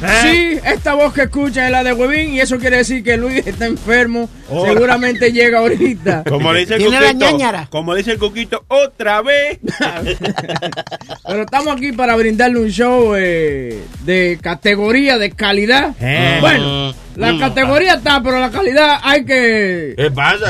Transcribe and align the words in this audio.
señores. 0.00 0.22
Sí, 0.22 0.60
esta 0.64 0.94
voz 0.94 1.12
que 1.12 1.22
escuchan 1.22 1.66
es 1.66 1.70
la 1.70 1.84
de 1.84 1.92
Huevín 1.92 2.32
y 2.32 2.40
eso 2.40 2.58
quiere 2.58 2.78
decir 2.78 3.02
que 3.02 3.16
Luis 3.16 3.46
está 3.46 3.66
enfermo. 3.66 4.28
Oh. 4.48 4.66
Seguramente 4.66 5.32
llega 5.32 5.60
ahorita. 5.60 6.24
Como 6.28 6.52
le 6.52 6.60
dice 6.60 6.74
el 6.76 6.84
cuquito, 6.84 7.12
ñañara. 7.12 7.68
como 7.70 7.94
dice 7.94 8.12
el 8.12 8.18
cuquito, 8.18 8.64
otra 8.68 9.22
vez. 9.22 9.58
Pero 11.26 11.42
estamos 11.42 11.76
aquí 11.76 11.92
para 11.92 12.16
brindarle 12.16 12.58
un 12.58 12.70
show 12.70 13.14
eh, 13.16 13.80
de 14.04 14.38
categoría, 14.40 15.18
de 15.18 15.30
calidad. 15.30 15.94
Eh. 16.00 16.38
Bueno, 16.40 16.94
la 17.16 17.32
Mm. 17.32 17.40
categoría 17.40 17.94
está, 17.94 18.22
pero 18.22 18.38
la 18.40 18.50
calidad 18.50 18.98
hay 19.02 19.24
que... 19.24 19.94
¿Qué 19.96 20.10
pasa? 20.10 20.46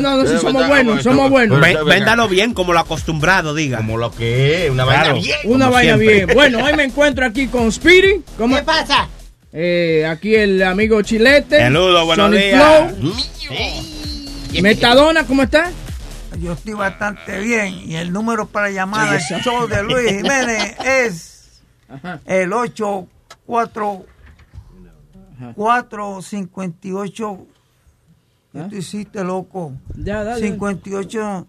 no, 0.00 0.26
sí, 0.26 0.34
Eh, 0.34 0.38
somos 0.40 0.66
buenos, 0.66 1.02
somos 1.02 1.30
buenos. 1.30 1.60
Véndalo 1.60 2.28
bien, 2.28 2.54
como 2.54 2.72
lo 2.72 2.78
acostumbrado, 2.80 3.54
diga. 3.54 3.78
Como 3.78 3.98
lo 3.98 4.10
que 4.10 4.64
es, 4.66 4.70
una 4.70 4.84
Claro. 4.84 4.98
vaina 5.14 5.20
bien. 5.22 5.36
Una 5.44 5.68
vaina 5.68 5.96
siempre. 5.96 6.24
bien. 6.26 6.34
Bueno, 6.34 6.64
hoy 6.64 6.72
me 6.74 6.84
encuentro 6.84 7.26
aquí 7.26 7.48
con 7.48 7.70
Speedy. 7.70 8.22
¿Cómo? 8.38 8.56
¿Qué 8.56 8.62
pasa? 8.62 9.08
Eh, 9.52 10.06
aquí 10.08 10.34
el 10.36 10.62
amigo 10.62 11.02
Chilete. 11.02 11.58
Saludos, 11.58 12.04
buenos 12.06 12.26
Sonic 12.26 12.42
días. 12.44 12.92
Flow. 12.98 14.62
Metadona, 14.62 15.24
¿cómo 15.26 15.42
está? 15.42 15.70
Yo 16.40 16.52
estoy 16.52 16.74
bastante 16.74 17.40
bien 17.40 17.74
y 17.86 17.96
el 17.96 18.12
número 18.12 18.46
para 18.46 18.70
llamar 18.70 19.20
Sí, 19.20 19.34
al 19.34 19.42
show 19.42 19.66
de 19.66 19.82
Luis 19.82 20.08
Jiménez 20.12 20.76
es 20.84 21.60
Ajá. 21.88 22.20
el 22.26 22.52
84 22.52 24.04
458 25.54 27.46
¿Qué 28.52 28.60
tú 28.62 28.76
hiciste, 28.76 29.22
loco? 29.22 29.72
Ya, 29.96 30.24
dale. 30.24 30.40
58 30.40 31.46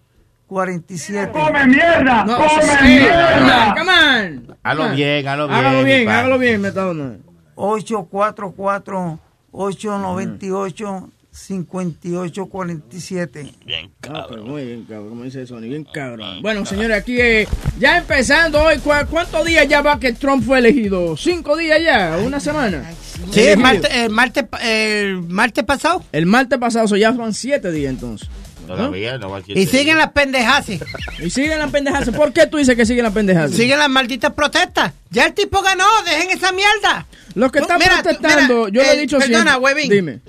47. 0.47 1.31
mierda! 1.67 2.25
No, 2.25 2.37
sí, 2.37 2.59
Come 2.59 3.73
come 3.77 3.91
on. 3.91 4.57
Hazlo 4.63 4.81
Come 4.83 4.89
on. 4.91 4.95
bien, 4.97 5.27
hazlo 5.27 5.47
bien. 5.47 5.59
Hágalo 5.59 5.83
bien, 5.83 5.99
mi 5.99 6.05
padre. 6.05 6.19
hágalo 6.19 6.37
bien, 6.39 6.61
Metadona. 6.61 7.17
844 7.55 9.19
898 9.51 11.09
5847. 11.31 13.53
Ah, 14.09 14.25
pero 14.29 14.43
muy 14.45 14.65
bien, 14.65 14.83
cabrón, 14.83 15.09
como 15.09 15.23
dice 15.23 15.45
Sony, 15.47 15.61
bien 15.61 15.83
cabrón. 15.85 16.41
Bueno, 16.41 16.65
señores, 16.65 16.97
aquí 16.97 17.19
eh, 17.19 17.47
ya 17.79 17.97
empezando 17.97 18.61
hoy, 18.61 18.77
¿cu- 18.79 18.91
¿cuántos 19.09 19.45
días 19.45 19.67
ya 19.67 19.81
va 19.81 19.99
que 19.99 20.13
Trump 20.13 20.43
fue 20.45 20.59
elegido? 20.59 21.15
¿Cinco 21.17 21.55
días 21.57 21.79
ya? 21.83 22.17
¿Una 22.23 22.39
semana? 22.39 22.91
Sí, 23.31 23.41
el 23.41 23.57
martes, 23.57 23.91
el 23.93 24.09
martes, 24.09 24.43
pa- 24.43 24.59
el 24.59 25.21
martes 25.23 25.63
pasado. 25.63 26.03
El 26.11 26.25
martes 26.25 26.59
pasado, 26.59 26.87
so 26.87 26.95
ya 26.97 27.11
van 27.11 27.33
siete 27.33 27.71
días 27.71 27.91
entonces. 27.91 28.29
Todavía 28.67 29.17
no 29.17 29.29
va 29.29 29.37
a 29.37 29.41
Y 29.47 29.65
siguen 29.65 29.97
las 29.97 30.11
pendejas. 30.11 30.67
Y 30.69 31.29
siguen 31.29 31.59
las 31.59 31.71
pendejas. 31.71 32.09
¿Por 32.09 32.33
qué 32.33 32.47
tú 32.47 32.57
dices 32.57 32.75
que 32.75 32.85
siguen 32.85 33.03
las 33.03 33.13
pendejas? 33.13 33.51
Siguen 33.51 33.79
las 33.79 33.89
malditas 33.89 34.33
protestas. 34.33 34.93
Ya 35.09 35.25
el 35.25 35.33
tipo 35.33 35.61
ganó, 35.61 35.85
dejen 36.05 36.29
esa 36.29 36.51
mierda. 36.51 37.05
Los 37.35 37.51
que 37.51 37.59
están 37.59 37.79
mira, 37.79 38.01
protestando, 38.01 38.65
mira, 38.65 38.73
yo 38.73 38.81
le 38.81 38.93
he 38.93 39.01
dicho 39.01 39.17
perdona, 39.17 39.51
siempre. 39.51 39.63
huevín. 39.63 39.89
Dime. 39.89 40.19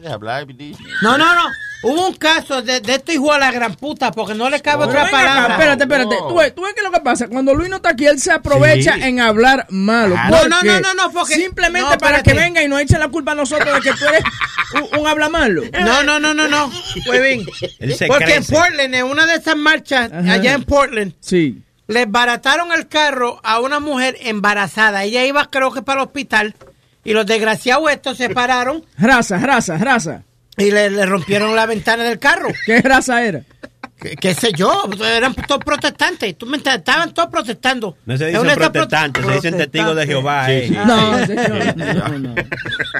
No, 1.03 1.19
no, 1.19 1.35
no. 1.35 1.43
Hubo 1.83 2.07
un 2.09 2.15
caso 2.15 2.63
de, 2.63 2.81
de 2.81 2.95
este 2.95 3.15
hijo 3.15 3.33
a 3.33 3.39
la 3.39 3.51
gran 3.51 3.75
puta 3.75 4.13
porque 4.13 4.35
no 4.35 4.49
le 4.49 4.61
cabe 4.61 4.85
otra 4.85 5.05
ven 5.05 5.15
acá, 5.15 5.25
palabra. 5.25 5.55
espérate, 5.55 5.83
espérate. 5.83 6.15
No. 6.21 6.29
Tú, 6.29 6.37
ves, 6.37 6.55
tú 6.55 6.63
ves 6.63 6.75
que 6.75 6.83
lo 6.83 6.91
que 6.93 7.01
pasa, 7.01 7.27
cuando 7.29 7.55
Luis 7.55 7.69
no 7.69 7.77
está 7.77 7.91
aquí, 7.91 8.07
él 8.07 8.21
se 8.21 8.31
aprovecha 8.33 8.95
Sí. 8.95 9.03
en 9.03 9.21
hablar 9.21 9.67
malo. 9.71 10.15
¿Por 10.29 10.49
no, 10.49 10.63
no, 10.63 10.81
no, 10.81 10.95
no, 10.95 11.11
porque- 11.13 11.35
Simplemente 11.35 11.91
no, 11.91 11.99
para 11.99 12.23
que 12.23 12.35
venga 12.35 12.63
y 12.63 12.69
nos 12.69 12.81
echen 12.81 13.01
la 13.01 13.09
culpa 13.09 13.33
a 13.33 13.35
nosotros 13.35 13.75
de 13.75 13.81
que 13.81 13.97
tú 13.97 14.05
eres 14.07 14.23
un, 14.93 15.01
un 15.01 15.07
habla 15.09 15.29
malo. 15.29 15.63
No, 15.81 16.03
no, 16.05 16.21
no, 16.21 16.33
no, 16.35 16.47
no. 16.49 16.71
Él 17.13 17.95
se 17.97 18.07
Porque 18.07 18.35
en. 18.37 18.45
Portland, 18.45 18.95
en 18.95 19.05
una 19.05 19.27
de 19.27 19.35
esas 19.35 19.57
marchas, 19.57 20.11
Ajá. 20.13 20.33
allá 20.35 20.53
en 20.53 20.65
Portland, 20.65 21.15
Sí. 21.21 21.63
les 21.89 22.11
barataron 22.11 22.73
el 22.73 22.89
carro 22.89 23.41
a 23.43 23.61
una 23.61 23.81
mujer 23.81 24.17
embarazada. 24.21 25.05
Ella 25.05 25.25
iba, 25.25 25.51
creo 25.51 25.73
que, 25.73 25.83
para 25.83 26.01
el 26.03 26.07
hospital. 26.07 26.55
Y 27.05 27.13
los 27.13 27.27
desgraciados 27.27 27.91
estos 27.91 28.17
se 28.19 28.31
pararon 28.31 28.85
Raza, 28.97 29.39
raza, 29.39 29.77
raza. 29.79 30.23
Y 30.57 30.71
le, 30.71 31.07
rompieron 31.07 31.55
la 31.57 31.67
ventana 31.67 32.05
del 32.05 32.19
carro. 32.19 32.49
¿Qué 32.67 32.81
raza 32.83 33.25
era? 33.25 33.43
¿Qué, 34.03 34.17
qué 34.17 34.35
sé 34.35 34.53
yo? 34.53 34.85
Eran 35.05 35.35
todos 35.35 35.63
protestantes. 35.65 36.37
¿Tú 36.37 36.47
me? 36.47 36.57
Estaban 36.59 37.15
todos 37.15 37.29
protestando. 37.31 37.97
No 38.05 38.17
se 38.17 38.27
dicen 38.27 38.47
protestantes, 38.55 39.25
se 39.25 39.33
dicen 39.33 39.57
testigos 39.57 39.95
de 39.97 40.07
Jehová. 40.07 40.47
Sí, 40.47 40.53
eh. 40.53 40.65
sí. 40.69 40.75
No, 40.75 41.27
señor, 41.27 41.77
no, 41.77 42.19
no. 42.19 42.35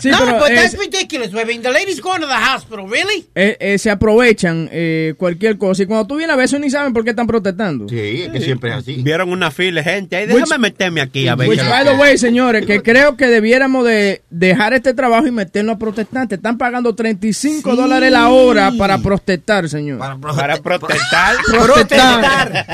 Sí, 0.01 0.09
no, 0.11 0.19
pero 0.25 0.39
but 0.39 0.51
es- 0.51 0.73
that's 0.73 0.79
ridiculous, 0.79 1.33
baby. 1.33 1.59
The 1.59 1.71
lady's 1.71 2.01
going 2.01 2.21
to 2.21 2.27
the 2.27 2.33
hospital, 2.35 2.89
really? 2.91 3.27
eh, 3.35 3.57
eh, 3.61 3.79
se 3.79 3.91
aprovechan 3.91 4.69
eh, 4.73 5.15
cualquier 5.19 5.59
cosa. 5.59 5.83
Y 5.83 5.87
cuando 5.87 6.07
tú 6.07 6.17
vienes 6.17 6.33
a 6.35 6.37
ver 6.37 6.47
eso, 6.47 6.59
ni 6.59 6.71
saben 6.71 6.93
por 6.93 7.05
qué 7.05 7.11
están 7.11 7.27
protestando. 7.27 7.89
Sí, 7.89 8.23
es 8.23 8.31
que 8.31 8.41
siempre 8.41 8.71
es 8.71 8.77
así. 8.77 8.95
Vieron 9.03 9.31
una 9.31 9.51
fila 9.51 9.83
de 9.83 9.91
gente. 9.91 10.17
Ay, 10.17 10.27
Which- 10.27 10.35
déjame 10.45 10.59
meterme 10.59 11.01
aquí 11.03 11.29
a 11.29 11.35
ver. 11.37 11.49
Which, 11.49 11.61
by 11.69 11.85
the 11.85 11.93
way, 11.95 12.17
señores, 12.19 12.65
que 12.67 12.83
creo 12.83 13.17
que 13.17 13.27
debiéramos 13.27 13.85
de 13.85 14.23
dejar 14.31 14.73
este 14.73 14.95
trabajo 14.95 15.27
y 15.27 15.31
meternos 15.31 15.77
a 15.77 15.79
protestantes. 15.79 16.39
Están 16.39 16.57
pagando 16.59 16.95
35 16.95 17.77
dólares 17.77 18.11
la 18.11 18.29
hora 18.31 18.73
para 18.79 18.99
protestar, 18.99 19.69
señor. 19.69 19.99
Para, 19.99 20.17
pro- 20.19 20.81
Protestar, 20.93 21.37
Protestar. 21.47 22.67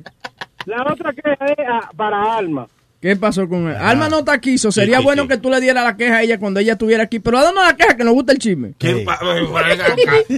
La 0.65 0.83
otra 0.89 1.11
queja 1.11 1.45
es 1.47 1.57
ah, 1.69 1.89
para 1.97 2.37
Alma. 2.37 2.65
¿Qué 3.01 3.15
pasó 3.15 3.47
con 3.47 3.69
él? 3.69 3.75
Alma 3.77 4.09
no 4.09 4.19
está 4.19 4.33
aquí, 4.33 4.57
so 4.57 4.71
sería 4.71 4.97
sí, 4.97 5.03
bueno 5.03 5.21
sí. 5.23 5.29
que 5.29 5.37
tú 5.37 5.49
le 5.49 5.61
dieras 5.61 5.85
la 5.85 5.95
queja 5.95 6.17
a 6.17 6.21
ella 6.23 6.37
cuando 6.37 6.59
ella 6.59 6.73
estuviera 6.73 7.03
aquí. 7.03 7.19
Pero 7.19 7.37
dándonos 7.41 7.69
la 7.69 7.77
queja 7.77 7.95
que 7.95 8.03
nos 8.03 8.13
gusta 8.13 8.33
el 8.33 8.39
chisme. 8.39 8.73
¿Qué 8.77 9.05
acá? 9.07 9.85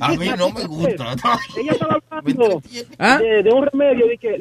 A 0.01 0.09
mí 0.15 0.29
no 0.37 0.51
me 0.51 0.65
gusta. 0.65 1.15
Ella 1.57 1.71
estaba 1.71 1.99
hablando 2.11 2.61
¿Ah? 2.99 3.17
de, 3.17 3.43
de 3.43 3.49
un 3.51 3.65
remedio, 3.65 4.07
de 4.07 4.17
que 4.17 4.37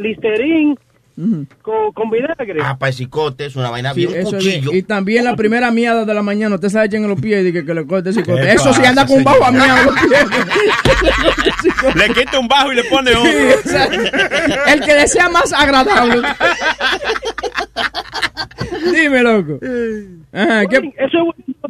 Con, 1.62 1.92
con 1.92 2.08
vinagre. 2.10 2.60
Ah, 2.62 2.78
para 2.78 2.88
el 2.90 2.94
cicote 2.96 3.44
es 3.46 3.56
una 3.56 3.68
vaina 3.70 3.92
Sí, 3.92 4.06
bien, 4.06 4.12
un 4.12 4.16
es 4.18 4.24
cuchillo. 4.34 4.72
Y 4.72 4.82
también 4.82 5.24
la 5.24 5.36
primera 5.36 5.70
miada 5.70 6.04
de 6.04 6.14
la 6.14 6.22
mañana, 6.22 6.54
usted 6.54 6.68
se 6.68 6.78
la 6.78 6.84
echen 6.86 7.02
en 7.04 7.10
los 7.10 7.20
pies 7.20 7.46
y 7.46 7.52
que, 7.52 7.64
que 7.64 7.74
le 7.74 7.86
corte 7.86 8.08
el 8.10 8.14
cicote. 8.14 8.40
¿Qué 8.42 8.52
Eso 8.52 8.72
sí 8.72 8.84
anda 8.84 9.04
con 9.06 9.18
un 9.18 9.24
bajo 9.24 9.44
a 9.44 9.50
miado 9.52 9.78
en 9.80 9.86
los 9.86 9.94
pies. 10.00 11.94
Le 11.94 12.08
quita 12.14 12.38
un 12.38 12.48
bajo 12.48 12.72
y 12.72 12.76
le 12.76 12.84
pone 12.84 13.10
Sí, 13.12 13.18
otro. 13.18 13.80
el 14.66 14.80
que 14.80 14.94
desea 14.94 15.28
más 15.28 15.52
agradable. 15.52 16.26
Dime, 18.92 19.22
loco. 19.22 19.58
Ajá, 20.32 20.66
¿qué- 20.66 20.76
Huevín, 20.76 20.94
Eso 20.98 21.18
es 21.18 21.24
buenísimo 21.24 21.68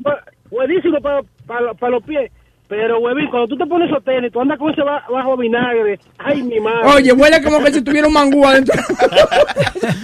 buenísimo 0.51 0.99
para 1.01 1.91
los 1.91 2.03
pies. 2.05 2.31
Pero, 2.71 3.01
huevín, 3.01 3.29
cuando 3.31 3.49
tú 3.49 3.57
te 3.57 3.67
pones 3.67 3.91
esos 3.91 4.05
tenis, 4.05 4.31
tú 4.33 4.41
andas 4.41 4.57
con 4.57 4.71
ese 4.73 4.83
ba- 4.83 5.05
bajo 5.11 5.37
vinagre. 5.37 5.99
Ay, 6.19 6.41
mi 6.41 6.61
madre. 6.61 6.89
Oye, 6.95 7.13
huele 7.13 7.43
como 7.43 7.59
que 7.65 7.73
si 7.73 7.83
tuviera 7.83 8.07
un 8.07 8.13
mangú 8.15 8.47
adentro. 8.47 8.81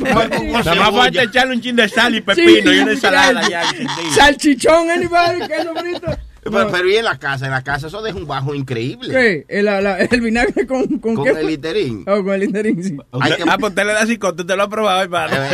Nada 0.00 0.74
más 0.74 0.90
falta 0.90 1.22
echarle 1.22 1.54
un 1.54 1.60
chin 1.60 1.76
de 1.76 1.88
sal 1.88 2.14
y 2.16 2.20
pepino 2.20 2.72
y 2.72 2.78
una 2.80 2.90
ensalada 2.92 3.48
ya. 3.48 3.62
Salchichón, 4.10 4.90
anybody, 4.90 5.46
queso 5.46 5.74
frito. 5.76 6.06
Pero, 6.50 6.68
pero 6.70 6.88
y 6.88 6.96
en 6.96 7.04
la 7.04 7.18
casa, 7.18 7.44
en 7.46 7.50
la 7.52 7.62
casa 7.62 7.86
eso 7.88 8.02
deja 8.02 8.16
un 8.16 8.26
bajo 8.26 8.54
increíble. 8.54 9.10
¿Qué? 9.10 9.44
El, 9.48 9.64
la- 9.66 9.80
la- 9.80 9.98
el 9.98 10.20
vinagre 10.20 10.66
con, 10.66 10.86
con, 10.98 11.14
Con 11.14 11.24
qué? 11.24 11.30
el 11.30 11.46
literín. 11.46 12.04
Oh, 12.06 12.22
con 12.24 12.34
el 12.34 12.44
interín, 12.44 12.82
sí. 12.82 12.96
Hay 13.20 13.32
que- 13.36 13.42
Ah, 13.48 13.56
pues 13.58 13.70
usted 13.70 13.84
le 13.86 13.92
da 13.92 14.06
cicote, 14.06 14.42
usted 14.42 14.56
lo 14.56 14.62
ha 14.64 14.68
probado, 14.68 15.02
hermano. 15.02 15.34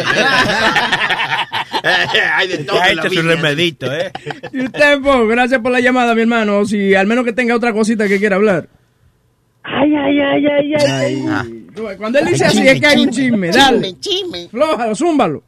Hay 2.36 2.48
de 2.48 2.58
todo 2.58 2.78
la 2.78 2.90
hecho 2.92 3.10
su 3.10 3.22
remedito, 3.22 3.92
¿eh? 3.92 4.12
Y 4.52 4.64
usted, 4.66 5.00
po, 5.00 5.26
gracias 5.26 5.60
por 5.60 5.72
la 5.72 5.80
llamada, 5.80 6.14
mi 6.14 6.22
hermano. 6.22 6.64
Si 6.64 6.94
al 6.94 7.06
menos 7.06 7.24
que 7.24 7.32
tenga 7.32 7.56
otra 7.56 7.72
cosita 7.72 8.06
que 8.08 8.18
quiera 8.18 8.36
hablar. 8.36 8.68
Ay, 9.64 9.94
ay, 9.94 10.20
ay, 10.20 10.46
ay, 10.46 10.74
ay. 10.74 11.24
ay. 11.30 11.66
Cuando 11.96 12.18
él 12.18 12.26
dice 12.26 12.44
así 12.44 12.66
es 12.66 12.80
que 12.80 12.86
hay 12.86 13.02
un 13.02 13.10
chisme. 13.10 13.50
Dale. 13.50 13.94
Flójalo, 14.50 14.94
zúmbalo. 14.94 15.42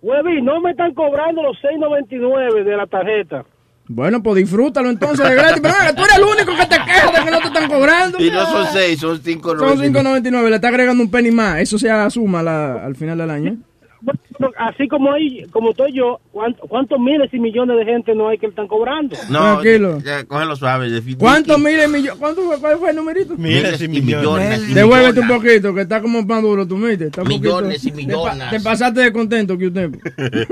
Huevín, 0.00 0.44
no 0.44 0.60
me 0.60 0.70
están 0.70 0.94
cobrando 0.94 1.42
los 1.42 1.56
6.99 1.58 2.64
de 2.64 2.76
la 2.76 2.86
tarjeta. 2.86 3.44
Bueno, 3.88 4.22
pues 4.22 4.36
disfrútalo 4.36 4.90
entonces 4.90 5.26
de 5.26 5.34
gratis. 5.34 5.62
Pero 5.62 5.94
tú 5.94 6.02
eres 6.04 6.16
el 6.18 6.24
único 6.24 6.56
que 6.56 6.66
te 6.66 6.76
quejas 6.76 7.12
de 7.12 7.24
que 7.24 7.30
no 7.30 7.38
te 7.40 7.46
están 7.46 7.68
cobrando. 7.70 8.22
Y 8.22 8.30
no 8.30 8.46
son 8.46 8.66
seis, 8.72 9.00
son 9.00 9.20
cinco. 9.24 9.58
Son 9.58 9.78
5.99, 9.78 10.48
le 10.50 10.54
está 10.56 10.68
agregando 10.68 11.02
un 11.02 11.10
penny 11.10 11.30
más. 11.30 11.58
Eso 11.60 11.78
se 11.78 11.88
suma 12.10 12.42
la- 12.42 12.84
al 12.84 12.94
final 12.96 13.16
del 13.18 13.30
año. 13.30 13.56
Bueno, 14.00 14.54
así 14.58 14.86
como 14.86 15.12
hay, 15.12 15.44
como 15.50 15.70
estoy 15.70 15.92
yo, 15.92 16.20
¿cuánto- 16.30 16.62
¿cuántos 16.68 17.00
miles 17.00 17.28
y 17.34 17.40
millones 17.40 17.76
de 17.78 17.84
gente 17.84 18.14
no 18.14 18.28
hay 18.28 18.38
que 18.38 18.46
están 18.46 18.68
cobrando? 18.68 19.16
No, 19.28 19.58
Tranquilo. 19.60 19.98
ya, 20.00 20.24
cógelo 20.24 20.54
suave. 20.54 20.88
de- 20.90 21.16
¿Cuántos 21.16 21.58
miles 21.58 21.88
millones? 21.90 22.18
¿Cuánto 22.20 22.42
fue, 22.42 22.58
¿Cuál 22.60 22.78
fue 22.78 22.90
el 22.90 22.96
numerito? 22.96 23.36
Miles 23.36 23.80
y 23.82 23.88
millones. 23.88 24.72
Devuélvete 24.74 25.20
un 25.20 25.28
poquito, 25.28 25.74
que 25.74 25.80
está 25.80 26.00
como 26.00 26.22
más 26.22 26.40
duro, 26.42 26.66
tú 26.68 26.76
un 27.22 27.28
Millones 27.28 27.82
poquito- 27.82 28.00
y 28.00 28.06
te 28.06 28.12
pa- 28.12 28.34
millones. 28.34 28.50
Te, 28.50 28.60
pasaste 28.60 29.00
de 29.00 29.12
contento 29.12 29.58
que 29.58 29.66
usted. 29.66 29.90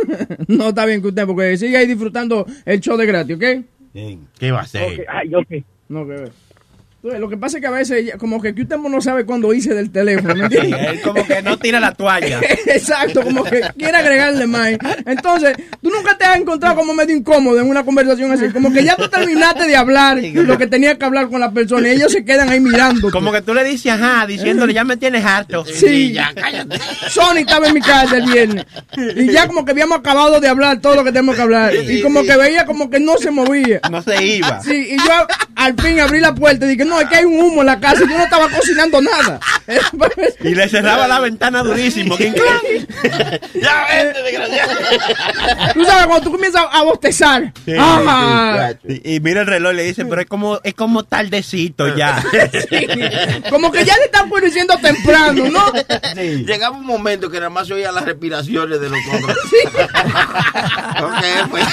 no 0.48 0.68
está 0.70 0.84
bien 0.86 1.00
que 1.00 1.08
usted, 1.08 1.26
porque 1.26 1.56
sigue 1.56 1.76
ahí 1.76 1.86
disfrutando 1.86 2.44
el 2.64 2.80
show 2.80 2.96
de 2.96 3.06
gratis, 3.06 3.36
¿ok? 3.36 3.44
¿Qué 4.38 4.50
va 4.50 4.60
a 4.60 4.66
ser? 4.66 5.00
Ok, 5.00 5.06
ay, 5.08 5.34
ok. 5.34 5.64
No, 5.88 6.04
que 6.04 6.12
ver. 6.12 6.32
Lo 7.02 7.28
que 7.28 7.36
pasa 7.36 7.58
es 7.58 7.60
que 7.60 7.68
a 7.68 7.70
veces, 7.70 8.12
como 8.18 8.42
que 8.42 8.48
usted 8.50 8.76
no 8.78 9.00
sabe 9.00 9.24
cuándo 9.24 9.54
hice 9.54 9.72
del 9.74 9.90
teléfono, 9.92 10.34
¿me 10.34 10.48
Sí, 10.48 10.56
entiendes? 10.56 10.88
él 10.90 11.00
como 11.02 11.24
que 11.24 11.40
no 11.40 11.56
tira 11.56 11.78
la 11.78 11.92
toalla. 11.94 12.40
Exacto, 12.66 13.22
como 13.22 13.44
que 13.44 13.60
quiere 13.78 13.96
agregarle 13.96 14.44
más. 14.48 14.70
Entonces, 15.04 15.54
tú 15.80 15.88
nunca 15.90 16.18
te 16.18 16.24
has 16.24 16.36
encontrado 16.36 16.74
como 16.74 16.94
medio 16.94 17.14
incómodo 17.14 17.60
en 17.60 17.68
una 17.68 17.84
conversación 17.84 18.32
así. 18.32 18.48
Como 18.48 18.72
que 18.72 18.82
ya 18.82 18.96
tú 18.96 19.08
terminaste 19.08 19.68
de 19.68 19.76
hablar 19.76 20.18
lo 20.20 20.58
que 20.58 20.66
tenías 20.66 20.98
que 20.98 21.04
hablar 21.04 21.28
con 21.28 21.38
la 21.40 21.52
persona 21.52 21.88
y 21.88 21.92
ellos 21.92 22.10
se 22.10 22.24
quedan 22.24 22.48
ahí 22.48 22.58
mirando. 22.58 23.08
Como 23.12 23.30
que 23.30 23.40
tú 23.42 23.54
le 23.54 23.62
dices, 23.62 23.92
ajá, 23.92 24.26
diciéndole, 24.26 24.74
ya 24.74 24.82
me 24.82 24.96
tienes 24.96 25.24
harto. 25.24 25.64
Sí, 25.64 26.12
ya, 26.12 26.32
cállate. 26.34 26.76
Sony 27.08 27.36
estaba 27.38 27.68
en 27.68 27.74
mi 27.74 27.80
casa 27.82 28.16
el 28.16 28.26
viernes. 28.32 28.64
Y 29.14 29.30
ya 29.30 29.46
como 29.46 29.64
que 29.64 29.70
habíamos 29.70 29.98
acabado 29.98 30.40
de 30.40 30.48
hablar 30.48 30.80
todo 30.80 30.96
lo 30.96 31.04
que 31.04 31.12
tenemos 31.12 31.36
que 31.36 31.42
hablar. 31.42 31.72
Y 31.72 32.02
como 32.02 32.24
que 32.24 32.36
veía 32.36 32.64
como 32.64 32.90
que 32.90 32.98
no 32.98 33.16
se 33.16 33.30
movía. 33.30 33.80
No 33.92 34.02
se 34.02 34.24
iba. 34.24 34.60
Sí, 34.60 34.88
y 34.90 34.96
yo 34.96 35.26
al 35.54 35.74
fin 35.80 36.00
abrí 36.00 36.18
la 36.18 36.34
puerta 36.34 36.66
y 36.66 36.70
dije, 36.70 36.84
no, 36.86 37.00
es 37.00 37.08
que 37.08 37.16
hay 37.16 37.24
un 37.24 37.38
humo 37.38 37.60
en 37.60 37.66
la 37.66 37.80
casa 37.80 38.04
y 38.04 38.08
yo 38.08 38.16
no 38.16 38.24
estaba 38.24 38.48
cocinando 38.48 39.00
nada. 39.00 39.40
Y 40.40 40.54
le 40.54 40.68
cerraba 40.68 41.06
la 41.06 41.20
ventana 41.20 41.62
durísimo. 41.62 42.16
¿Quién? 42.16 42.34
Ya, 43.54 43.86
vete, 43.88 44.22
desgraciado. 44.22 44.72
Tú 45.74 45.84
sabes, 45.84 46.06
cuando 46.06 46.20
tú 46.22 46.32
comienzas 46.32 46.64
a 46.70 46.82
bostezar. 46.82 47.52
Sí, 47.64 47.72
Ajá. 47.76 48.72
Y, 48.86 49.16
y 49.16 49.20
mira 49.20 49.40
el 49.40 49.46
reloj 49.46 49.72
y 49.72 49.76
le 49.76 49.82
dice, 49.84 50.04
pero 50.04 50.20
es 50.20 50.26
como, 50.26 50.60
es 50.62 50.74
como 50.74 51.04
tardecito 51.04 51.94
ya. 51.96 52.22
Sí. 52.68 52.86
Como 53.50 53.70
que 53.70 53.84
ya 53.84 53.96
le 53.96 54.04
están 54.04 54.28
diciendo 54.42 54.76
temprano, 54.80 55.48
¿no? 55.48 55.72
Llegaba 56.14 56.76
un 56.76 56.86
momento 56.86 57.30
que 57.30 57.38
nada 57.38 57.50
más 57.50 57.66
se 57.66 57.74
oían 57.74 57.94
las 57.94 58.04
respiraciones 58.04 58.80
de 58.80 58.88
los 58.88 58.98
otros. 59.12 59.36
ok, 61.02 61.50
pues. 61.50 61.64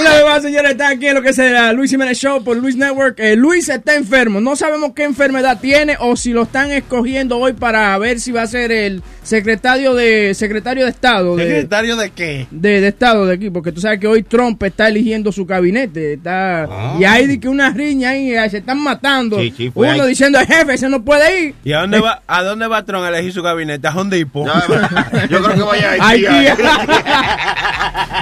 Una 0.00 0.10
vez 0.14 0.24
más, 0.24 0.42
señores, 0.42 0.72
está 0.72 0.88
aquí 0.88 1.06
en 1.06 1.14
lo 1.14 1.22
que 1.22 1.30
es 1.30 1.38
el 1.38 1.76
Luis 1.76 1.90
Jiménez 1.90 2.18
Show 2.18 2.42
por 2.42 2.56
Luis 2.56 2.76
Network. 2.76 3.18
Eh, 3.18 3.36
Luis 3.36 3.68
está 3.68 3.94
enfermo. 3.94 4.37
No 4.40 4.56
sabemos 4.56 4.92
qué 4.94 5.04
enfermedad 5.04 5.58
tiene 5.60 5.96
o 6.00 6.16
si 6.16 6.32
lo 6.32 6.42
están 6.42 6.70
escogiendo 6.70 7.38
hoy 7.38 7.52
para 7.52 7.96
ver 7.98 8.20
si 8.20 8.32
va 8.32 8.42
a 8.42 8.46
ser 8.46 8.72
el 8.72 9.02
secretario 9.22 9.94
de 9.94 10.34
secretario 10.34 10.84
de 10.84 10.90
Estado. 10.90 11.36
De, 11.36 11.44
¿Secretario 11.44 11.96
de 11.96 12.10
qué? 12.10 12.46
de, 12.50 12.80
de 12.80 12.88
Estado 12.88 13.26
de 13.26 13.34
aquí, 13.34 13.50
porque 13.50 13.72
tú 13.72 13.80
sabes 13.80 13.98
que 14.00 14.06
hoy 14.06 14.22
Trump 14.22 14.62
está 14.62 14.88
eligiendo 14.88 15.32
su 15.32 15.44
gabinete. 15.46 16.14
Está, 16.14 16.68
Y 16.98 17.04
hay 17.04 17.26
de 17.26 17.40
que 17.40 17.48
una 17.48 17.70
riña 17.70 18.10
ahí, 18.10 18.32
eh, 18.32 18.50
se 18.50 18.58
están 18.58 18.82
matando. 18.82 19.38
Sí, 19.38 19.52
sí, 19.56 19.70
fue 19.70 19.92
Uno 19.92 20.02
ahí. 20.04 20.08
diciendo, 20.10 20.38
jefe, 20.40 20.74
ese 20.74 20.88
no 20.88 21.02
puede 21.04 21.40
ir. 21.40 21.54
¿Y 21.64 21.72
a 21.72 21.80
dónde 21.80 22.00
va, 22.00 22.22
a 22.26 22.42
dónde 22.42 22.66
va 22.66 22.84
Tron 22.84 23.04
a 23.04 23.08
elegir 23.08 23.32
su 23.32 23.42
gabinete? 23.42 23.86
¿A 23.86 23.94
Home 23.94 24.16
Depot? 24.16 24.46
Ya, 24.46 25.26
yo 25.28 25.42
creo 25.42 25.54
que 25.56 25.62
vaya 25.62 25.90
a 26.00 26.08
Haití. 26.08 26.26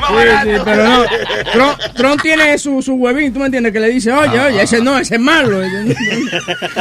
Sí, 0.06 0.14
sí, 0.44 0.60
pero 0.64 0.84
no. 0.84 1.04
Trump, 1.52 1.78
Trump 1.96 2.22
tiene 2.22 2.56
su, 2.58 2.80
su 2.80 2.94
huevín, 2.94 3.32
¿tú 3.32 3.40
me 3.40 3.46
entiendes? 3.46 3.72
Que 3.72 3.80
le 3.80 3.88
dice, 3.88 4.12
oye, 4.12 4.38
oye, 4.38 4.62
ese 4.62 4.80
no, 4.80 4.98
ese 4.98 5.16
es 5.16 5.20
malo. 5.20 5.60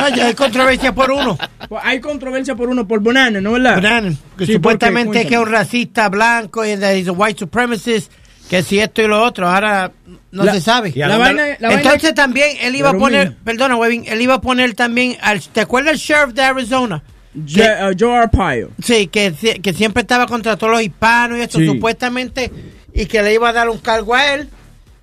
Oye, 0.05 0.21
hay 0.21 0.33
controversia 0.33 0.93
por 0.93 1.11
uno. 1.11 1.37
Pues 1.69 1.81
hay 1.83 1.99
controversia 1.99 2.55
por 2.55 2.69
uno, 2.69 2.87
por 2.87 2.99
Bonana, 2.99 3.41
¿no 3.41 3.53
verdad? 3.53 3.77
Brennan, 3.77 4.17
que 4.37 4.45
Sí, 4.45 4.53
supuestamente 4.53 5.21
es 5.21 5.27
que 5.27 5.35
es 5.35 5.39
un 5.39 5.49
racista 5.51 6.09
blanco 6.09 6.65
y 6.65 6.71
a 6.71 7.11
white 7.11 7.39
supremacist, 7.39 8.11
que 8.49 8.61
si 8.63 8.79
esto 8.79 9.01
y 9.01 9.07
lo 9.07 9.21
otro, 9.23 9.47
ahora 9.49 9.91
no 10.31 10.43
La- 10.43 10.53
se 10.53 10.61
sabe. 10.61 10.93
La 10.95 11.17
vaina, 11.17 11.43
vaina- 11.59 11.73
Entonces 11.73 12.13
también 12.13 12.57
él 12.61 12.75
iba 12.75 12.89
a 12.89 12.93
poner, 12.93 13.29
mira. 13.29 13.41
perdona, 13.43 13.75
Webin, 13.75 14.03
él 14.07 14.21
iba 14.21 14.35
a 14.35 14.41
poner 14.41 14.73
también, 14.75 15.17
al, 15.21 15.41
¿te 15.41 15.61
acuerdas 15.61 15.93
el 15.93 15.99
sheriff 15.99 16.33
de 16.33 16.41
Arizona? 16.43 17.01
Je- 17.35 17.91
uh, 17.91 17.95
Joe 17.99 18.17
Arpaio. 18.17 18.71
Sí, 18.81 19.07
que, 19.07 19.33
que 19.61 19.73
siempre 19.73 20.01
estaba 20.01 20.25
contra 20.27 20.55
todos 20.57 20.71
los 20.73 20.81
hispanos 20.81 21.37
y 21.37 21.41
esto, 21.41 21.59
Sí. 21.59 21.65
supuestamente, 21.67 22.51
y 22.93 23.05
que 23.07 23.21
le 23.21 23.33
iba 23.33 23.49
a 23.49 23.53
dar 23.53 23.69
un 23.69 23.77
cargo 23.79 24.13
a 24.15 24.33
él 24.35 24.49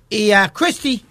y 0.09 0.31
a 0.31 0.49
Christie, 0.49 1.01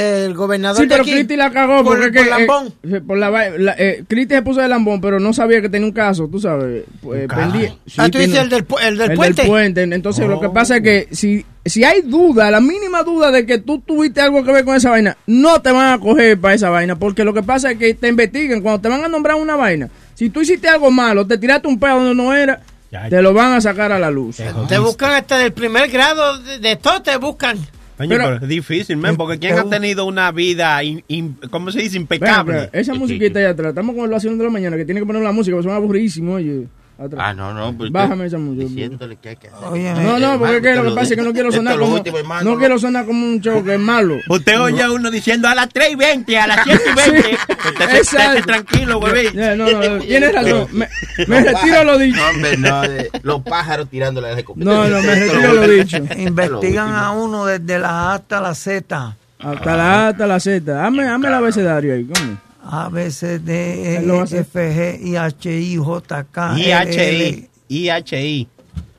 el 0.00 0.34
gobernador 0.34 0.82
Sí, 0.82 0.88
pero 0.88 1.04
Cristi 1.04 1.36
la 1.36 1.50
cagó 1.50 1.84
por, 1.84 1.98
porque 1.98 2.04
por 2.04 2.12
que, 2.12 2.20
eh, 2.20 2.24
lambón. 2.30 2.74
eh, 2.82 3.00
por 3.06 3.18
la, 3.18 3.30
la- 3.58 3.74
eh, 3.78 4.04
Cristi 4.08 4.34
se 4.34 4.42
puso 4.42 4.60
de 4.60 4.68
lambón, 4.68 5.00
pero 5.00 5.18
no 5.20 5.32
sabía 5.32 5.60
que 5.60 5.68
tenía 5.68 5.86
un 5.86 5.92
caso, 5.92 6.28
tú 6.28 6.40
sabes. 6.40 6.84
Pues, 7.00 7.28
pendí- 7.28 7.74
sí, 7.86 7.94
ah, 7.98 8.08
tú 8.08 8.18
dices 8.18 8.38
el 8.38 8.48
del, 8.48 8.66
el 8.82 8.98
del 8.98 9.10
el 9.12 9.16
puente. 9.16 9.42
del 9.42 9.50
puente. 9.50 9.82
Entonces, 9.82 10.26
lo 10.26 10.40
que 10.40 10.48
pasa 10.50 10.76
es 10.78 10.82
que 10.82 11.08
si, 11.12 11.44
si 11.64 11.84
hay 11.84 12.02
duda, 12.02 12.50
la 12.50 12.60
mínima 12.60 13.02
duda 13.02 13.30
de 13.30 13.44
que 13.46 13.58
tú 13.58 13.80
tuviste 13.80 14.20
algo 14.20 14.44
que 14.44 14.52
ver 14.52 14.64
con 14.64 14.76
esa 14.76 14.90
vaina, 14.90 15.16
no 15.26 15.60
te 15.62 15.72
van 15.72 15.92
a 15.92 15.98
coger 15.98 16.38
para 16.40 16.54
esa 16.54 16.70
vaina, 16.70 16.96
porque 16.98 17.24
lo 17.24 17.34
que 17.34 17.42
pasa 17.42 17.70
es 17.72 17.78
que 17.78 17.94
te 17.94 18.08
investiguen 18.08 18.62
cuando 18.62 18.80
te 18.80 18.88
van 18.88 19.04
a 19.04 19.08
nombrar 19.08 19.36
una 19.36 19.56
vaina. 19.56 19.88
Si 20.14 20.30
tú 20.30 20.40
hiciste 20.40 20.68
algo 20.68 20.90
malo, 20.90 21.26
te 21.26 21.38
tiraste 21.38 21.68
un 21.68 21.78
pedo 21.78 21.96
donde 22.00 22.14
no 22.14 22.34
era, 22.34 22.60
Ya. 22.90 23.08
te 23.08 23.20
lo 23.22 23.32
van 23.34 23.52
a 23.52 23.60
sacar 23.60 23.92
a 23.92 23.98
la 23.98 24.10
luz. 24.10 24.38
Te 24.68 24.78
buscan 24.78 25.12
hasta 25.12 25.38
del 25.38 25.52
primer 25.52 25.88
grado, 25.90 26.38
de, 26.38 26.58
de 26.58 26.74
todo 26.76 27.02
te 27.02 27.16
buscan. 27.18 27.58
Pero- 27.98 28.24
pero, 28.24 28.36
es 28.36 28.48
difícil, 28.48 28.96
man, 28.96 29.16
porque 29.16 29.38
¿quién 29.38 29.58
ha 29.58 29.68
tenido 29.68 30.04
una 30.06 30.30
vida, 30.32 30.82
in- 30.84 31.02
in- 31.08 31.36
¿cómo 31.50 31.70
se 31.72 31.80
dice? 31.80 31.96
Impecable. 31.96 32.70
esa 32.72 32.94
musiquita 32.94 33.38
allá 33.40 33.50
atrás, 33.50 33.68
estamos 33.70 33.94
con 33.96 34.04
el 34.04 34.10
vacío 34.10 34.34
de 34.36 34.44
la 34.44 34.50
mañana, 34.50 34.76
que 34.76 34.84
tiene 34.84 35.00
que 35.00 35.06
poner 35.06 35.22
la 35.22 35.32
música, 35.32 35.56
porque 35.56 35.68
son 35.68 35.76
aburridísimos, 35.76 36.36
oye. 36.36 36.66
Atrás. 36.98 37.22
Ah, 37.28 37.32
no, 37.32 37.54
no. 37.54 37.72
Pues, 37.76 37.92
Bájame 37.92 38.26
esa 38.26 38.38
música. 38.38 38.64
Diciéndole 38.68 39.16
que 39.16 39.28
hay 39.28 39.36
que 39.36 39.46
hacer. 39.46 39.68
Oye, 39.68 39.94
No, 39.94 40.18
no, 40.18 40.36
porque 40.38 40.56
es 40.56 40.62
que 40.62 40.74
lo 40.74 40.82
que 40.82 40.90
pasa 40.90 41.14
es 41.14 41.16
que 41.16 41.22
no 41.22 41.32
quiero 41.32 41.52
sonar 41.52 41.78
como, 41.78 41.94
último, 41.94 42.18
hermano, 42.18 42.50
no 42.50 42.58
quiero 42.58 42.76
sonar 42.78 43.06
como 43.06 43.24
un 43.24 43.40
show 43.40 43.62
que 43.64 43.74
es 43.74 43.80
malo. 43.80 44.16
Usted 44.28 44.60
oye 44.60 44.82
a 44.82 44.90
uno 44.90 45.08
diciendo 45.10 45.46
a 45.46 45.54
las 45.54 45.68
3 45.68 45.90
y 45.92 45.94
20, 45.94 46.38
a 46.38 46.46
las 46.48 46.60
7 46.64 46.82
y 46.90 47.10
20. 47.12 47.38
Usted 47.68 48.02
se- 48.02 48.42
tranquilo, 48.42 48.98
güey. 48.98 49.32
Ya, 49.32 49.54
no, 49.54 49.70
no, 49.70 49.98
tienes 50.00 50.32
razón. 50.34 50.66
Me, 50.72 50.88
me 51.28 51.40
retiro 51.44 51.84
lo 51.84 51.98
dicho. 51.98 52.16
No, 52.20 52.28
hombre, 52.30 52.56
no. 52.56 52.82
de- 52.82 53.10
los 53.22 53.42
pájaros 53.42 53.88
tirándole 53.88 54.30
al 54.30 54.38
escopeta. 54.38 54.64
No, 54.68 54.88
no, 54.88 55.00
me 55.00 55.14
retiro 55.14 55.52
lo 55.54 55.68
dicho. 55.68 55.98
Investigan 56.16 56.94
a 56.94 57.12
uno 57.12 57.46
desde 57.46 57.78
la 57.78 57.90
A 58.10 58.14
hasta 58.14 58.40
la 58.40 58.54
Z. 58.56 59.16
Hasta 59.38 59.76
la 59.76 59.92
A, 59.92 60.08
hasta 60.08 60.26
la 60.26 60.40
Z. 60.40 60.72
Dame, 60.72 61.04
dame 61.04 61.28
el 61.28 61.34
abecedario 61.34 61.94
ahí, 61.94 62.04
¿cómo? 62.12 62.38
A, 62.70 62.90
B, 62.90 63.10
C, 63.10 63.38
D, 63.38 63.50
E. 63.52 63.96
F, 63.96 64.52
G, 64.52 65.14
I, 65.14 65.16
H, 65.16 65.46
I, 65.48 65.76
J, 65.76 66.24
K, 66.30 66.40
L, 66.40 66.58
IHI. 66.58 66.98
L. 66.98 67.48
IHI. 67.70 68.48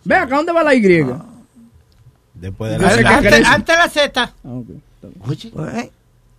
Ve 0.06 0.16
acá, 0.16 0.36
¿dónde 0.38 0.52
va 0.52 0.64
la 0.64 0.74
Y? 0.74 1.06
Después 2.34 2.72
de 2.72 2.80
la 2.80 3.22
que 3.22 3.36
Antes, 3.46 3.78
la 3.78 3.90
Z. 3.90 4.22
Ah. 4.22 4.32
Oye, 5.28 5.52
Pues, 5.54 5.90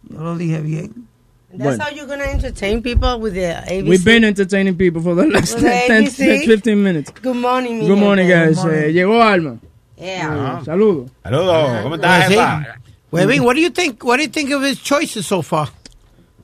yo 0.08 0.18
lo 0.22 0.36
dije 0.36 0.60
bien. 0.60 1.06
That's 1.50 1.76
Bueno. 1.76 1.84
how 1.84 1.90
you're 1.94 2.06
gonna 2.06 2.30
entertain 2.30 2.82
people 2.82 3.18
with 3.20 3.34
the 3.34 3.54
ABC. 3.66 3.88
We've 3.88 4.04
been 4.04 4.24
entertaining 4.24 4.76
people 4.76 5.00
for 5.02 5.14
the 5.14 5.26
last 5.26 5.54
With 5.54 5.64
the 5.64 5.70
10, 5.88 6.04
ABC. 6.04 6.16
10, 6.16 6.46
15 6.46 6.82
minutes. 6.82 7.12
Good 7.22 7.36
morning, 7.36 7.80
mi 7.80 7.86
Good 7.86 7.98
morning, 7.98 8.28
guys. 8.28 8.58
Eh, 8.64 8.92
llegó 8.92 9.22
Alma. 9.22 9.56
Yeah. 9.96 10.58
Eh, 10.60 10.64
Saludos. 10.64 11.10
Saludos, 11.22 11.82
¿cómo 11.82 11.94
estás, 11.96 12.28
jefa? 12.28 12.76
Webin, 13.12 13.42
what 13.42 13.54
do 13.54 13.60
you 13.60 13.70
think? 13.70 14.02
What 14.04 14.16
do 14.18 14.22
you 14.22 14.28
think 14.30 14.52
of 14.52 14.62
his 14.62 14.80
choices 14.80 15.26
so 15.26 15.42
far? 15.42 15.68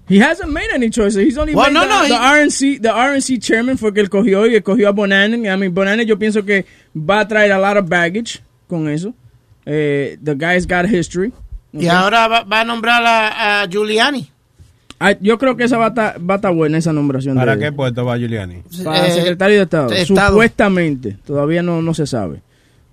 He 0.09 0.19
hasn't 0.21 0.53
made 0.53 0.69
any 0.73 0.89
choices. 0.89 1.17
He's 1.25 1.37
only 1.37 1.55
Well, 1.55 1.67
made 1.67 1.75
no, 1.75 1.81
the, 1.81 2.09
no, 2.09 2.09
the 2.09 2.15
RNC, 2.15 2.81
the 2.83 2.91
RNC 2.91 3.41
chairman 3.43 3.77
fue 3.77 3.93
que 3.93 4.01
él 4.01 4.09
cogió 4.09 4.47
y 4.47 4.61
cogió 4.61 4.89
a 4.89 4.93
Bonanen. 4.93 5.47
I 5.47 5.57
mean, 5.57 5.75
Bonanen 5.75 6.07
yo 6.07 6.17
pienso 6.17 6.45
que 6.45 6.65
va 6.95 7.21
a 7.21 7.29
traer 7.29 7.51
a 7.53 7.59
lot 7.59 7.77
of 7.77 7.89
baggage 7.89 8.41
con 8.69 8.89
eso. 8.89 9.15
Eh, 9.65 10.17
the 10.23 10.35
guy's 10.35 10.65
got 10.67 10.87
history. 10.89 11.33
Y 11.73 11.89
ahora 11.89 12.29
va, 12.29 12.45
va 12.45 12.61
a 12.61 12.65
nombrar 12.65 13.05
a, 13.05 13.63
a 13.63 13.69
Giuliani. 13.69 14.31
Ah, 14.99 15.15
yo 15.21 15.37
creo 15.39 15.57
que 15.57 15.65
esa 15.65 15.77
va 15.77 15.87
a 15.87 15.89
estar 15.89 16.19
va 16.21 16.51
buena 16.51 16.79
esa 16.79 16.93
nombración. 16.93 17.37
¿Para 17.37 17.57
de, 17.57 17.65
qué 17.65 17.73
puesto 17.73 18.05
va 18.05 18.17
Giuliani? 18.17 18.63
Para 18.83 19.09
Eh, 19.09 19.11
secretario 19.11 19.57
de 19.59 19.63
Estado. 19.65 19.89
de 19.89 20.03
Estado. 20.03 20.29
Supuestamente. 20.31 21.19
Todavía 21.27 21.63
no, 21.63 21.83
no 21.83 21.93
se 21.93 22.07
sabe. 22.07 22.41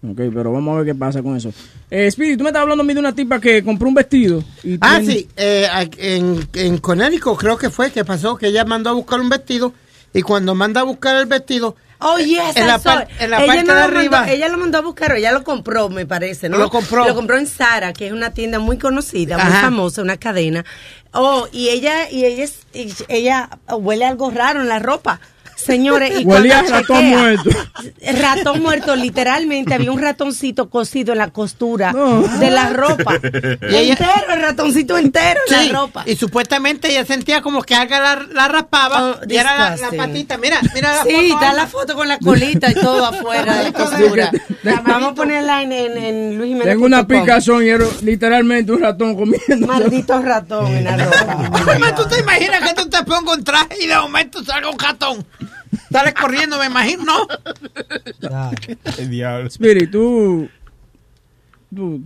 Ok, 0.05 0.17
pero 0.33 0.51
vamos 0.51 0.73
a 0.73 0.77
ver 0.79 0.85
qué 0.87 0.95
pasa 0.95 1.21
con 1.23 1.37
eso. 1.37 1.53
Eh, 1.89 2.11
Speedy, 2.11 2.35
tú 2.35 2.43
me 2.43 2.49
estabas 2.49 2.63
hablando 2.63 2.83
a 2.83 2.85
mí 2.85 2.93
de 2.93 2.99
una 2.99 3.15
tipa 3.15 3.39
que 3.39 3.63
compró 3.63 3.87
un 3.87 3.93
vestido. 3.93 4.43
Y 4.63 4.77
Ah, 4.81 4.97
tiene- 4.99 5.13
sí, 5.13 5.29
eh, 5.37 5.67
en, 5.97 6.47
en 6.53 6.77
Connecticut 6.79 7.37
creo 7.39 7.57
que 7.57 7.69
fue 7.69 7.91
que 7.91 8.03
pasó 8.03 8.35
que 8.35 8.47
ella 8.47 8.65
mandó 8.65 8.89
a 8.89 8.93
buscar 8.93 9.21
un 9.21 9.29
vestido 9.29 9.73
y 10.13 10.21
cuando 10.21 10.55
manda 10.55 10.81
a 10.81 10.83
buscar 10.83 11.15
el 11.17 11.25
vestido, 11.25 11.75
Oh, 12.05 12.17
yes, 12.17 12.57
En 12.57 12.67
la 12.67 12.79
par- 12.79 13.07
en 13.17 13.29
la 13.31 13.37
ella 13.37 13.47
parte 13.47 13.63
no 13.63 13.73
de 13.75 13.79
lo 13.79 13.85
arriba. 13.85 14.17
Mandó, 14.19 14.33
ella 14.33 14.49
lo 14.49 14.57
mandó 14.57 14.77
a 14.79 14.81
buscar, 14.81 15.13
o 15.13 15.15
ella 15.15 15.31
lo 15.31 15.45
compró, 15.45 15.87
me 15.87 16.05
parece, 16.05 16.49
¿no? 16.49 16.57
Lo 16.57 16.69
compró. 16.69 17.07
Lo 17.07 17.15
compró 17.15 17.37
en 17.37 17.47
Sara, 17.47 17.93
que 17.93 18.07
es 18.07 18.11
una 18.11 18.33
tienda 18.33 18.59
muy 18.59 18.77
conocida, 18.77 19.37
muy 19.37 19.53
famosa, 19.53 20.01
una 20.01 20.17
cadena. 20.17 20.65
Oh, 21.13 21.47
y 21.53 21.69
ella, 21.69 22.11
y 22.11 22.25
ella, 22.25 22.43
y 22.73 22.91
ella 23.07 23.49
huele 23.69 24.03
algo 24.03 24.31
raro 24.31 24.59
en 24.59 24.67
la 24.67 24.79
ropa. 24.79 25.21
Señores, 25.55 26.11
y 26.19 26.25
Huele 26.25 26.49
cuando 26.49 26.75
a 26.75 26.79
ratón 26.79 26.97
chequea- 26.97 27.17
muerto. 27.19 27.49
Ratón 28.19 28.61
muerto, 28.61 28.95
literalmente. 28.95 29.73
Había 29.73 29.91
un 29.91 30.01
ratoncito 30.01 30.69
cosido 30.69 31.13
en 31.13 31.19
la 31.19 31.29
costura 31.29 31.91
No. 31.93 32.21
de 32.21 32.51
la 32.51 32.69
ropa. 32.69 33.15
Y 33.69 33.75
ella- 33.75 33.93
entero, 33.93 34.33
el 34.33 34.41
ratoncito 34.41 34.97
entero 34.97 35.39
en 35.47 35.55
Sí, 35.59 35.69
la 35.71 35.79
ropa. 35.79 36.03
y 36.05 36.15
supuestamente 36.15 36.89
ella 36.91 37.05
sentía 37.05 37.41
como 37.41 37.61
que 37.63 37.75
algo 37.75 37.95
la, 37.95 38.25
la 38.33 38.47
raspaba 38.47 39.03
Oh, 39.03 39.15
y 39.27 39.35
era 39.37 39.75
la, 39.75 39.89
patita. 39.95 40.37
Mira, 40.37 40.59
mira 40.73 40.95
la 40.97 41.03
Sí, 41.03 41.29
foto, 41.31 41.37
Alma. 41.45 41.53
la 41.53 41.67
foto 41.67 41.95
con 41.95 42.07
la 42.07 42.17
colita 42.19 42.71
y 42.71 42.75
todo 42.75 43.05
afuera 43.05 43.57
de 43.57 43.63
la 43.71 43.73
costura. 43.73 44.31
Vamos 44.85 45.11
a 45.11 45.15
ponerla 45.15 45.61
en, 45.61 45.71
en, 45.71 45.97
en 45.97 46.37
Luis 46.37 46.49
Jiménez. 46.49 46.73
Tengo 46.73 46.85
una 46.85 47.07
picazón 47.07 47.63
y 47.63 47.69
era 47.69 47.85
literalmente 48.01 48.71
un 48.71 48.81
ratón 48.81 49.15
comiendo. 49.15 49.67
Maldito 49.67 50.21
ratón 50.21 50.67
en 50.67 50.83
la 50.83 50.97
ropa. 51.05 51.95
¿Tú 51.95 52.05
te 52.07 52.19
imaginas 52.19 52.67
que 52.67 52.73
tú 52.81 52.89
te 52.89 53.03
pongas 53.03 53.37
un 53.37 53.43
traje 53.43 53.77
y 53.81 53.87
de 53.87 53.95
momento 53.95 54.43
salga 54.43 54.69
un 54.69 54.79
ratón? 54.79 55.25
Sales 55.93 56.13
corriendo, 56.13 56.59
me 56.59 56.65
imagino, 56.65 57.03
¿no? 57.05 57.27
El 58.97 59.09
diablo. 59.09 59.47
Spirit, 59.47 59.89
tú. 59.91 60.49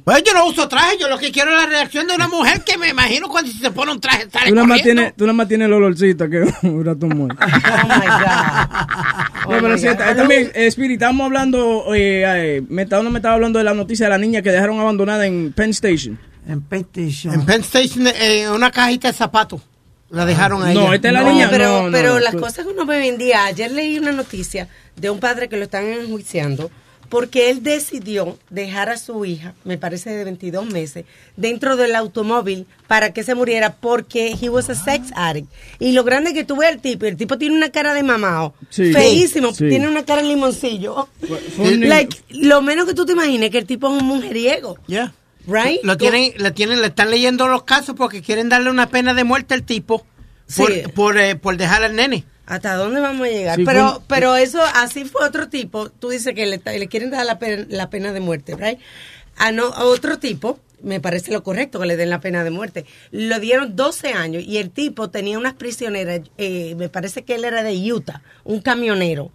Pues 0.06 0.24
yo 0.25 0.34
no 0.34 0.48
uso 0.48 0.65
traje, 0.70 0.98
yo 0.98 1.10
lo 1.10 1.17
que 1.17 1.29
quiero 1.29 1.51
es 1.51 1.58
la 1.58 1.65
reacción 1.65 2.08
de 2.08 2.15
una 2.15 2.29
mujer 2.29 2.63
que 2.63 2.77
me 2.77 2.88
imagino 2.88 3.27
cuando 3.27 3.51
se 3.51 3.70
pone 3.72 3.91
un 3.91 4.00
traje 4.00 4.29
sale 4.32 4.48
tú 4.48 4.56
nada 4.56 4.65
más 4.65 4.77
corriendo. 4.79 5.01
tienes, 5.01 5.15
tú 5.17 5.24
nada 5.25 5.34
más 5.34 5.48
tienes 5.50 5.65
el 5.65 5.74
olorcito 5.74 6.29
que 6.29 6.39
un 6.67 6.86
ratón 6.86 7.10
muerto. 7.17 7.36
Oh 7.44 7.88
my 7.88 8.08
God. 8.08 9.46
Oh 9.46 9.51
No, 9.51 9.62
pero 9.62 9.74
my 9.74 9.77
sí, 9.79 9.88
God. 9.88 9.98
ta- 9.98 10.15
también, 10.15 10.51
eh, 10.56 10.67
Spirit, 10.67 10.94
estábamos 10.94 11.25
hablando, 11.25 11.94
eh, 11.94 12.24
eh, 12.25 12.63
me 12.70 12.84
estaba, 12.84 13.03
no 13.03 13.10
me 13.10 13.20
estaba 13.20 13.36
hablando 13.36 13.60
de 13.60 13.65
la 13.65 13.74
noticia 13.74 14.06
de 14.06 14.10
la 14.12 14.17
niña 14.17 14.41
que 14.41 14.51
dejaron 14.51 14.79
abandonada 14.79 15.25
en 15.25 15.51
Penn 15.51 15.72
Station. 15.72 16.17
En 16.48 16.62
PlayStation. 16.62 17.34
En 17.34 17.46
Penn 17.46 17.60
Station, 17.60 18.08
eh, 18.08 18.44
en 18.44 18.51
una 18.51 18.72
cajita 18.72 19.10
de 19.10 19.13
zapatos, 19.17 19.60
la 20.10 20.26
dejaron 20.26 20.64
ahí. 20.64 20.74
No, 20.76 20.94
esta 20.94 21.08
es 21.10 21.14
la 21.14 21.22
No, 21.24 21.32
niña. 21.32 21.50
pero, 21.50 21.66
no, 21.66 21.84
no, 21.84 21.92
pero 21.92 22.14
no, 22.14 22.20
las 22.20 22.36
cosas 22.36 22.66
que 22.66 22.72
uno 22.72 22.86
ve 22.86 22.98
hoy 22.98 23.08
en 23.10 23.18
día, 23.18 23.46
ayer 23.46 23.72
leí 23.72 23.98
una 23.98 24.12
noticia 24.12 24.68
de 24.96 25.10
un 25.10 25.20
padre 25.20 25.50
que 25.50 25.58
lo 25.58 25.64
están 25.64 25.86
enjuiciando 25.86 26.72
porque 27.10 27.50
él 27.50 27.64
decidió 27.64 28.38
dejar 28.50 28.90
a 28.90 28.98
su 28.98 29.24
hija, 29.24 29.54
me 29.64 29.78
parece 29.78 30.10
de 30.10 30.26
22 30.26 30.66
meses, 30.66 31.06
dentro 31.38 31.78
del 31.78 31.96
automóvil 31.96 32.66
para 32.86 33.14
que 33.14 33.24
se 33.24 33.34
muriera 33.34 33.76
porque 33.76 34.36
he 34.42 34.50
was 34.50 34.70
a 34.70 34.76
sex 34.76 35.12
addict. 35.16 35.48
Y 35.80 35.94
lo 35.94 36.04
grande 36.04 36.34
que 36.34 36.44
tuve 36.44 36.68
el 36.68 36.80
tipo, 36.82 37.06
el 37.06 37.16
tipo 37.16 37.38
tiene 37.38 37.56
una 37.56 37.70
cara 37.70 37.94
de 37.94 38.04
mamao, 38.04 38.54
Sí. 38.70 38.92
feísimo, 38.92 39.54
Sí. 39.54 39.70
tiene 39.70 39.88
una 39.88 40.04
cara 40.04 40.22
de 40.22 40.28
limoncillo. 40.28 41.08
Like, 41.58 42.18
lo 42.30 42.62
menos 42.62 42.86
que 42.86 42.94
tú 42.94 43.06
te 43.06 43.14
imagines 43.14 43.52
que 43.52 43.60
el 43.60 43.66
tipo 43.66 43.88
es 43.88 44.02
un 44.02 44.06
mujeriego, 44.08 44.78
Ya. 44.88 45.14
Right? 45.48 45.80
Lo 45.84 45.98
tienen, 45.98 46.34
le 46.38 46.51
tienen, 46.51 46.82
le 46.82 46.88
están 46.88 47.10
leyendo 47.10 47.48
los 47.48 47.63
casos 47.63 47.96
porque 47.98 48.22
quieren 48.22 48.50
darle 48.50 48.70
una 48.70 48.89
pena 48.89 49.13
de 49.16 49.24
muerte 49.24 49.54
al 49.56 49.63
tipo 49.63 50.06
por, 50.56 50.72
Sí. 50.72 50.84
por, 50.94 51.18
eh, 51.18 51.36
por 51.36 51.58
dejar 51.58 51.84
al 51.84 51.96
nene. 51.96 52.24
¿Hasta 52.46 52.75
dónde 52.75 53.01
vamos 53.01 53.27
a 53.27 53.32
llegar? 53.32 53.56
Sí, 53.58 53.66
pero, 53.66 53.96
fue 53.96 54.01
pero 54.08 54.36
eso, 54.38 54.62
así 54.75 55.04
fue 55.04 55.25
otro 55.25 55.50
tipo. 55.50 55.89
Tú 55.89 56.10
dices 56.10 56.34
que 56.34 56.46
le, 56.46 56.62
le 56.63 56.88
quieren 56.88 57.10
dar 57.10 57.25
la 57.25 57.39
pena, 57.39 57.66
la 57.70 57.89
pena 57.89 58.13
de 58.13 58.20
muerte, 58.22 58.56
¿right? 58.56 58.80
A, 59.36 59.51
no, 59.51 59.66
a 59.66 59.84
otro 59.84 60.18
tipo, 60.20 60.58
me 60.82 61.01
parece 61.01 61.32
lo 61.34 61.44
correcto 61.44 61.80
que 61.80 61.88
le 61.88 61.98
den 61.98 62.10
la 62.10 62.22
pena 62.22 62.44
de 62.46 62.50
muerte. 62.51 62.86
Lo 63.12 63.39
dieron 63.42 63.75
12 63.75 64.13
años 64.13 64.44
y 64.44 64.58
el 64.60 64.70
tipo 64.72 65.10
tenía 65.10 65.38
unas 65.38 65.56
prisioneras, 65.56 66.22
eh, 66.38 66.75
me 66.77 66.88
parece 66.88 67.24
que 67.24 67.36
él 67.36 67.44
era 67.44 67.63
de 67.63 67.75
Utah, 67.92 68.22
un 68.46 68.62
camionero. 68.62 69.32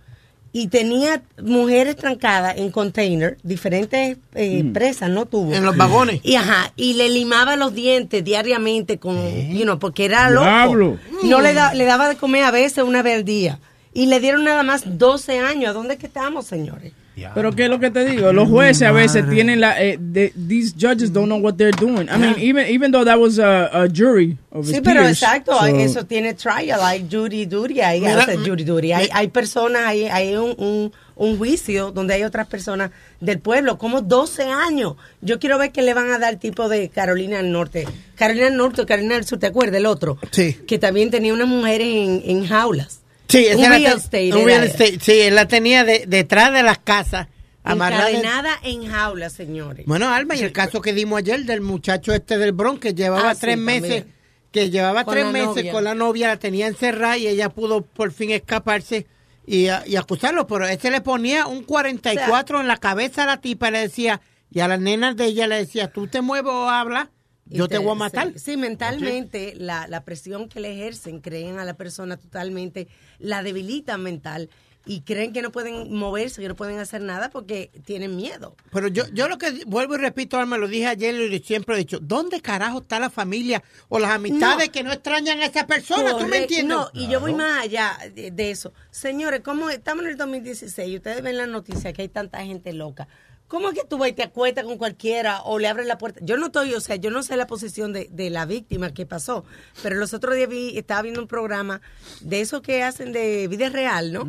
Y 0.55 0.67
tenía 0.69 1.23
mujeres 1.43 1.97
trancadas 1.97 2.59
en 2.59 2.71
container, 2.71 3.39
diferentes 3.43 4.19
eh, 4.35 4.65
presas, 4.75 5.09
no 5.09 5.25
tuvo. 5.25 5.55
En 5.55 5.65
los 5.65 5.77
vagones. 5.79 6.21
Y 6.23 6.35
ajá, 6.35 6.73
y 6.77 6.93
le 6.95 7.09
limaba 7.09 7.57
los 7.57 7.73
dientes 7.75 8.23
diariamente 8.23 8.99
con, 8.99 9.17
you 9.51 9.63
know, 9.63 9.79
porque 9.79 10.05
era 10.05 10.29
loco. 10.29 10.45
Diablo. 10.45 10.99
No 11.23 11.41
le, 11.41 11.55
da- 11.55 11.73
le 11.73 11.85
daba 11.85 12.09
de 12.09 12.17
comer 12.17 12.45
a 12.45 12.51
veces 12.51 12.85
una 12.85 13.03
vez 13.03 13.17
al 13.17 13.25
día. 13.25 13.61
Y 13.95 14.07
le 14.07 14.21
dieron 14.21 14.45
nada 14.45 14.63
más 14.63 14.99
12 14.99 15.39
años. 15.39 15.71
¿A 15.71 15.73
dónde 15.73 15.95
es 15.95 16.01
que 16.01 16.07
estamos, 16.07 16.47
señores? 16.47 16.93
Pero 17.35 17.53
qué 17.53 17.65
es 17.65 17.69
lo 17.71 17.79
que 17.79 17.91
te 17.91 18.05
digo, 18.07 18.33
los 18.33 18.49
jueces 18.49 18.83
a 18.89 18.93
veces 18.93 19.29
tienen 19.29 19.61
la, 19.61 19.83
eh, 19.83 19.99
de- 20.01 20.33
these 20.49 20.73
judges 20.81 21.13
don't 21.13 21.27
know 21.27 21.39
what 21.39 21.55
they're 21.57 21.77
doing. 21.79 22.09
I 22.09 22.17
mean, 22.17 22.35
even 22.39 22.67
even 22.69 22.91
though 22.91 23.05
that 23.05 23.19
was 23.19 23.39
a, 23.39 23.67
a 23.83 23.87
jury 23.87 24.39
of 24.51 24.67
Sí, 24.67 24.81
pero 24.83 25.03
peers, 25.03 25.23
exacto, 25.23 25.53
so- 25.59 25.67
eso 25.67 26.07
tiene 26.07 26.33
trial, 26.35 26.81
hay 26.83 27.07
jury 27.11 27.45
duty, 27.45 27.81
hay, 27.83 28.01
Mira, 28.01 28.25
sea, 28.25 28.37
jury 28.39 28.65
duty, 28.65 28.93
hay, 28.93 29.09
hay 29.13 29.29
personas, 29.29 29.83
hay, 29.87 30.05
hay 30.07 30.35
un, 30.37 30.55
un, 30.57 30.93
un 31.15 31.37
juicio 31.37 31.93
donde 31.93 32.15
hay 32.15 32.23
otras 32.25 32.47
personas 32.47 32.91
del 33.21 33.39
pueblo, 33.41 33.77
como 33.77 34.01
12 34.01 34.45
años. 34.45 34.95
Yo 35.21 35.39
quiero 35.39 35.59
ver 35.59 35.71
qué 35.71 35.83
le 35.83 35.93
van 35.93 36.11
a 36.13 36.19
dar 36.19 36.37
tipo 36.37 36.71
de 36.71 36.89
Carolina 36.89 37.37
del 37.37 37.53
Norte. 37.53 37.87
Carolina 38.17 38.47
del 38.47 38.57
Norte, 38.57 38.87
Carolina 38.87 39.17
del 39.17 39.27
Sur, 39.27 39.39
¿te 39.39 39.47
acuerdas? 39.49 39.77
El 39.77 39.85
otro. 39.87 40.17
Sí. 40.31 40.55
Que 40.67 40.79
también 40.79 41.11
tenía 41.11 41.35
unas 41.35 41.47
mujeres 41.49 41.87
en, 41.89 42.23
en 42.25 42.47
jaulas. 42.47 43.02
Sí, 43.33 43.47
un 43.55 43.65
real 43.65 43.83
te- 43.83 43.89
estate. 43.99 44.33
un 44.33 44.39
era- 44.39 44.45
real 44.47 44.65
estate. 44.65 44.99
Sí, 45.01 45.13
él 45.21 45.35
la 45.35 45.49
tenía 45.49 45.85
de- 45.85 46.05
detrás 46.07 46.53
de 46.53 46.63
las 46.63 46.79
casas. 46.79 47.29
Encadenada 47.65 48.59
en 48.65 48.87
jaulas, 48.91 49.33
señores. 49.33 49.87
Bueno, 49.87 50.13
Alma, 50.13 50.35
y 50.37 50.41
el 50.43 50.53
caso 50.53 50.81
que 50.81 50.93
dimos 50.93 51.19
ayer 51.19 51.45
del 51.45 51.61
muchacho 51.61 52.13
este 52.13 52.37
del 52.39 52.53
Bronx 52.53 52.81
que 52.81 52.95
llevaba 52.95 53.31
Ah, 53.31 53.35
sí, 53.35 53.41
tres 53.43 53.57
también. 53.57 53.83
meses, 53.83 54.05
que 54.51 54.69
llevaba 54.71 55.05
Con 55.05 55.15
tres 55.15 55.27
meses 55.27 55.47
novia. 55.57 55.73
con 55.73 55.85
la 55.85 55.95
novia, 55.95 56.27
la 56.29 56.39
tenía 56.39 56.67
encerrada 56.67 57.17
y 57.19 57.29
ella 57.29 57.49
pudo 57.51 57.83
por 57.83 58.13
fin 58.13 58.31
escaparse 58.33 59.07
y, 59.47 59.69
acusarlo, 59.69 60.47
pero 60.47 60.67
este 60.67 60.91
le 60.91 61.01
ponía 61.01 61.47
un 61.47 61.63
44 61.65 62.61
en 62.61 62.69
la 62.69 62.77
cabeza 62.79 63.23
a 63.25 63.27
la 63.27 63.41
tipa 63.41 63.69
y 63.69 63.73
le 63.73 63.79
decía, 63.81 64.21
y 64.51 64.61
a 64.61 64.69
las 64.69 64.81
nenas 64.81 65.17
de 65.17 65.27
ella 65.27 65.47
le 65.47 65.57
decía, 65.57 65.89
tú 65.93 66.07
te 66.09 66.21
mueves 66.21 66.53
o 66.53 66.69
hablas, 66.69 67.09
yo 67.53 67.69
te, 67.69 67.79
voy 67.79 67.93
a 67.93 67.95
matar. 67.95 68.33
Sí, 68.37 68.57
mentalmente 68.57 69.55
la, 69.57 69.87
la 69.87 70.05
presión 70.05 70.49
que 70.49 70.61
le 70.61 70.73
ejercen, 70.73 71.21
creen 71.21 71.59
a 71.59 71.65
la 71.65 71.75
persona 71.75 72.17
totalmente, 72.17 72.89
la 73.19 73.43
debilitan 73.43 74.03
mental 74.03 74.51
y 74.85 75.03
creen 75.03 75.33
que 75.33 75.43
no 75.43 75.53
pueden 75.53 75.95
moverse, 75.95 76.41
que 76.41 76.49
no 76.49 76.57
pueden 76.57 76.79
hacer 76.79 77.03
nada 77.03 77.31
porque 77.31 77.71
tienen 77.85 78.17
miedo. 78.17 78.57
Pero 78.73 78.89
yo, 78.89 79.05
yo 79.13 79.29
lo 79.29 79.39
que 79.39 79.63
vuelvo 79.67 79.95
y 79.95 79.99
repito, 79.99 80.39
Alma, 80.39 80.59
lo 80.59 80.67
dije 80.67 80.87
ayer 80.87 81.15
y 81.33 81.39
siempre 81.39 81.77
he 81.77 81.79
dicho, 81.79 81.99
¿dónde 82.01 82.41
carajo 82.41 82.81
está 82.81 82.99
la 82.99 83.11
familia 83.11 83.63
o 83.89 83.99
las 83.99 84.11
amistades 84.11 84.67
No. 84.67 84.73
que 84.73 84.83
no 84.83 84.93
extrañan 84.93 85.41
a 85.41 85.47
esa 85.47 85.67
persona? 85.67 86.17
¿Tú 86.19 86.27
me 86.27 86.39
entiendes? 86.39 86.77
No, 86.77 86.91
y 86.95 87.09
yo 87.09 87.21
voy 87.21 87.35
más 87.35 87.63
allá 87.63 87.97
de, 88.13 88.31
de 88.33 88.51
eso. 88.51 88.73
Señores, 88.91 89.43
¿cómo 89.45 89.71
estamos 89.71 90.05
en 90.05 90.11
el 90.11 90.17
2016 90.17 90.89
y 90.89 90.97
ustedes 90.97 91.23
ven 91.23 91.37
la 91.37 91.47
noticia 91.47 91.93
que 91.93 92.03
hay 92.03 92.09
tanta 92.09 92.45
gente 92.45 92.73
loca? 92.73 93.07
¿Cómo 93.53 93.69
es 93.69 93.75
que 93.75 93.85
tú 93.87 93.99
vas 93.99 94.09
y 94.09 94.15
te 94.15 94.23
acuestas 94.23 94.65
con 94.65 94.79
cualquiera 94.79 95.43
o 95.43 95.59
le 95.59 95.69
abres 95.69 95.87
la 95.87 95.99
puerta? 95.99 96.21
Yo 96.23 96.39
no 96.39 96.47
estoy, 96.47 96.73
o 96.73 96.81
sea, 96.81 96.97
yo 96.97 97.11
no 97.11 97.23
sé 97.23 97.37
la 97.37 97.47
posición 97.47 97.93
de, 97.93 98.09
de 98.11 98.31
la 98.31 98.47
víctima 98.47 98.95
que 98.95 99.05
pasó, 99.05 99.45
pero 99.83 99.97
los 99.97 100.15
otros 100.15 100.35
días 100.37 100.49
vi, 100.49 100.79
estaba 100.79 101.03
viendo 101.03 101.21
un 101.21 101.29
programa 101.29 101.83
de 102.23 102.41
esos 102.41 102.63
que 102.63 102.83
hacen 102.83 103.13
de 103.13 103.49
vida 103.49 103.69
real, 103.69 104.11
¿no? 104.11 104.27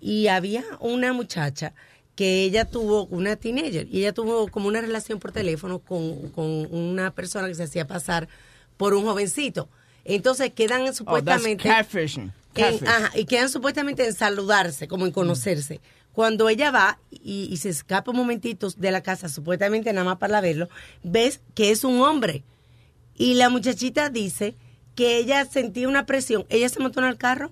Y 0.00 0.28
había 0.28 0.62
una 0.78 1.12
muchacha 1.12 1.74
que 2.14 2.44
ella 2.44 2.64
tuvo, 2.64 3.06
una 3.06 3.34
teenager, 3.34 3.88
y 3.90 3.98
ella 3.98 4.12
tuvo 4.12 4.46
como 4.46 4.68
una 4.68 4.80
relación 4.80 5.18
por 5.18 5.32
teléfono 5.32 5.80
con, 5.80 6.28
con 6.28 6.46
una 6.72 7.10
persona 7.12 7.48
que 7.48 7.56
se 7.56 7.64
hacía 7.64 7.88
pasar 7.88 8.28
por 8.76 8.94
un 8.94 9.02
jovencito. 9.04 9.68
Entonces 10.04 10.52
quedan 10.54 10.82
Oh, 10.82 10.84
that's 10.84 10.98
supuestamente... 10.98 11.68
catfishing. 11.68 12.32
En- 12.54 12.78
Catfish. 12.78 12.88
ajá, 12.88 13.10
y 13.18 13.24
quedan 13.24 13.48
supuestamente 13.48 14.06
en 14.06 14.12
saludarse, 14.14 14.86
como 14.86 15.04
en 15.06 15.10
conocerse. 15.12 15.80
Cuando 16.12 16.48
ella 16.48 16.70
va 16.70 16.98
y, 17.10 17.48
y 17.50 17.56
se 17.56 17.70
escapa 17.70 18.10
un 18.10 18.16
momentito 18.18 18.68
de 18.76 18.90
la 18.90 19.02
casa, 19.02 19.28
supuestamente 19.28 19.92
nada 19.92 20.04
más 20.04 20.18
para 20.18 20.40
verlo, 20.40 20.68
ves 21.02 21.40
que 21.54 21.70
es 21.70 21.84
un 21.84 22.00
hombre. 22.00 22.44
Y 23.14 23.34
la 23.34 23.48
muchachita 23.48 24.10
dice 24.10 24.54
que 24.94 25.18
ella 25.18 25.44
sentía 25.44 25.88
una 25.88 26.06
presión. 26.06 26.44
Ella 26.48 26.68
se 26.68 26.80
montó 26.80 27.00
en 27.00 27.06
el 27.06 27.16
carro. 27.16 27.50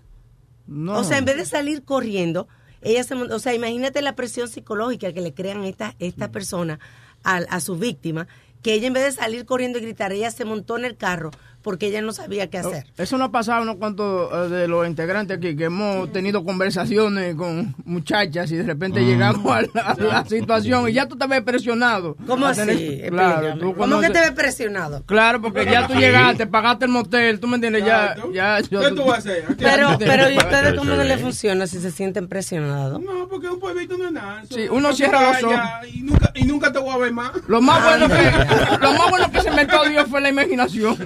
No. 0.66 0.98
O 0.98 1.04
sea, 1.04 1.18
en 1.18 1.24
vez 1.24 1.36
de 1.36 1.46
salir 1.46 1.84
corriendo, 1.84 2.48
ella 2.82 3.04
se 3.04 3.14
montó. 3.14 3.36
O 3.36 3.38
sea, 3.38 3.54
imagínate 3.54 4.02
la 4.02 4.14
presión 4.14 4.48
psicológica 4.48 5.12
que 5.12 5.20
le 5.20 5.34
crean 5.34 5.64
esta, 5.64 5.94
esta 5.98 6.30
persona 6.30 6.78
a, 7.24 7.36
a 7.36 7.60
su 7.60 7.76
víctima, 7.76 8.28
que 8.62 8.74
ella 8.74 8.86
en 8.86 8.92
vez 8.92 9.04
de 9.04 9.12
salir 9.12 9.46
corriendo 9.46 9.78
y 9.78 9.82
gritar, 9.82 10.12
ella 10.12 10.30
se 10.30 10.44
montó 10.44 10.76
en 10.76 10.84
el 10.84 10.96
carro 10.96 11.30
porque 11.62 11.86
ella 11.86 12.00
no 12.02 12.12
sabía 12.12 12.48
qué 12.48 12.58
hacer. 12.58 12.86
Eso 12.96 13.18
no 13.18 13.24
ha 13.24 13.30
pasado 13.32 13.62
unos 13.62 13.76
cuantos 13.76 14.30
eh, 14.32 14.48
de 14.54 14.68
los 14.68 14.86
integrantes 14.86 15.36
aquí, 15.38 15.56
que 15.56 15.64
hemos 15.64 16.10
tenido 16.12 16.44
conversaciones 16.44 17.34
con 17.34 17.74
muchachas 17.84 18.50
y 18.50 18.56
de 18.56 18.62
repente 18.64 19.04
llegamos 19.04 19.44
a 19.54 19.62
la, 19.62 19.80
a 19.82 19.94
la 19.96 20.24
situación 20.26 20.88
y 20.88 20.92
ya 20.92 21.06
tú 21.06 21.16
te 21.16 21.26
ves 21.26 21.42
presionado. 21.42 22.16
¿Cómo 22.26 22.46
así? 22.46 22.60
tener- 22.60 23.10
Claro, 23.10 23.58
tú 23.58 23.74
¿Cómo 23.76 24.00
que 24.00 24.08
te 24.10 24.20
ves 24.20 24.30
presionado? 24.32 25.02
Claro, 25.06 25.40
porque 25.42 25.64
ya 25.64 25.86
tú 25.86 25.94
llegaste, 25.94 26.46
pagaste 26.46 26.84
el 26.86 26.90
motel, 26.90 27.40
tú 27.40 27.46
me 27.46 27.56
entiendes, 27.56 27.84
ya, 27.84 28.14
ya. 28.32 28.60
yo- 28.60 28.80
¿Qué 28.80 28.90
tú 28.92 29.04
vas 29.04 29.16
a 29.16 29.18
hacer? 29.18 29.44
Pero, 29.58 29.96
pero 29.98 30.30
¿y 30.30 30.36
ustedes 30.38 30.74
cómo 30.74 30.94
no 30.94 31.04
le 31.04 31.18
funciona 31.18 31.66
si 31.66 31.78
se 31.80 31.90
sienten 31.90 32.28
presionados? 32.28 33.00
No, 33.00 33.28
porque 33.28 33.48
un 33.48 33.58
pueblito 33.60 33.96
no 33.98 34.06
es 34.06 34.12
nada. 34.12 34.42
Sí, 34.50 34.66
uno 34.70 34.92
cierra 34.92 35.20
los 35.22 35.38
calla 35.38 35.80
Y 35.92 36.02
nunca, 36.02 36.32
y 36.34 36.44
nunca 36.44 36.72
te 36.72 36.78
voy 36.78 36.90
a 36.94 36.96
ver 36.98 37.12
más. 37.12 37.30
Lo 37.48 37.60
más 37.60 37.82
bueno 37.84 38.08
que, 38.08 38.78
lo 38.80 38.92
más 38.94 39.10
bueno 39.10 39.30
que 39.30 39.40
se 39.42 39.48
inventó 39.50 39.84
Dios 39.88 40.06
fue 40.08 40.20
la 40.20 40.28
imaginación. 40.30 40.96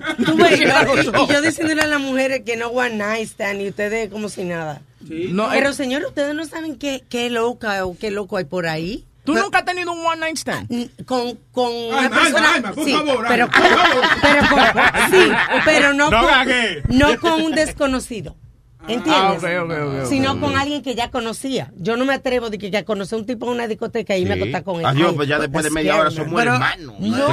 Los 1.04 1.28
y, 1.28 1.32
yo 1.32 1.40
diciéndole 1.42 1.82
a 1.82 1.86
las 1.86 2.00
mujeres 2.00 2.42
que 2.44 2.56
no 2.56 2.68
one 2.68 2.96
night 2.96 3.28
stand 3.28 3.60
y 3.62 3.68
ustedes 3.68 4.08
como 4.10 4.28
si 4.28 4.44
nada. 4.44 4.82
Sí. 5.06 5.28
No, 5.32 5.48
Pero 5.50 5.70
eh, 5.70 5.74
señor, 5.74 6.04
ustedes 6.04 6.34
no 6.34 6.44
saben 6.46 6.76
qué, 6.76 7.02
qué 7.08 7.28
loca 7.30 7.84
o 7.84 7.96
qué 7.98 8.10
loco 8.10 8.36
hay 8.38 8.44
por 8.44 8.66
ahí. 8.66 9.04
tú 9.24 9.34
nunca 9.34 9.58
has 9.58 9.64
tenido 9.64 9.92
un 9.92 10.04
one 10.04 10.20
night 10.20 10.36
stand. 10.36 10.66
Mm, 10.70 11.02
Con, 11.04 11.38
con 11.52 11.72
una 11.72 11.98
Alma, 12.06 12.10
persona. 12.20 12.38
Alma, 12.54 12.54
Alma, 12.54 12.72
por 12.72 12.84
sí, 12.84 12.92
favor, 12.92 13.24
pero, 13.28 13.46
por 13.48 13.62
favor. 13.62 14.04
pero 14.22 14.40
con- 14.48 15.10
sí, 15.10 15.32
pero 15.64 15.92
no, 15.94 16.10
No 16.10 16.20
con, 16.20 16.98
no 16.98 17.20
con 17.20 17.42
un 17.42 17.52
desconocido. 17.52 18.36
¿Entiendes? 18.86 19.42
Ah, 19.42 19.62
ok. 20.02 20.08
Sino 20.10 20.38
con 20.40 20.58
alguien 20.58 20.82
que 20.82 20.94
ya 20.94 21.10
conocía. 21.10 21.72
Yo 21.76 21.96
no 21.96 22.04
me 22.04 22.12
atrevo 22.12 22.50
de 22.50 22.58
que, 22.58 22.70
que 22.70 22.76
a 22.76 22.84
conocer 22.84 23.16
a 23.16 23.20
un 23.20 23.26
tipo 23.26 23.46
en 23.46 23.52
una 23.52 23.66
discoteca 23.66 24.14
y 24.14 24.26
me 24.26 24.34
Sí. 24.34 24.40
acostar 24.40 24.62
con 24.64 24.80
él. 24.80 24.84
Adiós, 24.84 25.08
Ay, 25.10 25.16
pues 25.16 25.28
ya 25.28 25.38
después 25.38 25.64
de 25.64 25.70
that's 25.70 25.74
media 25.74 25.96
hora 25.96 26.10
somos 26.10 26.32
man. 26.32 26.48
hermanos. 26.48 26.94
No, 27.00 27.28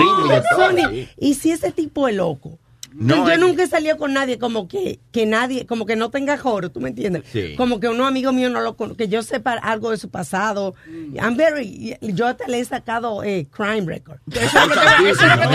Sony, 0.56 0.90
sí. 0.92 1.10
y 1.20 1.34
si 1.34 1.52
ese 1.52 1.72
tipo 1.74 2.08
es 2.08 2.16
loco. 2.16 2.58
No, 2.94 3.26
yo 3.26 3.32
es- 3.34 3.40
nunca 3.40 3.64
he 3.64 3.68
salido 3.68 3.98
con 3.98 4.14
nadie 4.14 4.38
como 4.38 4.68
que, 4.68 5.00
que 5.12 5.26
nadie, 5.26 5.66
como 5.66 5.86
que 5.86 5.96
no 5.96 6.10
tenga 6.12 6.38
joro, 6.38 6.70
¿tú 6.72 6.80
me 6.82 6.90
entiendes? 6.90 7.24
Sí. 7.32 7.56
Como 7.56 7.80
que 7.80 7.88
un 7.88 8.02
amigo 8.02 8.32
mío 8.34 8.50
no 8.50 8.60
lo 8.62 8.76
que 8.76 9.08
yo 9.08 9.24
sepa 9.24 9.54
algo 9.54 9.92
de 9.92 9.98
su 9.98 10.10
pasado. 10.10 10.76
I'm 11.16 11.36
very, 11.38 11.98
yo 12.02 12.28
hasta 12.28 12.48
le 12.48 12.60
he 12.60 12.66
sacado 12.66 13.24
eh, 13.24 13.48
crime 13.50 13.86
record. 13.86 14.20
Eso 14.32 14.60
es 14.60 14.68
lo 14.68 14.74
que 14.74 14.80
te- 14.80 15.10
eso 15.10 15.26
es 15.26 15.36
lo 15.36 15.42
que 15.42 15.48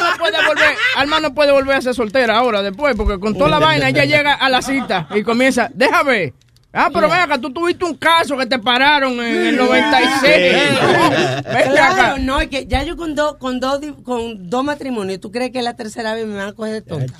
no 0.00 0.18
puede 0.18 0.46
volver, 0.46 0.74
Alma 0.96 1.20
no 1.20 1.34
puede 1.34 1.52
volver 1.52 1.76
a 1.76 1.82
ser 1.82 1.94
soltera 1.94 2.36
ahora 2.36 2.62
después, 2.62 2.94
porque 2.96 3.18
con 3.18 3.34
toda 3.36 3.50
la 3.50 3.58
vaina 3.58 3.88
ella 3.88 4.04
llega 4.04 4.34
a 4.34 4.48
la 4.48 4.62
cita 4.62 5.08
y 5.14 5.22
comienza, 5.22 5.70
déjame. 5.74 6.34
Ah, 6.72 6.88
pero 6.94 7.08
ven 7.08 7.18
acá, 7.18 7.36
tú 7.38 7.52
tuviste 7.52 7.84
un 7.84 7.96
caso 7.96 8.36
que 8.38 8.46
te 8.46 8.56
pararon 8.58 9.14
en 9.20 9.46
el 9.48 9.56
96. 9.56 10.78
No, 10.80 11.10
vete 11.52 11.70
Claro, 11.70 11.92
acá. 12.02 12.14
no, 12.20 12.40
es 12.40 12.48
que 12.48 12.66
ya 12.66 12.84
yo 12.84 12.96
con 12.96 13.16
dos 13.16 13.36
con 13.38 13.58
dos 13.58 13.80
con 14.04 14.48
dos 14.48 14.62
matrimonios, 14.62 15.18
¿tú 15.20 15.32
crees 15.32 15.50
que 15.50 15.62
la 15.62 15.74
tercera 15.74 16.14
vez 16.14 16.26
me 16.26 16.36
van 16.36 16.48
a 16.50 16.52
coger 16.52 16.74
de 16.74 16.82
tonta? 16.82 17.12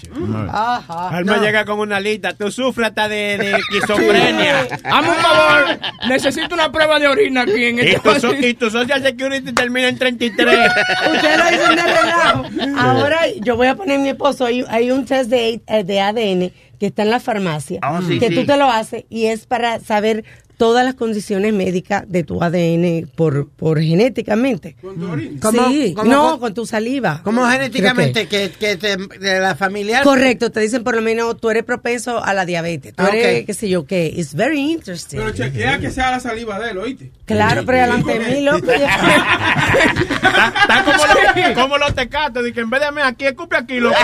Ajá. 0.52 1.08
Alma 1.08 1.36
no. 1.38 1.42
llega 1.42 1.64
con 1.64 1.80
una 1.80 1.98
lista. 1.98 2.32
Tú 2.34 2.50
sufres 2.52 2.88
hasta 2.88 3.08
de, 3.08 3.38
de 3.38 3.50
esquizofrenia. 3.56 4.60
Hazme 4.84 5.08
un 5.10 5.16
favor, 5.16 5.78
necesito 6.08 6.54
una 6.54 6.70
prueba 6.70 7.00
de 7.00 7.08
orina 7.08 7.42
aquí 7.42 7.64
en 7.64 7.78
y, 7.78 7.80
este 7.80 7.94
tu, 8.00 8.20
so- 8.20 8.28
pasillo. 8.30 8.46
y 8.48 8.54
tu 8.54 8.70
Social 8.70 9.02
Security 9.02 9.52
termina 9.52 9.88
en 9.88 9.98
33. 9.98 10.58
Ustedes 11.14 11.38
lo 11.38 11.44
dicen 11.50 11.74
de 11.76 11.82
relajo. 11.82 12.44
Ahora 12.78 13.18
yo 13.40 13.56
voy 13.56 13.66
a 13.66 13.74
poner 13.74 13.98
a 13.98 14.00
mi 14.02 14.10
esposo, 14.10 14.44
hay, 14.44 14.64
hay 14.68 14.92
un 14.92 15.04
test 15.06 15.28
de, 15.28 15.60
eh, 15.66 15.82
de 15.84 16.00
ADN 16.00 16.52
que 16.80 16.86
está 16.86 17.02
en 17.02 17.10
la 17.10 17.20
farmacia, 17.20 17.78
Ah, 17.82 18.00
sí, 18.04 18.18
que 18.18 18.28
sí. 18.30 18.34
tú 18.34 18.44
te 18.46 18.56
lo 18.56 18.64
haces 18.64 19.04
y 19.10 19.26
es 19.26 19.46
para 19.46 19.78
saber 19.78 20.24
todas 20.60 20.84
las 20.84 20.92
condiciones 20.94 21.54
médicas 21.54 22.04
de 22.06 22.22
tu 22.22 22.42
ADN 22.44 23.08
por, 23.16 23.48
por 23.48 23.80
genéticamente. 23.80 24.76
Con 24.82 25.00
tu 25.00 25.10
orina. 25.10 25.40
¿Cómo- 25.40 25.68
sí, 25.70 25.94
cómo- 25.96 26.10
no, 26.10 26.22
cómo- 26.22 26.40
con 26.40 26.52
tu 26.52 26.66
saliva. 26.66 27.22
Como 27.24 27.40
Creo 27.40 27.52
genéticamente, 27.52 28.28
que, 28.28 28.50
que 28.50 28.76
te- 28.76 28.98
de 28.98 29.40
la 29.40 29.54
familiar. 29.56 30.02
Correcto, 30.04 30.50
te 30.50 30.60
dicen 30.60 30.84
por 30.84 30.94
lo 30.96 31.00
menos 31.00 31.40
tú 31.40 31.48
eres 31.48 31.64
propenso 31.64 32.22
a 32.22 32.34
la 32.34 32.44
diabetes, 32.44 32.94
tú 32.94 33.02
Ah, 33.02 33.08
eres 33.10 33.40
ok. 33.40 33.46
qué 33.46 33.54
sé 33.54 33.70
yo 33.70 33.86
qué, 33.86 34.12
it's 34.14 34.34
very 34.34 34.60
interesting. 34.60 35.18
Pero 35.18 35.30
chequea 35.30 35.78
que 35.78 35.90
sea 35.90 36.10
la 36.10 36.20
saliva 36.20 36.58
de 36.60 36.72
él, 36.72 36.78
¿oíste? 36.78 37.10
Claro, 37.24 37.62
pero 37.64 37.78
delante 37.78 38.18
de 38.18 38.34
mí, 38.34 38.40
loco. 38.42 38.70
Está, 38.70 40.52
está 40.60 40.84
como, 40.84 40.98
los, 41.06 41.54
como 41.54 41.78
los 41.78 41.94
tecatos. 41.94 42.44
De 42.44 42.52
que 42.52 42.60
en 42.60 42.68
vez 42.68 42.80
de 42.82 42.92
mí 42.92 43.00
aquí, 43.02 43.24
escupe 43.24 43.56
aquí, 43.56 43.80
loco. 43.80 43.96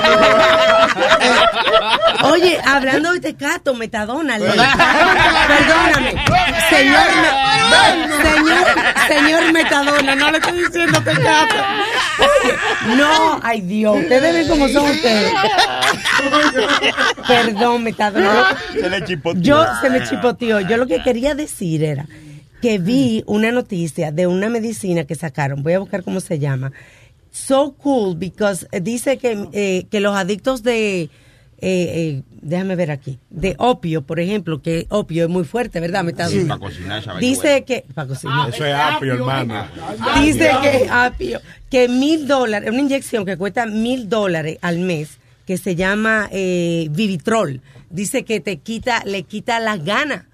Oye, 2.24 2.58
hablando 2.64 3.12
de 3.12 3.20
tecato, 3.20 3.74
metadona, 3.74 4.38
le- 4.38 4.46
perdóname, 5.48 6.14
señor, 6.70 7.06
me- 7.70 8.22
señor, 8.22 8.66
señor 9.08 9.52
metadona, 9.52 10.14
no 10.14 10.30
le 10.30 10.38
estoy 10.38 10.58
diciendo. 10.64 11.02
Oye, 11.06 12.96
no, 12.96 13.40
ay 13.42 13.60
Dios, 13.62 13.96
ustedes 13.98 14.34
ven 14.34 14.48
cómo 14.48 14.68
son 14.68 14.90
ustedes. 14.90 15.32
Perdón, 17.26 17.82
metadona. 17.84 18.56
Se 18.72 18.88
le 18.88 19.04
chipoteó. 19.04 19.42
Yo 19.42 19.64
se 19.80 19.90
me 19.90 20.02
chipoteó. 20.04 20.60
Yo 20.60 20.76
lo 20.76 20.86
que 20.86 21.02
quería 21.02 21.34
decir 21.34 21.82
era 21.84 22.06
que 22.62 22.78
vi 22.78 23.22
una 23.26 23.52
noticia 23.52 24.12
de 24.12 24.26
una 24.26 24.48
medicina 24.48 25.04
que 25.04 25.14
sacaron. 25.14 25.62
Voy 25.62 25.74
a 25.74 25.78
buscar 25.78 26.02
cómo 26.02 26.20
se 26.20 26.38
llama. 26.38 26.72
So 27.30 27.74
cool 27.74 28.16
because 28.16 28.66
eh, 28.72 28.80
dice 28.80 29.18
que, 29.18 29.46
eh, 29.52 29.86
que 29.90 30.00
los 30.00 30.16
adictos 30.16 30.62
de 30.62 31.10
eh, 31.58 32.18
eh, 32.18 32.22
déjame 32.42 32.76
ver 32.76 32.90
aquí, 32.90 33.18
de 33.30 33.54
opio, 33.58 34.02
por 34.02 34.20
ejemplo, 34.20 34.60
que 34.60 34.86
opio 34.90 35.24
es 35.24 35.30
muy 35.30 35.44
fuerte, 35.44 35.80
¿verdad? 35.80 36.04
Metadona. 36.04 36.58
Para 36.58 36.70
cocinar 36.70 36.98
esa 37.00 37.14
vaina 37.14 37.26
Dice 37.26 37.64
que 37.64 37.84
para 37.94 38.08
cocinar. 38.08 38.50
Eso 38.50 38.66
es 38.66 38.74
apio, 38.74 39.14
hermano. 39.14 39.66
Dice 40.20 40.50
que 40.62 40.88
apio, 40.90 41.40
que 41.70 41.88
mil 41.88 42.26
dólares, 42.26 42.70
una 42.70 42.80
inyección 42.80 43.24
que 43.24 43.36
cuesta 43.36 43.64
mil 43.66 44.08
dólares 44.08 44.58
al 44.60 44.80
mes, 44.80 45.18
que 45.46 45.56
se 45.56 45.74
llama 45.76 46.28
eh, 46.30 46.88
Vivitrol. 46.90 47.62
Dice 47.88 48.24
que 48.24 48.40
te 48.40 48.58
quita, 48.58 49.02
le 49.04 49.22
quita 49.22 49.58
las 49.60 49.82
ganas 49.82 50.24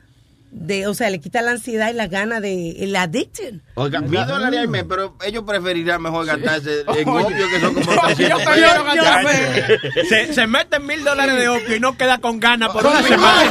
de, 0.55 0.87
o 0.87 0.93
sea, 0.93 1.09
le 1.09 1.19
quita 1.19 1.41
la 1.41 1.53
ansiedad 1.53 1.89
y 1.91 1.95
las 1.95 2.11
ganas 2.11 2.43
de 2.43 2.75
la 2.89 3.03
addiction. 3.03 3.63
Oiga, 3.75 4.01
mil 4.03 4.25
dólares 4.27 4.61
al 4.61 4.69
mes, 4.69 4.85
pero 4.87 5.17
ellos 5.27 5.45
preferirán 5.47 6.03
mejor 6.03 6.27
gastarse 6.27 6.81
en 6.97 7.09
opio 7.09 7.37
que 7.51 7.59
son 7.61 7.75
como 7.75 7.87
Yo 7.95 8.01
300 8.03 8.43
prefiero 8.43 8.85
pesos. 8.85 8.99
gastarme- 8.99 10.09
Se, 10.09 10.35
se 10.35 10.47
meten 10.47 10.87
mil 10.87 11.03
dólares 11.05 11.37
de 11.39 11.49
opio 11.49 11.77
y 11.77 11.81
no 11.81 11.97
queda 11.97 12.19
con 12.19 12.39
ganas 12.39 12.69
por 12.71 12.87
una 12.87 13.03
semana. 13.03 13.51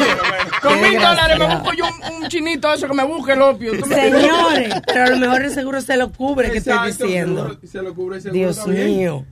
Con 0.61 0.79
mil 0.79 0.93
dólares 0.93 1.39
me 1.39 1.55
busco 1.55 1.73
yo 1.73 1.85
un, 1.85 2.23
un 2.23 2.29
chinito 2.29 2.71
eso 2.71 2.87
que 2.87 2.93
me 2.93 3.03
busque 3.03 3.31
el 3.33 3.41
opio. 3.41 3.79
¿tú 3.79 3.85
me- 3.87 3.95
Señores, 3.95 4.73
pero 4.85 5.03
a 5.05 5.09
lo 5.09 5.17
mejor 5.17 5.41
el 5.41 5.51
seguro 5.51 5.81
se 5.81 5.97
lo 5.97 6.11
cubre, 6.11 6.51
que 6.51 6.59
estoy 6.59 6.87
diciendo. 6.91 7.57
Se 7.69 7.81
lo 7.81 7.95
cubre 7.95 8.17
el 8.17 8.21
seguro 8.21 8.37
Dios 8.39 8.57
también. 8.57 8.85
mío, 8.87 9.25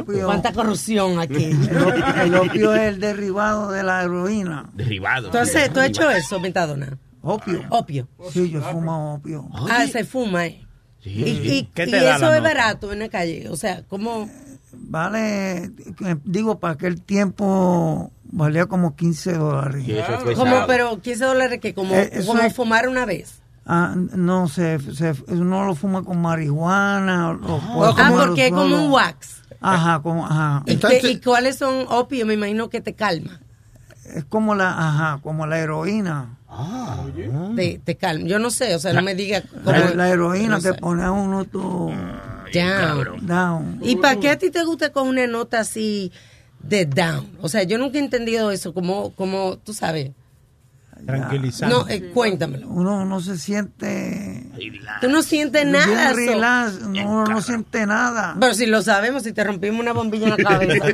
Opio, 0.00 0.26
cuánta 0.26 0.52
corrupción 0.52 1.18
aquí. 1.18 1.44
el 1.46 1.78
op- 1.82 2.18
el 2.22 2.34
opio 2.34 2.74
es 2.74 2.94
el 2.94 3.00
derivado 3.00 3.70
de 3.72 3.82
la 3.82 4.02
heroína. 4.04 4.70
Derivado. 4.74 5.26
Entonces, 5.26 5.72
¿tú 5.72 5.80
has 5.80 5.86
hecho 5.86 6.10
eso, 6.10 6.38
Metadona? 6.40 6.96
Opio. 7.22 7.62
Opio. 7.70 8.08
Sí, 8.30 8.50
yo 8.50 8.60
fumo 8.62 9.14
opio. 9.14 9.48
Ah, 9.70 9.86
se 9.90 10.04
fuma, 10.04 10.46
¿eh? 10.46 10.64
Y, 11.04 11.10
y- 11.22 11.70
¿Qué 11.74 11.86
y 11.86 11.94
eso 11.94 12.32
es 12.32 12.42
barato 12.42 12.92
en 12.92 13.00
la 13.00 13.08
calle. 13.08 13.48
O 13.50 13.56
sea, 13.56 13.82
¿cómo? 13.88 14.28
Vale, 14.72 15.64
eh, 15.64 16.16
digo, 16.24 16.58
para 16.60 16.74
aquel 16.74 17.02
tiempo 17.02 18.12
valía 18.24 18.66
como 18.66 18.94
15 18.94 19.32
dólares. 19.32 19.82
Sí, 19.84 19.96
fue 20.22 20.34
como 20.34 20.66
pero 20.66 21.00
15 21.00 21.24
dólares 21.24 21.60
que 21.60 21.74
como, 21.74 21.94
Eh, 21.94 22.22
como 22.26 22.40
es- 22.42 22.54
fumar 22.54 22.88
una 22.88 23.04
vez. 23.06 23.42
Ah, 23.66 23.94
no, 23.96 24.48
se, 24.48 24.78
se, 24.94 25.14
uno 25.28 25.66
lo 25.66 25.74
fuma 25.74 26.02
con 26.02 26.20
marihuana. 26.22 27.30
o- 27.30 27.34
o 27.34 27.60
puede 27.74 27.90
Ah, 27.90 27.94
fumarlo 27.94 28.26
porque 28.28 28.46
es 28.46 28.52
como 28.52 28.84
un 28.86 28.90
wax. 28.92 29.37
Ajá, 29.60 30.00
como, 30.02 30.24
ajá. 30.26 30.62
¿Y, 30.66 30.72
Entonces- 30.72 31.00
qué- 31.02 31.10
y 31.10 31.20
cuáles 31.20 31.56
son 31.56 31.86
opio? 31.88 32.24
Me 32.26 32.34
imagino 32.34 32.68
que 32.70 32.80
te 32.80 32.94
calma. 32.94 33.40
Es 34.14 34.24
como 34.24 34.54
la, 34.54 34.70
ajá, 34.70 35.20
como 35.22 35.46
la 35.46 35.58
heroína. 35.58 36.36
Te, 37.56 37.80
te 37.84 37.96
calma. 37.96 38.26
Yo 38.26 38.38
no 38.38 38.50
sé, 38.50 38.74
o 38.74 38.78
sea, 38.78 38.92
no 38.92 39.02
me 39.02 39.14
diga 39.14 39.42
cómo. 39.42 39.70
La, 39.70 39.90
la 39.94 40.08
heroína 40.08 40.48
no 40.48 40.56
que 40.56 40.62
sé. 40.68 40.74
pone 40.74 41.02
a 41.04 41.10
uno 41.10 41.44
todo 41.44 41.90
Down. 42.54 43.26
down. 43.26 43.78
¿Y 43.82 43.96
para 43.96 44.18
qué 44.18 44.30
a 44.30 44.38
ti 44.38 44.50
te 44.50 44.64
gusta 44.64 44.90
con 44.90 45.08
una 45.08 45.26
nota 45.26 45.60
así 45.60 46.10
de 46.62 46.86
down? 46.86 47.28
O 47.42 47.48
sea, 47.50 47.64
yo 47.64 47.76
nunca 47.76 47.98
he 47.98 48.00
entendido 48.00 48.50
eso, 48.50 48.72
como, 48.72 49.10
como 49.14 49.58
tú 49.58 49.74
sabes. 49.74 50.12
Tranquilizante. 51.06 51.74
No, 51.74 51.88
eh, 51.88 52.10
cuéntamelo. 52.12 52.68
Uno 52.68 53.04
no 53.04 53.20
se 53.20 53.38
siente 53.38 54.44
Tú 55.00 55.08
no 55.08 55.22
sientes 55.22 55.62
Bien 55.62 55.72
nada. 55.72 56.12
relax, 56.12 56.80
no, 56.80 57.24
no 57.24 57.40
siente 57.40 57.86
nada. 57.86 58.36
Pero 58.38 58.54
si 58.54 58.66
lo 58.66 58.82
sabemos, 58.82 59.22
si 59.22 59.32
te 59.32 59.44
rompimos 59.44 59.80
una 59.80 59.92
bombilla 59.92 60.24
en 60.24 60.30
la 60.30 60.36
cabeza. 60.36 60.84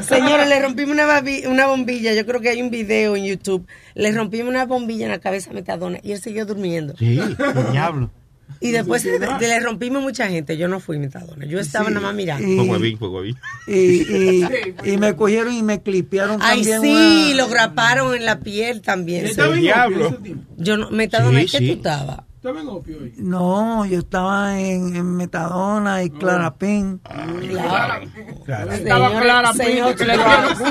Señores, 0.02 0.48
le 0.48 0.60
rompimos 0.60 0.94
una, 0.94 1.22
una 1.48 1.66
bombilla. 1.66 2.12
Yo 2.14 2.26
creo 2.26 2.40
que 2.40 2.50
hay 2.50 2.60
un 2.62 2.70
video 2.70 3.16
en 3.16 3.24
YouTube. 3.24 3.66
Le 3.94 4.12
rompimos 4.12 4.48
una 4.48 4.66
bombilla 4.66 5.06
en 5.06 5.12
la 5.12 5.20
cabeza 5.20 5.50
a 5.50 5.54
Metadona 5.54 5.98
y 6.02 6.12
él 6.12 6.20
siguió 6.20 6.46
durmiendo. 6.46 6.94
Sí, 6.96 7.20
diablo. 7.72 8.10
Y 8.60 8.70
después 8.72 9.04
le, 9.04 9.18
le 9.18 9.60
rompimos 9.60 10.02
mucha 10.02 10.28
gente. 10.28 10.56
Yo 10.56 10.66
no 10.68 10.80
fui 10.80 10.98
Metadona. 10.98 11.46
Yo 11.46 11.60
estaba 11.60 11.86
Sí, 11.88 11.94
nada 11.94 12.06
más 12.06 12.14
mirando. 12.14 12.46
y- 12.46 12.56
Fue 12.56 12.66
huevín, 12.66 12.98
fue 12.98 13.08
huevín. 13.08 13.36
Y, 13.66 13.72
y, 13.72 14.46
y 14.84 14.96
me 14.98 15.14
cogieron 15.14 15.52
y 15.54 15.62
me 15.62 15.82
clipearon 15.82 16.38
Ay, 16.42 16.62
también. 16.62 16.80
sí, 16.82 17.32
una- 17.32 17.36
lo 17.42 17.48
graparon 17.48 18.14
en 18.14 18.24
la 18.26 18.40
piel 18.40 18.80
también. 18.82 19.26
Estaba 19.26 19.54
en 19.54 19.60
diablo. 19.60 19.96
opio 20.08 20.08
ese 20.16 20.22
tiempo. 20.24 20.54
Yo 20.56 20.76
no, 20.76 20.90
Metadona, 20.90 21.38
Sí, 21.40 21.44
¿en 21.44 21.50
qué 21.50 21.58
sí. 21.58 21.66
tú 21.68 21.72
estabas? 21.74 22.20
Estaba 22.36 22.60
en 22.62 22.68
opio 22.68 22.96
hoy. 23.02 23.12
No, 23.18 23.84
yo 23.84 23.98
estaba 23.98 24.58
en, 24.58 24.96
en 24.96 25.14
Metadona 25.14 26.02
y 26.02 26.08
Clarapén. 26.08 26.98
Claro. 28.46 28.72
Estaba 28.72 29.08
Señor- 29.10 29.22
clara, 29.22 29.52
señor. 29.52 29.94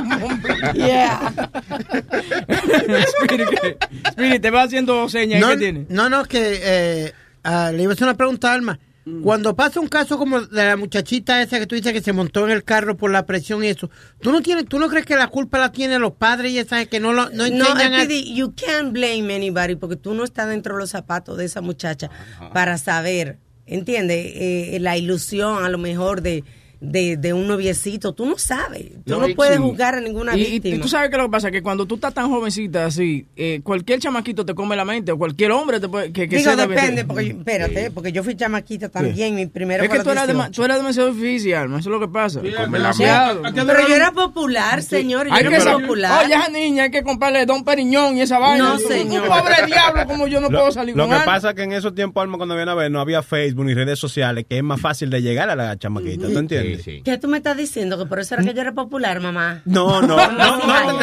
Spirit, 4.10 4.42
te 4.42 4.50
va 4.50 4.64
haciendo 4.64 5.08
señas. 5.10 5.42
No, 5.42 5.50
¿Qué 5.50 5.58
tiene? 5.58 5.86
no, 5.90 6.10
no, 6.10 6.26
que 6.26 6.60
eh, 6.62 7.14
ah, 7.44 7.72
le 7.74 7.84
iba 7.84 7.92
a 7.92 7.96
hacer 7.96 8.06
una 8.08 8.18
pregunta 8.18 8.52
a 8.52 8.54
Alma. 8.56 8.80
Cuando 9.24 9.56
pasa 9.56 9.80
un 9.80 9.88
caso 9.88 10.20
como 10.20 10.40
de 10.42 10.66
la 10.66 10.78
muchachita 10.78 11.42
esa 11.42 11.58
que 11.58 11.66
tú 11.66 11.74
dices 11.74 11.94
que 11.94 12.02
se 12.02 12.14
montó 12.14 12.46
en 12.46 12.52
el 12.52 12.64
carro 12.64 12.96
por 12.96 13.10
la 13.10 13.26
presión 13.26 13.64
y 13.64 13.68
eso, 13.68 13.90
¿tú 14.22 14.32
no 14.32 14.42
tienes, 14.42 14.66
tú 14.68 14.78
no 14.78 14.88
crees 14.88 15.04
que 15.04 15.16
la 15.16 15.30
culpa 15.30 15.58
la 15.58 15.72
tienen 15.72 16.00
los 16.00 16.12
padres 16.14 16.52
y 16.52 16.60
esas 16.60 16.86
que 16.88 17.00
no 17.00 17.12
lo 17.12 17.24
no 17.32 17.38
No, 17.38 17.46
enseñan 17.46 17.94
a- 17.96 18.04
Speedy, 18.04 18.36
you 18.36 18.54
can't 18.54 18.92
blame 18.94 19.34
anybody 19.34 19.76
porque 19.76 19.96
tú 19.96 20.14
no 20.14 20.24
estás 20.24 20.48
dentro 20.48 20.76
de 20.76 20.82
los 20.82 20.92
zapatos 20.92 21.38
de 21.38 21.46
esa 21.46 21.62
muchacha 21.62 22.12
para 22.54 22.78
saber, 22.78 23.40
¿entiendes? 23.66 24.32
Eh, 24.36 24.78
la 24.80 24.96
ilusión 24.96 25.64
a 25.64 25.70
lo 25.70 25.80
mejor 25.80 26.22
de, 26.22 26.44
de, 26.82 27.18
de 27.18 27.34
un 27.34 27.48
noviecito. 27.48 28.14
Tú 28.14 28.26
no 28.26 28.38
sabes. 28.38 28.92
Tú 29.06 29.20
No, 29.20 29.28
puedes 29.36 29.58
sí. 29.58 29.62
juzgar 29.62 29.96
a 29.96 30.02
ninguna 30.02 30.36
Y, 30.38 30.42
y- 30.42 30.46
y 30.46 30.52
víctima. 30.52 30.82
tú 30.82 30.88
sabes 30.88 31.10
que 31.10 31.18
lo 31.18 31.24
que 31.26 31.30
pasa 31.32 31.52
que 31.52 31.62
cuando 31.62 31.86
tú 31.86 31.96
estás 31.96 32.14
tan 32.14 32.30
jovencita 32.30 32.86
así, 32.86 33.26
eh, 33.36 33.60
cualquier 33.64 34.00
chamaquito 34.00 34.46
te 34.46 34.54
come 34.56 34.76
la 34.76 34.86
mente 34.86 35.12
o 35.12 35.18
cualquier 35.18 35.52
hombre 35.52 35.80
te 35.80 35.90
puede, 35.90 36.12
que, 36.14 36.30
que 36.30 36.38
Digo, 36.38 36.56
depende, 36.56 37.04
porque 37.06 37.26
yo- 37.30 37.38
espérate, 37.38 37.92
porque 37.92 38.12
yo 38.12 38.24
fui 38.24 38.36
chamaquita 38.36 38.90
también, 38.90 39.36
mi 39.36 39.46
primero 39.48 39.84
Es 39.84 39.90
que 39.90 40.00
tú 40.00 40.10
eras, 40.12 40.28
dema- 40.28 40.46
18. 40.48 40.52
tú 40.62 40.64
eras 40.66 40.78
demasiado 40.78 41.14
difícil, 41.14 41.54
Alma, 41.56 41.80
eso 41.80 41.90
es 41.90 41.94
lo 41.94 42.00
que 42.00 42.08
pasa. 42.08 42.42
Sí, 42.42 42.48
demasiado. 42.50 43.42
Pero 43.54 43.88
yo 43.88 43.96
era 43.96 44.12
popular, 44.12 44.82
señor, 44.82 45.28
yo 45.28 45.34
Hay 45.34 45.46
era 45.46 45.74
popular. 45.78 46.26
Oye, 46.26 46.34
esa 46.36 46.50
niña 46.50 46.84
hay 46.84 46.92
que 46.92 47.04
comprarle 47.04 47.46
Don 47.46 47.64
Periñón 47.64 48.18
y 48.18 48.22
esa 48.22 48.40
vaina. 48.40 48.70
No, 48.70 48.80
señor. 48.80 49.24
Un 49.24 49.28
pobre 49.30 49.56
diablo 49.66 50.06
como 50.08 50.28
yo 50.28 50.40
no 50.42 50.50
Lo, 50.50 50.60
puedo 50.60 50.72
salir 50.72 50.96
lo 50.96 51.04
con 51.04 51.10
que 51.12 51.16
Alma. 51.16 51.26
pasa 51.34 51.50
es 51.50 51.56
que 51.56 51.64
en 51.64 51.74
esos 51.74 51.94
tiempos, 51.94 52.22
Alma, 52.22 52.38
cuando 52.38 52.56
viene 52.56 52.72
a 52.72 52.76
ver, 52.76 52.90
no 52.92 53.00
había 53.02 53.22
Facebook 53.22 53.66
ni 53.66 53.74
redes 53.74 54.00
sociales, 54.00 54.46
que 54.48 54.58
es 54.58 54.64
más 54.64 54.80
fácil 54.80 55.10
de 55.10 55.22
llegar 55.22 55.50
a 55.50 55.56
la 55.56 55.78
chamaquita, 55.78 56.28
¿tú 56.28 56.38
entiendes? 56.40 56.69
¿Qué 57.04 57.18
tú 57.18 57.28
me 57.28 57.38
estás 57.38 57.58
diciendo? 57.58 57.98
Que 57.98 58.06
por 58.06 58.20
eso 58.20 58.36
era 58.36 58.44
que 58.44 58.54
yo 58.54 58.62
era 58.62 58.74
popular, 58.74 59.20
mamá. 59.20 59.62
No, 59.66 60.02
no, 60.02 60.16
no, 60.32 60.58
no, 60.58 61.00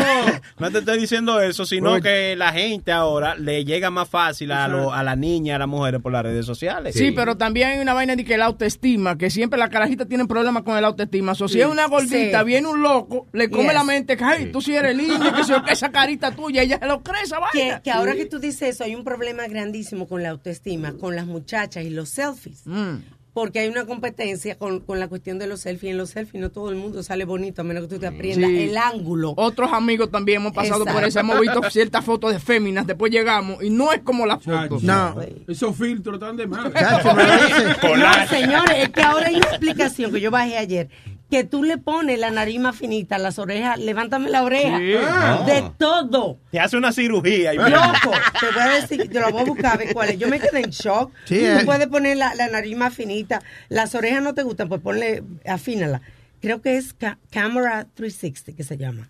no 0.58 0.70
te 0.70 0.78
estoy 0.78 0.98
diciendo 0.98 1.40
eso, 1.40 1.64
sino 1.66 2.00
que 2.00 2.34
la 2.36 2.52
gente 2.52 2.92
ahora 2.92 3.34
le 3.36 3.64
llega 3.64 3.90
más 3.90 4.08
fácil 4.08 4.52
a, 4.52 4.68
lo- 4.68 4.92
a 4.92 5.02
la 5.02 5.16
niña, 5.16 5.56
a 5.56 5.58
las 5.58 5.68
mujeres 5.68 6.00
por 6.00 6.12
las 6.12 6.22
redes 6.22 6.46
sociales. 6.46 6.94
Sí, 6.94 7.10
pero 7.12 7.36
también 7.36 7.68
hay 7.70 7.78
una 7.78 7.94
vaina 7.94 8.16
de 8.16 8.24
que 8.24 8.36
la 8.36 8.46
autoestima, 8.46 9.16
que 9.18 9.30
siempre 9.30 9.58
las 9.58 9.70
carajitas 9.70 10.08
tienen 10.08 10.26
problemas 10.26 10.62
con 10.62 10.76
el 10.76 10.84
autoestima. 10.84 11.32
O 11.32 11.48
si 11.48 11.60
es 11.60 11.66
una 11.66 11.86
gordita, 11.86 12.40
Sí. 12.40 12.46
viene 12.46 12.68
un 12.68 12.82
loco, 12.82 13.26
le 13.32 13.50
come 13.50 13.64
Yes. 13.64 13.74
la 13.74 13.84
mente, 13.84 14.16
que 14.16 14.24
ay, 14.24 14.52
tú 14.52 14.60
sí 14.60 14.74
eres 14.74 14.96
linda, 14.96 15.32
que, 15.34 15.72
esa 15.72 15.90
carita 15.90 16.30
tuya, 16.32 16.62
ella 16.62 16.78
se 16.78 16.86
lo 16.86 17.02
cree 17.02 17.22
esa 17.22 17.38
vaina. 17.38 17.80
que 17.82 17.90
ahora 17.90 18.14
que 18.14 18.26
tú 18.26 18.38
dices 18.38 18.62
eso, 18.74 18.84
hay 18.84 18.94
un 18.94 19.04
problema 19.04 19.46
grandísimo 19.48 20.06
con 20.08 20.22
la 20.22 20.30
autoestima, 20.30 20.92
con 20.94 21.16
las 21.16 21.26
muchachas 21.26 21.84
y 21.84 21.90
los 21.90 22.08
selfies. 22.10 22.62
Porque 23.36 23.58
hay 23.58 23.68
una 23.68 23.84
competencia 23.84 24.56
con, 24.56 24.80
con 24.80 24.98
la 24.98 25.08
cuestión 25.08 25.38
de 25.38 25.46
los 25.46 25.60
selfies. 25.60 25.90
En 25.90 25.98
los 25.98 26.08
selfies 26.08 26.40
no 26.40 26.50
todo 26.50 26.70
el 26.70 26.76
mundo 26.76 27.02
sale 27.02 27.26
bonito, 27.26 27.60
a 27.60 27.64
menos 27.64 27.82
que 27.82 27.88
tú 27.96 28.00
te 28.00 28.06
aprendas 28.06 28.48
Sí. 28.48 28.62
el 28.62 28.78
ángulo. 28.78 29.34
Otros 29.36 29.74
amigos 29.74 30.10
también 30.10 30.40
hemos 30.40 30.54
pasado 30.54 30.86
por 30.86 31.04
eso, 31.04 31.20
hemos 31.20 31.38
visto 31.38 31.60
ciertas 31.68 32.02
fotos 32.02 32.32
de 32.32 32.40
féminas, 32.40 32.86
después 32.86 33.12
llegamos 33.12 33.62
y 33.62 33.68
no 33.68 33.92
es 33.92 34.00
como 34.00 34.24
las 34.24 34.42
fotos. 34.42 34.82
No. 34.82 35.16
Esos 35.46 35.76
filtros 35.76 36.14
están 36.14 36.38
de 36.38 36.46
dice. 36.46 36.56
No, 37.98 38.26
señores, 38.28 38.84
es 38.84 38.88
que 38.88 39.02
ahora 39.02 39.26
hay 39.26 39.36
una 39.36 39.48
explicación 39.48 40.10
que 40.12 40.20
yo 40.22 40.30
bajé 40.30 40.56
ayer. 40.56 40.88
Que 41.30 41.42
tú 41.42 41.64
le 41.64 41.76
pones 41.76 42.20
la 42.20 42.30
nariz 42.30 42.60
más 42.60 42.76
finita, 42.76 43.18
las 43.18 43.38
orejas, 43.40 43.78
levántame 43.78 44.30
la 44.30 44.44
oreja. 44.44 44.78
Sí. 44.78 44.84
De 45.50 45.70
todo. 45.76 46.38
Te 46.52 46.60
hace 46.60 46.76
una 46.76 46.92
cirugía. 46.92 47.52
y- 47.52 47.56
Loco, 47.56 48.12
te 48.40 48.46
voy 48.52 48.62
a 48.62 48.80
decir, 48.80 49.10
te 49.10 49.20
lo 49.20 49.30
voy 49.30 49.42
a 49.42 49.44
buscar 49.44 49.74
a 49.74 49.76
ver 49.76 49.92
cuál 49.92 50.10
es. 50.10 50.18
Yo 50.18 50.28
me 50.28 50.38
quedé 50.38 50.60
en 50.60 50.70
shock. 50.70 51.10
Sí, 51.24 51.38
tú 51.40 51.44
eh. 51.44 51.62
puedes 51.64 51.88
poner 51.88 52.16
la, 52.16 52.34
la 52.36 52.46
nariz 52.48 52.76
más 52.76 52.94
finita. 52.94 53.42
Las 53.68 53.94
orejas 53.96 54.22
no 54.22 54.34
te 54.34 54.44
gustan, 54.44 54.68
pues 54.68 54.80
ponle, 54.80 55.24
afínala. 55.44 56.00
Creo 56.40 56.60
que 56.60 56.76
es 56.76 56.92
ca- 56.92 57.18
Camera 57.30 57.86
360 57.94 58.52
que 58.56 58.62
se 58.62 58.76
llama. 58.76 59.08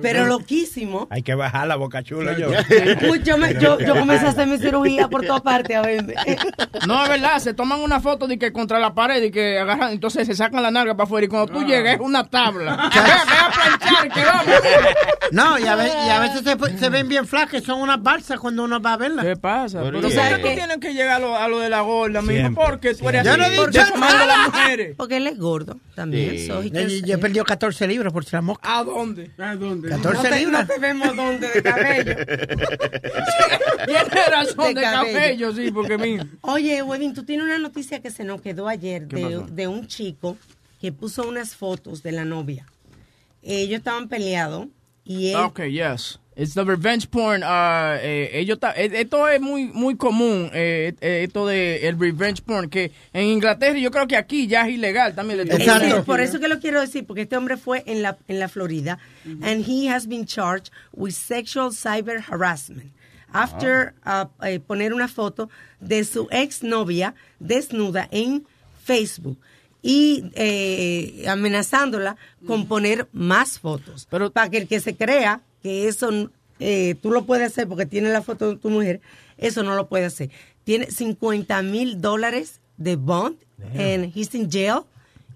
Pero 0.00 0.24
loquísimo. 0.26 1.06
Hay 1.10 1.22
que 1.22 1.34
bajar 1.34 1.66
la 1.66 1.76
boca 1.76 2.02
chula 2.02 2.36
yo. 2.38 2.48
Yo, 3.24 3.36
me- 3.38 3.54
yo, 3.54 3.78
yo 3.80 3.94
comencé 3.96 4.26
a 4.26 4.30
hacer 4.30 4.46
mi 4.46 4.58
cirugía 4.58 5.08
por 5.08 5.24
todas 5.26 5.42
partes. 5.42 5.76
A 5.76 5.82
ver. 5.82 6.04
No, 6.86 7.02
es 7.02 7.08
verdad, 7.08 7.38
se 7.38 7.54
toman 7.54 7.80
una 7.80 8.00
foto 8.00 8.26
de 8.26 8.38
que 8.38 8.52
contra 8.52 8.78
la 8.78 8.94
pared 8.94 9.22
y 9.22 9.30
que 9.30 9.58
agarran, 9.58 9.92
entonces 9.92 10.26
se 10.26 10.34
sacan 10.34 10.62
la 10.62 10.70
narga 10.70 10.94
para 10.94 11.04
afuera 11.04 11.24
y 11.24 11.28
cuando 11.28 11.52
tú 11.52 11.64
llegas 11.64 11.94
es 11.94 12.00
una 12.00 12.24
tabla. 12.28 12.90
Que 14.14 14.24
vamos. 14.24 14.54
No, 15.30 15.58
y 15.58 15.66
a, 15.66 15.74
ve- 15.76 15.90
y 16.06 16.10
a 16.10 16.20
veces 16.20 16.42
se, 16.44 16.78
se 16.78 16.88
ven 16.90 17.08
bien 17.08 17.26
flacas, 17.26 17.62
son 17.64 17.80
unas 17.80 18.02
balsas 18.02 18.38
cuando 18.38 18.64
uno 18.64 18.80
va 18.80 18.92
a 18.92 18.96
verlas. 18.96 19.24
¿Qué 19.24 19.36
pasa? 19.36 19.80
Pero 19.82 20.00
Pero 20.00 20.08
¿y 20.08 20.14
¿por 20.16 20.28
qué? 20.36 20.42
tú 20.42 20.54
tienes 20.54 20.76
que 20.78 20.92
llegar 20.94 21.16
a 21.16 21.18
lo, 21.18 21.36
a 21.36 21.48
lo 21.48 21.58
de 21.60 21.68
la 21.70 21.80
gorda? 21.80 22.22
Siempre. 22.22 22.64
Porque 22.64 22.94
tú 22.94 23.08
eres 23.08 23.24
Yo 23.24 23.30
así, 23.32 23.40
no 23.40 23.46
he 23.46 23.50
dicho 23.50 23.66
defamando 23.70 24.06
a 24.16 24.18
nada. 24.26 24.36
las 24.38 24.46
mujeres. 24.48 24.94
Porque 24.96 25.16
él 25.16 25.26
es 25.26 25.38
gordo 25.38 25.78
también. 25.94 26.38
Sí. 26.38 26.48
Yo, 26.48 27.06
yo 27.06 27.20
perdido 27.20 27.44
14 27.44 27.86
libras 27.86 28.12
por 28.12 28.24
si 28.24 28.36
la 28.36 28.42
mosca. 28.42 28.78
¿A 28.78 28.84
dónde? 28.84 29.30
¿A 29.38 29.56
dónde? 29.56 29.88
14 29.88 30.16
no 30.16 30.22
te, 30.22 30.38
libras. 30.38 30.68
no 30.68 30.74
te 30.74 30.80
vemos 30.80 31.16
dónde 31.16 31.48
de 31.50 31.62
cabello. 31.62 32.16
Tienes 33.86 34.26
razón 34.30 34.74
De 34.74 34.74
de, 34.74 34.82
cabello. 34.82 35.18
cabello. 35.18 35.52
sí, 35.54 35.70
porque 35.72 35.98
mijo. 35.98 36.24
Oye, 36.42 36.82
Wedin, 36.82 37.14
tú 37.14 37.24
tienes 37.24 37.44
una 37.46 37.58
noticia 37.58 38.00
que 38.00 38.10
se 38.10 38.24
nos 38.24 38.40
quedó 38.40 38.68
ayer 38.68 39.06
de, 39.06 39.44
de 39.50 39.68
un 39.68 39.86
chico 39.86 40.36
que 40.80 40.92
puso 40.92 41.26
unas 41.28 41.54
fotos 41.56 42.02
de 42.02 42.12
la 42.12 42.24
novia. 42.24 42.66
Ellos 43.44 43.78
estaban 43.78 44.08
peleados 44.08 44.68
y 45.04 45.30
él... 45.30 45.36
Ok, 45.36 45.60
yes. 45.64 46.18
It's 46.36 46.54
the 46.54 46.64
revenge 46.64 47.08
porn. 47.08 47.44
uh, 47.44 47.96
eh, 48.02 48.30
ellos 48.32 48.58
ta- 48.58 48.72
eh, 48.76 48.90
esto 48.92 49.28
es 49.28 49.40
muy 49.40 49.66
muy 49.66 49.94
común, 49.96 50.50
eh, 50.52 50.92
eh, 51.00 51.22
esto 51.28 51.46
de 51.46 51.86
el 51.86 51.96
revenge 51.96 52.42
porn, 52.42 52.68
que 52.68 52.90
en 53.12 53.26
Inglaterra 53.26 53.78
y 53.78 53.82
yo 53.82 53.92
creo 53.92 54.08
que 54.08 54.16
aquí 54.16 54.48
ya 54.48 54.66
es 54.66 54.74
ilegal 54.74 55.14
también. 55.14 55.38
le 55.46 55.54
Exacto. 55.54 56.02
Por 56.04 56.20
eso 56.20 56.40
que 56.40 56.48
lo 56.48 56.58
quiero 56.58 56.80
decir, 56.80 57.06
porque 57.06 57.22
este 57.22 57.36
hombre 57.36 57.56
fue 57.56 57.84
en 57.86 58.02
la, 58.02 58.16
en 58.26 58.40
la 58.40 58.48
Florida 58.48 58.98
and 59.42 59.64
he 59.64 59.88
has 59.88 60.08
been 60.08 60.26
charged 60.26 60.72
with 60.92 61.12
sexual 61.12 61.70
cyber 61.70 62.20
harassment 62.28 62.90
after 63.32 63.94
uh, 64.04 64.24
eh, 64.44 64.58
poner 64.58 64.92
una 64.92 65.06
foto 65.06 65.48
de 65.78 66.02
su 66.02 66.26
exnovia 66.32 67.14
desnuda 67.38 68.08
en 68.10 68.44
Facebook 68.82 69.38
y 69.86 70.24
eh, 70.34 71.26
amenazándola 71.28 72.16
con 72.46 72.66
poner 72.66 73.06
más 73.12 73.58
fotos. 73.60 74.06
Pero- 74.10 74.30
para 74.32 74.48
que 74.48 74.56
el 74.56 74.66
que 74.66 74.80
se 74.80 74.96
crea 74.96 75.42
que 75.62 75.86
eso 75.88 76.30
eh, 76.58 76.94
tú 77.02 77.10
lo 77.10 77.26
puedes 77.26 77.48
hacer 77.52 77.68
porque 77.68 77.84
tiene 77.84 78.08
la 78.10 78.22
foto 78.22 78.48
de 78.48 78.56
tu 78.56 78.70
mujer, 78.70 79.02
eso 79.36 79.62
no 79.62 79.74
lo 79.76 79.86
puede 79.88 80.06
hacer. 80.06 80.30
Tiene 80.64 80.90
50 80.90 81.60
mil 81.62 82.00
dólares 82.00 82.60
de 82.78 82.96
bond 82.96 83.36
and 83.78 84.10
he's 84.16 84.34
in 84.34 84.50
jail 84.50 84.84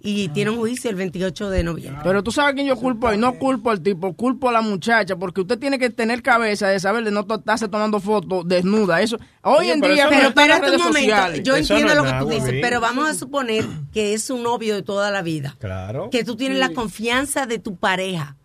y 0.01 0.29
tiene 0.29 0.51
un 0.51 0.59
juicio 0.59 0.91
el 0.91 0.97
28 0.97 1.51
de 1.51 1.65
noviembre. 1.65 2.01
Pero 2.05 2.23
tú 2.23 2.31
sabes 2.31 2.55
quién 2.55 2.67
yo 2.67 2.77
culpo 2.77 3.13
y 3.13 3.19
no 3.19 3.35
culpo 3.39 3.71
al 3.71 3.81
tipo, 3.83 4.15
culpo 4.15 4.49
a 4.49 4.53
la 4.53 4.61
muchacha, 4.61 5.17
porque 5.17 5.41
usted 5.41 5.59
tiene 5.59 5.79
que 5.79 5.91
tener 5.91 6.23
cabeza 6.23 6.69
de 6.69 6.81
saber 6.81 7.05
de 7.05 7.11
no 7.11 7.27
estarse 7.29 7.69
tomando 7.69 8.01
fotos 8.01 8.47
desnuda. 8.47 9.01
Eso, 9.03 9.17
hoy 9.43 9.59
Oye, 9.59 9.73
en 9.73 9.81
pero 9.81 9.95
día 9.95 10.05
eso 10.05 10.11
Pero 10.11 10.23
las 10.23 10.29
espérate 10.31 10.61
un 10.61 10.67
redes 10.67 10.79
momento, 10.81 11.01
sociales. 11.01 11.43
yo 11.43 11.57
Eso 11.57 11.75
entiendo 11.75 11.95
no 11.95 12.05
lo 12.05 12.11
que 12.11 12.19
tú 12.19 12.29
dices, 12.31 12.55
pero 12.61 12.81
vamos 12.81 13.09
a 13.09 13.15
suponer 13.15 13.67
que 13.93 14.15
es 14.15 14.31
un 14.31 14.43
novio 14.43 14.75
de 14.75 14.83
toda 14.83 15.11
la 15.11 15.23
vida. 15.23 15.57
Claro. 15.59 16.09
Que 16.11 16.25
tú 16.25 16.37
tienes 16.37 16.59
la 16.59 16.71
confianza 16.71 17.47
de 17.47 17.59
tu 17.59 17.77
pareja. 17.77 18.37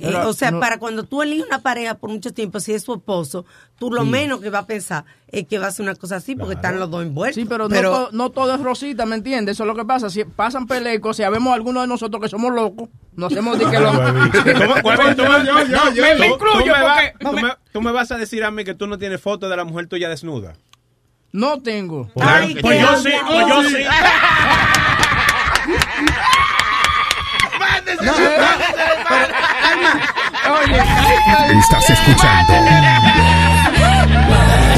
Eh, 0.00 0.14
o 0.24 0.32
sea, 0.32 0.50
no- 0.50 0.58
para 0.60 0.78
cuando 0.78 1.04
tú 1.04 1.22
eliges 1.22 1.46
una 1.46 1.60
pareja 1.62 1.94
por 1.94 2.10
mucho 2.10 2.32
tiempo, 2.32 2.58
si 2.60 2.72
es 2.74 2.82
su 2.82 2.94
esposo, 2.94 3.44
tú 3.78 3.90
lo 3.92 4.04
menos 4.04 4.40
que 4.40 4.50
va 4.50 4.58
a 4.60 4.66
pensar 4.66 5.04
es 5.28 5.46
que 5.46 5.58
va 5.58 5.66
a 5.66 5.68
hacer 5.68 5.84
una 5.84 5.94
cosa 5.94 6.16
así 6.16 6.34
porque 6.34 6.54
están 6.54 6.78
los 6.80 6.90
dos 6.90 7.02
envueltos. 7.04 7.36
Sí, 7.40 7.44
pero, 7.48 7.68
Pero- 7.68 7.90
no, 7.90 7.96
to- 8.06 8.08
no 8.12 8.30
todo 8.30 8.54
es 8.54 8.60
rosita, 8.60 9.06
¿me 9.06 9.14
entiendes? 9.16 9.54
Eso 9.56 9.62
es 9.62 9.66
lo 9.68 9.74
que 9.76 9.84
pasa. 9.84 10.10
Si 10.10 10.24
pasan 10.24 10.66
pelecos, 10.66 11.16
si 11.16 11.22
vemos 11.22 11.54
algunos 11.54 11.84
de 11.84 11.86
nosotros 11.88 12.20
que 12.20 12.28
somos 12.28 12.52
locos, 12.52 12.88
nos 13.14 13.30
hacemos 13.32 13.58
de 13.58 13.64
que 13.70 13.78
los... 13.80 13.92
¿Cómo- 14.58 14.82
cuál- 14.82 15.14
tú 15.16 15.22
me- 15.22 15.28
Yo, 15.28 15.44
yo, 15.44 15.66
yo, 15.66 15.84
me- 15.84 15.94
yo. 15.94 16.02
me 16.18 16.26
incluyo 16.26 16.58
tú 16.58 16.64
me 16.66 16.72
vas- 16.72 17.12
porque- 17.12 17.24
tú 17.24 17.32
me- 17.46 17.54
Tú 17.72 17.82
me 17.82 17.92
vas 17.92 18.10
a 18.10 18.16
decir 18.16 18.42
a 18.42 18.50
mí 18.50 18.64
que 18.64 18.74
tú 18.74 18.86
no 18.86 18.96
tienes 18.98 19.20
foto 19.20 19.48
de 19.48 19.56
la 19.56 19.64
mujer 19.64 19.86
tuya 19.86 20.08
desnuda. 20.08 20.54
No 21.32 21.60
tengo. 21.60 22.08
Ay, 22.18 22.56
Pues 22.62 22.80
yo 22.80 22.96
sí, 22.96 23.10
pues 23.26 23.46
yo 23.46 23.62
sí. 23.64 23.76
Oye, 29.76 30.78
estás 31.58 31.90
escuchando. 31.90 32.52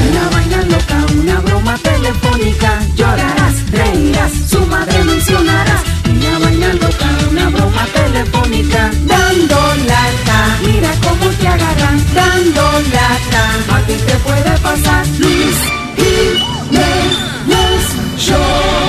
Una 0.09 0.29
vaina 0.31 0.57
loca, 0.63 0.97
una 1.13 1.39
broma 1.39 1.77
telefónica. 1.77 2.79
Llorarás, 2.95 3.71
reirás, 3.71 4.31
su 4.49 4.65
madre 4.65 5.03
mencionarás. 5.03 5.83
Una 6.09 6.39
vaina 6.39 6.73
loca, 6.73 7.09
una 7.31 7.49
broma 7.49 7.85
telefónica. 7.93 8.91
Dando 9.05 9.75
lata, 9.87 10.57
mira 10.65 10.89
cómo 11.03 11.29
te 11.31 11.47
agarran. 11.47 12.13
Dando 12.13 12.71
lata, 12.93 13.75
a 13.75 13.79
ti 13.87 13.93
te 13.93 14.15
puede 14.17 14.57
pasar. 14.59 15.07
Luis 15.19 15.57
y 15.97 16.59
Show. 18.17 18.88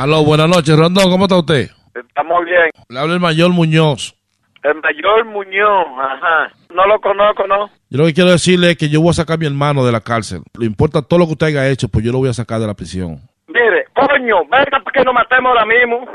Aló, 0.00 0.24
buenas 0.24 0.48
noches, 0.48 0.78
Rondón, 0.78 1.10
¿cómo 1.10 1.26
está 1.26 1.36
usted? 1.36 1.68
Estamos 1.94 2.42
bien. 2.46 2.70
Le 2.88 2.98
habla 2.98 3.12
el 3.12 3.20
mayor 3.20 3.50
Muñoz. 3.50 4.16
El 4.62 4.80
mayor 4.80 5.26
Muñoz, 5.26 5.86
ajá. 6.00 6.50
No 6.74 6.86
lo 6.86 6.98
conozco, 7.02 7.46
¿no? 7.46 7.68
Yo 7.90 7.98
lo 7.98 8.06
que 8.06 8.14
quiero 8.14 8.30
decirle 8.30 8.70
es 8.70 8.78
que 8.78 8.88
yo 8.88 9.02
voy 9.02 9.10
a 9.10 9.12
sacar 9.12 9.34
a 9.34 9.36
mi 9.36 9.44
hermano 9.44 9.84
de 9.84 9.92
la 9.92 10.00
cárcel. 10.00 10.40
Le 10.58 10.64
importa 10.64 11.02
todo 11.02 11.18
lo 11.18 11.26
que 11.26 11.32
usted 11.32 11.48
haya 11.48 11.68
hecho, 11.68 11.88
pues 11.88 12.02
yo 12.02 12.12
lo 12.12 12.18
voy 12.18 12.30
a 12.30 12.32
sacar 12.32 12.58
de 12.60 12.66
la 12.66 12.72
prisión. 12.72 13.20
Mire, 13.48 13.84
coño, 13.92 14.40
venga 14.48 14.80
para 14.80 14.90
que 14.90 15.04
nos 15.04 15.12
matemos 15.12 15.50
ahora 15.50 15.66
mismo. 15.66 16.06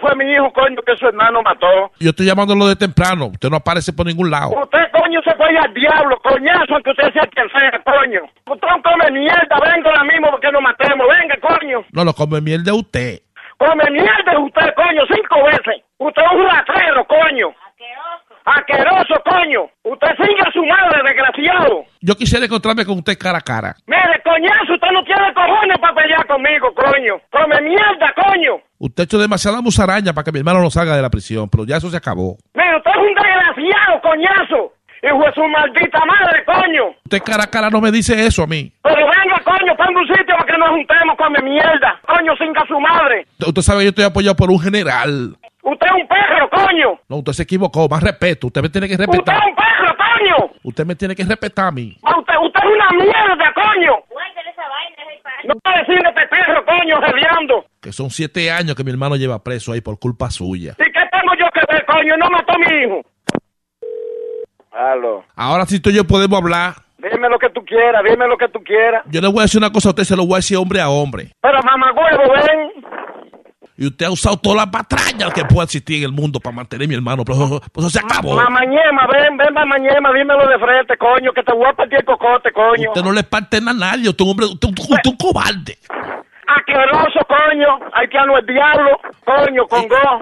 Fue 0.00 0.16
mi 0.16 0.32
hijo, 0.32 0.50
coño, 0.54 0.80
que 0.86 0.96
su 0.96 1.06
hermano 1.06 1.42
mató. 1.42 1.92
Yo 2.00 2.10
estoy 2.10 2.24
llamándolo 2.24 2.66
de 2.68 2.76
temprano. 2.76 3.26
Usted 3.26 3.50
no 3.50 3.56
aparece 3.56 3.92
por 3.92 4.06
ningún 4.06 4.30
lado. 4.30 4.52
Usted, 4.62 4.78
coño, 4.92 5.20
se 5.22 5.34
fue 5.34 5.48
al 5.58 5.74
diablo, 5.74 6.16
coñazo, 6.22 6.72
aunque 6.72 6.90
usted 6.90 7.12
sea 7.12 7.26
quien 7.26 7.48
sea, 7.50 7.82
coño. 7.84 8.22
Usted 8.50 8.66
no 8.66 8.82
come 8.82 9.10
mierda, 9.20 9.60
venga 9.60 9.90
ahora 9.90 10.04
mismo 10.04 10.30
porque 10.30 10.50
nos 10.50 10.62
matemos, 10.62 11.06
venga, 11.20 11.36
coño. 11.42 11.84
No 11.92 12.02
lo 12.02 12.14
come 12.14 12.40
miel 12.40 12.64
de 12.64 12.72
usted. 12.72 13.25
Come 13.58 13.84
mierda 13.90 14.38
usted, 14.38 14.74
coño, 14.74 15.02
cinco 15.14 15.44
veces. 15.44 15.82
Usted 15.98 16.22
es 16.22 16.32
un 16.32 16.44
rastrero, 16.46 17.06
coño. 17.06 17.48
Asqueroso, 18.44 19.14
coño. 19.24 19.66
Usted 19.82 20.08
sigue 20.18 20.40
a 20.40 20.52
su 20.52 20.64
madre, 20.64 21.02
desgraciado. 21.02 21.84
Yo 22.00 22.14
quisiera 22.14 22.44
encontrarme 22.44 22.84
con 22.84 22.98
usted 22.98 23.18
cara 23.18 23.38
a 23.38 23.40
cara. 23.40 23.74
Mire, 23.86 24.22
coñazo, 24.22 24.74
usted 24.74 24.90
no 24.92 25.02
tiene 25.04 25.34
cojones 25.34 25.78
para 25.80 25.94
pelear 25.94 26.26
conmigo, 26.26 26.72
coño. 26.74 27.14
Come 27.32 27.60
mierda, 27.62 28.14
coño. 28.14 28.60
Usted 28.78 29.02
ha 29.02 29.04
hecho 29.04 29.18
demasiada 29.18 29.60
musaraña 29.62 30.12
para 30.12 30.24
que 30.24 30.32
mi 30.32 30.38
hermano 30.38 30.60
no 30.60 30.70
salga 30.70 30.94
de 30.94 31.02
la 31.02 31.10
prisión, 31.10 31.48
pero 31.50 31.64
ya 31.64 31.78
eso 31.78 31.90
se 31.90 31.96
acabó. 31.96 32.36
Mire, 32.54 32.76
usted 32.76 32.90
es 32.90 32.96
un 32.98 33.14
desgraciado, 33.14 34.00
coñazo. 34.02 34.72
Hijo 35.02 35.24
de 35.24 35.32
su 35.34 35.44
maldita 35.44 36.00
madre, 36.04 36.44
coño. 36.44 36.84
Usted 37.04 37.22
cara 37.22 37.44
a 37.44 37.46
cara 37.50 37.70
no 37.70 37.80
me 37.80 37.90
dice 37.90 38.26
eso 38.26 38.42
a 38.42 38.46
mí. 38.46 38.72
Pero 38.82 38.96
venga, 38.96 39.38
coño, 39.44 39.76
ponga 39.76 40.00
un 40.00 40.05
sitio 40.05 40.05
para 40.05 40.05
que 40.56 40.60
nos 40.60 40.70
juntemos, 40.70 41.16
come 41.16 41.42
mierda. 41.42 42.00
Coño, 42.06 42.36
singa 42.36 42.64
su 42.66 42.80
madre. 42.80 43.26
Usted 43.46 43.62
sabe 43.62 43.78
que 43.80 43.84
yo 43.84 43.88
estoy 43.90 44.04
apoyado 44.04 44.36
por 44.36 44.50
un 44.50 44.60
general. 44.60 45.36
Usted 45.62 45.86
es 45.86 45.92
un 46.02 46.08
perro, 46.08 46.48
coño. 46.50 46.98
No, 47.08 47.16
usted 47.16 47.32
se 47.32 47.42
equivocó. 47.42 47.88
Más 47.88 48.02
respeto. 48.02 48.46
Usted 48.48 48.62
me 48.62 48.68
tiene 48.68 48.86
que 48.88 48.94
Usted 48.94 49.06
respetar. 49.06 49.36
es 49.36 49.42
un 49.48 49.54
perro, 49.56 49.96
coño. 49.96 50.50
Usted 50.62 50.86
me 50.86 50.94
tiene 50.96 51.14
que 51.14 51.24
respetar 51.24 51.66
a 51.66 51.70
mí. 51.72 51.96
Ah, 52.02 52.18
Usted, 52.18 52.34
usted 52.42 52.60
es 52.60 52.74
una 52.74 52.90
mierda, 53.04 53.52
coño. 53.54 53.92
No 55.44 55.54
puede 55.62 55.78
decirle 55.78 56.08
este 56.08 56.26
perro, 56.28 56.64
coño, 56.64 56.96
geliando. 57.02 57.64
Que 57.80 57.92
son 57.92 58.10
siete 58.10 58.50
años 58.50 58.74
que 58.74 58.82
mi 58.82 58.90
hermano 58.90 59.16
lleva 59.16 59.42
preso 59.44 59.72
ahí 59.72 59.80
por 59.80 59.98
culpa 59.98 60.30
suya. 60.30 60.72
¿Y 60.78 60.84
qué 60.90 61.00
tengo 61.12 61.34
yo 61.38 61.46
que 61.54 61.60
ver, 61.72 61.84
coño? 61.86 62.16
No 62.16 62.30
mató 62.30 62.52
a 62.54 62.58
mi 62.58 62.82
hijo. 62.82 63.02
Aló. 64.72 65.24
Ahora 65.36 65.66
sí 65.66 65.80
tú 65.80 65.90
y 65.90 65.94
yo 65.94 66.04
podemos 66.04 66.38
hablar. 66.40 66.74
Dime 67.12 67.28
lo 67.28 67.38
que 67.38 67.50
tú 67.50 67.64
quieras, 67.64 68.02
dime 68.08 68.26
lo 68.26 68.36
que 68.36 68.48
tú 68.48 68.60
quieras. 68.64 69.02
Yo 69.06 69.20
le 69.20 69.28
voy 69.28 69.40
a 69.40 69.42
decir 69.42 69.58
una 69.58 69.70
cosa 69.72 69.88
a 69.88 69.90
usted, 69.90 70.04
se 70.04 70.16
lo 70.16 70.24
voy 70.26 70.34
a 70.34 70.36
decir 70.38 70.56
hombre 70.56 70.80
a 70.80 70.88
hombre. 70.88 71.30
Pero 71.40 71.58
mamá 71.62 71.92
huevo, 71.92 72.32
ven. 72.32 72.84
Y 73.78 73.86
usted 73.88 74.06
ha 74.06 74.10
usado 74.10 74.38
todas 74.38 74.56
las 74.56 74.66
patrañas 74.68 75.34
que 75.34 75.44
pueda 75.44 75.64
existir 75.64 75.98
en 75.98 76.04
el 76.04 76.12
mundo 76.12 76.40
para 76.40 76.56
mantener 76.56 76.86
a 76.86 76.88
mi 76.88 76.94
hermano, 76.94 77.24
pero 77.26 77.36
eso, 77.44 77.60
pues 77.72 77.86
eso 77.86 77.90
se 77.90 78.04
acabó. 78.04 78.34
Mamañema, 78.34 79.06
ven, 79.12 79.36
ven, 79.36 79.52
mamañema, 79.52 80.12
dímelo 80.14 80.46
de 80.48 80.58
frente, 80.58 80.96
coño, 80.96 81.30
que 81.34 81.42
te 81.42 81.52
voy 81.52 81.66
a 81.68 81.74
partir 81.74 81.98
el 81.98 82.04
cocote, 82.06 82.50
coño. 82.52 82.88
Usted 82.88 83.02
no 83.02 83.12
le 83.12 83.22
parte 83.22 83.60
nada 83.60 83.72
a 83.72 83.74
nadie, 83.96 84.08
usted 84.08 84.24
es 84.24 84.26
un 84.26 84.30
hombre, 84.30 84.46
usted, 84.46 84.68
usted- 84.68 84.82
usted 84.82 85.00
es 85.04 85.10
un 85.10 85.16
cobarde. 85.18 85.76
Asqueroso, 86.48 87.20
coño. 87.28 87.68
Haitiano 87.92 88.38
el 88.38 88.46
diablo, 88.46 88.98
coño, 89.26 89.66
con 89.66 89.86
go. 89.88 90.20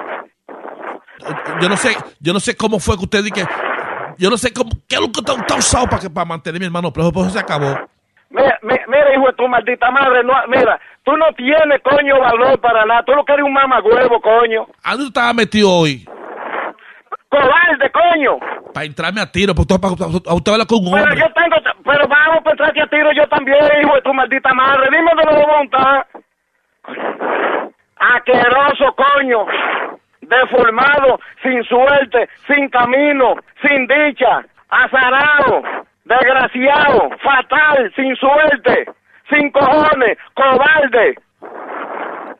Yo 1.61 1.69
no 1.69 1.77
sé, 1.77 1.97
yo 2.21 2.33
no 2.33 2.41
sé 2.41 2.57
cómo 2.57 2.79
fue 2.81 2.97
que 2.99 3.05
usted 3.05 3.25
que, 3.33 3.45
yo 4.19 4.31
no 4.31 4.37
sé 4.37 4.53
cómo, 4.53 4.71
qué 4.89 4.97
es 4.97 5.01
lo 5.01 5.09
que 5.13 5.21
ha 5.31 5.57
usado 5.57 5.87
para, 5.87 6.01
que, 6.03 6.11
para 6.11 6.25
mantener 6.25 6.59
a 6.59 6.61
mi 6.61 6.67
hermano 6.67 6.93
preso, 6.93 7.13
pues 7.13 7.27
eso 7.27 7.35
se 7.39 7.41
acabó. 7.41 7.79
Mira, 8.31 8.59
mi- 8.63 8.75
mira, 8.89 9.15
hijo 9.15 9.27
de 9.27 9.33
tu 9.35 9.47
maldita 9.49 9.91
madre, 9.91 10.25
no, 10.25 10.33
mira, 10.49 10.81
tú 11.05 11.17
no 11.17 11.27
tienes, 11.37 11.81
coño, 11.83 12.19
valor 12.21 12.61
para 12.61 12.85
nada. 12.85 13.03
Tú 13.05 13.13
lo 13.13 13.25
que 13.25 13.33
eres 13.33 13.45
un 13.45 13.53
mamagüevo, 13.53 14.21
coño. 14.21 14.67
¿A 14.83 14.93
dónde 14.93 15.07
estaba 15.07 15.33
metido 15.33 15.71
hoy? 15.71 16.05
Cobarde, 17.29 17.91
coño. 17.91 18.39
Para 18.73 18.87
entrarme 18.87 19.21
a 19.21 19.31
tiro, 19.31 19.55
pues 19.55 19.67
para, 19.69 19.95
a 19.95 20.35
usted 20.35 20.53
habla 20.53 20.67
con 20.67 20.79
un 20.79 20.93
Pero 20.93 21.05
hombre. 21.05 21.19
yo 21.21 21.27
tengo, 21.33 21.57
pero 21.85 22.09
vamos 22.09 22.39
a 22.39 22.43
pensar 22.51 22.73
que 22.73 22.83
a 22.83 22.87
tiro 22.89 23.11
yo 23.13 23.27
también, 23.29 23.59
hijo 23.83 23.95
de 23.95 24.03
tu 24.03 24.13
maldita 24.15 24.53
madre. 24.55 24.89
Dime 24.91 25.11
de 25.17 25.25
lo 25.33 25.47
voluntad. 25.47 26.03
Asqueroso, 27.99 28.95
coño. 28.97 29.47
Deformado, 30.29 31.21
sin 31.43 31.63
suerte, 31.65 32.29
sin 32.47 32.69
camino, 32.69 33.37
sin 33.63 33.87
dicha, 33.87 34.45
azarado, 34.69 35.63
desgraciado, 36.05 37.11
fatal, 37.23 37.93
sin 37.97 38.15
suerte, 38.17 38.87
sin 39.31 39.51
cojones, 39.51 40.19
cobarde. 40.35 41.15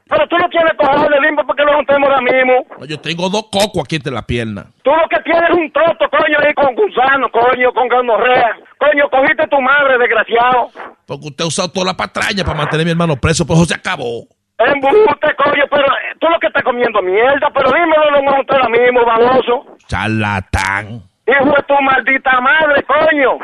Pero 0.07 0.29
tú 0.29 0.37
no 0.37 0.49
tienes 0.51 0.73
cojones, 0.75 1.21
limpo, 1.23 1.43
porque 1.47 1.65
nos 1.65 1.77
juntemos 1.77 2.09
ahora 2.11 2.21
mismo. 2.21 2.87
Yo 2.87 3.01
tengo 3.01 3.31
dos 3.31 3.45
cocos 3.51 3.85
aquí 3.85 3.97
entre 3.97 4.13
las 4.13 4.25
piernas. 4.25 4.67
Tú 4.83 4.91
lo 4.91 5.09
que 5.09 5.21
tienes 5.25 5.51
es 5.51 5.57
un 5.57 5.73
toto, 5.73 6.05
coño, 6.11 6.39
ahí 6.41 6.53
con 6.55 6.75
gusano, 6.75 7.31
coño, 7.33 7.73
con 7.73 7.89
gonorrea. 7.89 8.55
Coño, 8.79 9.09
cogiste 9.11 9.47
tu 9.49 9.61
madre, 9.61 9.99
desgraciado. 9.99 10.69
Porque 11.07 11.29
usted 11.29 11.45
ha 11.45 11.49
usado 11.49 11.69
toda 11.71 11.87
la 11.87 11.97
patraña 11.97 12.45
para 12.45 12.59
mantener 12.59 12.83
a 12.83 12.85
mi 12.85 12.91
hermano 12.91 13.17
preso, 13.17 13.47
pues 13.47 13.59
eso 13.59 13.69
se 13.69 13.75
acabó. 13.75 14.29
Embuste, 14.67 15.35
coño, 15.37 15.65
pero 15.71 15.87
eh, 15.87 16.15
tú 16.19 16.29
lo 16.29 16.39
que 16.39 16.47
estás 16.47 16.63
comiendo 16.63 17.03
mierda, 17.03 17.51
pero 17.53 17.71
dímelo 17.71 18.11
lo 18.11 18.23
vamos 18.23 18.47
ahora 18.49 18.69
mismo, 18.69 19.05
baboso. 19.05 19.77
Charlatán. 19.87 21.03
Hijo 21.27 21.45
de 21.45 21.63
tu 21.67 21.75
maldita 21.83 22.41
madre, 22.41 22.83
coño. 22.83 23.39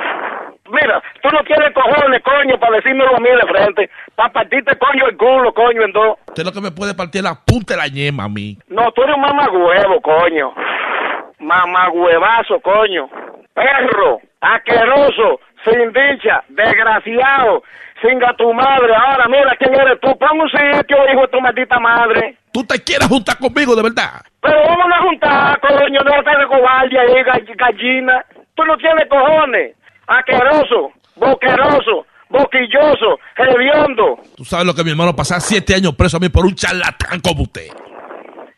Mira, 0.70 1.02
tú 1.22 1.28
no 1.32 1.42
tienes 1.44 1.72
cojones, 1.74 2.22
coño, 2.22 2.58
para 2.60 2.76
decírmelo 2.76 3.16
a 3.16 3.20
mí 3.20 3.28
de 3.28 3.52
frente. 3.52 3.90
Para 4.14 4.32
partirte, 4.32 4.76
coño, 4.78 5.06
el 5.08 5.16
culo, 5.16 5.52
coño, 5.52 5.82
en 5.82 5.92
dos. 5.92 6.18
Usted 6.28 6.44
lo 6.44 6.52
que 6.52 6.60
me 6.60 6.70
puede 6.70 6.94
partir 6.94 7.22
la 7.22 7.34
punta 7.34 7.74
de 7.74 7.80
la 7.80 7.88
ñema 7.88 8.24
a 8.24 8.28
mí. 8.28 8.56
No, 8.68 8.92
tú 8.92 9.02
eres 9.02 9.16
un 9.16 9.22
mamagüevo, 9.22 10.00
coño. 10.00 10.54
Mamagüevazo, 11.40 12.60
coño. 12.60 13.08
Perro, 13.54 14.20
asqueroso, 14.40 15.40
sin 15.64 15.92
dicha, 15.92 16.44
desgraciado, 16.48 17.64
singa 18.02 18.34
tu 18.36 18.52
madre. 18.52 18.94
Ahora, 18.94 19.26
mira 19.28 19.54
quién 19.58 19.74
eres 19.74 20.00
tú. 20.00 20.16
Pon 20.18 20.40
un 20.40 20.48
sitio, 20.50 20.96
hijo 21.12 21.20
de 21.22 21.28
tu 21.28 21.40
maldita 21.40 21.78
madre. 21.78 22.36
¿Tú 22.52 22.64
te 22.64 22.82
quieres 22.82 23.06
juntar 23.08 23.38
conmigo 23.38 23.74
de 23.76 23.82
verdad? 23.82 24.22
Pero 24.40 24.56
vamos 24.66 24.86
a 24.92 25.02
juntar, 25.02 25.60
coño, 25.60 26.00
no 26.04 26.14
estás 26.18 26.38
de 26.38 26.46
cobarde 26.46 26.98
ahí, 26.98 27.22
gall- 27.24 27.56
gallina. 27.56 28.24
Tú 28.54 28.64
no 28.64 28.76
tienes 28.76 29.08
cojones. 29.08 29.76
Asqueroso, 30.06 30.92
boqueroso, 31.16 32.06
boquilloso, 32.28 33.18
hediondo. 33.36 34.18
Tú 34.36 34.44
sabes 34.44 34.66
lo 34.66 34.74
que 34.74 34.82
mi 34.82 34.90
hermano 34.90 35.14
pasaba 35.14 35.40
siete 35.40 35.74
años 35.74 35.94
preso 35.94 36.16
a 36.16 36.20
mí 36.20 36.28
por 36.28 36.44
un 36.44 36.54
charlatán 36.54 37.20
como 37.20 37.42
usted. 37.42 37.68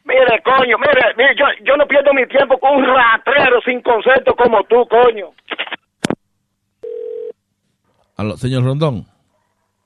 Mire, 0.04 0.42
coño, 0.42 0.76
mire, 0.78 1.14
mire, 1.16 1.34
yo, 1.36 1.44
yo 1.64 1.76
no 1.76 1.86
pierdo 1.86 2.12
mi 2.14 2.26
tiempo 2.26 2.58
con 2.58 2.76
un 2.76 2.84
ratrero 2.86 3.60
sin 3.64 3.80
concepto 3.82 4.34
como 4.34 4.62
tú, 4.64 4.86
coño. 4.88 5.28
Aló, 8.16 8.36
señor 8.36 8.64
Rondón, 8.64 9.06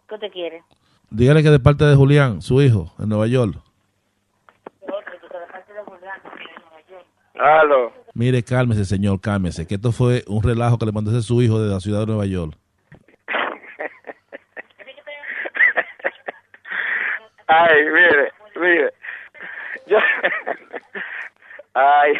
¿Qué 0.09 0.19
te 0.19 0.31
quiere? 0.31 0.62
dígale 1.11 1.42
que 1.42 1.51
de 1.51 1.59
parte 1.59 1.85
de 1.85 1.97
Julián, 1.97 2.40
su 2.42 2.62
hijo, 2.62 2.92
en 2.99 3.09
Nueva 3.09 3.27
York. 3.27 3.57
Aló. 7.38 7.92
Mire, 8.14 8.42
cálmese, 8.42 8.85
señor, 8.85 9.21
cálmese, 9.21 9.66
que 9.66 9.75
esto 9.75 9.92
fue 9.92 10.25
un 10.27 10.42
relajo 10.42 10.79
que 10.79 10.87
le 10.87 10.92
mandó 10.92 11.11
su 11.21 11.42
hijo 11.42 11.61
de 11.61 11.71
la 11.73 11.81
ciudad 11.81 12.01
de 12.01 12.07
Nueva 12.07 12.27
York. 12.27 12.55
Ay, 17.47 17.85
mire, 17.85 18.33
mire. 18.57 18.92
Yo... 19.87 19.99
Ay. 21.75 22.14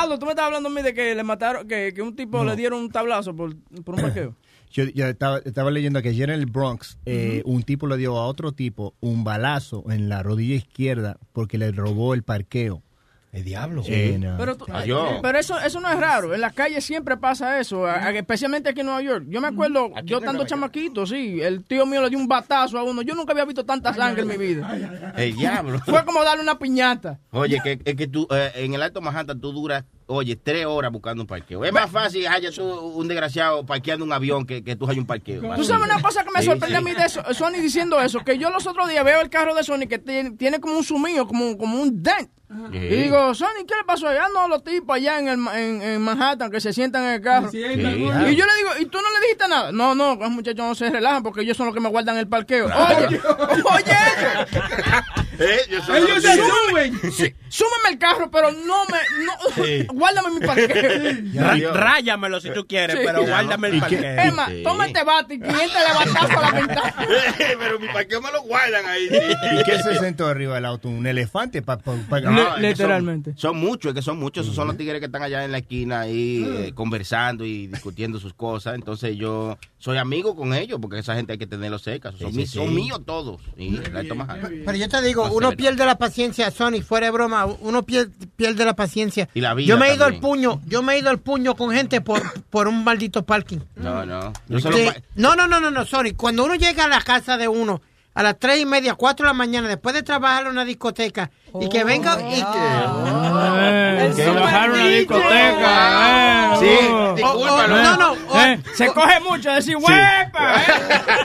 Aldo, 0.00 0.18
tú 0.18 0.26
me 0.26 0.32
estabas 0.32 0.48
hablando 0.48 0.68
a 0.68 0.72
mí 0.72 0.82
de 0.82 0.94
que 0.94 1.14
le 1.14 1.22
mataron, 1.22 1.66
que, 1.66 1.92
que 1.94 2.02
un 2.02 2.14
tipo 2.14 2.44
le 2.44 2.56
dieron 2.56 2.80
un 2.80 2.90
tablazo 2.90 3.34
por, 3.34 3.54
por 3.84 3.94
un 3.96 4.00
parqueo. 4.02 4.34
Yo, 4.70 4.84
yo 4.84 5.06
estaba, 5.06 5.38
estaba 5.38 5.70
leyendo 5.70 6.02
que 6.02 6.10
ayer 6.10 6.30
en 6.30 6.38
el 6.40 6.46
Bronx 6.46 6.98
eh, 7.06 7.42
un 7.44 7.62
tipo 7.62 7.86
le 7.86 7.96
dio 7.96 8.16
a 8.18 8.26
otro 8.26 8.52
tipo 8.52 8.94
un 9.00 9.24
balazo 9.24 9.84
en 9.90 10.08
la 10.08 10.22
rodilla 10.22 10.54
izquierda 10.56 11.16
porque 11.32 11.58
le 11.58 11.72
robó 11.72 12.14
el 12.14 12.22
parqueo. 12.22 12.82
El 13.30 13.44
diablo. 13.44 13.82
En, 13.86 14.26
uh, 14.26 14.36
Pero, 14.38 14.56
tú- 14.56 14.64
Adiós. 14.72 15.18
pero 15.20 15.38
eso, 15.38 15.58
eso 15.60 15.80
no 15.80 15.90
es 15.90 16.00
raro. 16.00 16.34
En 16.34 16.40
las 16.40 16.54
calles 16.54 16.82
siempre 16.82 17.18
pasa 17.18 17.60
eso, 17.60 17.86
especialmente 17.86 18.70
aquí 18.70 18.80
en 18.80 18.86
Nueva 18.86 19.02
York. 19.02 19.26
Yo 19.28 19.42
me 19.42 19.48
acuerdo, 19.48 19.90
yo 20.04 20.18
estando 20.18 20.46
chamaquito, 20.46 21.04
sí, 21.06 21.38
el 21.42 21.62
tío 21.62 21.84
mío 21.84 22.00
le 22.00 22.08
dio 22.08 22.18
un 22.18 22.26
batazo 22.26 22.78
a 22.78 22.82
uno. 22.84 23.02
Yo 23.02 23.14
nunca 23.14 23.32
había 23.32 23.44
visto 23.44 23.66
tanta 23.66 23.92
sangre 23.92 24.22
en 24.22 24.28
mi 24.28 24.38
vida. 24.38 25.12
El 25.16 25.36
diablo. 25.36 25.78
Fue 25.84 26.02
como 26.06 26.24
darle 26.24 26.42
una 26.42 26.58
piñata. 26.58 27.20
Oye, 27.30 27.58
que, 27.62 27.78
es 27.84 27.94
que 27.96 28.06
tú, 28.08 28.26
eh, 28.30 28.50
en 28.56 28.72
el 28.72 28.80
Alto 28.80 29.02
Manhattan 29.02 29.38
tú 29.38 29.52
duras, 29.52 29.84
oye, 30.08 30.36
tres 30.36 30.66
horas 30.66 30.90
buscando 30.90 31.22
un 31.22 31.26
parqueo. 31.26 31.64
Es 31.64 31.72
más 31.72 31.90
fácil 31.90 32.26
haya 32.26 32.50
un 32.60 33.06
desgraciado 33.08 33.64
parqueando 33.64 34.04
un 34.04 34.12
avión 34.12 34.46
que, 34.46 34.64
que 34.64 34.74
tú 34.74 34.86
hayas 34.86 34.98
un 34.98 35.06
parqueo. 35.06 35.40
Tú 35.54 35.64
sabes 35.64 35.84
una 35.84 36.02
cosa 36.02 36.24
que 36.24 36.30
me 36.30 36.42
sorprende 36.42 36.68
sí. 36.68 36.74
a 36.74 36.80
mí 36.80 36.92
de 36.92 37.04
eso, 37.04 37.22
Sony 37.34 37.60
diciendo 37.60 38.00
eso, 38.00 38.20
que 38.24 38.38
yo 38.38 38.50
los 38.50 38.66
otros 38.66 38.88
días 38.88 39.04
veo 39.04 39.20
el 39.20 39.30
carro 39.30 39.54
de 39.54 39.62
Sony 39.62 39.86
que 39.88 39.98
tiene, 39.98 40.32
tiene 40.32 40.60
como 40.60 40.78
un 40.78 40.84
sumido, 40.84 41.26
como, 41.26 41.56
como 41.56 41.80
un 41.80 42.02
dent. 42.02 42.30
Sí. 42.72 42.78
Y 42.78 43.02
digo, 43.02 43.34
Sony, 43.34 43.66
¿qué 43.66 43.74
le 43.76 43.84
pasó 43.86 44.08
allá? 44.08 44.24
No, 44.32 44.48
los 44.48 44.64
tipos 44.64 44.96
allá 44.96 45.18
en, 45.18 45.28
el, 45.28 45.38
en, 45.54 45.82
en 45.82 46.00
Manhattan 46.00 46.50
que 46.50 46.60
se 46.62 46.72
sientan 46.72 47.04
en 47.04 47.10
el 47.10 47.20
carro. 47.20 47.50
Sí, 47.50 47.62
Sí. 47.62 47.72
está 47.74 48.30
Y 48.30 48.36
yo 48.36 48.46
le 48.46 48.54
digo, 48.56 48.70
¿y 48.80 48.86
tú 48.86 48.96
no 48.98 49.12
le 49.12 49.20
dijiste 49.26 49.46
nada? 49.48 49.70
No, 49.70 49.94
no, 49.94 50.14
los 50.16 50.30
muchachos 50.30 50.64
no 50.64 50.74
se 50.74 50.88
relajan 50.88 51.22
porque 51.22 51.42
ellos 51.42 51.58
son 51.58 51.66
los 51.66 51.74
que 51.74 51.80
me 51.80 51.90
guardan 51.90 52.16
el 52.16 52.26
parqueo. 52.26 52.66
Oye, 52.88 53.20
oye, 53.74 53.96
Eh, 55.38 55.58
yo 55.70 55.82
soy 55.84 55.98
Ellos 55.98 56.10
los 56.14 56.22
se 56.22 56.34
suben. 56.36 57.00
sí, 57.12 57.34
súmeme 57.48 57.88
el 57.92 57.98
carro, 57.98 58.30
pero 58.30 58.50
no 58.52 58.82
me, 58.86 58.98
no, 59.24 59.92
guárdame 59.94 60.40
mi 60.40 60.46
parqueo. 60.46 61.32
Ra- 61.34 61.72
ráyamelo 61.72 62.40
si 62.40 62.50
tú 62.50 62.66
quieres, 62.66 62.96
Sí. 62.96 63.02
pero 63.04 63.24
guárdame 63.26 63.68
el 63.68 63.74
¿Y 63.76 63.80
qué- 63.82 63.96
parqueo. 63.96 64.20
Es 64.24 64.34
más, 64.34 64.48
Sí. 64.50 64.62
toma 64.64 64.86
este 64.86 65.04
bate 65.04 65.34
y 65.34 65.40
500 65.40 65.68
le 65.72 65.94
batazo 66.12 66.38
a 66.38 66.42
la 66.42 66.50
ventana. 66.58 66.94
Pero 67.58 67.78
mi 67.80 67.88
parqueo 67.88 68.20
me 68.20 68.32
lo 68.32 68.42
guardan 68.42 68.84
ahí. 68.86 69.06
¿Y 69.06 69.64
qué 69.64 69.82
se 69.82 69.96
sentó 69.98 70.26
arriba 70.26 70.54
del 70.56 70.64
auto? 70.64 70.88
¿Un 70.88 71.06
elefante? 71.06 71.62
Pa, 71.62 71.78
pa- 71.78 71.94
pa- 72.08 72.20
No, 72.20 72.54
que 72.56 72.60
literalmente. 72.60 73.30
Son, 73.32 73.38
son 73.52 73.58
muchos, 73.58 73.90
es 73.90 73.94
que 73.94 74.02
son 74.02 74.18
muchos. 74.18 74.44
Esos 74.44 74.56
son 74.56 74.68
los 74.68 74.76
tigres 74.76 75.00
que 75.00 75.06
están 75.06 75.22
allá 75.22 75.44
en 75.44 75.52
la 75.52 75.58
esquina 75.58 76.00
ahí 76.00 76.44
eh, 76.48 76.72
conversando 76.74 77.44
y 77.44 77.66
discutiendo 77.68 78.18
sus 78.18 78.34
cosas. 78.34 78.74
Entonces 78.74 79.16
yo 79.16 79.58
soy 79.78 79.98
amigo 79.98 80.34
con 80.36 80.54
ellos 80.54 80.78
porque 80.80 80.98
esa 80.98 81.14
gente 81.14 81.32
hay 81.32 81.38
que 81.38 81.46
tenerlos 81.46 81.82
cerca. 81.82 82.12
Son, 82.12 82.32
Sí, 82.32 82.46
sí, 82.46 82.58
son 82.58 82.68
sí. 82.68 82.74
míos 82.74 83.00
todos. 83.06 83.40
Y 83.56 83.70
Manhattan. 84.14 84.62
Pero 84.64 84.76
yo 84.78 84.88
te 84.88 85.02
digo, 85.02 85.27
No, 85.28 85.34
uno 85.34 85.52
pierde 85.52 85.84
la 85.86 85.96
paciencia, 85.98 86.50
Sony, 86.50 86.82
fuera 86.82 87.06
de 87.06 87.10
broma, 87.12 87.46
uno 87.46 87.82
pier- 87.86 88.10
pierde 88.36 88.64
la 88.64 88.74
paciencia. 88.74 89.28
Y 89.34 89.40
la 89.40 89.54
vida 89.54 89.68
yo 89.68 89.78
me 89.78 89.90
he 89.90 89.94
ido 89.94 90.04
al 90.04 90.18
puño, 90.20 90.60
yo 90.66 90.82
me 90.82 90.94
he 90.94 90.98
ido 90.98 91.10
al 91.10 91.18
puño 91.18 91.54
con 91.54 91.70
gente 91.70 92.00
por, 92.00 92.20
por 92.50 92.68
un 92.68 92.84
maldito 92.84 93.24
parking. 93.24 93.58
No, 93.76 94.04
no. 94.04 94.32
Yo 94.48 94.60
solo 94.60 94.76
No, 95.14 95.36
no, 95.36 95.46
no, 95.46 95.60
no, 95.60 95.70
no, 95.70 95.84
Sony. 95.84 96.14
Cuando 96.16 96.44
uno 96.44 96.54
llega 96.54 96.84
a 96.84 96.88
la 96.88 97.00
casa 97.02 97.36
de 97.36 97.48
uno 97.48 97.80
a 98.18 98.22
las 98.24 98.36
tres 98.36 98.58
y 98.58 98.66
media, 98.66 98.94
cuatro 98.94 99.24
de 99.26 99.28
la 99.28 99.32
mañana, 99.32 99.68
después 99.68 99.94
de 99.94 100.02
trabajar 100.02 100.42
en 100.46 100.48
una 100.48 100.64
discoteca, 100.64 101.30
y 101.60 101.68
que 101.68 101.84
venga 101.84 102.18
y 102.20 102.42
Eh, 102.42 104.12
se 104.12 104.28
bajaron 104.30 104.74
una 104.80 104.88
discoteca. 104.88 106.56
Sí, 106.58 106.66
eh, 106.66 106.88
Oh, 106.90 107.10
oh, 107.10 107.14
discúlpalo. 107.14 107.76
no, 107.82 107.96
no, 107.96 108.16
oh, 108.30 108.40
eh, 108.40 108.60
se 108.74 108.86
coge 108.88 109.20
mucho 109.20 109.52
decir 109.52 109.76
huepa. 109.76 110.62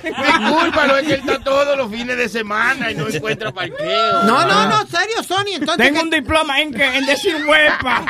eh. 0.03 0.13
Discúlpalo, 0.39 0.97
es 0.97 1.07
que 1.07 1.13
él 1.15 1.19
está 1.21 1.39
todos 1.39 1.75
los 1.77 1.89
fines 1.91 2.15
de 2.15 2.29
semana 2.29 2.91
y 2.91 2.95
no 2.95 3.07
encuentra 3.09 3.51
parqueo. 3.51 4.23
no, 4.23 4.45
no, 4.45 4.67
no, 4.67 4.85
serio, 4.85 5.23
Sony. 5.23 5.53
Entonces, 5.55 5.77
Tengo 5.87 5.99
que- 5.99 6.03
un 6.05 6.09
diploma 6.11 6.59
en, 6.61 6.73
que, 6.75 6.83
en 6.97 7.05
decir 7.07 7.43
huepa. 7.47 8.05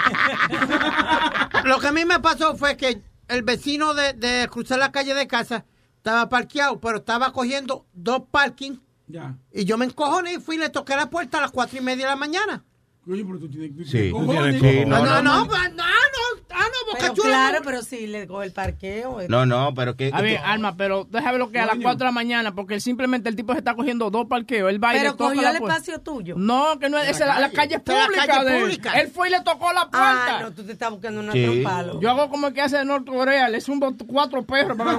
lo 1.64 1.80
que 1.80 1.88
a 1.88 1.92
mí 1.94 2.04
me 2.06 2.20
pasó 2.20 2.58
fue 2.58 2.76
que 2.78 3.02
el 3.30 3.44
vecino 3.44 3.94
de, 3.94 4.12
de 4.14 4.48
cruzar 4.50 4.80
la 4.80 4.92
calle 4.92 5.14
de 5.14 5.28
casa 5.28 5.64
estaba 6.04 6.28
parqueado, 6.28 6.82
pero 6.82 6.98
estaba 6.98 7.32
cogiendo 7.32 7.86
dos 7.94 8.24
parking 8.30 8.74
Ya. 9.08 9.38
y 9.54 9.64
yo 9.64 9.78
me 9.78 9.86
encojoné 9.86 10.34
y 10.34 10.38
fui 10.40 10.58
y 10.58 10.60
le 10.60 10.68
toqué 10.70 10.98
la 10.98 11.10
puerta 11.10 11.38
a 11.38 11.42
las 11.42 11.52
cuatro 11.52 11.78
y 11.78 11.82
media 11.82 12.06
de 12.08 12.12
la 12.12 12.16
mañana. 12.18 12.66
Oye, 13.10 13.24
pero 13.24 13.40
tú 13.40 13.50
tienes 13.50 13.74
tú 13.76 13.86
Sí, 13.86 13.92
tienes 13.92 14.12
cojones. 14.12 14.62
Sí, 14.62 14.86
No, 14.86 14.98
no, 15.00 15.06
no, 15.06 15.22
no. 15.22 15.38
no, 15.40 15.48
pues, 15.48 15.62
no, 15.72 15.76
no, 15.78 15.84
ah, 15.84 15.88
no, 16.14 16.83
Boca 16.83 16.83
Pero 17.00 17.14
claro, 17.14 17.60
no. 17.60 17.66
pero 17.66 17.82
si 17.82 18.08
le 18.08 18.28
coge 18.28 18.46
el 18.48 18.52
parqueo. 18.52 19.22
eh. 19.22 19.28
No, 19.30 19.46
no, 19.46 19.74
pero 19.74 19.96
que. 19.96 20.12
A 20.14 20.22
ver, 20.22 20.40
Alma, 20.44 20.76
pero 20.78 21.08
déjame 21.10 21.38
lo 21.38 21.52
que 21.52 21.60
a 21.60 21.66
las 21.66 21.76
4 21.82 21.98
de 22.00 22.06
la 22.06 22.12
mañana, 22.12 22.54
porque 22.56 22.80
simplemente 22.80 23.30
el 23.30 23.36
tipo 23.36 23.54
se 23.54 23.60
está 23.60 23.76
cogiendo 23.76 24.10
dos 24.10 24.28
parqueos. 24.28 24.70
Él 24.70 24.84
va 24.84 24.92
y 24.94 24.98
le 24.98 25.02
Pero 25.02 25.16
toca 25.16 25.30
cogió 25.30 25.42
la 25.42 25.50
el 25.52 25.56
espacio 25.58 26.00
tuyo. 26.02 26.36
No, 26.38 26.78
que 26.80 26.90
no 26.90 26.98
es, 27.00 27.20
la, 27.20 27.40
la 27.40 27.50
calle 27.52 27.76
es 27.76 27.82
la 27.88 28.06
pública 28.06 28.26
calle 28.28 28.46
de 28.50 28.56
él. 28.58 28.62
pública. 28.64 28.92
Él 29.00 29.08
fue 29.10 29.28
y 29.28 29.32
le 29.32 29.42
tocó 29.42 29.72
la 29.74 29.88
Ah, 29.92 30.24
puerta. 30.26 30.40
no, 30.42 30.52
tú 30.54 30.64
te 30.64 30.72
estás 30.74 30.92
buscando 30.92 31.20
una 31.22 31.32
Sí. 31.32 31.44
trompalo. 31.44 32.00
Yo 32.02 32.10
hago 32.10 32.30
como 32.30 32.48
el 32.48 32.54
que 32.54 32.62
hace 32.62 32.78
de 32.78 32.86
Norcorea, 32.86 33.50
le 33.50 33.62
zumbo 33.62 33.94
cuatro 34.08 34.44
perros 34.46 34.78
para 34.78 34.94
eh. 34.94 34.98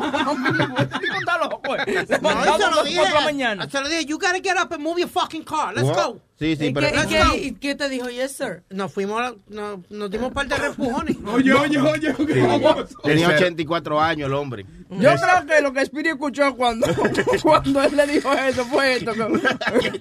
No, 2.20 2.30
y 2.30 2.35
mandamos 2.35 2.59
se 2.59 2.64
a 2.64 2.70
lo 2.70 2.76
las 2.76 2.85
dije, 2.85 2.96
4 2.98 3.14
de 3.14 3.20
la 3.20 3.24
mañana. 3.24 3.68
se 3.70 3.80
lo 3.80 3.88
dije, 3.88 4.04
you 4.04 4.18
gotta 4.18 4.40
get 4.42 4.57
up 4.62 4.72
and 4.72 4.83
move 4.83 4.98
your 5.00 5.09
fucking 5.09 5.44
car, 5.44 5.74
let's 5.74 5.88
go. 5.90 6.20
Sí, 6.37 6.57
sí, 6.57 6.66
¿Y, 6.66 6.73
pero. 6.73 6.88
qué, 6.88 6.92
y 6.92 6.97
Let's 6.97 7.07
qué- 7.09 7.18
go. 7.29 7.35
y 7.37 7.53
qué 7.55 7.75
te 7.77 7.88
dijo? 7.88 8.09
Yes, 8.11 8.33
sir. 8.37 8.64
Nos 8.70 8.92
fuimos, 8.92 9.20
a- 9.20 9.35
nos, 9.49 9.79
nos 9.88 10.11
dimos 10.11 10.29
un 10.29 10.35
par 10.35 10.49
de 10.49 10.57
repujones. 10.57 11.16
Oye, 11.33 11.53
oye, 11.53 11.79
oye. 11.79 12.14
¿qué 12.27 12.42
pasó? 12.61 12.87
Tenía 13.05 13.29
84 13.29 14.01
años 14.01 14.27
el 14.27 14.35
hombre. 14.35 14.66
Yo 14.90 15.11
creo 15.14 15.47
que 15.47 15.62
lo 15.62 15.73
que 15.73 15.81
Spirit 15.83 16.12
escuchó 16.14 16.57
cuando, 16.57 16.87
cuando 17.42 17.83
él 17.85 17.97
le 17.97 18.07
dijo 18.09 18.33
eso 18.33 18.64
fue 18.64 18.97
esto. 18.97 19.12
que- 19.12 20.01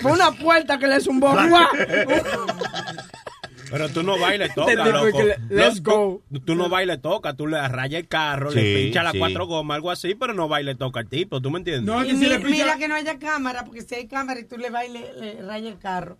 fue 0.00 0.12
una 0.12 0.30
puerta 0.30 0.78
que 0.78 0.86
le 0.86 1.00
zumbó. 1.00 1.34
Pero 3.74 3.88
tú 3.88 4.04
no 4.04 4.16
bailes, 4.16 4.54
toca, 4.54 4.72
loco. 4.72 5.18
let's 5.50 5.78
Loco, 5.84 6.22
Tú 6.44 6.54
no 6.54 6.68
bailes, 6.68 7.02
toca. 7.02 7.34
Tú 7.34 7.48
le 7.48 7.66
rayas 7.66 8.02
el 8.02 8.06
carro, 8.08 8.52
le 8.52 8.84
pinchas 8.84 9.02
las 9.02 9.12
sí. 9.14 9.18
cuatro 9.18 9.46
gomas, 9.48 9.74
algo 9.74 9.90
así, 9.90 10.14
pero 10.14 10.32
no 10.32 10.46
baile, 10.46 10.76
toca 10.76 11.00
al 11.00 11.08
tipo. 11.08 11.40
¿Tú 11.40 11.50
me 11.50 11.58
entiendes? 11.58 11.82
No, 11.92 12.00
que 12.04 12.10
si 12.10 12.16
mi- 12.16 12.26
le 12.26 12.38
mira 12.38 12.78
que 12.78 12.86
no 12.86 12.94
haya 12.94 13.18
cámara, 13.18 13.64
porque 13.64 13.82
si 13.82 13.96
hay 13.96 14.06
cámara 14.06 14.38
y 14.38 14.44
tú 14.44 14.56
le 14.58 14.68
y 14.68 14.92
le, 14.92 15.42
rayas 15.42 15.72
el 15.72 15.78
carro. 15.80 16.18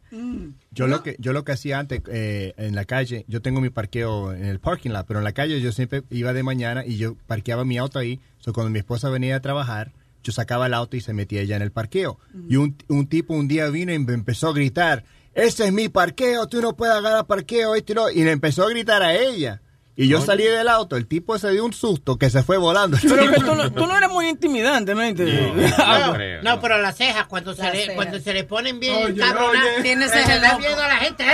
Yo 0.73 0.89
lo 0.89 1.05
que 1.05 1.15
yo 1.21 1.33
lo 1.33 1.45
que 1.45 1.53
hacía 1.53 1.79
antes 1.79 2.03
eh, 2.09 2.55
en 2.57 2.75
la 2.75 2.87
calle, 2.87 3.25
yo 3.29 3.41
tengo 3.41 3.61
mi 3.61 3.71
parqueo 3.71 4.33
en 4.33 4.47
el 4.47 4.59
parking 4.59 4.91
lot, 4.91 5.07
pero 5.07 5.21
en 5.21 5.25
la 5.25 5.33
calle 5.33 5.61
yo 5.61 5.71
siempre 5.71 6.03
iba 6.11 6.33
de 6.33 6.43
mañana 6.43 6.85
y 6.85 6.97
yo 6.97 7.15
parqueaba 7.29 7.65
mi 7.65 7.79
auto 7.79 8.01
ahí. 8.01 8.19
So, 8.41 8.53
cuando 8.53 8.71
mi 8.71 8.81
esposa 8.81 9.11
venía 9.11 9.37
a 9.37 9.41
trabajar, 9.41 9.93
yo 10.25 10.33
sacaba 10.33 10.67
el 10.67 10.75
auto 10.75 10.97
y 10.97 11.01
se 11.01 11.13
metía 11.13 11.41
ella 11.41 11.55
en 11.55 11.63
el 11.63 11.71
parqueo. 11.71 12.19
Y 12.49 12.57
un, 12.57 12.77
un 12.89 13.07
tipo 13.07 13.33
un 13.35 13.47
día 13.47 13.69
vino 13.69 13.93
y 13.93 13.99
me 14.01 14.13
empezó 14.15 14.49
a 14.49 14.53
gritar, 14.55 15.05
ese 15.35 15.65
es 15.67 15.73
mi 15.73 15.89
parqueo, 15.89 16.47
tú 16.49 16.61
no 16.61 16.75
puedes 16.77 16.95
agarrar 16.95 17.27
parqueo, 17.27 17.75
esto 17.75 17.93
y 17.93 17.95
lo-". 17.95 18.11
Y 18.11 18.25
le 18.25 18.33
empezó 18.33 18.65
a 18.65 18.71
gritar 18.71 19.03
a 19.03 19.15
ella. 19.15 19.61
Y 19.97 20.09
yo 20.09 20.21
salí 20.21 20.43
del 20.43 20.67
auto, 20.67 20.97
el 20.97 21.07
tipo 21.07 21.39
se 21.39 21.53
dio 21.53 21.65
un 21.65 21.73
susto 21.73 22.17
que 22.19 22.29
se 22.29 22.43
fue 22.43 22.57
volando. 22.57 22.99
Pero 23.01 23.31
que 23.31 23.39
tú 23.39 23.55
no, 23.55 23.71
tú 23.73 23.87
no 23.87 23.97
eres 23.97 24.09
muy 24.11 24.27
intimidante, 24.29 24.93
¿me 24.93 25.11
entiendes? 25.11 25.53
No, 25.79 26.13
creo, 26.15 26.43
no, 26.43 26.57
no. 26.57 26.61
pero 26.61 26.79
las 26.79 26.97
cejas, 26.97 27.27
cuando, 27.29 27.55
se 27.55 27.63
Las 27.63 27.73
le, 27.75 27.79
cejas. 27.83 27.95
cuando 27.95 28.19
se 28.19 28.33
le 28.35 28.43
ponen 28.43 28.81
bien 28.81 28.93
Oye, 28.97 29.21
cabronas, 29.21 29.63
oye. 29.79 29.97
Se 30.09 30.59
miedo 30.59 30.83
a 30.83 30.89
la 30.89 30.97
gente. 30.97 31.23
¡Eh! 31.25 31.29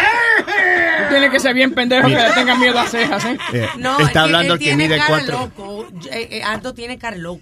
Tú 1.04 1.08
tienes 1.08 1.30
que 1.30 1.40
ser 1.40 1.54
bien 1.54 1.72
pendejo 1.72 2.06
que 2.08 2.14
le 2.14 2.30
tenga 2.32 2.54
miedo 2.56 2.78
a 2.78 2.86
cejas, 2.86 3.24
¿eh? 3.24 3.38
Eh, 3.54 3.66
No, 3.78 3.98
está 3.98 4.24
hablando 4.24 4.52
él 4.52 4.52
el 4.52 4.58
que 4.58 4.64
tiene 4.66 4.84
mide 4.88 4.96
cara 4.98 5.08
cuatro. 5.08 5.38
loco. 5.56 5.88
Eh, 6.12 6.28
eh, 6.30 6.42
Aldo 6.42 6.74
tiene 6.74 6.98
cara 6.98 7.16
loco. 7.16 7.40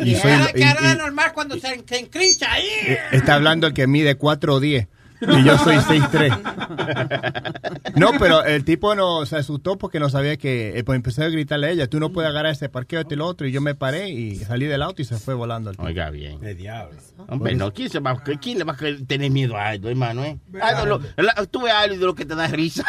Y 0.00 0.16
soy- 0.16 0.30
Era 0.32 0.52
que 0.52 0.60
y- 0.60 0.92
y- 0.92 0.96
normal 0.98 1.32
cuando 1.32 1.54
se, 1.58 1.82
se 1.88 1.98
encrincha 1.98 2.52
ahí. 2.52 2.66
eh, 2.88 2.98
está 3.12 3.36
hablando 3.36 3.66
el 3.68 3.72
que 3.72 3.86
mide 3.86 4.16
4 4.16 4.54
o 4.54 4.60
10. 4.60 4.86
Y 5.20 5.44
yo 5.44 5.58
soy 5.58 5.76
6'3". 5.76 7.94
No, 7.96 8.10
pero 8.18 8.44
el 8.44 8.64
tipo 8.64 8.94
no 8.94 9.26
se 9.26 9.36
asustó 9.36 9.76
porque 9.78 10.00
no 10.00 10.08
sabía 10.08 10.36
que... 10.36 10.78
eh, 10.78 10.84
pues 10.84 10.96
empecé 10.96 11.24
a 11.24 11.28
gritarle 11.28 11.66
a 11.66 11.70
ella, 11.70 11.86
tú 11.88 12.00
no 12.00 12.10
puedes 12.10 12.30
agarrar 12.30 12.52
este 12.52 12.68
parqueo, 12.68 13.00
este 13.00 13.14
y 13.14 13.18
lo 13.18 13.26
otro. 13.26 13.46
Y 13.46 13.52
yo 13.52 13.60
me 13.60 13.74
paré 13.74 14.08
y 14.08 14.36
salí 14.36 14.66
del 14.66 14.82
auto 14.82 15.02
y 15.02 15.04
se 15.04 15.18
fue 15.18 15.34
volando. 15.34 15.70
el 15.70 15.76
tipo. 15.76 15.86
Oiga 15.88 16.10
bien. 16.10 16.38
El 16.42 16.56
diablo. 16.56 16.96
Hombre, 17.28 17.54
no, 17.54 17.72
¿quién, 17.72 17.90
se 17.90 17.98
va, 18.00 18.16
¿quién 18.40 18.58
le 18.58 18.64
va 18.64 18.72
a 18.72 18.76
tener 19.06 19.30
miedo 19.30 19.56
a 19.56 19.68
algo, 19.68 19.88
hermano? 19.90 20.24
Eh? 20.24 20.38
Algo, 20.62 20.86
lo- 20.86 21.00
la- 21.22 21.34
tú 21.46 21.62
ves 21.62 21.72
algo 21.72 21.96
de 21.96 22.06
lo 22.06 22.14
que 22.14 22.24
te 22.24 22.34
da 22.34 22.46
risa. 22.46 22.84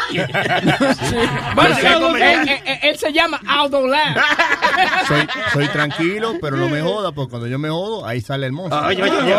Bueno, 1.54 1.74
Sí, 1.76 1.86
él, 1.86 1.92
como- 1.94 2.16
él- 2.16 2.48
él- 2.48 2.78
él 2.82 2.98
se 2.98 3.12
llama 3.12 3.40
Aldo 3.46 3.86
Lamb. 3.86 4.16
Soy, 5.06 5.26
soy 5.52 5.68
tranquilo, 5.68 6.34
pero 6.40 6.56
no 6.56 6.68
me 6.68 6.80
joda, 6.80 7.12
porque 7.12 7.30
cuando 7.30 7.48
yo 7.48 7.58
me 7.58 7.68
jodo, 7.68 8.06
ahí 8.06 8.20
sale 8.20 8.46
el 8.46 8.52
monstruo. 8.52 8.80
Ay, 8.82 8.96
ay, 9.02 9.10
ay, 9.10 9.32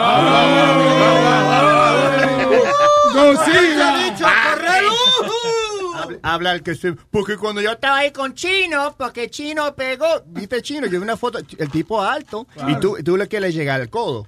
Habla- 5.95 6.19
Habla 6.23 6.51
el 6.53 6.63
que 6.63 6.75
se... 6.75 6.93
Porque 6.93 7.37
cuando 7.37 7.61
yo 7.61 7.71
estaba 7.71 7.97
ahí 7.97 8.11
con 8.11 8.33
Chino, 8.33 8.95
porque 8.97 9.29
Chino 9.29 9.73
pegó... 9.75 10.05
¿Viste 10.25 10.61
Chino? 10.61 10.85
Yo 10.87 10.91
vi 10.99 11.03
una 11.03 11.17
foto, 11.17 11.37
el 11.57 11.69
tipo 11.69 12.01
alto, 12.01 12.47
y 12.67 12.75
tú, 12.79 12.97
tú 13.03 13.15
le 13.15 13.27
quieres 13.27 13.53
llegar 13.53 13.79
al 13.79 13.89
codo. 13.89 14.27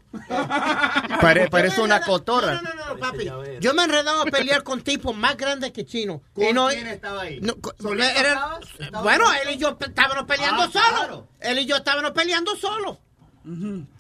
Pare- 1.22 1.50
parece 1.50 1.82
una 1.82 2.02
cotorra. 2.02 2.62
Papi, 3.00 3.30
yo 3.60 3.74
me 3.74 3.82
he 3.82 3.86
enredado 3.86 4.22
a 4.22 4.26
pelear 4.26 4.64
con 4.64 4.82
tipos 4.82 5.16
más 5.16 5.36
grandes 5.38 5.72
que 5.72 5.86
Chino. 5.86 6.22
¿Con 6.34 6.44
Y 6.46 6.54
no- 6.54 6.68
quién 6.70 6.88
estaba 6.88 7.22
ahí? 7.24 7.40
no, 7.42 7.56
co- 7.60 7.74
¿Solito 7.80 8.08
era- 8.08 8.60
bueno, 9.02 9.26
él 9.44 9.56
y 9.56 9.58
yo 9.58 9.78
estábamos 9.80 10.26
peleando 10.26 10.64
Ah, 10.64 10.70
solos. 10.72 10.90
claro. 10.98 11.28
Él 11.42 11.60
y 11.60 11.66
yo 11.66 11.76
estábamos 11.78 12.12
peleando 12.12 12.56
solos. 12.56 12.98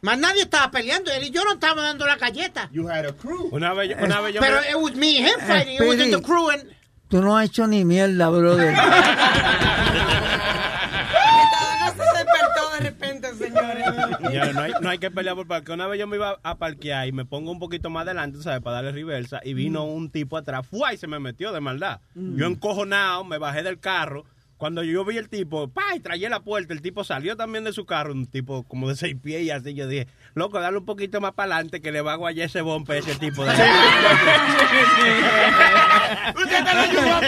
Más 0.01 0.17
nadie 0.17 0.41
estaba 0.43 0.71
peleando. 0.71 1.11
Él 1.11 1.23
y 1.25 1.29
yo 1.31 1.43
no 1.43 1.53
estábamos 1.53 1.83
dando 1.83 2.05
la 2.07 2.15
galleta. 2.17 2.69
You 2.71 2.87
had 2.89 3.05
a 3.05 3.13
crew. 3.13 3.49
Una 3.51 3.73
vez, 3.73 3.95
una 4.01 4.21
vez 4.21 4.33
yo 4.35 4.41
Pero 4.41 4.59
me- 4.61 4.69
it 4.69 4.75
was 4.75 4.95
me 4.95 5.17
and 5.19 5.27
him 5.27 5.39
fighting. 5.47 5.75
It 5.75 5.81
wasn't 5.81 6.11
the 6.15 6.21
crew. 6.21 6.49
And, 6.49 6.63
Tú 7.07 7.21
no 7.21 7.37
has 7.37 7.45
hecho 7.49 7.67
ni 7.67 7.85
mierda, 7.85 8.29
brother. 8.29 8.73
No 11.79 11.91
se 11.91 12.03
despertó 12.17 12.71
de 12.73 12.79
repente, 12.79 13.33
señores. 13.35 13.85
No, 14.53 14.61
hay, 14.61 14.73
no 14.81 14.89
hay 14.89 14.97
que 14.97 15.11
pelear 15.11 15.35
por 15.35 15.47
parqueo. 15.47 15.75
Una 15.75 15.87
vez 15.87 15.99
yo 15.99 16.07
me 16.07 16.15
iba 16.17 16.37
a 16.41 16.55
parquear 16.57 17.07
y 17.07 17.11
me 17.11 17.25
pongo 17.25 17.51
un 17.51 17.59
poquito 17.59 17.89
más 17.89 18.03
adelante, 18.03 18.41
¿sabes? 18.41 18.61
Para 18.61 18.77
darle 18.77 18.91
reversa. 18.91 19.39
Y 19.43 19.53
vino 19.53 19.83
un 19.85 20.09
tipo 20.09 20.37
atrás, 20.37 20.65
¡fua! 20.67 20.93
y 20.93 20.97
se 20.97 21.07
me 21.07 21.19
metió 21.19 21.51
de 21.51 21.61
maldad. 21.61 21.99
Yo 22.15 22.45
encojonado, 22.47 23.23
me 23.23 23.37
bajé 23.37 23.63
del 23.63 23.79
carro. 23.79 24.25
Cuando 24.57 24.83
yo 24.83 25.03
vi 25.03 25.17
el 25.17 25.27
tipo, 25.27 25.67
pa, 25.67 25.95
y 25.95 25.99
traía 25.99 26.29
la 26.29 26.39
puerta, 26.39 26.73
el 26.73 26.81
tipo 26.81 27.03
salió 27.03 27.35
también 27.35 27.65
de 27.65 27.73
su 27.73 27.85
carro, 27.85 28.13
un 28.13 28.25
tipo 28.25 28.63
como 28.63 28.87
de 28.87 28.95
seis 28.95 29.15
pies 29.21 29.41
y 29.43 29.51
así. 29.51 29.73
Yo 29.73 29.85
dije, 29.87 30.07
loco, 30.33 30.61
dale 30.61 30.77
un 30.77 30.85
poquito 30.85 31.19
más 31.19 31.33
para 31.33 31.55
adelante 31.55 31.81
que 31.81 31.91
le 31.91 31.99
va 32.01 32.13
a 32.13 32.15
guayar 32.15 32.45
ese 32.45 32.61
bombe 32.61 32.95
a 32.95 32.99
ese 32.99 33.15
tipo 33.15 33.43
de 33.43 33.53
Sí. 33.55 33.61
Usted 36.35 36.63
te 36.63 36.73
lo 36.73 36.81
ayudó 36.81 37.19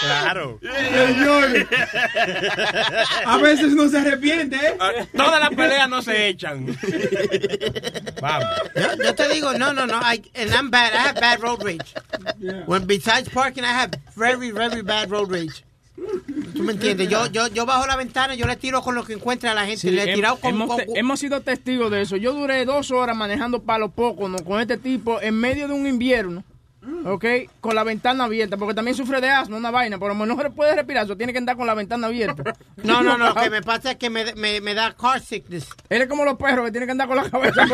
Claro. 0.00 0.58
Señores. 0.62 1.66
A 3.26 3.36
veces 3.38 3.72
no 3.74 3.88
se 3.88 3.98
arrepiente, 3.98 4.56
¿eh? 4.56 4.74
Ah, 4.80 4.90
Todas 5.16 5.40
las 5.40 5.50
peleas 5.50 5.88
no 5.88 6.02
se 6.02 6.28
echan. 6.28 6.66
Vamos. 8.20 8.48
yo, 8.74 9.02
yo 9.04 9.14
te 9.14 9.28
digo, 9.28 9.52
no, 9.54 9.72
no, 9.72 9.86
no. 9.86 10.00
I, 10.00 10.22
and 10.34 10.50
I'm 10.52 10.70
bad. 10.70 10.92
I 10.92 10.96
have 11.08 11.20
bad 11.20 11.40
road 11.40 11.62
rage. 11.62 11.94
When 12.66 12.86
besides 12.86 13.28
parking, 13.28 13.62
I 13.64 13.72
have 13.72 13.90
very, 14.16 14.50
very 14.52 14.82
bad 14.82 15.10
road 15.10 15.30
rage. 15.30 15.64
¿Tú 16.54 16.62
me 16.62 16.72
entiendes? 16.72 17.08
Yo, 17.08 17.26
yo, 17.26 17.48
yo 17.48 17.66
bajo 17.66 17.86
la 17.86 17.96
ventana, 17.96 18.34
yo 18.34 18.46
le 18.46 18.56
tiro 18.56 18.80
con 18.82 18.94
lo 18.94 19.04
que 19.04 19.12
encuentre 19.12 19.48
a 19.50 19.54
la 19.54 19.66
gente. 19.66 19.80
Sí, 19.82 19.90
le 19.90 20.02
he 20.04 20.06
hem- 20.12 20.14
tirado 20.14 20.36
con, 20.36 20.50
hemos, 20.50 20.68
con- 20.68 20.96
hemos 20.96 21.20
sido 21.20 21.40
testigos 21.42 21.90
de 21.90 22.00
eso. 22.02 22.16
Yo 22.16 22.32
duré 22.32 22.64
dos 22.64 22.90
horas 22.90 23.14
manejando 23.16 23.62
palo 23.62 23.90
poco 23.90 24.28
¿no? 24.28 24.38
con 24.38 24.60
este 24.60 24.76
tipo 24.78 25.20
en 25.20 25.34
medio 25.38 25.68
de 25.68 25.74
un 25.74 25.86
invierno. 25.86 26.42
¿Ok? 27.04 27.24
Con 27.60 27.74
la 27.74 27.84
ventana 27.84 28.24
abierta, 28.24 28.56
porque 28.56 28.74
también 28.74 28.96
sufre 28.96 29.20
de 29.20 29.28
asma, 29.28 29.56
una 29.56 29.70
vaina, 29.70 29.98
pero 29.98 30.14
no 30.14 30.36
se 30.40 30.50
puede 30.50 30.74
respirar, 30.74 31.04
eso 31.04 31.16
tiene 31.16 31.32
que 31.32 31.38
andar 31.38 31.56
con 31.56 31.66
la 31.66 31.74
ventana 31.74 32.06
abierta. 32.06 32.54
No, 32.82 33.02
no, 33.02 33.18
no, 33.18 33.28
lo 33.28 33.34
que 33.34 33.50
me 33.50 33.62
pasa 33.62 33.92
es 33.92 33.96
que 33.96 34.08
me, 34.08 34.34
me, 34.34 34.60
me 34.60 34.74
da 34.74 34.94
car 34.94 35.20
sickness. 35.20 35.68
Él 35.88 36.02
es 36.02 36.08
como 36.08 36.24
los 36.24 36.36
perros 36.36 36.64
que 36.64 36.72
tienen 36.72 36.86
que 36.86 36.92
andar 36.92 37.08
con 37.08 37.16
la 37.16 37.28
cabeza. 37.28 37.66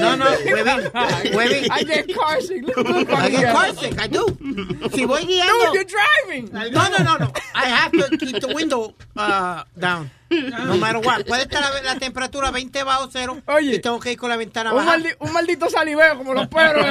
No, 0.00 0.16
no, 0.16 0.24
huevín, 0.26 0.90
huevín. 1.34 1.64
I 1.70 1.84
get 1.84 2.14
car 2.14 2.40
sick. 2.42 2.62
I 2.76 3.30
get 3.30 3.52
car 3.52 3.74
sick, 3.74 3.98
I 4.00 4.06
do. 4.08 4.26
Si 4.92 5.04
voy 5.06 5.24
guiando... 5.24 5.52
No, 5.66 5.74
you're 5.74 5.84
driving. 5.86 6.50
No, 6.52 6.88
no, 6.88 6.98
no, 7.04 7.16
no. 7.18 7.32
I 7.54 7.66
have 7.66 7.92
to 7.92 8.16
keep 8.18 8.40
the 8.40 8.52
window 8.54 8.94
uh, 9.16 9.62
down. 9.78 10.10
No 10.30 10.76
matter 10.76 10.98
what. 11.00 11.24
Puede 11.26 11.42
estar 11.44 11.60
la, 11.62 11.82
la 11.94 11.98
temperatura 11.98 12.50
20 12.50 12.82
bajo 12.82 13.08
cero 13.12 13.40
y 13.60 13.78
tengo 13.78 14.00
que 14.00 14.12
ir 14.12 14.18
con 14.18 14.28
la 14.30 14.36
ventana 14.36 14.72
Un, 14.72 14.76
baja. 14.84 14.96
maldi- 14.98 15.16
un 15.20 15.32
maldito 15.32 15.70
saliveo 15.70 16.16
como 16.18 16.34
los 16.34 16.48
perros. 16.48 16.84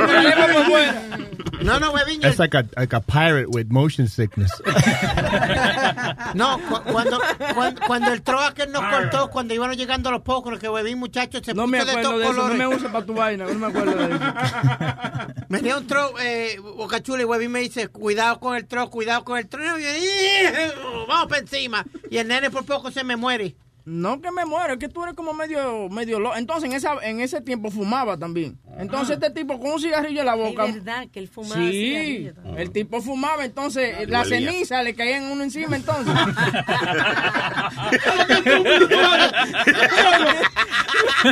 No, 1.64 1.80
no, 1.80 1.92
huevín. 1.92 2.24
It's 2.24 2.40
like 2.40 2.56
a, 2.56 2.66
like 2.76 2.94
a 2.96 3.00
pirate 3.00 3.48
with 3.50 3.68
motion 3.70 4.08
sickness. 4.08 4.52
No, 6.36 6.58
cu- 6.68 6.92
cuando, 6.92 7.20
cuando, 7.54 7.82
cuando 7.86 8.12
el 8.14 8.22
troa 8.24 8.54
que 8.54 8.66
nos 8.68 8.82
cortó, 8.84 9.30
cuando 9.30 9.54
íbamos 9.54 9.78
llegando 9.78 10.10
los 10.12 10.22
pocos, 10.22 10.58
que 10.60 10.68
huevín, 10.68 10.98
muchachos, 10.98 11.42
se 11.46 11.54
No 11.54 11.64
puso 11.64 11.72
me 11.72 11.78
de 11.86 11.92
acuerdo 11.92 12.10
todos 12.10 12.20
de 12.20 12.26
eso, 12.26 12.34
no 12.34 12.42
colores. 12.42 12.58
me 12.58 12.68
uses 12.76 12.92
para 12.92 13.06
tu 13.06 13.14
vaina, 13.14 13.46
no 13.46 13.54
me 13.54 13.68
acuerdo 13.68 13.96
de 13.96 14.16
eso. 14.16 14.24
Venía 15.50 15.78
un 15.78 15.88
tro, 15.88 16.14
eh, 16.20 16.58
Bocachula 16.60 17.22
y 17.22 17.26
Huevín 17.26 17.52
me 17.52 17.60
dice, 17.60 17.88
cuidado 17.90 18.40
con 18.40 18.56
el 18.56 18.66
tro, 18.66 18.90
cuidado 18.90 19.24
con 19.24 19.38
el 19.38 19.48
tro. 19.48 19.62
Y 19.80 19.84
yo, 19.84 19.90
"Ih, 19.90 20.72
vamos 21.08 21.28
para 21.28 21.42
encima. 21.42 21.86
Y 22.10 22.18
el 22.18 22.28
nene 22.28 22.50
por 22.50 22.66
poco 22.66 22.90
se 22.92 23.04
me 23.04 23.16
muere. 23.16 23.56
No 23.86 24.22
que 24.22 24.32
me 24.32 24.46
muero, 24.46 24.74
es 24.74 24.80
que 24.80 24.88
tú 24.88 25.04
eres 25.04 25.14
como 25.14 25.34
medio, 25.34 25.90
medio 25.90 26.20
loco. 26.20 26.38
Entonces, 26.38 26.70
en, 26.70 26.76
esa, 26.76 26.96
en 27.04 27.20
ese 27.20 27.42
tiempo 27.42 27.70
fumaba 27.70 28.18
también. 28.18 28.58
Entonces, 28.78 29.18
este 29.22 29.30
tipo 29.30 29.60
con 29.60 29.72
un 29.74 29.80
cigarrillo 29.80 30.22
en 30.22 30.26
la 30.26 30.36
boca. 30.36 30.66
Es 30.66 30.76
verdad 30.76 31.08
que 31.12 31.20
él 31.20 31.28
fumaba 31.28 31.56
Sí, 31.70 31.72
cigarrillo 31.72 32.34
también. 32.34 32.58
el 32.60 32.72
tipo 32.72 33.02
fumaba, 33.02 33.44
entonces 33.44 34.08
la 34.10 34.22
Huelía. 34.22 34.52
ceniza 34.52 34.84
le 34.84 34.96
caían 34.96 35.26
uno 35.26 35.44
encima 35.44 35.76
entonces. 35.76 36.14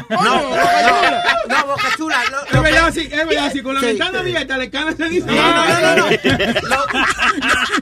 No, 0.10 0.24
no, 0.24 0.50
no, 1.48 1.66
Boca 1.68 1.88
Chula. 1.98 2.18
Es 2.52 2.62
verdad, 2.62 2.86
que- 2.88 2.92
sí, 3.02 3.10
es 3.12 3.28
verdad, 3.28 3.52
sí, 3.52 3.62
con 3.62 3.74
la 3.76 3.80
Sí. 3.82 3.86
ventana 3.88 4.20
abierta 4.20 4.58
le 4.58 4.70
cae 4.70 4.90
ese 4.92 5.10
dice. 5.10 5.26
No, 5.28 5.34
no, 5.36 5.66
no, 5.66 5.96
no, 5.96 5.96
no. 5.96 6.10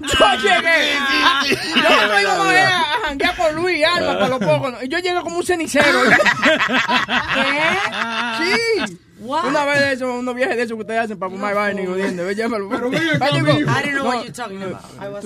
yo 0.07 0.41
llegué. 0.41 0.93
a- 0.97 1.43
yo 1.45 2.13
me 2.13 2.21
iba 2.21 2.33
a, 2.33 2.47
ver 2.47 2.63
a 2.65 2.83
janguear 3.05 3.35
con 3.35 3.55
Luis 3.55 3.77
y 3.79 3.83
Alma 3.83 4.13
para 4.13 4.27
los 4.29 4.39
pocos. 4.39 4.71
¿no? 4.73 4.83
Y 4.83 4.87
yo 4.87 4.97
llegué 4.99 5.21
como 5.21 5.37
un 5.37 5.45
cenicero. 5.45 5.99
¿Qué? 7.35 7.49
Sí. 8.85 8.97
Una 9.21 9.65
vez 9.65 9.79
de 9.81 9.91
eso, 9.93 10.13
unos 10.13 10.33
viajes 10.33 10.55
de 10.55 10.63
esos 10.63 10.75
que 10.77 10.81
ustedes 10.81 11.01
hacen 11.01 11.19
para 11.19 11.29
fumar 11.29 11.53
vaina 11.53 11.81
y 11.81 11.85
jodiendo. 11.85 12.23
Ve. 12.25 12.35
Pero. 12.35 12.89
I 12.89 13.19
don't 13.19 13.43
know 13.43 14.03
no, 14.03 14.03
what 14.05 14.23
you're 14.23 14.31
talking 14.31 14.63
about. 14.63 15.23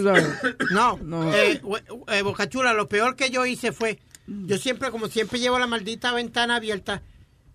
No, 0.71 0.97
No. 1.03 1.31
Eh, 1.33 1.61
eh, 2.07 2.21
Boca 2.23 2.49
Chula, 2.49 2.73
lo 2.73 2.89
peor 2.89 3.15
que 3.15 3.29
yo 3.29 3.45
hice 3.45 3.71
fue, 3.71 3.99
yo 4.28 4.57
siempre, 4.57 4.91
como 4.91 5.07
siempre 5.07 5.39
llevo 5.39 5.59
la 5.59 5.67
maldita 5.67 6.13
ventana 6.13 6.55
abierta, 6.55 7.01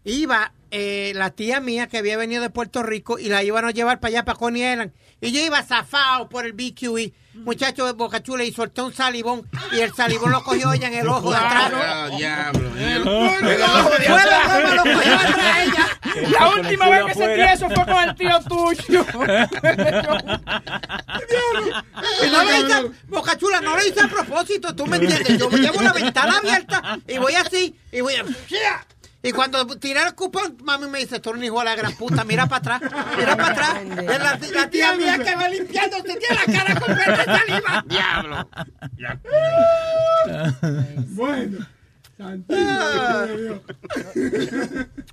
iba 0.04 0.52
eh, 0.70 1.12
la 1.14 1.30
tía 1.30 1.60
mía 1.60 1.86
que 1.86 1.98
había 1.98 2.16
venido 2.16 2.42
de 2.42 2.50
Puerto 2.50 2.82
Rico 2.82 3.18
y 3.18 3.28
la 3.28 3.42
iban 3.42 3.64
a 3.64 3.70
llevar 3.70 4.00
para 4.00 4.08
allá, 4.08 4.24
para 4.24 4.38
Coney 4.38 4.70
Island, 4.70 4.92
y 5.20 5.32
yo 5.32 5.40
iba 5.40 5.62
zafado 5.62 6.28
por 6.28 6.46
el 6.46 6.52
BQE, 6.52 7.12
muchacho 7.44 7.86
de 7.86 7.92
Boca 7.92 8.22
Chula, 8.22 8.44
y 8.44 8.52
solté 8.52 8.82
un 8.82 8.94
salivón, 8.94 9.48
y 9.72 9.80
el 9.80 9.94
salivón 9.94 10.32
lo 10.32 10.42
cogió 10.42 10.72
ella 10.72 10.88
en 10.88 10.94
el 10.94 11.08
ojo 11.08 11.30
de 11.30 11.36
atrás. 11.36 11.72
Ah, 11.74 12.08
diablo. 12.16 12.68
Atrás 12.68 13.04
lo 14.74 14.82
cogió 14.82 15.14
atrás 15.14 15.58
ella. 15.62 15.86
La 16.38 16.48
última 16.48 16.88
vez 16.88 17.04
que 17.06 17.14
sentí 17.14 17.40
eso 17.40 17.68
fue 17.70 17.86
con 17.86 18.08
el 18.08 18.14
tío 18.14 18.38
tuyo. 18.48 19.06
Y 22.24 22.30
no 22.30 22.44
lo 22.44 22.56
hice, 22.56 22.90
Boca 23.08 23.36
Chula, 23.36 23.60
no 23.60 23.76
lo 23.76 23.86
hice 23.86 24.00
a 24.00 24.08
propósito, 24.08 24.74
tú 24.74 24.86
me 24.86 24.96
entiendes. 24.96 25.38
Yo 25.38 25.50
me 25.50 25.58
llevo 25.58 25.82
la 25.82 25.92
ventana 25.92 26.38
abierta 26.38 26.98
y 27.06 27.18
voy 27.18 27.34
así, 27.34 27.78
y 27.92 28.00
voy 28.00 28.14
a... 28.14 28.24
Y 29.20 29.32
cuando 29.32 29.66
tiré 29.78 30.00
el 30.06 30.14
cupón, 30.14 30.56
mami 30.62 30.86
me 30.88 31.00
dice, 31.00 31.18
tú 31.18 31.30
eres 31.30 31.38
un 31.40 31.44
hijo 31.44 31.58
de 31.58 31.64
la 31.64 31.74
gran 31.74 31.92
puta, 31.96 32.22
mira 32.24 32.46
para 32.46 32.76
atrás, 32.76 32.92
mira 33.18 33.36
para 33.36 33.48
atrás. 33.52 33.74
Es 34.00 34.18
la, 34.20 34.38
la 34.60 34.70
tía 34.70 34.94
mía 34.94 35.18
que 35.18 35.34
va 35.34 35.48
limpiando, 35.48 35.96
se 35.96 36.02
tiene 36.16 36.34
la 36.36 36.44
cara 36.52 36.78
completa 36.80 37.16
de 37.16 37.24
saliva. 37.24 37.84
Diablo. 37.86 38.48
Bueno. 41.08 41.66
Santísimo. 42.16 43.62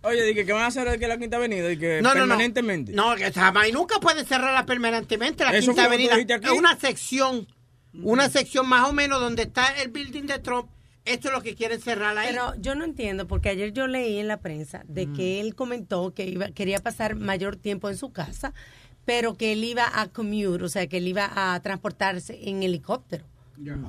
Oye, 0.02 0.24
dije 0.24 0.46
que 0.46 0.54
van 0.54 0.64
a 0.64 0.68
hacer 0.68 0.90
de 0.90 0.98
que 1.00 1.08
la 1.08 1.18
Quinta 1.18 1.38
Avenida 1.38 1.72
y 1.72 1.78
que 1.78 2.02
No, 2.02 2.10
no, 2.10 2.22
no. 2.22 2.28
permanentemente. 2.28 2.92
No, 2.94 3.16
que 3.16 3.32
jamás 3.32 3.68
y 3.68 3.72
nunca 3.72 4.00
puede 4.00 4.26
cerrarla 4.26 4.66
permanentemente. 4.66 5.44
La 5.44 5.60
Quinta 5.60 5.86
Avenida 5.86 6.16
aquí. 6.16 6.28
es 6.48 6.52
una 6.52 6.76
sección, 6.80 7.48
una 8.02 8.28
sección 8.30 8.68
más 8.68 8.88
o 8.90 8.94
menos 8.94 9.20
donde 9.20 9.44
está 9.44 9.68
el 9.82 9.90
building 9.90 10.24
de 10.24 10.40
Trump. 10.40 10.70
Esto 11.06 11.28
es 11.30 11.34
lo 11.34 11.42
que 11.42 11.56
quieren 11.56 11.80
cerrar 11.80 12.18
ahí. 12.18 12.28
Pero 12.30 12.54
yo 12.60 12.76
no 12.76 12.84
entiendo, 12.84 13.28
porque 13.28 13.50
ayer 13.50 13.72
yo 13.74 13.88
leí 13.88 14.18
en 14.18 14.28
la 14.28 14.38
prensa 14.42 14.84
de 14.88 15.12
que 15.14 15.40
él 15.40 15.54
comentó 15.56 16.14
que 16.14 16.26
iba, 16.26 16.50
quería 16.52 16.80
pasar 16.80 17.16
mayor 17.16 17.56
tiempo 17.56 17.90
en 17.90 17.98
su 17.98 18.12
casa, 18.12 18.54
pero 19.06 19.36
que 19.36 19.52
él 19.54 19.64
iba 19.64 19.88
a 20.02 20.08
commute, 20.08 20.64
o 20.64 20.70
sea, 20.70 20.88
que 20.88 20.98
él 20.98 21.08
iba 21.08 21.30
a 21.36 21.60
transportarse 21.62 22.50
en 22.50 22.64
helicóptero. 22.64 23.24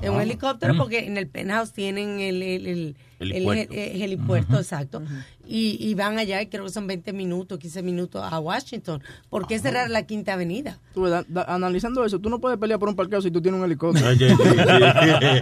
En 0.03 0.11
un 0.12 0.21
helicóptero 0.21 0.75
Mm. 0.75 0.79
porque 0.79 0.99
en 1.07 1.17
el 1.17 1.27
penthouse 1.27 1.73
tienen 1.73 2.21
el, 2.21 2.41
el, 2.43 2.67
el, 2.67 2.97
el 3.19 3.33
Helipuerto. 3.33 3.73
he- 3.75 3.85
eh, 4.01 4.05
helipuerto, 4.05 4.53
Ujú. 4.53 4.61
exacto. 4.62 5.03
y, 5.49 5.77
y 5.81 5.95
van 5.95 6.19
allá 6.19 6.43
y 6.43 6.49
creo 6.49 6.64
que 6.64 6.71
son 6.73 6.87
20 6.89 7.12
minutos, 7.12 7.59
15 7.59 7.83
minutos 7.83 8.23
a 8.29 8.41
Washington. 8.41 9.03
¿Por 9.31 9.47
qué 9.47 9.59
cerrar 9.61 9.89
la 9.91 10.03
Quinta 10.05 10.33
Avenida? 10.35 10.79
Tú, 10.93 11.07
da- 11.07 11.25
da- 11.29 11.45
analizando 11.45 12.05
eso, 12.05 12.19
tú 12.19 12.29
no 12.31 12.41
puedes 12.41 12.59
pelear 12.59 12.79
por 12.81 12.89
un 12.89 12.97
parqueo 12.97 13.23
si 13.23 13.31
tú 13.31 13.41
tienes 13.41 13.59
un 13.61 13.64
helicóptero. 13.64 14.12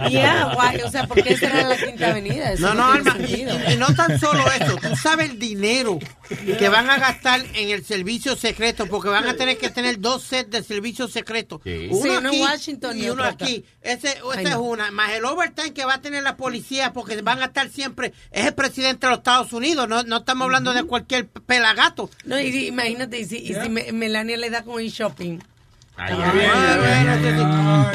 Yeah? 0.09 0.51
O 0.85 0.91
sea, 0.91 1.07
¿por 1.07 1.21
qué 1.23 1.37
cerrar 1.37 1.65
la 1.67 1.77
Quinta 1.77 2.11
Avenida? 2.11 2.51
Eso 2.53 2.73
No, 2.73 2.95
no, 2.97 3.13
tiene 3.25 3.51
Alma, 3.51 3.73
y, 3.73 3.77
no 3.77 3.87
tan 3.95 4.19
solo 4.19 4.43
eso, 4.59 4.75
tú 4.77 4.95
sabes 4.95 5.31
el 5.31 5.39
dinero 5.39 5.99
que 6.29 6.69
van 6.69 6.89
a 6.89 6.97
gastar 6.99 7.41
en 7.55 7.69
el 7.69 7.83
servicio 7.83 8.35
secreto, 8.35 8.85
porque 8.87 9.09
van 9.09 9.27
a 9.27 9.33
tener 9.35 9.57
que 9.57 9.69
tener 9.69 9.99
dos 9.99 10.23
sets 10.23 10.49
de 10.51 10.63
servicio 10.63 11.07
secreto. 11.07 11.61
Sí, 11.63 11.87
Uno 11.91 11.99
uno 12.01 12.19
en 12.19 12.25
aquí 12.27 12.41
Washington 12.41 12.97
y 12.97 13.05
y 13.05 13.09
uno 13.09 13.23
acá. 13.23 13.45
aquí. 13.45 13.65
Ese, 13.81 14.09
esa 14.09 14.41
es 14.41 14.49
no. 14.51 14.61
una. 14.61 14.91
Más 14.91 15.11
el 15.13 15.25
overtime 15.25 15.73
que 15.73 15.85
va 15.85 15.95
a 15.95 16.01
tener 16.01 16.23
la 16.23 16.37
policía, 16.37 16.93
porque 16.93 17.21
van 17.21 17.41
a 17.41 17.45
estar 17.45 17.64
siempre. 17.69 18.13
Es 18.31 18.45
el 18.45 18.53
presidente 18.53 19.05
de 19.07 19.11
los 19.11 19.19
Estados 19.19 19.53
Unidos, 19.53 19.87
no, 19.89 20.03
no 20.03 20.17
estamos 20.17 20.45
hablando 20.45 20.73
de 20.73 20.83
cualquier 20.83 21.27
pelagato. 21.27 22.09
No, 22.25 22.39
y, 22.39 22.51
si- 22.51 22.67
imagínate, 22.67 23.19
y 23.19 23.25
si, 23.25 23.37
y 23.37 23.53
si 23.53 23.69
Me- 23.69 23.91
Melania 23.91 24.37
le 24.37 24.49
da 24.49 24.63
con 24.63 24.79
el 24.81 24.89
shopping. 24.89 25.39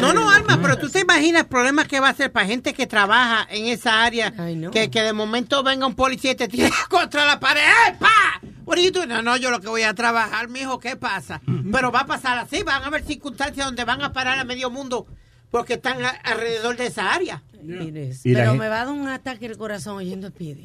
No, 0.01 0.13
no, 0.15 0.31
Alma, 0.31 0.59
pero 0.63 0.79
tú 0.79 0.89
te 0.89 1.01
imaginas 1.01 1.43
el 1.43 1.49
problema 1.49 1.85
que 1.85 2.01
va 2.01 2.09
a 2.09 2.15
ser 2.15 2.33
para 2.33 2.47
gente 2.47 2.73
que 2.73 2.87
trabaja 2.87 3.47
en 3.51 3.67
esa 3.67 4.03
área, 4.05 4.33
que, 4.71 4.91
que 4.91 5.03
de 5.03 5.13
momento 5.13 5.63
venga 5.63 5.87
un 5.87 5.95
policía 5.95 6.31
y 6.33 6.35
te 6.35 6.49
tire 6.49 6.71
contra 6.89 7.27
la 7.27 7.39
pared. 7.39 7.61
¡Eh, 7.61 7.95
pa! 7.99 8.41
What 8.65 8.79
are 8.79 8.85
you 8.85 8.91
doing? 8.93 9.09
No, 9.09 9.21
no, 9.21 9.37
yo 9.37 9.51
lo 9.51 9.61
que 9.61 9.69
voy 9.69 9.83
a 9.83 9.93
trabajar, 9.95 10.49
mijo, 10.49 10.79
¿qué 10.79 10.97
pasa? 10.97 11.41
Pero 11.73 11.91
va 11.93 12.01
a 12.01 12.07
pasar 12.07 12.39
así, 12.39 12.63
van 12.63 12.83
a 12.83 12.87
haber 12.87 13.05
circunstancias 13.05 13.67
donde 13.67 13.85
van 13.85 14.01
a 14.03 14.13
parar 14.13 14.39
a 14.39 14.45
medio 14.45 14.71
mundo 14.71 15.07
porque 15.51 15.75
están 15.75 16.05
a- 16.05 16.09
alrededor 16.11 16.77
de 16.77 16.87
esa 16.87 17.13
área. 17.13 17.43
Y 17.63 17.93
pero 18.33 18.55
me 18.55 18.69
va 18.69 18.83
a 18.83 18.85
dar 18.87 18.95
un 18.95 19.07
ataque 19.09 19.45
el 19.47 19.59
corazón 19.59 19.97
oyendo 19.99 20.29
a 20.29 20.31
Speedy. 20.31 20.63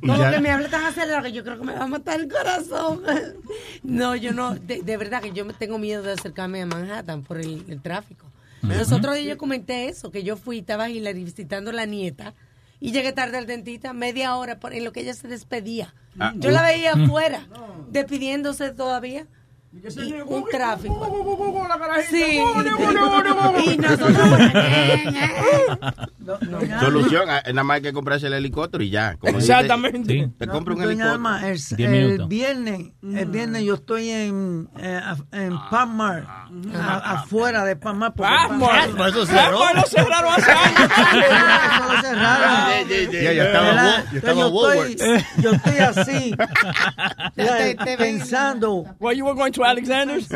Como 0.00 0.16
ya- 0.16 0.30
que 0.32 0.40
me 0.40 0.50
habla 0.50 0.68
tan 0.68 0.84
acelerado 0.84 1.24
que 1.24 1.32
yo 1.32 1.42
creo 1.42 1.58
que 1.58 1.64
me 1.64 1.72
va 1.74 1.84
a 1.84 1.86
matar 1.88 2.20
el 2.20 2.28
corazón. 2.28 3.02
No, 3.82 4.14
yo 4.16 4.32
no, 4.32 4.54
de, 4.54 4.82
de 4.82 4.96
verdad 4.96 5.20
que 5.22 5.32
yo 5.32 5.44
me 5.44 5.52
tengo 5.52 5.78
miedo 5.78 6.02
de 6.02 6.12
acercarme 6.12 6.62
a 6.62 6.66
Manhattan 6.66 7.22
por 7.22 7.38
el, 7.38 7.64
el 7.68 7.80
tráfico. 7.82 8.26
Los 8.62 8.92
otros 8.92 9.14
días 9.16 9.26
yo 9.28 9.36
comenté 9.38 9.88
eso, 9.88 10.10
que 10.10 10.22
yo 10.22 10.36
fui, 10.38 10.60
estaba 10.60 10.88
Hillary 10.88 11.22
visitando 11.24 11.70
a 11.70 11.74
la 11.74 11.84
nieta 11.84 12.32
y 12.80 12.92
llegué 12.92 13.12
tarde 13.12 13.36
al 13.36 13.46
dentista, 13.46 13.92
media 13.92 14.36
hora 14.36 14.58
por, 14.58 14.72
en 14.72 14.84
lo 14.84 14.92
que 14.92 15.00
ella 15.00 15.12
se 15.14 15.28
despedía. 15.28 15.92
Ah, 16.18 16.32
Yo 16.36 16.50
la 16.50 16.60
uh. 16.62 16.64
veía 16.64 16.92
afuera, 16.92 17.46
despidiéndose 17.90 18.70
todavía. 18.70 19.26
Y 19.82 20.12
un 20.22 20.44
tráfico. 20.50 21.24
Sí. 22.08 22.40
Y 23.66 23.76
nosotros 23.76 24.16
Solución, 26.80 27.28
ah, 27.28 27.42
nada 27.48 27.64
más 27.64 27.74
hay 27.76 27.82
que 27.82 27.92
comprarse 27.92 28.26
el 28.28 28.32
helicóptero 28.34 28.82
y 28.82 28.90
ya. 28.90 29.16
Como 29.16 29.36
Exactamente. 29.38 29.98
dice, 30.12 30.30
Te 30.38 30.46
compra 30.46 30.74
un 30.74 30.82
helicóptero. 30.82 31.12
Alma, 31.12 31.40
el, 31.48 31.58
viernes, 32.28 32.92
el 33.02 33.26
viernes 33.26 33.62
yo 33.64 33.74
estoy 33.74 34.08
en, 34.10 34.68
eh, 34.78 35.00
en 35.32 35.58
Palmar, 35.70 36.24
a- 36.74 37.12
afuera 37.20 37.64
de 37.64 37.76
Palmar. 37.76 38.14
Palmar. 38.14 38.70
Palmar- 38.88 39.08
Eso 39.10 39.26
cerró. 39.26 39.58
Palmar 39.58 39.74
lo 39.76 39.82
cerraron 39.82 40.32
hace 40.34 40.50
años. 40.52 40.80
Eso 41.74 41.92
lo 41.92 42.00
cerraron. 42.00 42.88
Ya, 43.12 43.32
ya 43.32 43.44
estaba 43.44 44.04
yo, 44.34 44.46
estoy, 44.46 44.96
yo 45.42 45.50
estoy 45.52 45.78
así, 45.78 46.34
pensando. 47.98 48.84
Why 48.98 49.14
you 49.16 49.24
were 49.24 49.34
going 49.34 49.52
to 49.52 49.63
Alexander's? 49.64 50.28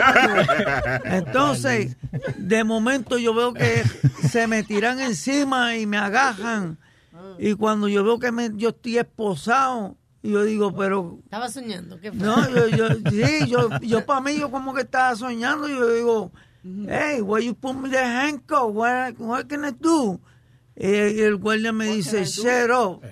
Entonces, 1.05 1.97
de 2.37 2.65
momento 2.65 3.19
yo 3.19 3.35
veo 3.35 3.55
que 3.55 3.83
se 4.29 4.47
me 4.47 4.63
tiran 4.63 5.01
encima 5.01 5.77
y 5.77 5.87
me 5.87 5.99
agajan. 5.99 6.79
Y 7.39 7.55
cuando 7.55 7.89
yo 7.89 8.03
veo 8.05 8.19
que 8.19 8.33
me, 8.33 8.51
yo 8.55 8.71
estoy 8.71 8.99
esposado, 8.99 9.97
y 10.23 10.33
yo 10.33 10.43
digo, 10.45 10.75
pero 10.75 11.21
Estaba 11.25 11.49
soñando. 11.49 12.01
¿qué 12.01 12.11
fue? 12.11 12.21
no, 12.21 12.49
yo, 12.51 12.69
yo, 12.69 12.89
sí, 13.11 13.49
yo, 13.49 13.69
yo 13.81 14.05
para 14.05 14.21
mí, 14.21 14.39
yo 14.39 14.51
como 14.51 14.75
que 14.75 14.83
estaba 14.83 15.15
soñando, 15.15 15.69
y 15.69 15.73
yo 15.77 15.93
digo, 15.93 16.33
hey, 16.89 17.21
why 17.21 17.45
you 17.45 17.55
put 17.55 17.75
me 17.75 17.89
the 17.89 17.99
handcuff? 17.99 18.71
What, 18.73 19.15
what 19.19 19.47
can 19.47 19.65
I 19.65 19.71
do? 19.71 20.21
Y, 20.75 20.87
y 20.87 21.21
el 21.21 21.37
guardia 21.37 21.73
me 21.73 21.87
dice, 21.87 22.25
shut 22.25 22.71
up. 22.71 23.03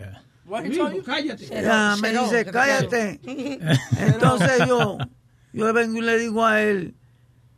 Cállate. 1.04 1.46
Ya, 1.48 1.96
me 2.00 2.12
dice, 2.12 2.44
cállate. 2.44 3.20
Entonces 3.98 4.66
yo, 4.66 4.98
yo 5.57 5.72
vengo 5.72 5.98
y 5.98 6.02
le 6.02 6.18
digo 6.18 6.44
a 6.44 6.62
él, 6.62 6.94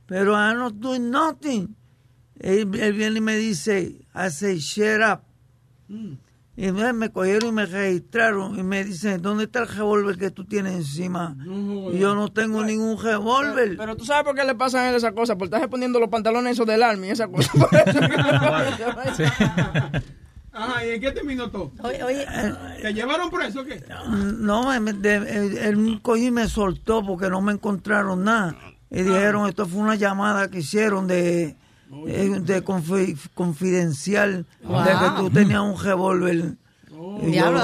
pero 0.06 0.34
I'm 0.34 0.58
not 0.58 0.74
doing 0.74 1.10
nothing. 1.10 1.74
Él, 2.38 2.70
él 2.80 2.92
viene 2.92 3.18
y 3.18 3.20
me 3.20 3.36
dice, 3.36 4.00
I 4.14 4.30
say, 4.30 4.58
shut 4.58 5.00
up. 5.02 5.20
Y 6.56 6.72
me, 6.72 6.92
me 6.92 7.10
cogieron 7.10 7.50
y 7.50 7.52
me 7.52 7.66
registraron 7.66 8.58
y 8.58 8.62
me 8.62 8.84
dicen, 8.84 9.20
¿dónde 9.20 9.44
está 9.44 9.60
el 9.60 9.68
revólver 9.68 10.16
que 10.16 10.30
tú 10.30 10.44
tienes 10.44 10.74
encima? 10.74 11.36
Y 11.92 11.98
yo 11.98 12.14
no 12.14 12.32
tengo 12.32 12.64
ningún 12.64 13.02
revólver. 13.02 13.76
Pero 13.76 13.96
tú 13.96 14.04
sabes 14.04 14.24
por 14.24 14.34
qué 14.34 14.44
le 14.44 14.54
pasan 14.54 14.84
a 14.84 14.90
él 14.90 14.96
esas 14.96 15.12
cosas, 15.12 15.36
por 15.36 15.46
estar 15.46 15.68
poniendo 15.68 15.98
los 15.98 16.08
pantalones 16.08 16.52
esos 16.52 16.66
del 16.66 16.82
army 16.82 17.08
y 17.08 17.10
esas 17.10 17.28
cosas. 17.28 17.52
Ajá, 20.58 20.84
¿y 20.84 20.90
en 20.90 21.00
qué 21.00 21.12
terminó 21.12 21.50
todo? 21.50 21.70
Oye, 21.82 22.02
oye. 22.02 22.26
¿Te 22.82 22.92
llevaron 22.92 23.30
preso 23.30 23.60
o 23.60 23.64
qué? 23.64 23.82
No, 24.38 24.72
él, 24.72 26.00
cogió 26.02 26.26
y 26.26 26.30
me 26.30 26.48
soltó 26.48 27.04
porque 27.06 27.28
no 27.30 27.40
me 27.40 27.52
encontraron 27.52 28.24
nada. 28.24 28.56
Y 28.90 29.02
dijeron, 29.02 29.48
esto 29.48 29.66
fue 29.66 29.80
una 29.80 29.94
llamada 29.94 30.48
que 30.50 30.58
hicieron 30.60 31.06
de, 31.06 31.56
eh, 32.06 32.36
de 32.40 32.64
confi- 32.64 33.16
confidencial, 33.34 34.46
Wow. 34.64 34.82
de 34.84 34.90
que 34.90 35.10
tú 35.16 35.30
tenías 35.30 35.60
un 35.60 35.78
revólver. 35.82 36.54
Yo, 36.90 37.18
Diablo. 37.22 37.60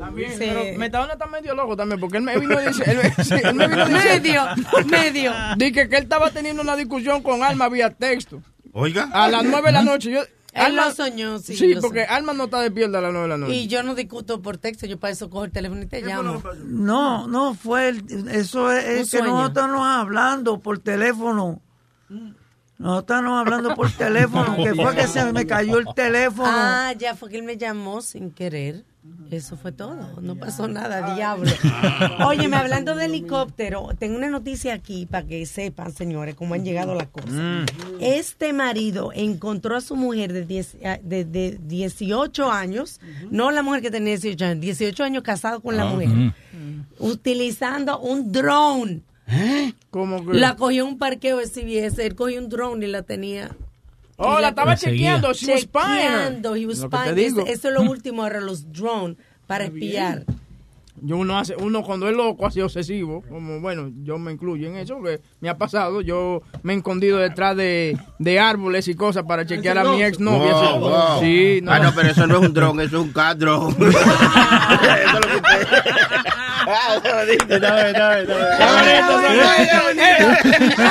También, 0.00 0.32
Sí. 0.32 0.36
pero 0.40 0.78
Metadona 0.78 1.12
está 1.12 1.26
medio 1.26 1.54
loco 1.54 1.76
también, 1.76 2.00
porque 2.00 2.16
él 2.16 2.24
me 2.24 2.36
vino 2.38 2.58
a 2.58 2.60
decir... 2.60 2.82
Él, 2.88 3.24
sí, 3.24 3.34
él 3.42 3.54
me 3.54 3.68
vino 3.68 3.82
a 3.84 3.88
decir 3.88 4.20
Medio, 4.20 4.42
medio. 4.90 5.32
Dije 5.56 5.88
que 5.88 5.96
él 5.96 6.02
estaba 6.02 6.30
teniendo 6.32 6.60
una 6.60 6.74
discusión 6.74 7.22
con 7.22 7.44
Alma 7.44 7.68
vía 7.68 7.90
texto. 7.90 8.42
Oiga. 8.72 9.08
A 9.12 9.28
las 9.28 9.44
nueve 9.44 9.68
de 9.68 9.72
la 9.72 9.82
noche. 9.82 10.10
Yo, 10.10 10.22
Él 10.56 10.76
lo 10.76 10.90
soñó, 10.92 11.38
sí, 11.38 11.56
Sí, 11.56 11.74
lo 11.74 11.80
porque 11.80 12.04
soñó. 12.06 12.16
Alma 12.16 12.32
no 12.32 12.44
está 12.44 12.60
despierta 12.60 12.98
a 12.98 13.00
las 13.02 13.12
nueve 13.12 13.24
de 13.26 13.28
la 13.28 13.36
noche. 13.38 13.54
Y 13.54 13.66
yo 13.68 13.82
no 13.82 13.94
discuto 13.94 14.40
por 14.42 14.58
texto, 14.58 14.86
yo 14.86 14.98
para 14.98 15.12
eso 15.12 15.28
cojo 15.30 15.44
el 15.44 15.52
teléfono 15.52 15.82
y 15.82 15.86
te 15.86 16.00
llamo. 16.02 16.42
No, 16.64 17.26
no, 17.28 17.54
fue 17.54 17.88
el- 17.90 18.28
eso 18.30 18.70
es, 18.72 18.84
es 18.84 19.10
que 19.10 19.18
nosotros 19.22 19.48
estamos 19.48 19.86
hablando 19.86 20.58
por 20.60 20.78
teléfono. 20.78 21.60
Nosotros 22.78 23.00
estamos 23.18 23.40
hablando 23.40 23.74
por 23.74 23.90
teléfono, 23.90 24.56
que 24.56 24.74
fue 24.74 24.94
que 24.94 25.06
se 25.06 25.32
me 25.32 25.46
cayó 25.46 25.78
el 25.78 25.86
teléfono. 25.94 26.48
Ah, 26.52 26.92
ya 26.98 27.14
fue 27.14 27.30
que 27.30 27.38
él 27.38 27.42
me 27.42 27.56
llamó 27.56 28.02
sin 28.02 28.30
querer. 28.30 28.84
Eso 29.30 29.56
fue 29.56 29.72
todo. 29.72 30.20
No 30.20 30.36
pasó 30.36 30.68
nada, 30.68 31.16
diablo. 31.16 31.50
Óyeme, 32.26 32.56
hablando 32.56 32.94
de 32.94 33.06
helicóptero, 33.06 33.88
tengo 33.98 34.16
una 34.16 34.30
noticia 34.30 34.72
aquí 34.74 35.04
para 35.06 35.26
que 35.26 35.44
sepan, 35.46 35.92
señores, 35.92 36.36
cómo 36.36 36.54
han 36.54 36.64
llegado 36.64 36.94
las 36.94 37.08
cosas. 37.08 37.66
Este 38.00 38.52
marido 38.52 39.10
encontró 39.12 39.74
a 39.76 39.80
su 39.80 39.96
mujer 39.96 40.32
de, 40.32 40.44
10 40.46 40.76
a- 40.84 40.98
de, 41.02 41.24
de 41.24 41.58
18 41.60 42.52
años, 42.52 43.00
no 43.32 43.50
la 43.50 43.62
mujer 43.62 43.82
que 43.82 43.90
tenía 43.90 44.10
18 44.14 44.44
años, 44.44 44.60
18 44.60 45.02
años 45.02 45.22
casado 45.24 45.58
con 45.60 45.76
la 45.76 45.82
Ah, 45.82 45.92
mujer, 45.92 46.08
ujú. 46.08 47.10
utilizando 47.12 47.98
un 47.98 48.30
drone. 48.30 49.00
Como 49.90 50.24
que... 50.24 50.34
La 50.38 50.54
cogió 50.54 50.84
en 50.84 50.90
un 50.92 50.98
parqueo 50.98 51.38
de 51.38 51.46
CBS, 51.48 51.98
él 52.06 52.14
cogió 52.14 52.38
un 52.40 52.48
drone 52.48 52.86
y 52.86 52.90
la 52.90 53.02
tenía. 53.02 53.50
Oh, 54.16 54.40
la 54.40 54.48
estaba 54.48 54.76
chequeando, 54.76 55.32
she 55.32 55.52
was. 55.52 55.60
Chequeando, 55.62 56.56
he 56.56 56.66
was 56.66 56.80
que 56.80 56.86
spying. 56.86 57.18
Eso, 57.18 57.46
es 57.46 57.64
lo 57.64 57.82
último 57.90 58.22
ahora, 58.22 58.40
los 58.40 58.72
drones 58.72 59.16
para 59.46 59.64
espiar. 59.64 60.24
Yo 61.02 61.18
uno 61.18 61.38
hace, 61.38 61.54
uno 61.56 61.82
cuando 61.82 62.08
es 62.08 62.16
loco 62.16 62.46
así 62.46 62.62
obsesivo, 62.62 63.22
como 63.28 63.60
bueno, 63.60 63.92
yo 64.02 64.18
me 64.18 64.32
incluyo 64.32 64.66
en 64.66 64.76
eso, 64.76 64.94
porque 64.94 65.20
me 65.40 65.50
ha 65.50 65.58
pasado, 65.58 66.00
yo 66.00 66.42
me 66.62 66.72
he 66.72 66.76
escondido 66.76 67.18
detrás 67.18 67.54
de, 67.54 67.98
de 68.18 68.40
árboles 68.40 68.88
y 68.88 68.94
cosas 68.94 69.24
para 69.24 69.44
chequear 69.44 69.76
a 69.76 69.84
mi 69.84 70.02
ex 70.02 70.18
novia. 70.18 70.52
Wow, 70.52 70.80
wow. 70.80 71.20
Sí, 71.20 71.60
no. 71.62 71.70
Ah, 71.70 71.80
no, 71.80 71.94
pero 71.94 72.08
eso 72.08 72.26
no 72.26 72.38
es 72.38 72.48
un 72.48 72.54
dron, 72.54 72.80
eso 72.80 72.96
es 72.96 73.02
un 73.02 73.12
car 73.12 73.36
drone. 73.36 73.76
eso 73.78 73.88
es 73.98 75.12
lo 75.12 75.20
que 75.20 75.36
usted... 75.36 75.66
Ah. 76.66 77.00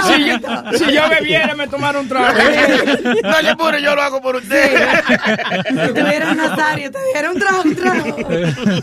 Si 0.07 0.25
yo, 0.25 0.77
si 0.77 0.93
yo 0.93 1.09
bebiera 1.09 1.53
me 1.55 1.67
tomara 1.67 1.99
un 1.99 2.07
trago. 2.07 2.37
No 3.23 3.41
le 3.41 3.49
apure, 3.49 3.81
yo 3.81 3.95
lo 3.95 4.01
hago 4.01 4.21
por 4.21 4.35
usted. 4.37 4.71
Si 5.67 5.93
tuviera 5.93 6.31
un 6.31 6.37
Nazario, 6.37 6.91
te 6.91 6.97
diera 7.13 7.31
un 7.31 7.39
trago, 7.39 7.61
un 7.63 7.75
trago. 7.75 8.05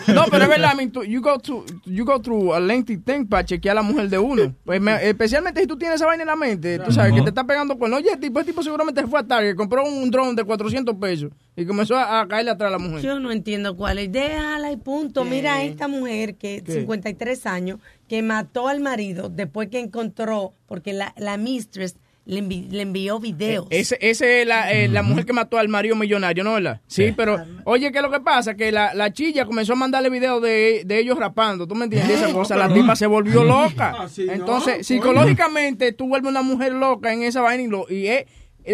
No, 0.09 0.25
pero 0.31 0.45
es 0.45 0.49
verdad, 0.49 0.73
I 0.73 0.77
mean, 0.77 0.91
tú- 0.93 1.05
you 1.05 1.21
go 1.21 1.39
to 1.39 1.65
you 1.85 2.05
go 2.05 2.21
through 2.21 2.55
a 2.55 2.61
lengthy 2.61 2.97
thing 2.99 3.27
para 3.27 3.45
chequear 3.45 3.73
a 3.77 3.81
la 3.81 3.83
mujer 3.83 4.09
de 4.09 4.19
uno. 4.19 4.55
Pues 4.65 4.81
me- 4.81 5.09
especialmente 5.09 5.61
si 5.61 5.67
tú 5.67 5.77
tienes 5.77 5.97
esa 5.97 6.07
vaina 6.07 6.23
en 6.23 6.29
la 6.29 6.37
mente, 6.37 6.79
tú 6.79 6.93
sabes 6.93 7.13
que 7.13 7.23
te 7.23 7.29
está 7.29 7.45
pegando 7.45 7.79
con, 7.79 7.93
oye, 7.95 8.17
tipo, 8.17 8.41
el 8.41 8.47
tipo 8.47 8.63
seguramente 8.63 9.01
se 9.01 9.07
fue 9.07 9.21
a 9.21 9.23
Target, 9.23 9.55
compró 9.57 9.85
un 9.85 10.11
drone 10.11 10.35
de 10.35 10.45
400 10.45 10.95
pesos 10.97 11.31
Y 11.55 11.67
comenzó 11.67 11.97
a, 11.97 12.21
a 12.21 12.29
caerle 12.29 12.51
atrás 12.53 12.69
a 12.69 12.73
la 12.73 12.79
mujer. 12.79 13.03
Yo 13.03 13.21
no 13.21 13.31
entiendo 13.31 13.77
cuál 13.77 13.99
es. 13.99 14.11
Déjala 14.11 14.73
y 14.73 14.77
punto. 14.79 15.25
Mira 15.25 15.57
a 15.57 15.65
esta 15.65 15.87
mujer 15.87 16.37
que 16.37 16.63
¿Qué? 16.65 16.73
53 16.73 17.47
años 17.47 17.79
que 18.09 18.23
mató 18.23 18.69
al 18.69 18.81
marido 18.81 19.29
después 19.29 19.69
que 19.69 19.79
encontró 19.79 20.55
porque 20.67 20.93
la, 20.95 21.13
la 21.19 21.37
mistress 21.37 21.97
le, 22.25 22.41
envi- 22.43 22.69
le 22.71 22.83
envió 22.83 23.19
videos. 23.19 23.67
Ese, 23.71 23.99
ese 24.01 24.43
es 24.43 24.47
la, 24.47 24.73
eh, 24.73 24.87
la 24.89 25.03
mujer 25.03 25.27
que 25.27 25.33
mató 25.33 25.59
al 25.59 25.69
marido 25.69 25.97
millonario, 25.97 26.43
¿no? 26.45 26.55
¿verdad? 26.55 26.81
Sí, 26.87 27.13
pero 27.17 27.45
oye, 27.65 27.91
¿qué 27.91 27.99
es 27.99 28.03
lo 28.03 28.11
que 28.13 28.21
pasa? 28.21 28.55
Que 28.55 28.71
la, 28.73 28.95
la 28.95 29.13
chilla 29.13 29.45
comenzó 29.45 29.73
a 29.73 29.77
mandarle 29.77 30.09
videos 30.09 30.41
de, 30.41 30.85
de 30.87 30.99
ellos 31.01 31.19
rapando, 31.19 31.67
¿tú 31.67 31.75
me 31.75 31.85
entiendes? 31.87 32.23
Esa 32.23 32.33
cosa, 32.33 32.57
la 32.57 32.73
tipa 32.73 32.95
se 32.97 33.07
volvió 33.09 33.43
loca. 33.45 33.93
Ah, 33.99 34.09
sí, 34.09 34.25
no, 34.25 34.33
Entonces, 34.33 34.87
psicológicamente, 34.87 35.93
tú 35.93 36.09
vuelves 36.09 36.31
una 36.31 36.43
mujer 36.43 36.73
loca 36.73 37.13
en 37.13 37.23
esa 37.25 37.41
vaina 37.41 37.63
y, 37.65 37.67
lo, 37.67 37.87
y 37.91 38.07
es, 38.07 38.21
eh, 38.23 38.27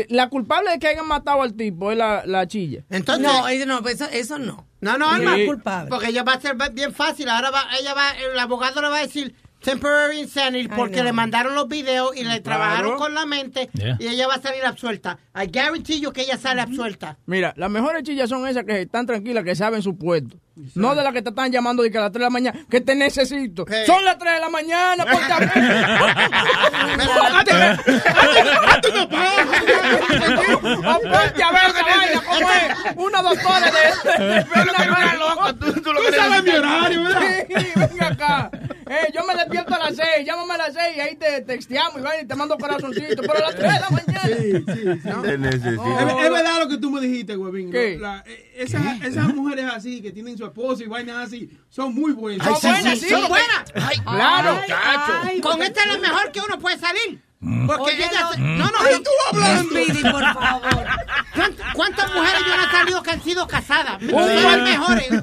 la 0.09 0.29
culpable 0.29 0.71
de 0.71 0.79
que 0.79 0.89
hayan 0.89 1.07
matado 1.07 1.43
al 1.43 1.55
tipo 1.55 1.91
es 1.91 1.99
la, 1.99 2.23
la 2.27 2.47
chilla. 2.47 2.85
Entonces, 2.91 3.25
no, 3.25 3.49
eso 3.49 3.67
no, 3.67 3.87
eso, 3.89 4.07
eso 4.13 4.39
no. 4.39 4.67
No, 4.81 4.97
no, 4.97 5.17
Es 5.17 5.23
más 5.23 5.39
culpable. 5.47 5.91
Porque 5.91 6.09
ella 6.09 6.23
va 6.23 6.35
a 6.35 6.41
ser 6.41 6.57
bien 6.73 6.93
fácil. 6.95 7.29
Ahora 7.29 7.51
va, 7.51 7.65
ella 7.81 7.95
va, 7.95 8.11
el 8.13 8.39
abogado 8.39 8.81
le 8.81 8.89
va 8.89 8.99
a 8.99 9.03
decir 9.03 9.35
temporary 9.61 10.21
insanity 10.21 10.69
porque 10.69 11.03
le 11.03 11.13
mandaron 11.13 11.53
los 11.57 11.67
videos 11.67 12.17
y 12.17 12.23
le 12.23 12.39
trabajaron 12.41 12.97
con 12.97 13.13
la 13.13 13.27
mente 13.27 13.69
Yeah. 13.73 13.97
y 13.99 14.07
ella 14.07 14.29
va 14.29 14.35
a 14.35 14.41
salir 14.41 14.65
absuelta. 14.65 15.19
I 15.35 15.47
guarantee 15.53 16.01
you 16.01 16.13
que 16.13 16.21
ella 16.23 16.37
sale 16.37 16.61
absuelta. 16.61 17.19
Mira, 17.27 17.53
las 17.57 17.69
mejores 17.71 18.05
chillas 18.05 18.29
son 18.29 18.47
esas 18.47 18.63
que 18.65 18.83
están 18.83 19.05
tranquilas, 19.07 19.43
que 19.43 19.57
saben 19.57 19.83
su 19.83 19.97
puesto. 19.99 20.37
No 20.75 20.95
de 20.97 21.03
las 21.05 21.13
que 21.13 21.23
te 21.23 21.31
están 21.31 21.51
llamando 21.53 21.83
de 21.83 21.91
que 21.91 21.99
a 21.99 22.03
las 22.03 22.13
3 22.13 22.21
de 22.21 22.25
la 22.25 22.31
mañana, 22.31 22.59
que 22.69 22.81
te 22.81 22.95
necesito. 22.97 23.65
Son 23.87 24.05
las 24.05 24.19
3 24.19 24.35
de 24.35 24.41
la 24.41 24.49
mañana, 24.49 25.05
ponte 25.11 25.33
a 25.33 25.39
Ponte 31.21 31.43
a 31.43 31.51
ver 31.53 31.63
esa 31.69 31.83
vaina, 31.83 32.23
¿cómo 32.27 32.51
es? 32.51 32.97
Una 32.97 33.23
doctora 33.23 33.71
de... 33.71 34.25
de, 34.25 34.45
Tú 35.59 36.15
sabes 36.15 36.43
mi 36.45 36.51
horario, 36.51 37.03
¿verdad? 37.05 37.21
Sí, 37.49 37.67
venga 37.75 38.07
acá. 38.09 38.51
Eh, 38.91 39.13
yo 39.15 39.23
me 39.25 39.35
despierto 39.35 39.75
a 39.75 39.79
las 39.79 39.97
6, 39.97 40.27
llámame 40.27 40.55
a 40.55 40.57
las 40.59 40.73
6 40.75 40.97
y 40.97 41.01
ahí 41.01 41.17
te 41.17 41.43
texteamos 41.43 41.99
y, 41.99 42.03
vaina 42.03 42.23
y 42.23 42.27
te 42.27 42.35
mando 42.35 42.57
corazoncito. 42.57 43.21
Pero 43.23 43.35
a 43.35 43.41
las 43.41 43.57
3 43.57 43.73
de 43.75 43.81
la 43.81 43.91
mañana. 43.91 44.23
Sí, 44.25 44.53
sí, 44.53 45.01
sí. 45.03 45.23
Te 45.23 45.39
necesito. 45.39 45.99
Es, 45.99 46.25
es 46.25 46.31
verdad 46.31 46.59
lo 46.61 46.69
que 46.69 46.79
tú 46.79 46.91
me 46.91 47.01
dijiste, 47.03 47.37
huevín. 47.37 47.71
¿Qué? 47.71 47.97
¿no? 47.97 48.03
La- 48.03 48.25
eh, 48.27 48.55
esas, 48.57 49.03
esas 49.03 49.35
mujeres 49.35 49.67
así, 49.75 50.01
que 50.01 50.11
tienen 50.11 50.39
su 50.39 50.45
esposo 50.47 50.83
y 50.83 50.87
vainas 50.87 51.27
así, 51.27 51.51
son 51.69 51.95
muy 51.95 52.13
buenas. 52.13 52.47
Ay, 52.47 52.55
Son 52.55 52.61
sí, 52.61 52.69
buenas, 52.69 52.99
sí, 52.99 53.05
sí. 53.05 53.11
son 53.11 53.29
buenas. 53.29 53.65
Ay, 53.75 53.99
Claro. 53.99 54.61
Ay, 55.25 55.41
Con 55.41 55.63
esta 55.63 55.83
es 55.83 55.87
lo 55.95 55.99
mejor 55.99 56.33
que 56.33 56.41
uno 56.41 56.59
puede 56.59 56.79
salir. 56.79 57.23
Porque 57.41 57.83
Oye, 57.83 58.05
ella... 58.11 58.31
no. 58.37 58.57
No, 58.57 58.65
no, 58.65 58.79
tú 59.03 59.11
hablando. 59.33 59.71
Speedy, 59.71 60.03
por 60.03 60.25
favor. 60.35 60.87
¿Cuánt- 61.37 61.73
¿Cuántas 61.75 62.13
mujeres 62.15 62.41
yo 62.45 62.57
no 62.57 62.63
he 62.65 62.71
salido 62.73 63.03
que 63.05 63.11
han 63.13 63.23
sido 63.23 63.47
casadas? 63.47 64.03
Un 64.03 64.11
cual- 64.11 64.63
mejores. 64.63 65.11
Un, 65.11 65.21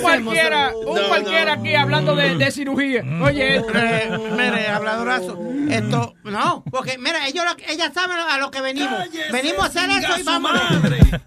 cualquiera, 0.00 0.72
un 0.76 0.98
cualquiera 1.08 1.52
aquí 1.54 1.74
hablando 1.74 2.14
de, 2.14 2.36
de 2.36 2.50
cirugía. 2.52 3.02
Oye, 3.22 3.56
Eh, 3.56 4.18
mire, 4.36 4.68
habladorazo. 4.68 5.38
Esto, 5.68 6.14
no, 6.24 6.62
porque 6.70 6.98
mira, 6.98 7.26
ellos, 7.26 7.44
lo- 7.44 7.56
ella 7.66 7.90
sabe 7.92 8.14
a 8.14 8.38
lo 8.38 8.50
que 8.52 8.60
venimos. 8.60 8.92
venimos 9.32 9.62
a 9.64 9.66
hacer 9.66 9.90
eso 9.90 10.18
y 10.18 10.22
vámonos. 10.22 10.62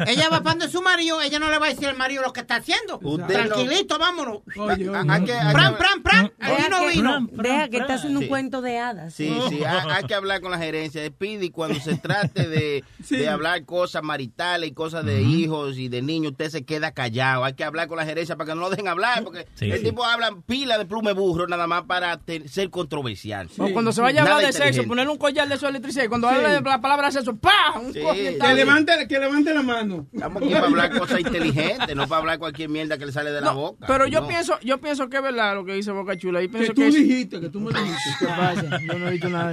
Ella 0.05 0.29
va 0.29 0.41
para 0.43 0.51
donde 0.55 0.69
su 0.69 0.81
marido, 0.81 1.21
ella 1.21 1.39
no 1.39 1.49
le 1.49 1.57
va 1.57 1.65
a 1.65 1.69
decir 1.69 1.87
al 1.87 1.97
marido 1.97 2.21
lo 2.21 2.31
que 2.31 2.41
está 2.41 2.55
haciendo. 2.57 2.99
Usted 3.01 3.33
Tranquilito, 3.33 3.97
vámonos. 3.99 4.37
Pran, 4.55 5.75
pran, 5.77 6.03
pran. 6.03 6.31
Ahí 6.39 6.67
no 6.69 6.85
vino. 6.87 7.27
deja 7.31 7.67
que 7.67 7.77
está 7.77 7.95
haciendo 7.95 8.19
un 8.21 8.27
cuento 8.27 8.61
de 8.61 8.77
hadas. 8.79 9.13
Sí, 9.13 9.37
sí, 9.49 9.56
hay, 9.63 9.87
hay 9.89 10.03
que 10.05 10.13
hablar 10.15 10.41
con 10.41 10.51
la 10.51 10.57
gerencia 10.57 11.01
de 11.01 11.07
Speedy 11.09 11.49
cuando 11.49 11.79
se 11.79 11.95
trate 11.97 12.47
de, 12.47 12.83
de 13.09 13.29
hablar 13.29 13.65
cosas 13.65 14.03
maritales 14.03 14.69
y 14.69 14.73
cosas 14.73 15.05
de 15.05 15.21
hijos 15.21 15.77
y 15.77 15.87
de 15.89 16.01
niños, 16.01 16.31
usted 16.33 16.49
se 16.49 16.65
queda 16.65 16.91
callado. 16.91 17.43
Hay 17.43 17.53
que 17.53 17.63
hablar 17.63 17.87
con 17.87 17.97
la 17.97 18.05
gerencia 18.05 18.35
para 18.35 18.49
que 18.49 18.55
no 18.55 18.61
lo 18.61 18.69
dejen 18.69 18.87
hablar, 18.87 19.23
porque 19.23 19.47
Sí, 19.55 19.69
el 19.71 19.79
sí. 19.79 19.85
tipo 19.85 20.03
habla 20.05 20.35
pila 20.45 20.77
de 20.77 20.85
plume 20.85 21.13
burro 21.13 21.47
nada 21.47 21.67
más 21.67 21.83
para 21.83 22.19
ser 22.45 22.69
controversial. 22.69 23.49
O 23.57 23.69
cuando 23.71 23.91
se 23.91 24.01
vaya 24.01 24.19
a 24.19 24.23
hablar 24.23 24.37
Nada 24.37 24.47
de 24.47 24.53
sexo, 24.53 24.83
ponerle 24.87 25.11
un 25.11 25.17
collar 25.17 25.47
de 25.47 25.57
su 25.57 25.65
electricidad. 25.67 26.05
Y 26.05 26.07
cuando 26.07 26.29
Sí. 26.29 26.35
hable 26.35 26.49
de 26.49 26.61
la 26.61 26.81
palabra 26.81 27.11
sexo, 27.11 27.35
¡pah! 27.37 27.79
Un. 27.79 27.93
Que 27.93 28.53
levante, 28.55 29.07
que 29.07 29.19
levante 29.19 29.53
la 29.53 29.61
mano. 29.63 30.07
Estamos 30.13 30.43
aquí 30.43 30.53
para 30.53 30.67
hablar 30.67 30.97
cosas 30.97 31.19
inteligentes, 31.19 31.95
no 31.95 32.07
para 32.07 32.19
hablar 32.19 32.39
cualquier 32.39 32.69
mierda 32.69 32.97
que 32.97 33.05
le 33.05 33.11
sale 33.11 33.31
de 33.31 33.41
la 33.41 33.51
boca. 33.51 33.85
Pero 33.87 34.07
yo 34.07 34.21
No. 34.21 34.27
pienso, 34.27 34.59
yo 34.61 34.79
pienso 34.79 35.09
que 35.09 35.17
es 35.17 35.23
verdad 35.23 35.55
lo 35.55 35.65
que 35.65 35.73
dice 35.73 35.91
Boca 35.91 36.17
Chula. 36.17 36.41
Y 36.41 36.49
Que 36.49 36.67
tú 36.67 36.73
que 36.81 36.87
es- 36.87 36.95
dijiste, 36.95 37.39
que 37.39 37.49
tú 37.49 37.59
me 37.59 37.71
dijiste. 37.71 37.97
¿Qué 38.19 38.25
pasa? 38.25 38.79
Yo 38.81 38.93
no 38.99 39.07
he 39.07 39.11
dicho 39.11 39.29
nada. 39.29 39.46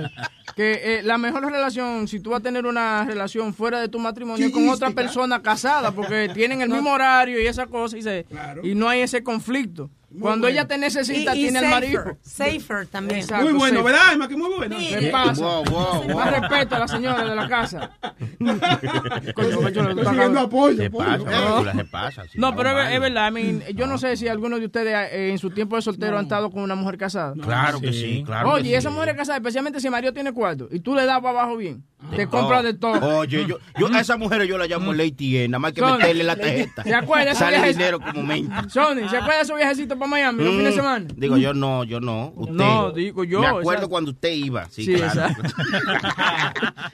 Que 0.57 0.99
eh, 0.99 1.03
la 1.03 1.19
mejor 1.19 1.45
relación, 1.51 2.07
si 2.07 2.21
tú 2.21 2.31
vas 2.31 2.41
a 2.41 2.43
tener 2.43 2.65
una 2.67 3.05
relación 3.05 3.53
fuera 3.53 3.81
de 3.81 3.89
tu 3.89 3.99
matrimonio, 3.99 4.47
es 4.47 4.53
con 4.53 4.69
otra 4.69 4.91
persona 4.91 5.43
casada, 5.43 5.91
porque 5.93 6.31
tienen 6.33 6.61
el 6.61 6.69
mismo 6.69 6.93
horario 6.93 7.41
y 7.41 7.47
esa 7.47 7.67
cosa, 7.67 7.99
y, 7.99 8.03
se, 8.03 8.25
y 8.63 8.75
no 8.75 8.89
hay 8.89 9.01
ese 9.01 9.23
conflicto. 9.23 9.91
Cuando 10.21 10.47
bueno. 10.47 10.49
ella 10.49 10.69
te 10.69 10.79
necesita, 10.79 11.35
Y- 11.35 11.41
y 11.41 11.43
tiene 11.43 11.59
el 11.59 11.65
safer, 11.65 11.71
marido. 11.71 12.19
Safer 12.23 12.87
también. 12.87 13.21
Exacto, 13.21 13.45
Muy 13.45 13.53
bueno, 13.55 13.79
safer. 13.81 13.93
¿verdad, 13.93 14.13
Emma? 14.13 14.29
Que 14.29 14.37
muy 14.37 14.51
bueno. 14.57 14.77
¿Qué 14.79 15.09
pasa? 15.13 15.43
Wow, 15.43 15.65
wow, 15.65 16.03
wow. 16.05 16.15
Más 16.17 16.41
respeto 16.41 16.77
a 16.77 16.79
la 16.79 16.89
señora 16.89 17.25
de 17.25 17.35
la 17.35 17.49
casa. 17.49 17.91
Consiguiendo 19.35 20.41
apoyo. 20.41 20.83
Se 20.83 20.91
pasa, 20.91 22.23
se 22.25 22.29
sí, 22.31 22.39
No, 22.39 22.55
pero 22.57 22.81
es, 22.83 23.01
verdad, 23.01 23.29
I 23.29 23.33
mean, 23.33 23.63
yo 23.75 23.87
no 23.87 23.99
sé 23.99 24.17
si 24.17 24.29
alguno 24.29 24.59
de 24.59 24.67
ustedes 24.67 24.95
eh, 25.13 25.31
en 25.31 25.39
su 25.39 25.51
tiempo 25.51 25.77
de 25.77 25.83
soltero 25.83 26.17
han 26.19 26.25
estado 26.25 26.51
con 26.51 26.63
una 26.63 26.75
mujer 26.75 26.99
casada. 26.99 27.35
Claro 27.41 27.81
que 27.81 27.93
sí, 27.93 28.23
claro 28.25 28.49
que 28.51 28.55
Oye, 28.57 28.71
sí. 28.71 28.75
esa 28.75 28.91
mujer 28.91 29.17
casada, 29.17 29.39
especialmente 29.39 29.81
si 29.81 29.87
el 29.87 29.93
marido 29.93 30.13
tiene 30.13 30.33
cuarto, 30.33 30.69
y 30.71 30.81
tú 30.81 30.95
le 30.95 31.05
das 31.07 31.21
para 31.21 31.41
abajo 31.41 31.57
bien, 31.57 31.85
te 32.15 32.27
compra 32.27 32.63
de 32.63 32.75
todo. 32.75 33.19
Oye, 33.19 33.47
yo, 33.47 33.59
yo 33.79 33.89
a 33.93 34.01
esa 34.01 34.17
mujer 34.17 34.45
yo 34.45 34.59
la 34.59 34.67
llamo 34.67 34.93
Lady 34.93 35.39
N, 35.39 35.49
nada 35.49 35.59
más 35.59 35.73
que 35.73 35.83
meterle 35.83 36.25
la 36.25 36.37
tarjeta. 36.37 36.83
¿Se 36.83 36.95
acuerda 36.95 37.35
Sale 37.35 37.73
dinero 37.73 38.01
como 38.01 38.23
menta. 38.23 38.69
Sony, 38.69 39.09
¿se 39.09 39.17
acuerda 39.17 39.39
de 39.41 39.45
su 39.45 39.55
viajecito 39.55 39.99
para 40.05 40.23
Miami 40.23 40.45
los 40.45 40.53
Mm, 40.55 40.57
fines 40.59 40.73
de 40.75 40.81
semana? 40.81 41.07
Digo, 41.17 41.37
yo 41.37 41.55
no, 41.55 41.85
yo 41.85 42.01
no. 42.01 42.33
Usted. 42.37 42.55
No, 42.55 42.93
digo 42.93 43.25
yo, 43.25 43.41
Me 43.41 43.47
acuerdo 43.47 43.71
exacto. 43.71 43.89
cuando 43.89 44.11
usted 44.13 44.33
iba. 44.33 44.69
Sí, 44.71 44.85
Sí, 44.85 44.95
claro. 44.95 45.35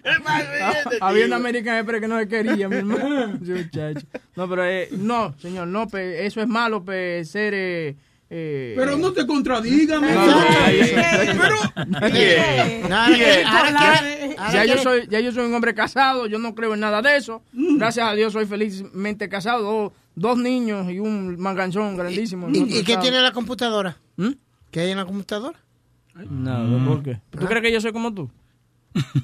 Había 1.01 1.27
una 1.27 1.37
American 1.37 1.77
Express 1.77 2.01
que 2.01 2.09
no 2.09 2.19
se 2.19 2.29
quería, 2.29 2.69
mi 2.69 2.77
hermano. 2.77 3.39
No, 4.37 4.49
pero 4.49 4.65
eh, 4.65 4.89
no, 4.93 5.35
señor, 5.39 5.67
no, 5.69 5.87
pe, 5.89 6.25
eso 6.27 6.41
es 6.41 6.49
malo, 6.49 6.85
pe, 6.85 7.25
ser... 7.25 7.53
Eh, 7.55 7.97
eh, 8.33 8.75
Pero 8.77 8.97
no 8.97 9.13
te 9.13 9.27
contradigas, 9.27 10.01
mi 10.01 10.07
No, 10.09 10.21
ahora 12.97 14.01
ya 14.53 14.65
yo 14.65 14.79
soy 14.79 15.09
ya 15.11 15.19
yo 15.21 15.33
soy 15.33 15.47
un 15.47 15.55
hombre 15.55 15.75
casado, 15.75 16.27
yo 16.29 16.39
no 16.39 16.55
creo 16.55 16.75
en 16.75 16.81
nada 16.81 17.03
de 17.03 17.17
eso. 17.17 17.43
Gracias 17.53 18.09
a 18.09 18.15
Dios 18.15 18.33
soy 18.33 18.47
felizmente 18.47 19.29
casado, 19.29 19.93
dos, 20.21 20.39
niños 20.39 20.91
y 20.91 21.01
un 21.01 21.41
manganzón 21.41 21.97
grandísimo. 21.97 22.49
¿Y, 22.53 22.83
qué 22.85 22.97
tiene 22.99 23.21
la 23.21 23.33
computadora? 23.33 23.97
¿Mm? 24.17 24.31
¿Qué 24.71 24.81
hay 24.81 24.91
en 24.91 24.99
la 24.99 25.05
computadora? 25.05 25.59
No, 26.15 26.87
¿por 26.87 27.03
qué? 27.03 27.21
¿Tú 27.31 27.47
crees 27.47 27.63
que 27.63 27.73
yo 27.73 27.81
soy 27.81 27.93
como 27.93 28.13
tú? 28.13 28.31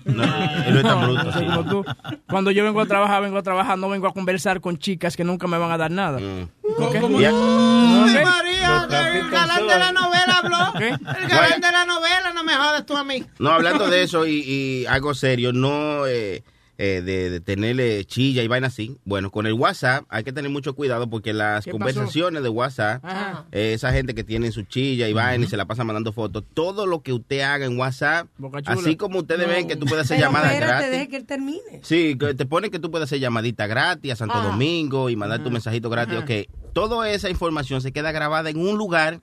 No, 0.04 0.22
él 0.22 0.74
no 0.74 0.76
es 0.76 0.82
tan 0.82 1.00
bruto. 1.02 1.24
yo 1.24 1.32
soy 1.32 1.46
como 1.46 1.64
tú. 1.64 1.84
Cuando 2.28 2.50
yo 2.50 2.64
vengo 2.64 2.80
a 2.80 2.86
trabajar, 2.86 3.22
vengo 3.22 3.38
a 3.38 3.42
trabajar, 3.42 3.76
no 3.78 3.88
vengo 3.88 4.06
a 4.06 4.12
conversar 4.12 4.60
con 4.60 4.78
chicas 4.78 5.16
que 5.16 5.24
nunca 5.24 5.46
me 5.46 5.58
van 5.58 5.70
a 5.70 5.78
dar 5.78 5.90
nada. 5.90 6.18
Mm. 6.18 6.48
¿Ok? 6.78 7.00
¿Cómo? 7.00 7.18
María, 7.18 8.86
el 9.14 9.30
galán 9.30 9.66
de 9.66 9.78
la 9.78 9.92
novela 9.92 10.38
habló. 10.38 10.78
¿Qué? 10.78 10.88
El 10.88 11.28
galán 11.28 11.60
de 11.60 11.72
la 11.72 11.84
novela, 11.84 12.32
no 12.32 12.44
me 12.44 12.54
jodas 12.54 12.86
tú 12.86 12.96
a 12.96 13.04
mí. 13.04 13.24
No, 13.38 13.50
hablando 13.50 13.88
de 13.88 14.02
eso 14.02 14.26
y, 14.26 14.42
y 14.46 14.86
algo 14.86 15.14
serio, 15.14 15.52
no 15.52 16.06
eh, 16.06 16.42
eh, 16.78 17.00
de, 17.04 17.30
de 17.30 17.40
tenerle 17.40 18.04
chilla 18.04 18.42
y 18.42 18.48
vaina 18.48 18.66
así. 18.66 18.96
Bueno, 19.04 19.30
con 19.30 19.46
el 19.46 19.54
WhatsApp 19.54 20.04
hay 20.08 20.24
que 20.24 20.32
tener 20.32 20.50
mucho 20.50 20.74
cuidado 20.74 21.08
porque 21.08 21.32
las 21.32 21.64
conversaciones 21.66 22.42
de 22.42 22.48
WhatsApp, 22.48 23.04
Ajá. 23.04 23.44
eh, 23.52 23.72
esa 23.74 23.92
gente 23.92 24.14
que 24.14 24.24
tiene 24.24 24.52
su 24.52 24.62
chilla 24.62 25.08
y 25.08 25.12
vaina 25.12 25.44
y 25.44 25.48
se 25.48 25.56
la 25.56 25.64
pasa 25.64 25.84
mandando 25.84 26.12
fotos, 26.12 26.44
todo 26.54 26.86
lo 26.86 27.02
que 27.02 27.12
usted 27.12 27.40
haga 27.40 27.64
en 27.66 27.78
WhatsApp, 27.78 28.28
así 28.66 28.96
como 28.96 29.20
ustedes 29.20 29.46
No. 29.46 29.52
ven 29.54 29.68
que 29.68 29.76
tú 29.76 29.86
puedes 29.86 30.04
hacer 30.04 30.18
Pero 30.18 30.28
llamadas 30.28 30.52
espérate, 30.52 30.72
gratis. 30.72 30.90
deje 30.90 31.08
que 31.08 31.16
él 31.16 31.24
termine. 31.26 31.80
Sí, 31.82 32.16
que 32.18 32.34
te 32.34 32.46
pone 32.46 32.70
que 32.70 32.78
tú 32.78 32.90
puedes 32.90 33.04
hacer 33.06 33.20
llamadita 33.20 33.66
gratis 33.66 34.12
a 34.12 34.16
Santo 34.16 34.34
Ah. 34.36 34.44
Domingo 34.44 35.08
y 35.10 35.16
mandar 35.16 35.42
tu 35.42 35.50
mensajito 35.50 35.88
gratis. 35.90 36.18
Ok, 36.18 36.30
toda 36.72 37.10
esa 37.10 37.30
información 37.30 37.80
se 37.80 37.92
queda 37.92 38.12
grabada 38.12 38.50
en 38.50 38.58
un 38.58 38.76
lugar 38.76 39.20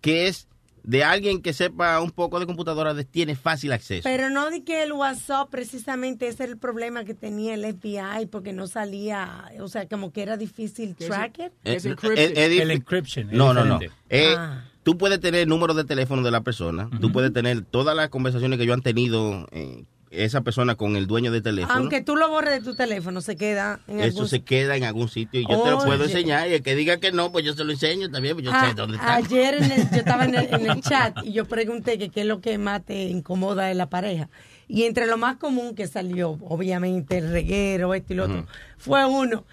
que 0.00 0.26
es 0.28 0.48
de 0.84 1.02
alguien 1.02 1.42
que 1.42 1.52
sepa 1.52 2.00
un 2.00 2.10
poco 2.10 2.38
de 2.38 2.46
computadora, 2.46 2.94
de- 2.94 3.04
tiene 3.04 3.34
fácil 3.34 3.72
acceso. 3.72 4.02
Pero 4.04 4.30
no 4.30 4.50
di 4.50 4.60
que 4.60 4.82
el 4.82 4.92
WhatsApp 4.92 5.48
precisamente 5.50 6.28
ese 6.28 6.44
era 6.44 6.52
el 6.52 6.58
problema 6.58 7.04
que 7.04 7.14
tenía 7.14 7.54
el 7.54 7.64
FBI 7.64 8.26
porque 8.30 8.52
no 8.52 8.66
salía, 8.66 9.50
o 9.60 9.68
sea, 9.68 9.88
como 9.88 10.12
que 10.12 10.22
era 10.22 10.36
difícil 10.36 10.94
tracker. 10.94 11.52
Es 11.64 11.84
eh, 11.86 11.96
eh, 12.16 12.32
eh, 12.36 12.62
El 12.62 12.70
encryption. 12.70 13.28
No, 13.32 13.52
no, 13.54 13.64
no. 13.64 13.80
Eh, 14.10 14.34
Ah. 14.36 14.64
Tú 14.82 14.98
puedes 14.98 15.18
tener 15.18 15.40
el 15.40 15.48
número 15.48 15.72
de 15.72 15.84
teléfono 15.84 16.20
de 16.22 16.30
la 16.30 16.42
persona, 16.42 16.90
tú 17.00 17.10
puedes 17.10 17.32
tener 17.32 17.62
todas 17.62 17.96
las 17.96 18.10
conversaciones 18.10 18.58
que 18.58 18.66
yo 18.66 18.74
han 18.74 18.82
tenido 18.82 19.48
eh, 19.50 19.84
esa 20.16 20.40
persona 20.42 20.74
con 20.74 20.96
el 20.96 21.06
dueño 21.06 21.30
del 21.32 21.42
teléfono. 21.42 21.74
Aunque 21.74 22.00
tú 22.00 22.16
lo 22.16 22.28
borres 22.28 22.52
de 22.58 22.60
tu 22.70 22.74
teléfono, 22.74 23.20
se 23.20 23.36
queda 23.36 23.80
en 23.88 23.98
Eso 24.00 24.06
algún 24.08 24.28
se 24.28 24.42
queda 24.42 24.76
en 24.76 24.84
algún 24.84 25.08
sitio 25.08 25.40
y 25.40 25.46
yo 25.48 25.62
te 25.62 25.70
lo 25.70 25.78
puedo 25.84 26.04
enseñar. 26.04 26.48
Y 26.48 26.54
el 26.54 26.62
que 26.62 26.74
diga 26.74 26.98
que 26.98 27.12
no, 27.12 27.32
pues 27.32 27.44
yo 27.44 27.52
se 27.54 27.64
lo 27.64 27.72
enseño 27.72 28.10
también, 28.10 28.34
pues 28.34 28.44
yo 28.46 28.50
Ah, 28.54 28.66
sé 28.68 28.74
dónde 28.74 28.96
está. 28.96 29.14
Ayer 29.14 29.54
en 29.54 29.64
el- 29.72 29.90
yo 29.90 29.96
estaba 29.96 30.24
en 30.24 30.34
el, 30.34 30.54
en 30.54 30.70
el 30.70 30.80
chat 30.82 31.16
y 31.24 31.32
yo 31.32 31.44
pregunté 31.46 31.98
que 31.98 32.08
qué 32.10 32.20
es 32.20 32.26
lo 32.26 32.40
que 32.40 32.58
más 32.58 32.84
te 32.84 33.04
incomoda 33.04 33.66
de 33.66 33.74
la 33.74 33.88
pareja. 33.90 34.28
Y 34.68 34.84
entre 34.84 35.06
lo 35.06 35.18
más 35.18 35.36
común 35.36 35.74
que 35.74 35.86
salió, 35.86 36.38
obviamente, 36.42 37.18
el 37.18 37.30
reguero, 37.30 37.92
esto 37.94 38.12
y 38.12 38.16
lo 38.16 38.24
otro, 38.24 38.46
fue 38.78 39.04
uno 39.04 39.44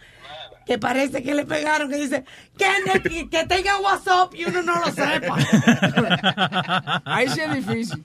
que 0.65 0.77
parece 0.77 1.23
que 1.23 1.33
le 1.33 1.45
pegaron, 1.45 1.89
que 1.89 1.97
dice, 1.97 2.23
que, 2.57 3.01
que, 3.01 3.29
que 3.29 3.45
tenga 3.47 3.79
WhatsApp 3.79 4.33
y 4.35 4.45
uno 4.45 4.61
no 4.61 4.75
lo 4.79 4.85
sepa. 4.91 5.35
Ahí 7.05 7.27
sí 7.29 7.39
es 7.41 7.53
difícil. 7.53 8.03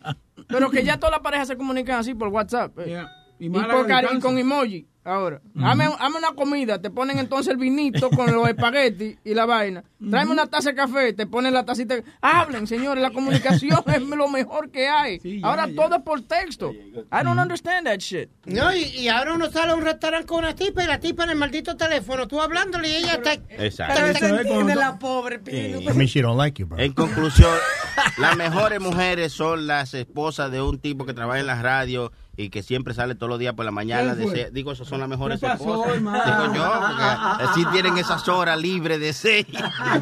Pero 0.49 0.71
que 0.71 0.85
ya 0.85 0.97
todas 0.99 1.13
las 1.13 1.21
parejas 1.21 1.49
se 1.49 1.57
comunican 1.57 1.99
así 2.01 2.15
por 2.15 2.29
WhatsApp. 2.29 2.79
eh. 2.79 3.05
Y 3.39 3.47
Y, 3.47 3.51
cari- 3.51 3.79
distancia. 3.87 4.21
con 4.21 4.39
emoji. 4.39 4.87
Ahora, 5.05 5.41
hazme, 5.63 5.85
hazme 6.01 6.19
una 6.19 6.33
comida, 6.35 6.83
te 6.83 6.91
ponen 6.91 7.19
entonces 7.21 7.53
el 7.53 7.59
vinito 7.59 8.11
con 8.11 8.35
los 8.35 8.49
espaguetis 8.49 9.17
y 9.25 9.35
la 9.35 9.47
vaina. 9.47 9.85
Tráeme 10.11 10.33
una 10.33 10.49
taza 10.49 10.71
de 10.71 10.75
café, 10.75 11.13
te 11.13 11.29
ponen 11.29 11.55
la 11.55 11.65
tacita. 11.65 11.95
Hablen, 12.21 12.67
señores, 12.67 13.01
la 13.01 13.13
comunicación 13.13 13.85
es 13.87 14.03
lo 14.03 14.29
mejor 14.29 14.69
que 14.73 14.89
hay. 14.89 15.21
ya, 15.23 15.47
Ahora 15.47 15.69
ya. 15.69 15.77
todo 15.77 15.95
es 15.99 16.03
por 16.03 16.23
texto. 16.23 16.73
I 16.73 17.23
don't 17.23 17.39
understand 17.39 17.87
that 17.87 17.99
shit. 18.01 18.29
No, 18.47 18.75
y, 18.75 18.83
y 18.83 19.07
ahora 19.09 19.35
uno 19.35 19.49
sale 19.49 19.71
a 19.71 19.75
un 19.77 19.83
restaurante 19.85 20.27
con 20.27 20.41
una 20.41 20.57
tipa 20.57 20.83
y 20.83 20.89
la 20.89 20.99
tipa 20.99 21.23
en 21.23 21.31
el 21.31 21.37
maldito 21.37 21.77
teléfono, 21.77 22.27
tú 22.27 22.41
hablándole 22.41 22.89
y 22.89 22.97
ella 22.97 23.13
está... 23.15 23.35
Exacto. 23.35 23.95
Se 24.07 24.11
es 24.11 24.23
entiende 24.23 24.49
cuando- 24.49 24.75
la 24.75 24.99
pobre 24.99 25.39
Pino. 25.39 25.83
I 25.83 25.85
mean, 25.95 26.09
she 26.09 26.21
don't 26.21 26.37
like 26.37 26.61
you, 26.61 26.67
bro. 26.67 26.81
En 26.81 26.93
conclusión, 26.93 27.55
las 28.19 28.37
mejores 28.37 28.81
mujeres 28.81 29.33
son 29.33 29.69
las 29.69 29.95
esposas 29.95 30.51
de 30.51 30.61
un 30.61 30.81
tipo 30.81 31.07
que 31.07 31.15
trabaja 31.15 31.39
en 31.39 31.47
la 31.47 31.63
radio 31.63 32.11
y 32.37 32.51
que 32.51 32.63
siempre 32.63 32.93
sale 32.95 33.15
todos 33.15 33.31
los 33.31 33.39
días 33.39 33.55
por 33.55 33.65
la 33.65 33.71
mañana. 33.71 34.15
De 34.15 34.29
se- 34.29 34.51
digo, 34.51 34.73
esas 34.73 34.87
son 34.87 35.01
las 35.01 35.09
mejores 35.09 35.41
¿Qué 35.41 35.47
pasó, 35.47 35.65
esposas. 35.65 35.95
hermano? 35.95 36.25
Digo 36.25 36.55
yo, 36.55 36.81
porque 36.87 37.05
así 37.45 37.65
tienen 37.73 37.97
esas 37.99 38.29
horas 38.29 38.61
libres 38.61 39.01
de 39.01 39.13
6 39.13 39.47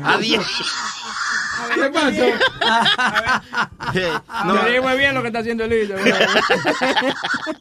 a 0.02 0.18
10. 0.18 0.40
¿Qué 1.74 1.90
pasó? 1.90 2.24
No, 4.44 4.58
Te 4.60 4.70
digo 4.72 4.88
muy 4.88 4.98
bien 4.98 5.14
lo 5.14 5.20
que 5.22 5.28
está 5.28 5.38
haciendo 5.38 5.64
Elisa. 5.64 5.94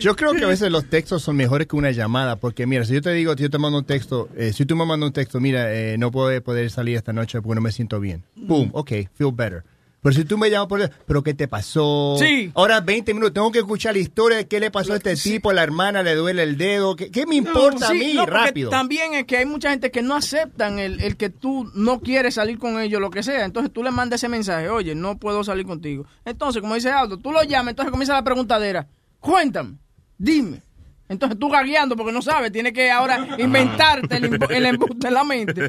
Yo 0.00 0.16
creo 0.16 0.32
que 0.34 0.44
a 0.44 0.48
veces 0.48 0.70
los 0.70 0.84
textos 0.88 1.22
son 1.22 1.36
mejores 1.36 1.66
que 1.66 1.76
una 1.76 1.90
llamada, 1.90 2.36
porque 2.36 2.66
mira, 2.66 2.84
si 2.84 2.94
yo 2.94 3.02
te 3.02 3.12
digo, 3.12 3.34
si 3.34 3.42
yo 3.42 3.50
te 3.50 3.58
mando 3.58 3.78
un 3.78 3.84
texto, 3.84 4.28
eh, 4.36 4.52
si 4.52 4.64
tú 4.66 4.76
me 4.76 4.86
mandas 4.86 5.08
un 5.08 5.12
texto, 5.12 5.40
mira, 5.40 5.72
eh, 5.72 5.96
no 5.98 6.10
puedo 6.10 6.40
poder 6.42 6.70
salir 6.70 6.96
esta 6.96 7.12
noche 7.12 7.40
porque 7.42 7.54
no 7.56 7.60
me 7.60 7.72
siento 7.72 8.00
bien. 8.00 8.24
Boom, 8.36 8.70
ok, 8.72 8.90
feel 9.14 9.32
better. 9.32 9.64
Pero 10.02 10.14
si 10.14 10.24
tú 10.24 10.38
me 10.38 10.48
llamas 10.48 10.68
por 10.68 10.90
pero 11.06 11.22
¿qué 11.22 11.34
te 11.34 11.46
pasó? 11.46 12.16
Sí. 12.18 12.50
Ahora 12.54 12.80
20 12.80 13.12
minutos, 13.12 13.34
tengo 13.34 13.52
que 13.52 13.58
escuchar 13.58 13.92
la 13.94 13.98
historia 14.00 14.38
de 14.38 14.48
qué 14.48 14.58
le 14.58 14.70
pasó 14.70 14.94
a 14.94 14.96
este 14.96 15.14
tipo, 15.14 15.52
la 15.52 15.62
hermana 15.62 16.02
le 16.02 16.14
duele 16.14 16.42
el 16.42 16.56
dedo, 16.56 16.96
¿qué, 16.96 17.10
qué 17.10 17.26
me 17.26 17.34
importa 17.34 17.86
a 17.88 17.90
Sí, 17.90 17.98
mí? 17.98 18.12
no, 18.14 18.24
Rápido. 18.24 18.70
También 18.70 19.12
es 19.12 19.24
que 19.26 19.36
hay 19.36 19.44
mucha 19.46 19.70
gente 19.70 19.90
que 19.90 20.00
no 20.00 20.14
aceptan 20.14 20.78
el, 20.78 21.00
el 21.02 21.16
que 21.18 21.28
tú 21.28 21.70
no 21.74 22.00
quieres 22.00 22.34
salir 22.36 22.58
con 22.58 22.80
ellos, 22.80 23.00
lo 23.00 23.10
que 23.10 23.22
sea. 23.22 23.44
Entonces 23.44 23.72
tú 23.72 23.82
le 23.82 23.90
mandas 23.90 24.20
ese 24.20 24.28
mensaje, 24.30 24.70
oye, 24.70 24.94
no 24.94 25.18
puedo 25.18 25.44
salir 25.44 25.66
contigo. 25.66 26.06
Entonces, 26.24 26.62
como 26.62 26.74
dice 26.76 26.90
Aldo, 26.90 27.18
tú 27.18 27.30
lo 27.30 27.42
llamas, 27.42 27.72
entonces 27.72 27.90
comienza 27.90 28.14
la 28.14 28.24
preguntadera. 28.24 28.88
Cuéntame, 29.18 29.76
dime. 30.16 30.62
Entonces 31.10 31.38
tú 31.38 31.48
gagueando 31.50 31.96
porque 31.96 32.12
no 32.12 32.22
sabes, 32.22 32.52
tienes 32.52 32.72
que 32.72 32.90
ahora 32.90 33.26
inventarte 33.38 34.16
el, 34.16 34.30
embu- 34.30 34.50
el 34.50 34.64
embuste 34.64 35.08
en 35.08 35.14
la 35.14 35.24
mente. 35.24 35.68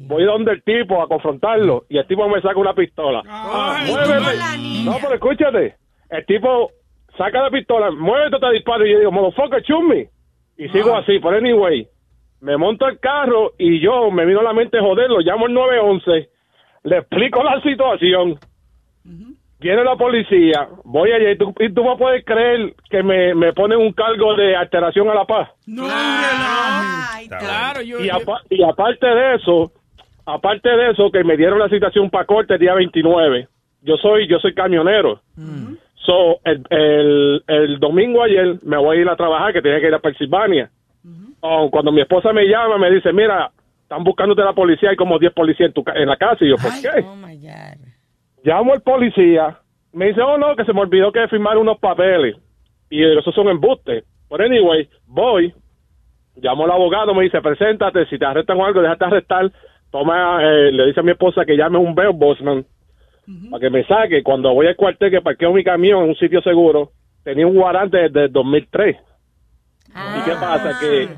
voy 0.07 0.25
donde 0.25 0.53
el 0.53 0.63
tipo 0.63 1.03
a 1.03 1.09
confrontarlo 1.09 1.85
y 1.89 1.99
el 1.99 2.07
tipo 2.07 2.29
me 2.29 2.41
saca 2.41 2.59
una 2.59 2.75
pistola. 2.75 3.23
Ah, 3.27 3.85
muévete. 3.87 4.85
No, 4.85 4.97
pero 5.01 5.15
escúchate. 5.15 5.77
El 6.11 6.27
tipo 6.27 6.71
saca 7.17 7.43
la 7.43 7.51
pistola, 7.51 7.91
muévete, 7.91 8.39
te 8.39 8.51
disparo 8.53 8.87
y 8.87 8.93
yo 8.93 8.99
digo, 8.99 9.13
motherfucker, 9.13 9.63
me. 9.83 10.09
Y 10.57 10.69
sigo 10.69 10.95
así, 10.95 11.19
pero 11.19 11.37
anyway, 11.37 11.89
me 12.41 12.57
monto 12.57 12.87
el 12.87 12.99
carro 12.99 13.53
y 13.59 13.81
yo 13.81 14.11
me 14.11 14.27
vino 14.27 14.41
a 14.41 14.45
la 14.45 14.53
mente 14.53 14.79
joderlo, 14.79 15.21
llamo 15.21 15.47
el 15.47 15.55
911, 15.55 16.29
le 16.85 16.99
explico 16.99 17.43
la 17.43 17.61
situación. 17.63 18.39
Viene 19.63 19.85
la 19.85 19.97
policía, 19.97 20.69
voy 20.85 21.13
allá 21.13 21.31
y 21.31 21.39
tú, 21.39 21.55
y 21.61 21.73
tú 21.73 21.85
me 21.85 21.97
puedes 21.97 22.25
creer 22.25 22.75
que 22.91 23.03
me, 23.03 23.35
me 23.35 23.53
ponen 23.53 23.79
un 23.79 23.93
cargo 23.93 24.35
de 24.35 24.57
alteración 24.57 25.09
a 25.09 25.15
la 25.15 25.25
paz. 25.25 25.49
No, 25.67 25.87
Claro, 27.39 27.81
yo... 27.83 28.01
Y, 28.01 28.11
apa- 28.11 28.41
y 28.51 28.63
aparte 28.63 29.07
de 29.07 29.35
eso, 29.37 29.73
aparte 30.27 30.69
de 30.69 30.91
eso, 30.91 31.11
que 31.11 31.25
me 31.25 31.37
dieron 31.37 31.59
la 31.59 31.69
citación 31.69 32.11
para 32.11 32.25
corte 32.27 32.55
el 32.55 32.61
día 32.61 32.75
29. 32.75 33.49
Yo 33.83 33.97
soy, 33.97 34.27
yo 34.29 34.39
soy 34.39 34.55
camionero. 34.55 35.21
So, 35.95 36.41
el, 36.45 36.63
el, 36.71 37.45
el 37.47 37.79
domingo 37.79 38.23
ayer 38.25 38.57
me 38.65 38.77
voy 38.77 38.99
a 38.99 39.01
ir 39.03 39.09
a 39.09 39.17
trabajar, 39.17 39.53
que 39.53 39.63
tenía 39.63 39.81
que 39.81 39.87
ir 39.87 39.95
a 39.95 40.01
Pensilvania. 40.01 40.71
Oh, 41.41 41.71
cuando 41.71 41.91
mi 41.93 42.01
esposa 42.01 42.33
me 42.33 42.45
llama, 42.47 42.79
me 42.79 42.91
dice, 42.91 43.13
mira, 43.13 43.51
están 43.83 44.03
buscándote 44.05 44.43
la 44.43 44.53
policía, 44.53 44.91
hay 44.91 44.97
como 44.97 45.19
10 45.19 45.33
policías 45.33 45.69
en, 45.69 45.73
tu, 45.73 45.83
ca- 45.85 45.95
en 45.95 46.09
la 46.09 46.17
casa. 46.17 46.45
Y 46.45 46.49
yo, 46.51 46.57
¿por 46.57 46.71
qué? 46.81 46.89
Oh 47.05 47.17
my 47.17 47.37
God. 47.37 47.92
Llamo 48.45 48.73
al 48.73 48.83
policía, 48.83 49.59
me 49.93 50.07
dice, 50.07 50.21
oh 50.21 50.39
no, 50.39 50.57
que 50.57 50.65
se 50.65 50.73
me 50.73 50.81
olvidó 50.81 51.13
que 51.13 51.29
firmar 51.29 51.59
unos 51.59 51.79
papeles. 51.79 52.37
Y 52.91 53.05
esos 53.05 53.35
son 53.35 53.49
embustes. 53.49 54.05
Pero 54.29 54.45
anyway, 54.45 54.89
voy, 55.07 55.55
llamo 56.37 56.65
al 56.65 56.73
abogado, 56.73 57.15
me 57.15 57.25
dice, 57.25 57.41
preséntate, 57.41 58.07
si 58.07 58.19
te 58.19 58.25
arrestan 58.25 58.59
o 58.59 58.65
algo, 58.65 58.83
déjate 58.83 59.05
arrestar. 59.05 59.53
Toma, 59.91 60.41
eh, 60.43 60.73
le 60.73 60.87
dice 60.87 61.01
a 61.01 61.03
mi 61.03 61.13
esposa 61.13 61.45
que 61.45 61.57
llame 61.57 61.79
un 61.79 61.95
Bell 61.95 62.13
Bosman 62.15 62.65
para 63.51 63.61
que 63.61 63.71
me 63.71 63.85
saque. 63.85 64.23
Cuando 64.23 64.53
voy 64.55 64.67
al 64.67 64.77
cuartel 64.77 65.11
que 65.11 65.21
parqueo 65.21 65.53
mi 65.53 65.63
camión 65.63 66.03
en 66.03 66.09
un 66.11 66.17
sitio 66.17 66.41
seguro, 66.41 66.93
tenía 67.23 67.47
un 67.47 67.55
guarante 67.55 67.99
desde 67.99 68.25
el 68.25 68.33
2003. 68.33 68.97
¿Y 69.89 70.25
qué 70.25 70.33
pasa? 70.33 70.79
Que 70.81 71.09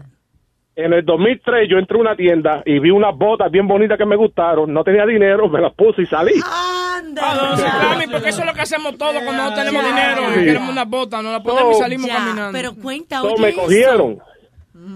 en 0.76 0.92
el 0.92 1.04
2003 1.04 1.68
yo 1.68 1.78
entré 1.78 1.96
a 1.96 2.00
una 2.00 2.16
tienda 2.16 2.62
y 2.66 2.80
vi 2.80 2.90
unas 2.90 3.16
botas 3.16 3.50
bien 3.50 3.68
bonitas 3.68 3.96
que 3.96 4.06
me 4.06 4.16
gustaron. 4.16 4.72
No 4.72 4.82
tenía 4.82 5.06
dinero, 5.06 5.48
me 5.48 5.60
las 5.60 5.72
puse 5.74 6.02
y 6.02 6.06
salí. 6.06 6.32
Ah, 6.44 6.73
no, 7.02 7.56
sí, 7.56 7.62
Cami, 7.64 8.06
porque 8.12 8.28
eso 8.28 8.40
es 8.40 8.46
lo 8.46 8.52
que 8.54 8.60
hacemos 8.60 8.96
todos 8.98 9.14
cuando 9.22 9.44
no 9.44 9.54
tenemos 9.54 9.84
dinero 9.84 10.22
y 10.30 10.38
Sí. 10.40 10.44
queremos 10.44 10.70
una 10.70 10.84
bota, 10.84 11.22
no 11.22 11.32
la 11.32 11.42
ponemos 11.42 11.76
y 11.76 11.80
salimos 11.80 12.06
Ya, 12.06 12.16
caminando. 12.16 12.52
pero 12.52 12.74
cuenta, 12.74 13.20
So, 13.20 13.32
oye 13.32 13.42
me 13.42 13.52
cogieron. 13.54 14.18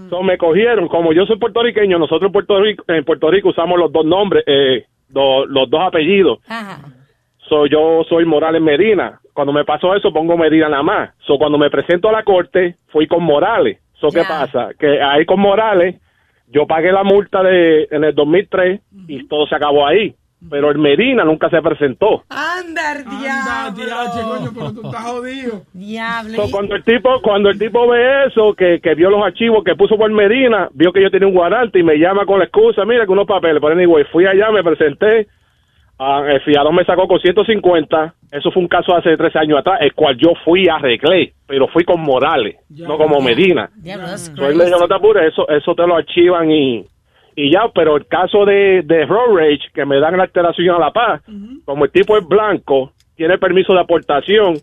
So, 0.09 0.23
me 0.23 0.37
cogieron. 0.37 0.87
Como 0.87 1.13
yo 1.13 1.25
soy 1.25 1.37
puertorriqueño, 1.37 1.97
nosotros 1.97 2.27
en 2.27 2.31
Puerto 2.33 2.59
Rico, 2.61 2.83
en 2.87 3.03
Puerto 3.05 3.29
Rico 3.31 3.49
usamos 3.49 3.79
los 3.79 3.91
dos 3.91 4.05
nombres, 4.05 4.43
eh, 4.45 4.85
do- 5.07 5.45
los 5.45 5.69
dos 5.69 5.81
apellidos. 5.81 6.39
Ajá. 6.47 6.79
So, 7.47 7.65
yo 7.65 8.03
soy 8.07 8.25
Morales 8.25 8.61
Medina. 8.61 9.19
Cuando 9.33 9.53
me 9.53 9.63
pasó 9.65 9.95
eso, 9.95 10.11
pongo 10.11 10.37
Medina 10.37 10.69
nada 10.69 10.83
más. 10.83 11.09
So, 11.25 11.37
cuando 11.37 11.57
me 11.57 11.69
presento 11.69 12.09
a 12.09 12.11
la 12.11 12.23
corte, 12.23 12.75
fui 12.89 13.07
con 13.07 13.23
Morales. 13.23 13.79
So, 13.99 14.09
¿qué 14.09 14.21
Ya. 14.21 14.27
pasa? 14.27 14.69
Que 14.77 15.01
ahí 15.01 15.25
con 15.25 15.39
Morales, 15.39 15.95
yo 16.47 16.67
pagué 16.67 16.91
la 16.91 17.03
multa 17.03 17.41
de 17.41 17.87
en 17.89 18.03
el 18.03 18.13
2003 18.13 18.81
y 19.07 19.27
todo 19.27 19.47
se 19.47 19.55
acabó 19.55 19.87
ahí. 19.87 20.13
Pero 20.49 20.71
el 20.71 20.77
Medina 20.77 21.23
nunca 21.25 21.49
se 21.49 21.61
presentó. 21.61 22.23
Anda, 22.29 22.91
Anda, 22.91 23.71
diablo. 23.73 23.85
diache, 23.85 24.21
coño, 24.21 24.51
pero 24.53 24.73
tú 24.73 24.87
estás 24.87 25.03
jodido. 25.03 25.61
Diablo. 25.73 26.35
So, 26.35 26.51
cuando 26.51 26.75
el 26.75 26.83
tipo 26.83 27.21
cuando 27.21 27.49
el 27.49 27.59
tipo 27.59 27.87
ve 27.87 28.27
eso 28.27 28.53
que, 28.53 28.79
que 28.79 28.95
vio 28.95 29.09
los 29.09 29.21
archivos 29.23 29.63
que 29.65 29.75
puso 29.75 29.97
por 29.97 30.09
Medina 30.11 30.69
vio 30.73 30.93
que 30.93 31.01
yo 31.01 31.11
tenía 31.11 31.27
un 31.27 31.33
guarante 31.33 31.79
y 31.79 31.83
me 31.83 31.97
llama 31.97 32.25
con 32.25 32.39
la 32.39 32.45
excusa 32.45 32.85
mira 32.85 33.05
que 33.05 33.11
unos 33.11 33.27
papeles 33.27 33.61
pero 33.61 33.73
anyway 33.73 34.05
fui 34.11 34.25
allá 34.25 34.49
me 34.51 34.63
presenté 34.63 35.27
Ah, 36.01 36.23
el 36.25 36.39
fiador 36.41 36.73
me 36.73 36.85
sacó 36.85 37.09
con 37.09 37.19
150. 37.19 38.13
Eso 38.31 38.51
fue 38.51 38.61
un 38.61 38.69
caso 38.69 38.95
hace 38.95 39.17
13 39.17 39.39
años 39.39 39.59
atrás, 39.59 39.79
el 39.81 39.93
cual 39.93 40.15
yo 40.17 40.31
fui 40.45 40.63
y 40.63 40.69
arreglé, 40.69 41.33
pero 41.45 41.67
fui 41.67 41.83
con 41.83 41.99
Morales, 41.99 42.55
no 42.69 42.97
como 42.97 43.19
Medina. 43.19 43.69
Entonces 43.83 44.31
él 44.37 44.55
me 44.55 44.65
dijo, 44.65 44.79
no 44.79 44.87
te 44.87 44.93
apures, 44.93 45.33
eso, 45.33 45.49
eso 45.49 45.75
te 45.75 45.85
lo 45.85 45.97
archivan 45.97 46.49
y, 46.49 46.85
y 47.35 47.51
ya, 47.51 47.63
pero 47.73 47.97
el 47.97 48.07
caso 48.07 48.45
de, 48.45 48.81
de 48.83 49.05
road 49.05 49.35
rage, 49.35 49.69
que 49.73 49.85
me 49.85 49.99
dan 49.99 50.17
la 50.17 50.23
alteración 50.23 50.75
a 50.75 50.79
la 50.79 50.91
paz, 50.91 51.21
como 51.65 51.85
el 51.85 51.91
tipo 51.91 52.17
es 52.17 52.27
blanco, 52.27 52.91
tiene 53.15 53.37
permiso 53.37 53.73
de 53.73 53.79
aportación, 53.81 54.57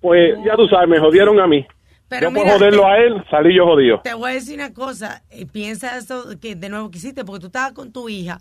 pues 0.00 0.34
ya 0.44 0.54
tú 0.56 0.66
sabes, 0.68 0.88
me 0.88 0.98
jodieron 0.98 1.40
a 1.40 1.46
mí. 1.46 1.66
Pero 2.08 2.28
yo 2.30 2.34
por 2.36 2.48
joderlo 2.48 2.82
te- 2.82 2.88
a 2.88 2.96
él, 2.98 3.24
salí 3.30 3.56
yo 3.56 3.66
jodido. 3.66 4.00
Te 4.04 4.14
voy 4.14 4.30
a 4.30 4.34
decir 4.34 4.54
una 4.56 4.72
cosa, 4.72 5.22
eh, 5.30 5.44
piensa 5.52 5.96
esto 5.98 6.24
que 6.40 6.54
de 6.54 6.68
nuevo 6.68 6.90
que 6.90 6.98
hiciste, 6.98 7.24
porque 7.24 7.40
tú 7.40 7.46
estabas 7.46 7.72
con 7.72 7.92
tu 7.92 8.08
hija 8.08 8.38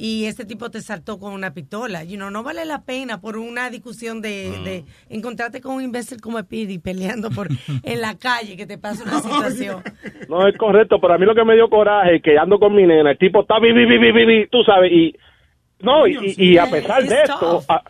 y 0.00 0.26
este 0.26 0.44
tipo 0.44 0.70
te 0.70 0.80
saltó 0.80 1.18
con 1.18 1.32
una 1.32 1.52
pistola. 1.52 2.04
You 2.04 2.16
know, 2.16 2.30
no 2.30 2.44
vale 2.44 2.64
la 2.64 2.84
pena 2.84 3.20
por 3.20 3.36
una 3.36 3.68
discusión 3.68 4.22
de, 4.22 4.50
de 4.64 4.84
encontrarte 5.10 5.60
con 5.60 5.74
un 5.74 5.82
imbécil 5.82 6.20
como 6.20 6.40
Pidi 6.44 6.78
peleando 6.78 7.30
por 7.30 7.48
en 7.82 8.00
la 8.00 8.16
calle 8.16 8.56
que 8.56 8.64
te 8.64 8.78
pasa 8.78 9.02
una 9.02 9.20
situación. 9.20 9.82
No, 10.28 10.46
es 10.46 10.56
correcto, 10.56 11.00
pero 11.00 11.14
a 11.14 11.18
mí 11.18 11.26
lo 11.26 11.34
que 11.34 11.44
me 11.44 11.54
dio 11.56 11.68
coraje 11.68 12.16
es 12.16 12.22
que 12.22 12.38
ando 12.38 12.60
con 12.60 12.74
mi 12.76 12.84
nena, 12.86 13.10
el 13.10 13.18
tipo 13.18 13.40
está 13.42 13.58
vi, 13.58 13.72
vi, 13.72 13.86
vi, 13.86 13.98
vi, 13.98 14.12
vi, 14.12 14.24
vi, 14.24 14.46
tú 14.46 14.62
sabes, 14.62 14.92
y 14.92 15.16
no, 15.80 16.06
y, 16.06 16.14
y- 16.38 16.52
y 16.52 16.58
a 16.58 16.66
pesar 16.70 17.02
de 17.02 17.08
esto, 17.22 17.62
a, 17.68 17.82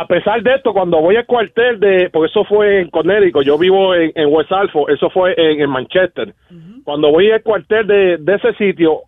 a 0.00 0.06
pesar 0.06 0.42
de 0.42 0.54
esto, 0.54 0.72
cuando 0.72 1.00
voy 1.00 1.16
al 1.16 1.26
cuartel 1.26 1.78
de, 1.80 2.08
porque 2.10 2.30
eso 2.30 2.44
fue 2.44 2.80
en 2.82 2.90
Connecticut, 2.90 3.44
yo 3.44 3.58
vivo 3.58 3.94
en, 3.94 4.12
en 4.14 4.32
West 4.32 4.50
Alford, 4.52 4.92
eso 4.92 5.10
fue 5.10 5.34
en, 5.36 5.60
en 5.60 5.70
Manchester, 5.70 6.34
cuando 6.84 7.10
voy 7.10 7.30
al 7.30 7.42
cuartel 7.42 7.86
de, 7.86 8.16
de 8.18 8.34
ese 8.36 8.54
sitio, 8.54 9.00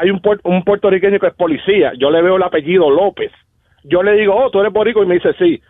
hay 0.00 0.10
un, 0.10 0.20
puer- 0.20 0.40
un 0.44 0.62
puertorriqueño 0.64 1.18
que 1.18 1.26
es 1.28 1.34
policía, 1.34 1.92
yo 1.98 2.10
le 2.10 2.22
veo 2.22 2.36
el 2.36 2.42
apellido 2.42 2.90
López, 2.90 3.32
yo 3.84 4.02
le 4.02 4.12
digo, 4.16 4.34
oh, 4.34 4.50
tú 4.50 4.60
eres 4.60 4.72
boricua, 4.72 5.02
y 5.04 5.06
me 5.06 5.14
dice, 5.14 5.32
sí, 5.38 5.60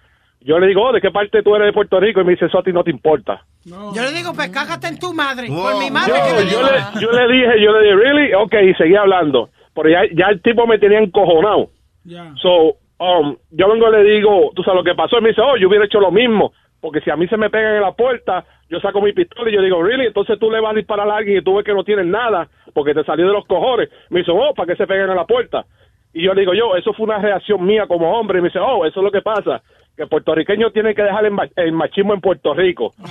yo 0.40 0.58
le 0.58 0.66
digo, 0.68 0.82
oh, 0.82 0.92
¿de 0.92 1.00
qué 1.00 1.10
parte 1.10 1.42
tú 1.42 1.54
eres 1.56 1.66
de 1.66 1.72
Puerto 1.72 1.98
Rico? 1.98 2.20
Y 2.20 2.24
me 2.24 2.32
dice, 2.32 2.46
eso 2.46 2.58
a 2.58 2.62
ti 2.62 2.72
no 2.72 2.84
te 2.84 2.90
importa. 2.90 3.42
Yo 3.64 4.02
le 4.02 4.12
digo, 4.12 4.32
pues 4.32 4.48
cágate 4.50 4.86
en 4.86 4.98
tu 4.98 5.12
madre. 5.12 5.48
Por 5.48 5.76
mi 5.78 5.90
madre 5.90 6.12
Yo, 6.14 6.24
que 6.38 6.44
me 6.44 6.50
yo 6.50 6.62
le, 6.62 7.00
yo 7.00 7.10
le 7.12 7.32
dije, 7.32 7.60
yo 7.60 7.72
le 7.72 7.80
dije, 7.82 7.96
really? 7.96 8.32
Ok, 8.34 8.54
y 8.62 8.74
seguí 8.74 8.94
hablando. 8.94 9.48
Pero 9.74 9.88
ya, 9.88 10.02
ya 10.14 10.26
el 10.28 10.40
tipo 10.42 10.66
me 10.68 10.78
tenía 10.78 11.00
encojonado. 11.00 11.70
So, 12.40 12.76
um, 13.00 13.36
yo 13.50 13.68
vengo 13.68 13.88
y 13.88 13.92
le 13.92 14.04
digo, 14.04 14.52
tú 14.54 14.62
sabes 14.62 14.78
lo 14.78 14.84
que 14.84 14.94
pasó. 14.94 15.18
Y 15.18 15.22
me 15.22 15.30
dice, 15.30 15.40
oh, 15.40 15.56
yo 15.56 15.68
hubiera 15.68 15.84
hecho 15.84 15.98
lo 15.98 16.12
mismo. 16.12 16.52
Porque 16.80 17.00
si 17.00 17.10
a 17.10 17.16
mí 17.16 17.26
se 17.26 17.36
me 17.36 17.50
pegan 17.50 17.74
en 17.74 17.82
la 17.82 17.92
puerta, 17.92 18.44
yo 18.68 18.80
saco 18.80 19.00
mi 19.00 19.12
pistola 19.12 19.50
y 19.50 19.54
yo 19.54 19.62
digo, 19.62 19.82
really? 19.82 20.06
Entonces 20.06 20.38
tú 20.38 20.50
le 20.50 20.60
vas 20.60 20.72
a 20.72 20.76
disparar 20.76 21.08
a 21.08 21.16
alguien 21.16 21.38
y 21.38 21.42
tú 21.42 21.54
ves 21.56 21.64
que 21.64 21.74
no 21.74 21.84
tienes 21.84 22.06
nada 22.06 22.48
porque 22.74 22.94
te 22.94 23.04
salió 23.04 23.26
de 23.26 23.32
los 23.32 23.46
cojones. 23.46 23.88
Me 24.10 24.20
dice, 24.20 24.32
oh, 24.32 24.52
¿para 24.54 24.68
qué 24.72 24.76
se 24.76 24.86
peguen 24.86 25.10
en 25.10 25.16
la 25.16 25.24
puerta? 25.26 25.64
Y 26.12 26.22
yo 26.22 26.32
le 26.34 26.40
digo, 26.40 26.54
yo, 26.54 26.74
eso 26.76 26.92
fue 26.94 27.04
una 27.04 27.18
reacción 27.18 27.64
mía 27.64 27.86
como 27.86 28.10
hombre. 28.18 28.38
Y 28.38 28.42
me 28.42 28.48
dice, 28.48 28.58
oh, 28.58 28.84
eso 28.86 29.00
es 29.00 29.04
lo 29.04 29.10
que 29.12 29.20
pasa. 29.22 29.62
Que 29.96 30.02
el 30.02 30.08
puertorriqueño 30.08 30.70
tiene 30.72 30.94
que 30.94 31.02
dejar 31.02 31.24
el, 31.24 31.30
ma- 31.30 31.48
el 31.56 31.72
machismo 31.72 32.12
en 32.14 32.20
Puerto 32.20 32.52
Rico. 32.54 32.92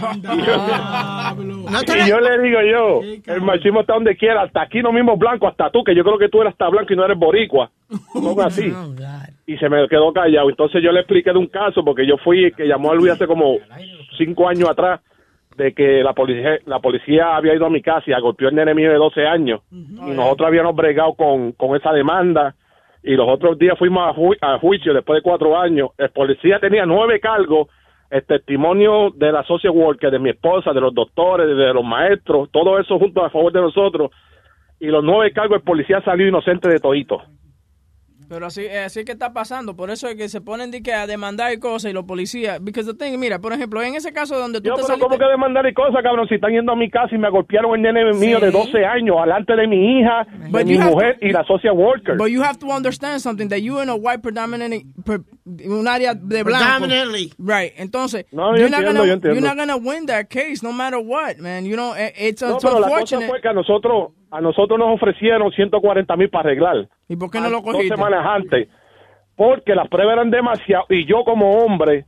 Y 2.05 2.09
yo 2.09 2.19
le 2.19 2.39
digo 2.39 2.59
yo, 2.61 3.01
el 3.33 3.41
machismo 3.41 3.81
está 3.81 3.93
donde 3.93 4.15
quiera, 4.15 4.43
hasta 4.43 4.61
aquí 4.61 4.81
no 4.81 4.91
mismo 4.91 5.17
blanco, 5.17 5.47
hasta 5.47 5.69
tú, 5.71 5.83
que 5.83 5.95
yo 5.95 6.03
creo 6.03 6.17
que 6.17 6.29
tú 6.29 6.41
eres 6.41 6.53
hasta 6.53 6.69
blanco 6.69 6.93
y 6.93 6.95
no 6.95 7.05
eres 7.05 7.17
boricua. 7.17 7.69
Son 8.13 8.39
así. 8.41 8.71
Y 9.47 9.57
se 9.57 9.69
me 9.69 9.87
quedó 9.87 10.11
callado. 10.13 10.49
Entonces 10.49 10.81
yo 10.83 10.91
le 10.91 10.99
expliqué 11.01 11.31
de 11.31 11.37
un 11.39 11.47
caso, 11.47 11.83
porque 11.83 12.05
yo 12.05 12.17
fui, 12.17 12.51
que 12.51 12.67
llamó 12.67 12.91
a 12.91 12.95
Luis 12.95 13.11
hace 13.13 13.25
como 13.27 13.57
cinco 14.17 14.47
años 14.47 14.69
atrás, 14.69 15.01
de 15.55 15.73
que 15.73 16.03
la 16.03 16.13
policía, 16.13 16.59
la 16.65 16.79
policía 16.79 17.35
había 17.35 17.53
ido 17.55 17.65
a 17.65 17.69
mi 17.69 17.81
casa 17.81 18.03
y 18.07 18.21
golpeó 18.21 18.47
al 18.49 18.55
nene 18.55 18.73
mío 18.73 18.89
de 18.91 18.97
12 18.97 19.25
años. 19.25 19.61
Y 19.71 20.11
nosotros 20.15 20.47
habíamos 20.47 20.75
bregado 20.75 21.13
con, 21.13 21.51
con 21.53 21.75
esa 21.75 21.91
demanda. 21.93 22.55
Y 23.03 23.15
los 23.15 23.27
otros 23.29 23.57
días 23.57 23.77
fuimos 23.77 24.07
a, 24.09 24.13
ju- 24.19 24.37
a 24.41 24.57
juicio 24.59 24.93
después 24.93 25.17
de 25.17 25.21
cuatro 25.21 25.57
años. 25.57 25.89
El 25.97 26.09
policía 26.09 26.59
tenía 26.59 26.85
nueve 26.85 27.19
cargos 27.19 27.67
el 28.09 28.23
testimonio 28.25 29.11
de 29.15 29.31
la 29.31 29.43
social 29.43 29.73
worker, 29.73 30.11
de 30.11 30.19
mi 30.19 30.29
esposa, 30.29 30.71
de 30.73 30.79
los 30.81 30.93
doctores, 30.93 31.47
de 31.47 31.73
los 31.73 31.83
maestros, 31.83 32.49
todo 32.51 32.79
eso 32.79 32.97
junto 32.99 33.23
a 33.25 33.29
favor 33.29 33.51
de 33.51 33.61
nosotros. 33.61 34.11
Y 34.79 34.87
los 34.87 35.03
nueve 35.03 35.31
cargos, 35.31 35.57
el 35.57 35.63
policía 35.63 36.01
salió 36.01 36.27
inocente 36.27 36.69
de 36.69 36.79
todito. 36.79 37.21
Pero 38.27 38.47
así, 38.47 38.61
eh, 38.61 38.79
así 38.85 39.05
que 39.05 39.11
está 39.11 39.33
pasando. 39.33 39.75
Por 39.75 39.89
eso 39.91 40.07
es 40.07 40.15
que 40.15 40.29
se 40.29 40.41
ponen 40.41 40.71
de 40.71 40.81
que 40.81 40.93
a 40.93 41.05
demandar 41.07 41.53
y 41.53 41.59
cosas 41.59 41.91
y 41.91 41.93
los 41.93 42.05
policías. 42.05 42.59
Because 42.63 42.91
the 42.91 42.97
thing, 42.97 43.17
mira, 43.19 43.39
por 43.39 43.53
ejemplo, 43.53 43.81
en 43.83 43.95
ese 43.95 44.11
caso 44.13 44.37
donde 44.37 44.61
tú 44.61 44.67
Yo, 44.69 44.73
te 44.73 44.77
pero 44.77 44.87
saliste. 44.87 45.05
¿cómo 45.07 45.17
que 45.19 45.25
demandar 45.25 45.67
y 45.67 45.73
cosas, 45.73 46.01
cabrón? 46.01 46.27
Si 46.27 46.35
están 46.35 46.51
yendo 46.51 46.71
a 46.71 46.75
mi 46.75 46.89
casa 46.89 47.13
y 47.13 47.17
me 47.17 47.29
golpearon 47.29 47.75
el 47.75 47.81
nene 47.81 48.13
mío 48.13 48.39
de 48.39 48.49
12 48.51 48.83
años, 48.85 49.17
alante 49.21 49.55
de 49.55 49.67
mi 49.67 49.99
hija, 49.99 50.25
de 50.49 50.65
mi 50.65 50.77
mujer 50.77 51.17
to- 51.19 51.25
y 51.25 51.31
la 51.31 51.43
social 51.45 51.73
worker. 51.75 52.17
But 52.17 52.29
you 52.29 52.41
have 52.43 52.57
to 52.59 52.67
understand 52.67 53.19
something 53.19 53.47
that 53.49 53.59
you 53.59 53.79
in 53.81 53.89
a 53.89 53.95
white 53.95 54.21
predominant 54.21 54.73
per- 55.05 55.21
un 55.45 55.87
área 55.87 56.13
de 56.15 56.43
blanco. 56.43 56.85
Right. 57.37 57.73
Entonces, 57.77 58.25
No, 58.31 58.55
yo 58.55 58.61
you're 58.63 58.69
not 58.69 58.79
entiendo, 58.79 58.99
gonna 59.01 59.05
yo 59.07 59.13
entiendo. 59.13 59.39
you're 59.39 59.47
not 59.47 59.57
gonna 59.57 59.75
win 59.77 60.05
that 60.07 60.27
case 60.27 60.63
no 60.63 60.73
matter 60.73 60.99
what, 60.99 61.37
man. 61.37 61.65
You 61.65 61.75
know, 61.75 61.93
it- 61.95 62.13
it's, 62.17 62.41
No, 62.41 62.55
it's 62.55 62.63
pero 62.63 62.79
la 62.79 62.87
cosa 62.87 62.93
unfortunate. 63.17 63.27
fue 63.27 63.41
que 63.41 63.47
a 63.49 63.53
nosotros, 63.53 64.13
a 64.31 64.41
nosotros 64.41 64.79
nos 64.79 64.95
ofrecieron 64.95 65.51
140 65.51 66.15
mil 66.15 66.29
para 66.29 66.49
arreglar. 66.49 66.89
¿Y 67.07 67.15
por 67.15 67.29
qué 67.29 67.39
no 67.39 67.49
lo 67.49 67.61
Dos 67.61 67.73
cogiste? 67.73 67.95
semanas 67.95 68.25
antes. 68.25 68.67
Porque 69.35 69.75
las 69.75 69.87
pruebas 69.89 70.13
eran 70.13 70.31
demasiado. 70.31 70.85
Y 70.89 71.05
yo 71.05 71.23
como 71.25 71.51
hombre, 71.59 72.05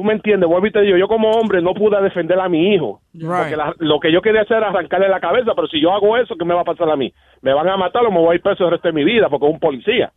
tú 0.00 0.04
me 0.06 0.14
entiendes, 0.14 0.48
vuelvo 0.48 0.66
y 0.66 0.72
te 0.72 0.80
digo, 0.80 0.96
yo 0.96 1.08
como 1.08 1.30
hombre 1.30 1.60
no 1.60 1.74
pude 1.74 2.00
defender 2.00 2.40
a 2.40 2.48
mi 2.48 2.72
hijo. 2.74 3.02
Porque 3.42 3.56
la- 3.56 3.74
lo 3.78 4.00
que 4.00 4.10
yo 4.10 4.22
quería 4.22 4.40
hacer 4.42 4.56
era 4.56 4.68
arrancarle 4.70 5.10
la 5.10 5.20
cabeza, 5.20 5.52
pero 5.54 5.68
si 5.68 5.78
yo 5.78 5.92
hago 5.92 6.16
eso, 6.16 6.36
¿qué 6.38 6.44
me 6.46 6.54
va 6.54 6.62
a 6.62 6.64
pasar 6.64 6.88
a 6.88 6.96
mí? 6.96 7.12
Me 7.42 7.52
van 7.52 7.68
a 7.68 7.76
matar 7.76 8.06
o 8.06 8.10
me 8.10 8.18
voy 8.18 8.32
a 8.32 8.34
ir 8.36 8.40
preso 8.42 8.64
el 8.64 8.70
resto 8.70 8.88
de 8.88 8.94
mi 8.94 9.04
vida 9.04 9.28
porque 9.28 9.46
es 9.46 9.52
un 9.52 9.60
policía. 9.60 10.10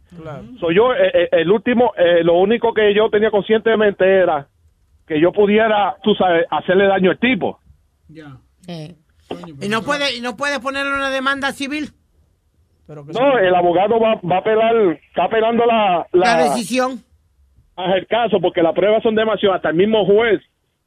Soy 0.62 0.76
yo, 0.76 0.94
eh, 0.94 1.12
eh, 1.14 1.30
el 1.34 1.52
último, 1.52 1.92
eh, 1.98 2.24
lo 2.24 2.36
único 2.38 2.74
que 2.74 2.94
yo 2.94 3.10
tenía 3.10 3.30
conscientemente 3.30 4.06
era 4.06 4.48
que 5.06 5.20
yo 5.20 5.34
pudiera, 5.34 5.98
tú 6.02 6.16
sabes, 6.16 6.46
hacerle 6.50 6.88
daño 6.88 7.12
al 7.12 7.20
tipo. 7.20 7.60
Y 9.62 9.68
no 9.68 9.82
puede, 9.84 10.16
y 10.18 10.22
no 10.22 10.38
puede 10.38 10.62
ponerle 10.62 10.94
una 10.94 11.10
demanda 11.10 11.52
civil. 11.52 11.90
No, 13.20 13.38
el 13.38 13.54
abogado 13.56 14.00
va, 14.00 14.16
va 14.30 14.36
a 14.38 14.40
apelar, 14.40 14.76
está 15.10 15.26
apelando 15.26 15.66
la, 15.66 16.06
La 16.14 16.38
decisión 16.44 17.00
haz 17.76 17.96
el 17.96 18.08
caso 18.08 18.40
porque 18.42 18.62
las 18.62 18.74
pruebas 18.74 19.04
son 19.04 19.16
demasiado. 19.16 19.56
Hasta 19.56 19.70
el 19.70 19.76
mismo 19.76 20.06
juez 20.06 20.42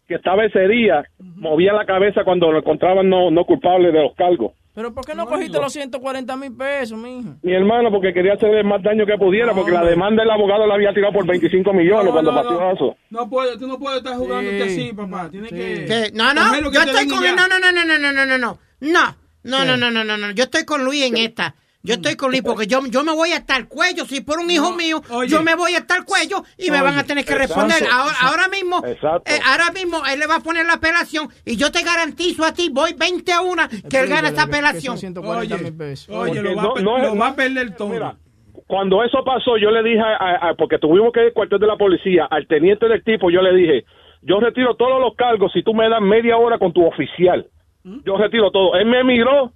que 0.06 0.14
estaba 0.14 0.44
ese 0.44 0.68
día 0.68 1.04
movía 1.18 1.72
la 1.72 1.84
cabeza 1.84 2.24
cuando 2.24 2.52
lo 2.52 2.58
encontraban 2.58 3.08
no, 3.08 3.30
no 3.30 3.44
culpable 3.44 3.92
de 3.92 4.02
los 4.02 4.14
cargos. 4.14 4.52
Pero 4.76 4.92
¿por 4.92 5.06
qué 5.06 5.14
no 5.14 5.24
cogiste 5.24 5.58
los 5.58 5.72
140 5.72 6.36
mil 6.36 6.54
pesos, 6.54 6.98
mi 6.98 7.16
mijo? 7.16 7.36
Mi 7.40 7.54
hermano, 7.54 7.90
porque 7.90 8.12
quería 8.12 8.34
hacerle 8.34 8.62
más 8.62 8.82
daño 8.82 9.06
que 9.06 9.16
pudiera, 9.16 9.54
porque 9.54 9.72
la 9.72 9.82
demanda 9.82 10.22
del 10.22 10.30
abogado 10.30 10.66
la 10.66 10.74
había 10.74 10.92
tirado 10.92 11.14
por 11.14 11.26
25 11.26 11.72
millones 11.72 12.12
cuando 12.12 12.34
pasó 12.34 12.72
eso. 12.72 12.96
No 13.08 13.26
puede, 13.26 13.58
tú 13.58 13.66
no 13.66 13.78
puedes 13.78 14.00
estar 14.00 14.18
jugando 14.18 14.50
así, 14.62 14.92
papá. 14.92 15.30
Tienes 15.30 15.48
sí. 15.48 15.56
que... 15.56 15.84
¿Qué? 15.86 16.10
No, 16.12 16.34
no, 16.34 16.70
yo 16.70 16.80
estoy 16.82 17.08
con... 17.08 17.24
No, 17.24 17.48
no, 17.48 17.58
no, 17.58 17.72
no, 17.72 17.84
no, 17.86 18.12
no, 18.12 18.26
no, 18.26 18.38
no. 18.38 18.58
No, 18.80 19.16
no, 19.44 19.64
no, 19.64 19.76
no, 19.78 19.90
no, 19.90 19.90
no. 19.90 20.04
no, 20.04 20.16
no. 20.18 20.30
Yo 20.32 20.44
estoy 20.44 20.66
con 20.66 20.84
Luis 20.84 21.06
en 21.06 21.14
¿Qué? 21.14 21.24
esta. 21.24 21.54
Yo 21.86 21.94
estoy 21.94 22.16
con 22.16 22.30
Luis 22.30 22.42
porque 22.42 22.66
yo, 22.66 22.80
yo 22.90 23.02
me 23.04 23.12
voy 23.12 23.32
hasta 23.32 23.56
el 23.56 23.68
cuello. 23.68 24.04
Si 24.04 24.20
por 24.20 24.38
un 24.38 24.50
hijo 24.50 24.72
mío, 24.72 25.00
yo 25.28 25.42
me 25.42 25.54
voy 25.54 25.74
hasta 25.74 25.96
el 25.96 26.04
cuello 26.04 26.42
y 26.58 26.70
me 26.70 26.76
Oye, 26.78 26.82
van 26.84 26.98
a 26.98 27.04
tener 27.04 27.24
que 27.24 27.32
exacto, 27.32 27.54
responder. 27.66 27.88
Ahora, 27.92 28.10
exacto. 28.12 28.26
ahora 28.28 28.48
mismo, 28.48 28.82
eh, 28.84 29.40
ahora 29.46 29.70
mismo 29.72 30.02
él 30.06 30.18
le 30.18 30.26
va 30.26 30.36
a 30.36 30.40
poner 30.40 30.66
la 30.66 30.74
apelación 30.74 31.28
y 31.44 31.56
yo 31.56 31.70
te 31.72 31.82
garantizo 31.82 32.44
a 32.44 32.52
ti, 32.52 32.68
voy 32.72 32.92
20 32.94 33.32
a 33.32 33.40
1 33.40 33.62
que 33.88 33.98
él 33.98 34.08
gana 34.08 34.28
esa 34.28 34.42
apelación. 34.42 34.96
Oye, 34.96 35.56
Porque 36.08 36.42
lo 36.42 36.56
va, 36.56 36.62
no- 36.62 36.70
a, 36.70 36.74
per- 36.74 36.84
no 36.84 36.96
es- 36.98 37.02
lo 37.04 37.16
va 37.16 37.28
a 37.28 37.36
perder 37.36 37.76
todo. 37.76 37.88
Mira, 37.88 38.16
cuando 38.66 39.02
eso 39.04 39.22
pasó, 39.24 39.56
yo 39.58 39.70
le 39.70 39.82
dije, 39.82 40.00
a- 40.00 40.16
a- 40.16 40.50
a- 40.50 40.54
porque 40.54 40.78
tuvimos 40.78 41.12
que 41.12 41.20
ir 41.20 41.26
al 41.26 41.32
cuartel 41.32 41.58
de 41.60 41.66
la 41.66 41.76
policía, 41.76 42.26
al 42.30 42.46
teniente 42.46 42.88
del 42.88 43.02
tipo, 43.04 43.30
yo 43.30 43.40
le 43.42 43.54
dije, 43.54 43.84
yo 44.22 44.40
retiro 44.40 44.74
todos 44.74 45.00
los 45.00 45.14
cargos 45.14 45.52
si 45.52 45.62
tú 45.62 45.72
me 45.74 45.88
das 45.88 46.00
media 46.00 46.36
hora 46.36 46.58
con 46.58 46.72
tu 46.72 46.84
oficial. 46.84 47.46
Yo 48.04 48.16
retiro 48.16 48.50
todo. 48.50 48.74
Él 48.74 48.86
me 48.86 49.04
miró, 49.04 49.52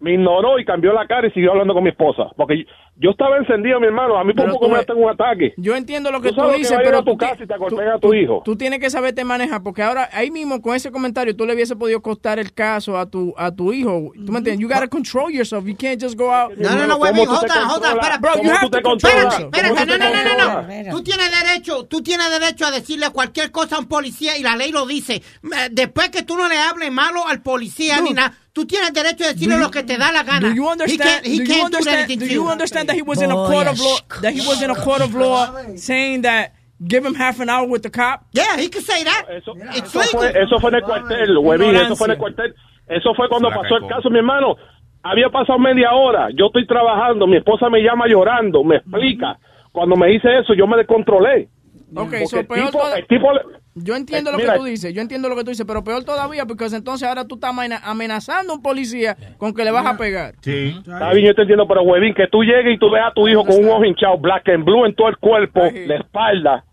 me 0.00 0.12
ignoró 0.12 0.58
y 0.58 0.64
cambió 0.64 0.92
la 0.92 1.06
cara 1.06 1.26
y 1.26 1.30
siguió 1.32 1.52
hablando 1.52 1.74
con 1.74 1.82
mi 1.82 1.90
esposa. 1.90 2.30
Porque 2.36 2.66
yo 3.00 3.10
estaba 3.10 3.36
encendido, 3.38 3.78
mi 3.80 3.86
hermano. 3.86 4.18
A 4.18 4.24
mí 4.24 4.32
por 4.34 4.50
poco 4.50 4.68
me 4.68 4.78
hacen 4.78 4.96
un 4.96 5.08
ataque. 5.08 5.54
Yo 5.56 5.76
entiendo 5.76 6.10
lo 6.10 6.20
que 6.20 6.30
Tú 6.30 6.34
tú, 6.34 6.40
sabes 6.40 6.52
que 6.54 6.58
dices, 6.58 6.78
pero 6.82 6.98
a 6.98 7.04
tu 7.04 7.12
tú, 7.12 7.18
ti- 7.18 7.26
casa 7.26 7.44
y 7.44 7.46
te 7.46 7.56
golpean 7.56 7.88
a 7.90 7.98
tu 7.98 8.12
hijo. 8.14 8.42
tú 8.44 8.56
tienes 8.56 8.80
que 8.80 8.90
saberte 8.90 9.24
manejar, 9.24 9.62
porque 9.62 9.82
ahora 9.82 10.08
ahí 10.12 10.30
mismo 10.30 10.60
con 10.60 10.74
ese 10.74 10.90
comentario 10.90 11.34
tú 11.36 11.46
le 11.46 11.54
hubiese 11.54 11.76
podido 11.76 12.00
costar 12.02 12.38
el 12.38 12.52
caso 12.52 12.98
a 12.98 13.06
tu 13.06 13.32
a 13.36 13.50
tu 13.54 13.72
hijo. 13.72 14.10
¿Tú 14.26 14.32
me 14.32 14.38
entiendes? 14.38 14.58
You 14.60 14.68
gotta 14.68 14.88
control 14.88 15.32
yourself. 15.32 15.64
You 15.66 15.76
can't 15.76 16.02
just 16.02 16.16
go 16.18 16.32
out. 16.32 16.52
No, 16.56 16.70
no, 16.74 16.86
no, 16.86 16.96
güey, 16.98 17.12
hold 17.12 17.28
on, 17.28 17.70
hold 17.70 17.84
on, 17.84 17.92
espera, 17.98 18.18
Bro, 18.18 18.42
you 18.42 18.50
have 18.50 18.68
to 18.70 18.82
control 18.82 18.96
Espérate, 19.12 19.24
yourself. 19.42 19.54
espérate, 19.54 19.86
no, 19.86 19.98
no, 19.98 20.24
no, 20.24 20.62
no, 20.62 20.82
no. 20.90 20.96
Tú 20.96 21.02
tienes 21.02 21.30
derecho, 21.30 21.84
tú 21.86 22.02
tienes 22.02 22.30
derecho 22.30 22.66
a 22.66 22.70
decirle 22.70 23.10
cualquier 23.10 23.50
cosa 23.50 23.76
a 23.76 23.78
un 23.78 23.86
policía 23.86 24.36
y 24.36 24.42
la 24.42 24.56
ley 24.56 24.72
lo 24.72 24.86
dice. 24.86 25.14
Eh, 25.16 25.68
Después 25.70 26.08
que 26.10 26.22
tú 26.22 26.36
no 26.36 26.48
le 26.48 26.56
hables 26.58 26.90
malo 26.90 27.26
al 27.26 27.42
policía 27.42 28.00
ni 28.00 28.10
nada, 28.12 28.34
tú 28.52 28.66
tienes 28.66 28.92
derecho 28.92 29.24
a 29.24 29.28
decirle 29.28 29.56
lo 29.58 29.70
que 29.70 29.82
te 29.84 29.96
da 29.98 30.10
la 30.10 30.22
gana. 30.24 30.48
Do 30.48 30.54
He 30.84 30.96
can't- 30.98 31.64
understand? 31.64 32.22
you. 32.28 32.48
understand 32.48 32.87
that 32.88 32.96
he 32.96 33.02
was 33.02 33.22
in 33.22 33.30
a 33.30 33.34
court 33.34 33.66
of 33.68 33.78
law? 33.78 33.98
That 34.22 34.32
he 34.34 34.40
was 34.46 34.60
in 34.62 34.70
a 34.70 34.74
court 34.74 35.00
of 35.00 35.14
law 35.14 35.54
saying 35.76 36.22
that 36.22 36.52
give 36.84 37.04
him 37.06 37.14
half 37.14 37.38
an 37.40 37.48
hour 37.48 37.66
with 37.68 37.82
the 37.82 37.90
cop. 37.90 38.26
Yeah, 38.32 38.56
he 38.56 38.68
could 38.68 38.84
say 38.84 39.04
that. 39.04 39.26
Eso, 39.30 39.52
It's 39.78 39.94
eso 39.94 40.00
fue, 40.10 40.28
legal. 40.28 40.42
eso 40.42 40.58
fue 40.60 40.70
en 40.70 40.74
el 40.76 40.82
cuartel, 40.82 41.38
huevín, 41.38 41.76
eso 41.76 41.94
fue 41.96 42.06
en 42.06 42.12
el 42.12 42.18
cuartel. 42.18 42.54
Eso 42.88 43.14
fue 43.14 43.28
cuando 43.28 43.48
pasó 43.50 43.76
el 43.76 43.86
caso, 43.88 44.10
mi 44.10 44.18
hermano. 44.18 44.56
Había 45.02 45.28
pasado 45.30 45.58
media 45.60 45.92
hora, 45.92 46.28
yo 46.34 46.46
estoy 46.46 46.66
trabajando, 46.66 47.26
mi 47.26 47.36
esposa 47.36 47.70
me 47.70 47.80
llama 47.80 48.06
llorando, 48.08 48.64
me 48.64 48.76
explica. 48.76 49.38
cuando 49.70 49.94
me 49.96 50.12
hice 50.12 50.28
eso, 50.40 50.54
yo 50.54 50.66
me 50.66 50.76
descontrolé. 50.76 51.48
Ok, 51.94 52.10
Porque 52.10 52.26
so 52.26 52.40
el 52.40 52.48
tipo- 52.48 52.94
el 52.96 53.06
tipo 53.06 53.32
le- 53.32 53.40
Yo 53.84 53.94
entiendo 53.96 54.30
Eh, 54.30 54.32
lo 54.32 54.38
mira, 54.38 54.52
que 54.54 54.58
tú 54.58 54.64
dices, 54.64 54.92
yo 54.94 55.00
entiendo 55.02 55.28
lo 55.28 55.36
que 55.36 55.44
tú 55.44 55.50
dices, 55.50 55.66
pero 55.66 55.82
peor 55.84 56.04
todavía 56.04 56.44
porque 56.46 56.66
entonces 56.66 57.08
ahora 57.08 57.26
tú 57.26 57.36
estás 57.36 57.50
amena- 57.50 57.80
amenazando 57.84 58.52
a 58.52 58.56
un 58.56 58.62
policía 58.62 59.16
con 59.38 59.54
que 59.54 59.64
le 59.64 59.70
vas 59.70 59.86
a 59.86 59.96
pegar. 59.96 60.34
Sí. 60.40 60.74
Está 60.78 61.12
bien, 61.12 61.26
yo 61.26 61.34
te 61.34 61.42
entiendo, 61.42 61.66
pero 61.68 61.82
huevín, 61.82 62.14
que 62.14 62.26
tú 62.28 62.42
llegues 62.42 62.74
y 62.74 62.78
tú 62.78 62.90
veas 62.90 63.08
a 63.10 63.12
tu 63.14 63.26
hijo 63.28 63.44
con 63.44 63.56
un 63.58 63.70
ojo 63.70 63.84
hinchado, 63.84 64.18
black 64.18 64.48
and 64.48 64.64
blue 64.64 64.84
en 64.86 64.94
todo 64.94 65.08
el 65.08 65.16
cuerpo, 65.18 65.62
la 65.86 65.96
espalda. 65.96 66.64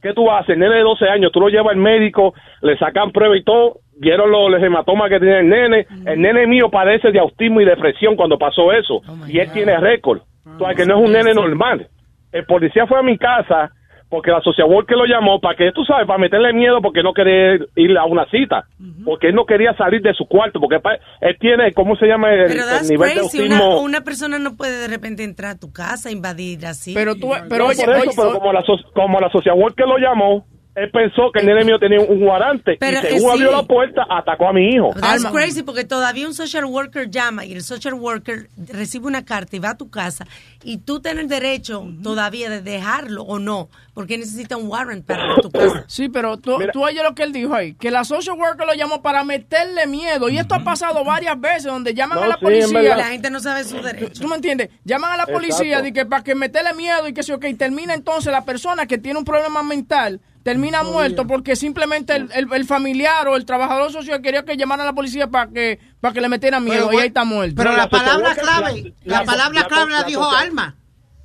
¿Qué 0.00 0.12
tú 0.14 0.28
haces? 0.30 0.58
Nene 0.58 0.74
de 0.74 0.80
12 0.82 1.08
años, 1.08 1.30
tú 1.32 1.38
lo 1.40 1.48
llevas 1.48 1.72
al 1.74 1.76
médico, 1.76 2.34
le 2.60 2.76
sacan 2.76 3.12
prueba 3.12 3.36
y 3.36 3.44
todo, 3.44 3.78
vieron 3.96 4.32
los, 4.32 4.50
los 4.50 4.60
hematomas 4.60 5.08
que 5.08 5.20
tiene 5.20 5.38
el 5.40 5.48
nene. 5.48 5.86
El 6.04 6.20
nene 6.20 6.46
mío 6.48 6.68
padece 6.70 7.12
de 7.12 7.20
autismo 7.20 7.60
y 7.60 7.64
depresión 7.64 8.16
cuando 8.16 8.36
pasó 8.36 8.72
eso, 8.72 9.00
y 9.28 9.38
él 9.38 9.52
tiene 9.52 9.76
récord. 9.78 10.22
O 10.44 10.58
sea, 10.58 10.74
que 10.74 10.84
no 10.86 10.98
es 10.98 11.06
un 11.06 11.12
nene 11.12 11.32
normal. 11.34 11.86
El 12.32 12.44
policía 12.46 12.84
fue 12.88 12.98
a 12.98 13.02
mi 13.02 13.16
casa 13.16 13.70
porque 14.12 14.30
la 14.30 14.42
social 14.42 14.68
worker 14.68 14.94
lo 14.94 15.06
llamó 15.06 15.40
para 15.40 15.56
que, 15.56 15.72
tú 15.72 15.86
sabes, 15.86 16.06
para 16.06 16.18
meterle 16.18 16.52
miedo 16.52 16.82
porque 16.82 17.02
no 17.02 17.14
quería 17.14 17.54
ir 17.76 17.96
a 17.96 18.04
una 18.04 18.26
cita. 18.26 18.66
Porque 19.06 19.28
él 19.28 19.34
no 19.34 19.46
quería 19.46 19.74
salir 19.74 20.02
de 20.02 20.12
su 20.12 20.26
cuarto, 20.26 20.60
porque 20.60 20.76
él 21.22 21.34
tiene, 21.40 21.72
¿cómo 21.72 21.96
se 21.96 22.04
llama? 22.04 22.30
El, 22.30 22.48
Pero 22.48 22.62
nivel 22.90 23.14
de 23.14 23.20
autismo. 23.20 23.68
Una, 23.70 23.80
una 23.80 24.00
persona 24.02 24.38
no 24.38 24.54
puede 24.54 24.80
de 24.80 24.88
repente 24.88 25.24
entrar 25.24 25.52
a 25.52 25.58
tu 25.58 25.72
casa, 25.72 26.10
invadir 26.10 26.66
así. 26.66 26.92
Pero 26.92 27.14
tú, 27.14 27.28
No, 27.28 27.48
por 27.48 27.72
eso, 27.72 27.84
pero 27.86 28.34
como 28.34 28.52
la, 28.52 28.62
como 28.92 29.18
la 29.18 29.30
social 29.30 29.56
worker 29.56 29.86
lo 29.86 29.96
llamó, 29.96 30.44
él 30.74 30.90
pensó 30.90 31.30
que 31.32 31.40
el 31.40 31.46
nene 31.46 31.64
mío 31.64 31.78
tenía 31.78 32.00
un 32.00 32.20
guarante 32.20 32.76
Pero, 32.80 32.98
y 33.02 33.06
eh, 33.06 33.10
según 33.10 33.30
abrió 33.32 33.50
sí. 33.50 33.56
la 33.56 33.62
puerta, 33.64 34.06
atacó 34.08 34.48
a 34.48 34.52
mi 34.52 34.68
hijo. 34.70 34.90
That's 34.98 35.26
crazy 35.26 35.62
porque 35.62 35.84
todavía 35.84 36.26
un 36.26 36.34
social 36.34 36.64
worker 36.64 37.10
llama 37.10 37.44
y 37.44 37.52
el 37.52 37.62
social 37.62 37.94
worker 37.94 38.48
recibe 38.68 39.06
una 39.06 39.24
carta 39.24 39.54
y 39.56 39.58
va 39.58 39.70
a 39.70 39.76
tu 39.76 39.90
casa 39.90 40.26
y 40.64 40.78
tú 40.78 41.00
tienes 41.00 41.24
el 41.24 41.28
derecho 41.28 41.84
todavía 42.02 42.48
de 42.48 42.62
dejarlo 42.62 43.22
o 43.24 43.38
no, 43.38 43.68
porque 43.94 44.16
necesita 44.16 44.56
un 44.56 44.68
warrant 44.68 45.04
para 45.04 45.24
ir 45.26 45.30
a 45.32 45.42
tu 45.42 45.50
casa. 45.50 45.84
Sí, 45.88 46.08
pero 46.08 46.38
tú, 46.38 46.56
tú 46.72 46.82
oyes 46.84 47.02
lo 47.02 47.14
que 47.14 47.22
él 47.24 47.32
dijo 47.32 47.54
ahí, 47.54 47.74
que 47.74 47.90
la 47.90 48.04
social 48.04 48.36
worker 48.38 48.66
lo 48.66 48.72
llamó 48.74 49.02
para 49.02 49.24
meterle 49.24 49.86
miedo. 49.86 50.28
Y 50.30 50.38
esto 50.38 50.54
ha 50.54 50.60
pasado 50.60 51.04
varias 51.04 51.38
veces 51.40 51.64
donde 51.64 51.92
llaman 51.92 52.18
No, 52.18 52.24
a 52.24 52.28
la 52.28 52.34
sí, 52.36 52.40
policía. 52.44 52.80
verdad. 52.80 52.96
La 52.98 53.04
gente 53.08 53.30
no 53.30 53.40
sabe 53.40 53.64
su 53.64 53.76
derecho. 53.82 54.22
¿Tú 54.22 54.28
me 54.28 54.36
entiendes? 54.36 54.70
Llaman 54.84 55.12
a 55.12 55.16
la 55.18 55.26
policía 55.26 55.82
de 55.82 55.92
que 55.92 56.06
para 56.06 56.22
que 56.22 56.34
meterle 56.34 56.72
miedo 56.74 57.06
y 57.08 57.12
que 57.12 57.22
sí, 57.22 57.32
ok, 57.32 57.44
termina 57.58 57.92
entonces 57.94 58.32
la 58.32 58.44
persona 58.44 58.86
que 58.86 58.96
tiene 58.98 59.18
un 59.18 59.24
problema 59.24 59.62
mental. 59.62 60.20
Termina 60.42 60.82
muerto 60.82 61.26
porque 61.26 61.54
simplemente 61.56 62.16
el, 62.16 62.28
el- 62.34 62.52
el 62.52 62.64
familiar 62.64 63.28
o 63.28 63.36
el 63.36 63.44
trabajador 63.44 63.92
social 63.92 64.20
quería 64.22 64.44
que 64.44 64.56
llamara 64.56 64.82
a 64.82 64.86
la 64.86 64.92
policía 64.92 65.28
para 65.28 65.50
que 65.50 65.78
para 66.00 66.12
que 66.14 66.20
le 66.20 66.28
metieran 66.28 66.64
miedo 66.64 66.86
Pero, 66.88 66.98
y 66.98 67.02
ahí 67.02 67.06
está 67.08 67.24
muerto. 67.24 67.54
Pero 67.56 67.76
la 67.76 67.88
palabra 67.88 68.34
clave, 68.34 68.92
la 69.04 69.18
la- 69.20 69.24
palabra 69.24 69.60
la- 69.60 69.66
clave 69.68 69.90
la 69.92 70.00
la- 70.00 70.04
dijo 70.06 70.30
la- 70.32 70.38
Alma. 70.40 70.74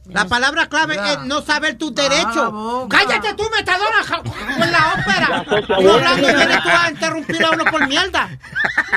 La 0.09 0.23
palabra 0.23 0.67
clave 0.67 0.95
es 0.95 1.19
no 1.25 1.41
saber 1.41 1.77
tus 1.77 1.93
derechos. 1.93 2.49
Cállate 2.89 3.33
tú, 3.33 3.43
metadona, 3.53 4.23
con 4.57 4.71
la 4.71 4.93
ópera. 4.93 5.59
Estoy 5.59 5.85
hablando 5.85 6.29
y 6.29 6.33
vienes 6.33 6.63
tú 6.63 6.69
a 6.69 6.89
interrumpir 6.89 7.43
a 7.43 7.51
uno 7.51 7.65
por 7.65 7.85
mierda. 7.89 8.29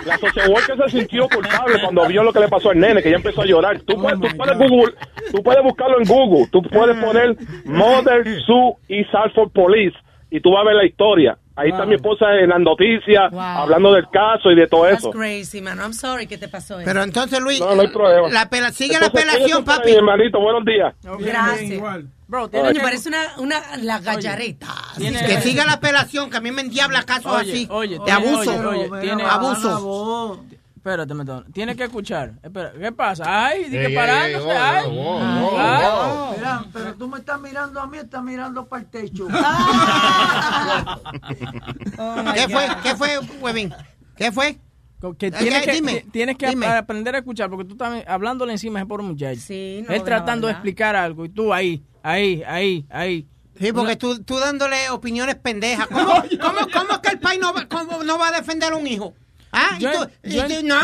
La 0.06 0.16
social 0.18 0.48
worker 0.50 0.76
se 0.84 0.98
sintió 0.98 1.28
culpable 1.28 1.80
cuando 1.82 2.06
vio 2.06 2.22
lo 2.22 2.32
que 2.32 2.38
le 2.38 2.46
pasó 2.48 2.70
al 2.70 2.78
nene, 2.78 3.02
que 3.02 3.10
ya 3.10 3.16
empezó 3.16 3.42
a 3.42 3.44
llorar. 3.46 3.80
Tú 3.80 4.00
puedes, 4.00 4.20
tú 4.20 4.36
puedes 4.36 4.56
Google, 4.56 4.94
tú 5.32 5.42
puedes 5.42 5.64
buscarlo 5.64 5.98
en 6.00 6.04
Google, 6.06 6.46
tú 6.52 6.62
puedes 6.62 6.96
poner 7.04 7.36
Mother 7.64 8.22
Sue 8.46 8.74
y 8.88 9.04
Salford 9.06 9.50
Police 9.50 9.96
y 10.30 10.40
tú 10.40 10.52
vas 10.52 10.62
a 10.62 10.64
ver 10.64 10.76
la 10.76 10.86
historia. 10.86 11.36
Ahí 11.56 11.70
está 11.70 11.84
mi 11.84 11.94
esposa 11.96 12.24
en 12.40 12.48
las 12.48 12.60
noticias, 12.60 13.30
hablando 13.34 13.92
del 13.92 14.08
caso 14.10 14.50
y 14.50 14.54
de 14.54 14.66
todo 14.66 14.84
That's 14.84 15.00
eso. 15.00 15.10
crazy, 15.10 15.60
man. 15.60 15.78
I'm 15.78 15.92
sorry 15.92 16.26
que 16.26 16.38
te 16.38 16.48
pasó 16.48 16.78
eso. 16.80 16.86
Pero 16.86 17.02
entonces, 17.02 17.38
Luis, 17.40 17.60
No, 17.60 17.74
no 17.74 17.82
hay 17.82 17.88
problema. 17.88 18.28
la 18.30 18.48
pela- 18.48 18.72
sigue 18.72 18.98
la 18.98 19.06
Entonces, 19.06 19.28
apelación, 19.28 19.62
cuídate, 19.64 19.78
papi. 19.80 19.90
Mi 19.90 19.96
hermanito, 19.96 20.40
buenos 20.40 20.64
días. 20.64 20.94
Gracias. 21.18 21.82
Bro, 22.28 22.48
tienes 22.48 22.72
que- 22.74 22.80
parece 22.80 23.08
una, 23.08 23.18
una 23.38 23.60
la 23.82 23.98
gallareta. 23.98 24.68
Que 24.96 25.40
siga 25.42 25.66
la 25.66 25.72
apelación, 25.74 26.30
que 26.30 26.36
a 26.36 26.40
mí 26.40 26.50
me 26.50 26.62
endiabla 26.62 27.02
casos 27.02 27.30
Oye, 27.32 27.50
así. 27.52 27.68
oye, 27.70 27.98
de 27.98 28.04
tiene- 28.04 28.12
abuso. 28.28 28.50
oye, 28.70 28.88
oye, 28.90 29.00
tiene- 29.02 29.24
abuso. 29.24 30.40
Espérate, 30.80 31.12
Metón. 31.12 31.44
Tienes 31.52 31.76
que 31.76 31.84
escuchar. 31.84 32.38
Espera, 32.42 32.72
¿qué 32.72 32.90
pasa? 32.90 33.22
Ay, 33.26 33.64
di 33.64 33.76
que 33.78 33.90
parándose. 33.90 34.50
ay. 34.50 34.86
wow, 34.88 35.18
wow, 35.20 35.58
Ay. 35.60 36.36
Mira, 36.38 36.64
pero 36.72 36.94
tú 36.94 37.06
me 37.06 37.18
estás 37.18 37.38
mirando 37.38 37.78
a 37.80 37.86
mí, 37.86 37.98
estás 37.98 38.22
mirando 38.22 38.66
para 38.66 38.82
el 38.82 38.88
techo. 38.88 39.28
¿Qué 42.34 42.48
fue? 42.48 42.66
¿Qué 42.82 42.96
fue, 42.96 43.18
Webin? 43.40 43.74
¿Qué 44.16 44.32
fue? 44.32 44.58
Que 45.18 45.26
Eh, 45.28 45.32
tienes 45.32 45.62
que, 45.66 45.72
dime, 45.72 46.00
ti- 46.00 46.10
tienes 46.10 46.36
que 46.36 46.48
dime. 46.48 46.66
aprender 46.66 47.14
a 47.14 47.18
escuchar 47.18 47.48
porque 47.50 47.64
tú 47.66 47.72
estás 47.72 48.04
hablándole 48.06 48.52
encima 48.52 48.78
a 48.78 48.82
ese 48.82 48.88
pobre 48.88 49.04
muchacho. 49.04 49.40
Sí, 49.40 49.82
no, 49.86 49.94
Él 49.94 50.02
tratando 50.02 50.46
de 50.46 50.52
explicar 50.54 50.94
algo 50.96 51.24
y 51.24 51.28
tú 51.30 51.52
ahí, 51.54 51.82
ahí, 52.02 52.42
ahí, 52.46 52.86
ahí. 52.90 53.26
Sí, 53.58 53.72
porque 53.72 53.96
tú, 53.96 54.22
tú 54.22 54.38
dándole 54.38 54.88
opiniones 54.90 55.34
pendejas. 55.36 55.86
¿Cómo, 55.88 56.22
cómo, 56.40 56.58
cómo 56.72 56.92
es 56.92 56.98
que 56.98 57.10
el 57.10 57.18
país 57.18 57.40
no 57.40 57.52
va, 57.52 57.66
cómo 57.68 58.02
no 58.02 58.18
va 58.18 58.28
a 58.28 58.32
defender 58.32 58.72
a 58.72 58.76
un 58.76 58.86
hijo? 58.86 59.14
¿Ah? 59.52 59.76
Y 59.78 59.82
Yo- 59.82 59.90
no, 60.62 60.80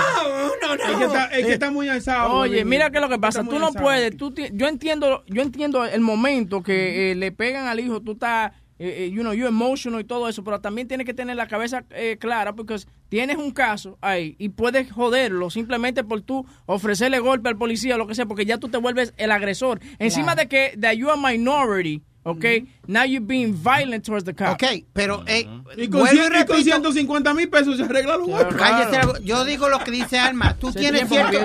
no, 0.63 0.77
no. 0.77 0.85
Es 0.85 0.97
que 0.99 1.05
está, 1.05 1.25
es 1.27 1.47
que 1.47 1.53
está 1.53 1.71
muy 1.71 1.89
alzado. 1.89 2.33
Oye, 2.35 2.65
mira 2.65 2.91
qué 2.91 2.99
es 2.99 3.03
lo 3.03 3.09
que 3.09 3.19
pasa. 3.19 3.45
Tú 3.45 3.59
no 3.59 3.69
alzado. 3.69 3.85
puedes. 3.85 4.17
Tú 4.17 4.33
ti- 4.33 4.49
yo 4.53 4.67
entiendo, 4.69 5.25
yo 5.29 5.43
entiendo 5.43 5.85
el 5.85 6.01
momento 6.01 6.63
que 6.63 7.13
eh, 7.13 7.15
le 7.15 7.33
pegan 7.33 7.67
al 7.69 7.79
hijo. 7.81 8.01
Tú 8.01 8.13
estás, 8.13 8.53
eh, 8.79 9.05
eh, 9.05 9.11
you 9.11 9.23
know, 9.23 9.33
you 9.33 9.47
emotional 9.47 10.01
y 10.01 10.05
todo 10.05 10.29
eso, 10.29 10.43
pero 10.45 10.61
también 10.61 10.89
tienes 10.89 11.07
que 11.07 11.15
tener 11.15 11.37
la 11.37 11.47
cabeza 11.47 11.85
eh, 11.91 12.17
clara 12.19 12.55
porque 12.55 12.77
tienes 13.09 13.37
un 13.37 13.51
caso 13.53 13.97
ahí 14.01 14.35
y 14.39 14.49
puedes 14.51 14.91
joderlo 14.91 15.49
simplemente 15.51 16.03
por 16.05 16.21
tú 16.23 16.45
ofrecerle 16.67 17.19
golpe 17.21 17.49
al 17.49 17.57
policía 17.57 17.95
o 17.95 17.99
lo 17.99 18.07
que 18.07 18.15
sea, 18.15 18.27
porque 18.27 18.45
ya 18.47 18.59
tú 18.59 18.69
te 18.69 18.79
vuelves 18.79 19.15
el 19.17 19.31
agresor. 19.31 19.81
Encima 19.99 20.35
de 20.35 20.49
que 20.49 20.77
that 20.81 20.95
you 20.95 21.09
are 21.09 21.21
minority, 21.21 22.03
okay, 22.29 22.67
now 22.87 23.05
you're 23.05 23.25
being 23.25 23.55
violent 23.55 24.05
towards 24.05 24.25
the 24.25 24.35
cop. 24.35 24.51
Ok, 24.55 24.85
pero 24.93 25.23
eh, 25.27 25.47
Y 25.77 25.89
con, 25.89 26.07
cien- 26.07 26.15
y 26.15 26.19
con 26.19 26.31
repito, 26.33 26.63
150 26.63 27.35
mil 27.35 27.49
pesos 27.49 27.77
se 27.77 27.85
arregla 27.85 28.17
los 28.17 28.29
cállese 28.55 28.99
la 28.99 29.07
bo- 29.07 29.19
yo 29.21 29.45
digo 29.45 29.69
lo 29.69 29.79
que 29.81 29.91
dice 29.91 30.19
Alma. 30.19 30.55
Tú 30.59 30.73
tienes 30.73 31.09
cierto. 31.09 31.39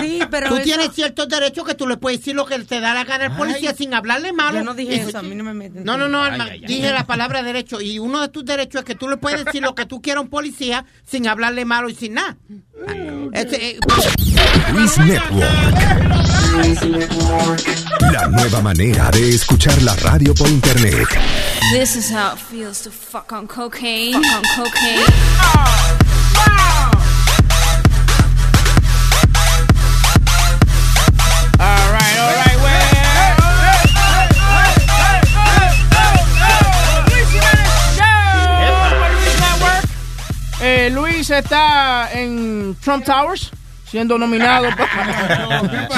Sí, 0.00 0.20
pero 0.30 0.48
tú 0.48 0.54
eso- 0.56 0.64
tienes 0.64 0.92
ciertos 0.92 1.28
derechos 1.28 1.66
que 1.66 1.74
tú 1.74 1.86
le 1.86 1.96
puedes 1.96 2.20
decir 2.20 2.34
lo 2.34 2.46
que 2.46 2.58
te 2.60 2.80
da 2.80 2.94
la 2.94 3.04
gana 3.04 3.26
al 3.26 3.36
policía 3.36 3.70
Ay. 3.70 3.76
sin 3.76 3.94
hablarle 3.94 4.32
malo. 4.32 4.58
Yo 4.58 4.64
no 4.64 4.74
dije 4.74 4.96
eso, 4.96 5.18
a 5.18 5.22
mí 5.22 5.34
no 5.34 5.44
me 5.44 5.54
meten. 5.54 5.84
No, 5.84 5.96
no, 5.96 6.08
no, 6.08 6.22
Ay, 6.22 6.30
Alma, 6.32 6.44
ay, 6.44 6.60
ay. 6.62 6.66
dije 6.66 6.90
la 6.90 7.06
palabra 7.06 7.42
derecho. 7.42 7.80
Y 7.80 7.98
uno 7.98 8.20
de 8.20 8.28
tus 8.28 8.44
derechos 8.44 8.80
es 8.80 8.84
que 8.84 8.94
tú 8.94 9.08
le 9.08 9.16
puedes 9.16 9.44
decir 9.44 9.62
lo 9.62 9.74
que 9.74 9.86
tú 9.86 10.00
quieras 10.02 10.18
a 10.20 10.22
un 10.22 10.28
policía 10.30 10.84
sin 11.06 11.26
hablarle 11.28 11.64
malo 11.64 11.88
y 11.88 11.94
sin 11.94 12.14
nada. 12.14 12.36
Este, 13.32 13.70
eh, 13.70 13.78
Luis 14.72 14.98
Network. 14.98 16.51
La 18.12 18.28
nueva 18.28 18.60
manera 18.60 19.10
de 19.10 19.34
escuchar 19.34 19.80
la 19.82 19.96
radio 19.96 20.34
por 20.34 20.48
internet. 20.48 21.08
This 21.72 21.96
is 21.96 22.10
how 22.10 22.34
it 22.34 22.38
feels 22.38 22.82
to 22.82 22.90
fuck 22.90 23.32
on 23.32 23.46
cocaine. 23.46 24.12
Fuck 24.12 24.58
on 24.58 24.64
cocaine. 24.64 26.12
All 31.58 31.92
right, 31.92 32.18
all 32.18 32.34
right, 32.36 32.58
Eh, 40.64 40.90
Luis 40.92 41.28
está 41.30 42.08
en 42.12 42.76
Trump 42.80 43.04
Towers, 43.04 43.50
siendo 43.92 44.16
nominado. 44.18 44.66
para- 44.74 45.88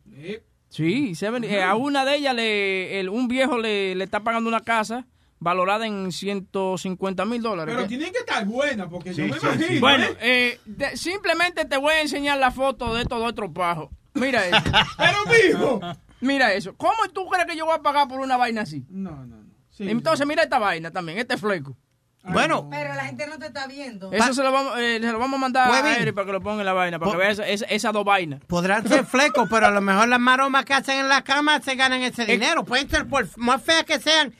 Sí, 0.68 1.14
seven- 1.14 1.44
eh, 1.44 1.62
a 1.62 1.74
una 1.74 2.04
de 2.04 2.16
ellas 2.16 2.34
le, 2.34 3.00
el- 3.00 3.08
un 3.08 3.28
viejo 3.28 3.58
le, 3.58 3.94
le 3.94 4.04
está 4.04 4.20
pagando 4.20 4.48
una 4.48 4.60
casa 4.60 5.06
valorada 5.38 5.86
en 5.86 6.12
150 6.12 7.24
mil 7.26 7.42
dólares. 7.42 7.74
Pero 7.74 7.88
¿Qué? 7.88 7.96
tienen 7.96 8.12
que 8.12 8.20
estar 8.20 8.44
buenas 8.46 8.88
porque 8.88 9.12
yo 9.12 9.26
me 9.26 9.32
Sí, 9.34 9.38
imagino. 9.42 9.66
sí. 9.68 9.78
Bueno, 9.80 10.04
¿eh? 10.04 10.16
eh, 10.20 10.60
de- 10.64 10.96
simplemente 10.96 11.64
te 11.64 11.76
voy 11.76 11.92
a 11.94 12.00
enseñar 12.02 12.38
la 12.38 12.50
foto 12.52 12.94
de 12.94 13.02
estos 13.02 13.18
dos 13.20 13.34
tropajos. 13.34 13.90
Mira 14.14 14.46
eso. 14.46 14.62
Pero 14.96 15.18
mijo. 15.58 15.80
Mira 16.22 16.52
eso. 16.54 16.74
¿Cómo 16.76 17.08
tú 17.12 17.26
crees 17.28 17.46
que 17.46 17.56
yo 17.56 17.66
voy 17.66 17.74
a 17.74 17.82
pagar 17.82 18.08
por 18.08 18.20
una 18.20 18.36
vaina 18.36 18.62
así? 18.62 18.86
No, 18.88 19.10
no, 19.26 19.36
no. 19.36 19.42
Entonces, 19.78 20.26
mira 20.26 20.42
esta 20.44 20.58
vaina 20.58 20.90
también, 20.90 21.18
este 21.18 21.36
fleco. 21.36 21.76
Bueno. 22.24 22.68
Pero 22.70 22.94
la 22.94 23.04
gente 23.04 23.26
no 23.26 23.36
te 23.38 23.46
está 23.46 23.66
viendo. 23.66 24.12
Eso 24.12 24.32
se 24.32 24.42
lo, 24.44 24.52
vamos, 24.52 24.78
eh, 24.78 24.98
se 25.00 25.10
lo 25.10 25.18
vamos 25.18 25.38
a 25.38 25.40
mandar 25.40 25.68
a. 25.84 25.96
Eric 25.98 26.14
para 26.14 26.26
que 26.26 26.32
lo 26.32 26.40
ponga 26.40 26.60
en 26.60 26.66
la 26.66 26.72
vaina, 26.72 26.98
para 27.00 27.10
Po- 27.10 27.18
que 27.18 27.22
vea 27.24 27.30
esa- 27.32 27.48
esa- 27.48 27.64
esas 27.66 27.92
dos 27.92 28.04
vainas. 28.04 28.40
Podrán 28.46 28.86
ser 28.86 29.04
flecos, 29.06 29.48
pero 29.50 29.66
a 29.66 29.70
lo 29.72 29.80
mejor 29.80 30.06
las 30.06 30.20
maromas 30.20 30.64
que 30.64 30.72
hacen 30.74 31.00
en 31.00 31.08
la 31.08 31.22
cama 31.24 31.60
se 31.60 31.74
ganan 31.74 32.00
ese 32.02 32.24
dinero. 32.24 32.64
Pueden 32.64 32.88
ser 32.88 33.08
por 33.08 33.26
más 33.38 33.60
feas 33.62 33.82
que 33.84 33.98
sean. 33.98 34.32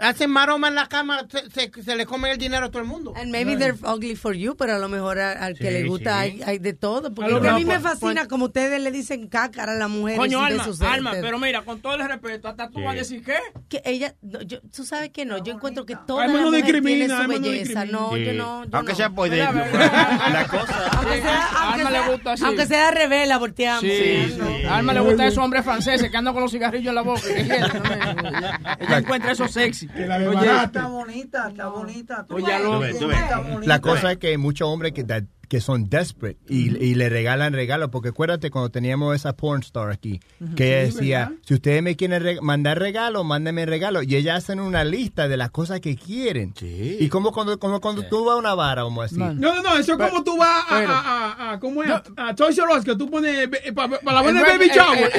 Hacen 0.00 0.30
maromas 0.30 0.68
en 0.70 0.74
la 0.76 0.86
cama, 0.86 1.26
se, 1.28 1.50
se, 1.50 1.82
se 1.82 1.96
le 1.96 2.06
comen 2.06 2.30
el 2.32 2.38
dinero 2.38 2.66
a 2.66 2.70
todo 2.70 2.80
el 2.80 2.86
mundo. 2.88 3.12
And 3.16 3.30
maybe 3.32 3.56
they're 3.56 3.76
ugly 3.84 4.14
for 4.14 4.34
you, 4.34 4.56
pero 4.56 4.74
a 4.76 4.78
lo 4.78 4.88
mejor 4.88 5.18
a- 5.18 5.32
al 5.32 5.54
que 5.58 5.66
Sí, 5.66 5.70
le 5.72 5.84
gusta 5.88 6.12
sí. 6.12 6.18
hay, 6.18 6.42
hay 6.44 6.58
de 6.58 6.72
todo. 6.72 7.12
Porque 7.12 7.34
A 7.34 7.40
que 7.40 7.48
a 7.48 7.54
mí 7.54 7.64
me 7.64 7.80
pues, 7.80 7.82
fascina 8.00 8.26
como 8.28 8.44
ustedes 8.46 8.80
le 8.80 8.90
dicen 8.92 9.26
cácara 9.28 9.72
a 9.72 9.76
la 9.76 9.88
mujer. 9.88 10.16
Coño, 10.16 10.40
Alma, 10.42 10.64
Alma, 10.90 11.12
pero 11.20 11.38
mira, 11.38 11.62
con 11.62 11.80
todo 11.80 11.94
el 11.94 12.08
respeto, 12.08 12.48
hasta 12.48 12.70
tú 12.70 12.80
vas 12.82 12.94
a 12.94 12.98
decir 12.98 13.22
qué. 13.24 13.34
que 13.68 13.82
ella, 13.84 14.14
no, 14.22 14.40
yo, 14.42 14.60
tú 14.74 14.84
sabes 14.84 15.10
que 15.10 15.24
no, 15.24 15.42
yo 15.42 15.52
encuentro 15.54 15.84
que 15.84 15.96
toda 16.06 16.24
Alma 16.24 16.36
la 16.36 16.40
no 16.42 16.46
mujer 16.50 16.62
discrimina, 16.64 16.96
tiene 16.96 17.08
su 17.08 17.20
Alma 17.20 17.34
belleza. 17.38 17.84
No, 17.86 18.10
Sí. 18.14 18.24
yo 18.24 18.32
no, 18.34 18.64
yo 18.64 18.70
Aunque 18.72 18.92
no. 18.92 18.96
sea 18.96 19.10
por 19.10 19.28
dentro. 19.30 19.64
La 19.78 20.46
cosa. 20.48 20.88
Aunque 20.96 21.22
sea, 21.22 21.48
aunque 21.56 21.82
Alma 21.82 21.90
le 21.90 22.12
gusta 22.12 22.32
así. 22.32 22.44
aunque 22.44 22.66
sea 22.66 22.90
revela, 22.92 23.38
volteamos. 23.38 23.80
Sí, 23.82 23.88
sí. 24.32 24.64
A 24.66 24.76
Alma 24.76 24.92
le 24.92 25.00
gusta 25.00 25.26
esos 25.26 25.42
hombres 25.42 25.64
franceses 25.64 26.08
que 26.10 26.16
andan 26.16 26.32
con 26.34 26.42
los 26.42 26.52
cigarrillos 26.52 26.88
en 26.90 26.94
la 26.94 27.02
boca. 27.02 27.20
Ella 28.80 28.98
encuentra 28.98 29.32
eso 29.32 29.48
sexy. 29.48 29.87
Oye, 29.94 30.62
Está 30.64 30.86
bonita, 30.86 31.48
está 31.48 31.68
bonita. 31.68 32.26
tú 32.26 32.34
Oye, 32.36 32.46
ves, 32.46 33.00
loco. 33.00 33.12
está 33.12 33.38
bonita. 33.40 33.66
La 33.66 33.80
cosa 33.80 34.12
es 34.12 34.18
que 34.18 34.28
hay 34.28 34.36
muchos 34.36 34.68
hombres 34.68 34.92
que, 34.92 35.04
that- 35.04 35.24
que 35.48 35.60
son 35.60 35.88
desperate 35.88 36.38
y, 36.48 36.76
y 36.76 36.94
le 36.94 37.08
regalan 37.08 37.52
regalos. 37.52 37.88
Porque 37.90 38.10
acuérdate 38.10 38.50
cuando 38.50 38.70
teníamos 38.70 39.16
esa 39.16 39.34
porn 39.34 39.60
star 39.62 39.90
aquí, 39.90 40.20
que 40.56 40.80
ella 40.82 40.90
Sí, 40.90 40.96
decía, 40.98 41.18
¿verdad? 41.20 41.34
si 41.46 41.54
ustedes 41.54 41.82
me 41.82 41.96
quieren 41.96 42.22
re- 42.22 42.40
mandar 42.40 42.78
regalos, 42.78 43.24
mándenme 43.24 43.66
regalos. 43.66 44.04
Y 44.06 44.16
ellas 44.16 44.36
hacen 44.44 44.60
una 44.60 44.84
lista 44.84 45.26
de 45.28 45.36
las 45.36 45.50
cosas 45.50 45.80
que 45.80 45.96
quieren. 45.96 46.54
Y 46.60 47.08
como 47.08 47.32
cuando, 47.32 47.58
como 47.58 47.80
cuando 47.80 48.02
tú 48.04 48.24
vas 48.24 48.34
a 48.34 48.38
una 48.38 48.54
vara, 48.54 48.82
como 48.82 49.02
así. 49.02 49.16
No, 49.16 49.32
no, 49.32 49.62
no, 49.62 49.76
eso 49.78 49.92
es 49.92 49.98
como 49.98 50.22
tú 50.22 50.36
vas 50.36 50.64
a, 50.68 50.78
pero- 50.78 50.92
a, 50.92 50.98
a, 51.32 51.52
a- 51.52 51.58
¿cómo 51.60 51.82
es? 51.82 51.90
A 52.16 52.34
Toys 52.34 52.58
R 52.58 52.66
Us, 52.76 52.84
que 52.84 52.94
tú 52.96 53.10
pones 53.10 53.48
para 53.74 53.88
la 54.12 54.22
buena 54.22 54.40
El 54.40 54.46
baby 54.58 54.70
shower. 54.74 55.10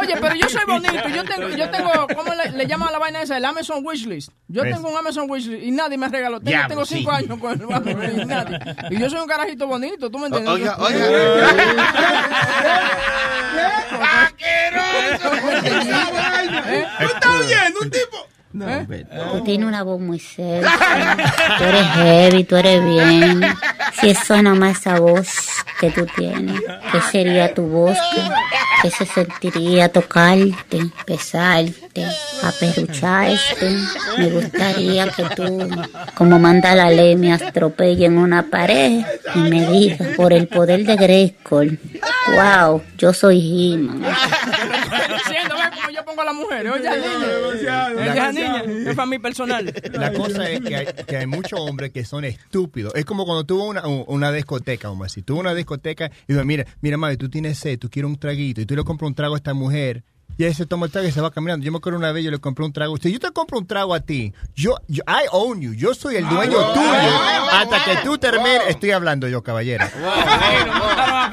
Oye, 0.00 0.14
pero 0.20 0.34
yo 0.34 0.48
soy 0.48 0.62
bonito. 0.66 1.08
Yo 1.14 1.24
tengo, 1.24 1.48
yo 1.50 1.70
tengo 1.70 1.90
¿cómo 2.16 2.32
le, 2.34 2.52
le 2.52 2.66
llaman 2.66 2.88
a 2.88 2.92
la 2.92 2.98
vaina 2.98 3.22
esa? 3.22 3.36
El 3.36 3.44
Amazon 3.44 3.84
Wishlist. 3.84 4.30
Yo 4.48 4.62
¿Ves? 4.62 4.74
tengo 4.74 4.90
un 4.90 4.96
Amazon 4.96 5.30
Wishlist 5.30 5.62
y 5.64 5.70
nadie 5.70 5.96
me 5.98 6.08
regaló. 6.08 6.38
Tengo, 6.40 6.50
Diablo, 6.50 6.68
tengo 6.68 6.84
cinco 6.86 7.10
sí. 7.16 7.24
años 7.24 7.38
con 7.38 7.52
el 8.02 8.26
Y 8.90 8.98
yo 8.98 9.10
soy 9.10 9.20
un 9.20 9.28
carajito 9.28 9.66
bonito, 9.66 10.10
¿tú 10.10 10.18
me 10.18 10.26
entiendes? 10.26 10.52
Oiga, 10.52 10.76
¿Eh? 16.66 16.86
está 17.00 17.30
oyendo 17.38 17.80
un 17.80 17.90
tipo? 17.90 18.26
Tú 18.52 19.44
tienes 19.44 19.66
una 19.66 19.82
voz 19.82 20.00
muy 20.00 20.18
sexy. 20.18 20.68
Tú 21.58 21.64
eres 21.64 21.86
heavy, 21.94 22.44
tú 22.44 22.56
eres 22.56 22.84
bien. 22.84 23.40
Si 23.98 24.10
eso 24.10 24.42
nomás 24.42 24.80
esa 24.80 24.98
voz 24.98 25.28
que 25.80 25.90
tú 25.90 26.06
tienes, 26.16 26.60
¿qué 26.90 27.00
sería 27.10 27.54
tu 27.54 27.62
voz? 27.62 27.96
¿Qué, 28.82 28.90
se 28.90 29.06
sentiría 29.06 29.88
tocarte, 29.88 30.90
besarte, 31.06 32.04
aperrucharte? 32.42 33.76
Me 34.18 34.28
gustaría 34.28 35.08
que 35.08 35.24
tú, 35.34 35.68
como 36.14 36.38
manda 36.38 36.74
la 36.74 36.90
ley, 36.90 37.16
me 37.16 37.32
atropelle 37.32 38.06
en 38.06 38.18
una 38.18 38.42
pared 38.50 39.04
y 39.34 39.38
me 39.38 39.66
digas, 39.70 40.08
por 40.16 40.32
el 40.32 40.46
poder 40.48 40.84
de 40.84 40.96
Grayskull, 40.96 41.78
wow, 42.34 42.82
yo 42.98 43.12
soy 43.12 43.38
He-Man. 43.40 44.02
Estoy 45.02 45.18
diciendo, 45.26 45.54
ve 45.56 45.76
cómo 45.76 45.90
yo 45.90 46.04
pongo 46.04 46.22
a 46.22 46.24
las 46.24 46.34
mujeres. 46.34 46.72
Oye, 46.72 46.90
niña. 46.90 47.88
Ella 47.90 48.32
niña. 48.32 48.90
Es 48.90 48.96
para 48.96 49.06
mí 49.06 49.18
personal. 49.18 49.72
La 49.92 50.12
cosa 50.12 50.48
es 50.50 50.60
que 50.60 50.76
hay, 50.76 50.86
que 51.06 51.16
hay 51.16 51.26
muchos 51.26 51.58
hombres 51.60 51.90
que 51.92 52.04
son 52.04 52.24
estúpidos. 52.24 52.92
Es 52.94 53.04
como 53.04 53.24
cuando 53.24 53.62
a 53.62 53.66
una, 53.66 53.86
una 53.86 54.32
discoteca, 54.32 54.88
vamos 54.88 55.04
a 55.04 55.06
decir. 55.06 55.24
Tú 55.24 55.34
vas 55.34 55.40
a 55.40 55.42
una 55.42 55.54
discoteca 55.54 56.10
y 56.26 56.32
dices, 56.32 56.44
mira, 56.44 56.66
mira, 56.80 56.96
mami, 56.96 57.16
tú 57.16 57.28
tienes 57.28 57.58
sed, 57.58 57.78
tú 57.78 57.90
quieres 57.90 58.10
un 58.10 58.18
traguito, 58.18 58.60
y 58.60 58.66
tú 58.66 58.76
le 58.76 58.84
compras 58.84 59.08
un 59.08 59.14
trago 59.14 59.34
a 59.34 59.36
esta 59.36 59.54
mujer. 59.54 60.04
Y 60.38 60.44
ella 60.44 60.54
se 60.54 60.66
toma 60.66 60.86
el 60.86 60.92
trago 60.92 61.06
y 61.06 61.12
se 61.12 61.20
va 61.20 61.30
caminando. 61.30 61.64
Yo 61.64 61.72
me 61.72 61.78
acuerdo 61.78 61.98
una 61.98 62.12
vez, 62.12 62.24
yo 62.24 62.30
le 62.30 62.38
compré 62.38 62.64
un 62.64 62.72
trago. 62.72 62.96
Si 62.96 63.12
yo 63.12 63.18
te 63.18 63.30
compro 63.32 63.58
un 63.58 63.66
trago 63.66 63.94
a 63.94 64.00
ti, 64.00 64.32
yo, 64.54 64.76
yo 64.88 65.02
I 65.06 65.26
own 65.30 65.60
you. 65.60 65.74
Yo 65.74 65.94
soy 65.94 66.16
el 66.16 66.28
dueño 66.28 66.56
tuyo. 66.72 67.20
Hasta 67.52 67.84
que 67.84 67.96
tú 68.04 68.18
termines, 68.18 68.62
estoy 68.68 68.92
hablando 68.92 69.28
yo, 69.28 69.42
caballero. 69.42 69.84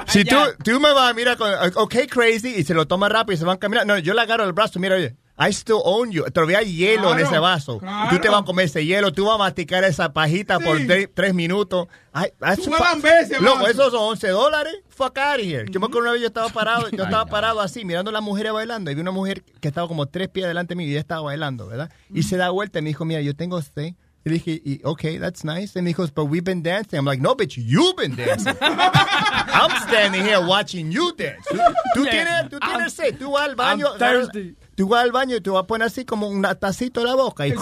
Si 0.07 0.25
tú, 0.25 0.35
tú 0.63 0.79
me 0.79 0.91
vas 0.93 1.11
a 1.11 1.13
mirar 1.13 1.37
con, 1.37 1.51
ok, 1.75 1.95
crazy, 2.09 2.55
y 2.57 2.63
se 2.63 2.73
lo 2.73 2.87
toma 2.87 3.09
rápido 3.09 3.35
y 3.35 3.37
se 3.37 3.45
van 3.45 3.57
caminando. 3.57 3.93
No, 3.93 3.99
yo 3.99 4.13
le 4.13 4.21
agarro 4.21 4.43
el 4.43 4.53
brazo, 4.53 4.79
mira, 4.79 4.95
oye, 4.95 5.15
I 5.41 5.51
still 5.53 5.79
own 5.85 6.11
you. 6.11 6.25
Todavía 6.31 6.57
hay 6.59 6.75
hielo 6.75 7.11
en 7.11 7.17
Claro, 7.17 7.25
ese 7.29 7.39
vaso. 7.39 7.77
claro. 7.79 8.09
Tú 8.09 8.19
te 8.21 8.27
vas 8.27 8.41
a 8.41 8.45
comer 8.45 8.65
ese 8.65 8.85
hielo, 8.85 9.13
tú 9.13 9.25
vas 9.25 9.35
a 9.35 9.37
masticar 9.37 9.83
esa 9.85 10.11
pajita 10.11 10.59
por 10.59 10.77
tre- 10.79 11.09
tres 11.13 11.33
minutos. 11.33 11.87
Ay, 12.11 12.31
Tú 12.57 12.73
ese 13.21 13.39
Loco, 13.39 13.65
esos 13.67 13.91
son 13.91 14.01
11 14.01 14.27
dólares. 14.29 14.73
Fuck 14.89 15.17
out 15.17 15.39
of 15.39 15.45
here. 15.45 15.65
Yo 15.71 15.79
me 15.79 15.85
acuerdo 15.85 16.01
una 16.01 16.11
vez 16.11 16.21
yo 16.21 16.27
estaba 16.27 16.49
parado, 16.49 16.89
yo 16.89 17.03
estaba 17.05 17.25
parado 17.27 17.61
así, 17.61 17.85
mirando 17.85 18.09
a 18.09 18.13
las 18.13 18.21
mujeres 18.21 18.51
bailando. 18.51 18.91
Y 18.91 18.95
vi 18.95 19.01
una 19.01 19.11
mujer 19.11 19.43
que 19.61 19.69
estaba 19.69 19.87
como 19.87 20.07
tres 20.07 20.27
pies 20.27 20.45
delante 20.45 20.73
de 20.73 20.75
mí 20.75 20.83
y 20.85 20.91
ella 20.91 20.99
estaba 20.99 21.21
bailando, 21.21 21.67
¿verdad? 21.67 21.89
Y 22.13 22.23
se 22.23 22.35
da 22.35 22.49
vuelta 22.49 22.79
y 22.79 22.81
me 22.81 22.89
dijo, 22.89 23.05
mira, 23.05 23.21
yo 23.21 23.33
tengo 23.33 23.61
sed. 23.61 23.93
Y 24.25 24.29
dije, 24.31 24.61
y, 24.65 24.81
okay, 24.83 25.17
that's 25.17 25.45
nice. 25.45 25.79
And 25.79 25.87
he 25.87 25.93
goes, 25.93 26.11
but 26.13 26.25
we've 26.25 26.43
been 26.43 26.61
dancing. 26.61 26.97
I'm 26.99 27.05
like, 27.05 27.21
no, 27.21 27.33
bitch, 27.35 27.55
you've 27.55 27.95
been 27.95 28.17
dancing. 28.17 28.53
I'm 28.61 29.71
standing 29.87 30.21
here 30.23 30.41
watching 30.45 30.91
you 30.91 31.13
dance. 31.15 31.45
Tú, 31.49 31.57
tú 31.95 32.03
tienes, 32.05 32.49
tú 32.49 32.59
tienes 32.59 32.93
sed. 32.93 33.17
Tú 33.17 33.31
vas 33.31 33.47
al 33.49 33.55
baño. 33.55 33.87
I'm 33.93 33.97
thirsty. 33.97 34.55
Tú 34.79 34.87
vas 34.87 35.03
al 35.03 35.11
baño 35.11 35.35
y 35.35 35.41
tú 35.41 35.51
vas 35.55 35.63
a 35.63 35.67
poner 35.67 35.87
así 35.87 36.05
como 36.05 36.29
un 36.29 36.41
tacito 36.57 37.01
en 37.01 37.07
la 37.07 37.15
boca. 37.15 37.45
Y, 37.45 37.49
y 37.51 37.53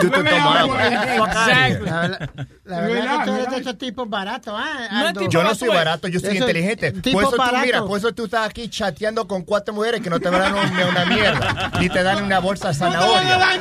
tú 0.00 0.10
te 0.10 0.24
tomas 0.24 0.56
agua. 0.56 0.82
here. 0.82 1.78
La 1.84 2.00
verdad, 2.00 2.30
la 2.64 2.80
verdad 2.80 3.18
que 3.20 3.24
tú 3.26 3.36
eres 3.36 3.50
de 3.50 3.56
esos 3.58 3.78
tipos 3.78 4.10
baratos, 4.10 4.52
¿ah? 4.56 5.12
Yo 5.30 5.44
no 5.44 5.54
soy 5.54 5.68
barato, 5.68 6.08
yo 6.08 6.18
soy 6.18 6.38
inteligente. 6.38 6.90
Por 7.12 7.22
eso 7.22 7.36
tú, 7.36 7.42
mira, 7.62 7.84
por 7.84 7.96
eso 8.00 8.12
tú 8.12 8.24
estás 8.24 8.48
aquí 8.50 8.68
chateando 8.68 9.28
con 9.28 9.44
cuatro 9.44 9.72
mujeres 9.72 10.00
que 10.00 10.10
no 10.10 10.18
te 10.18 10.28
dan 10.28 10.52
un- 10.52 10.76
ni 10.76 10.82
una 10.82 11.04
mierda, 11.04 11.70
ni 11.78 11.88
te 11.88 12.02
dan 12.02 12.24
una 12.24 12.40
bolsa 12.40 12.68
de 12.70 12.74
zanahoria. 12.74 13.60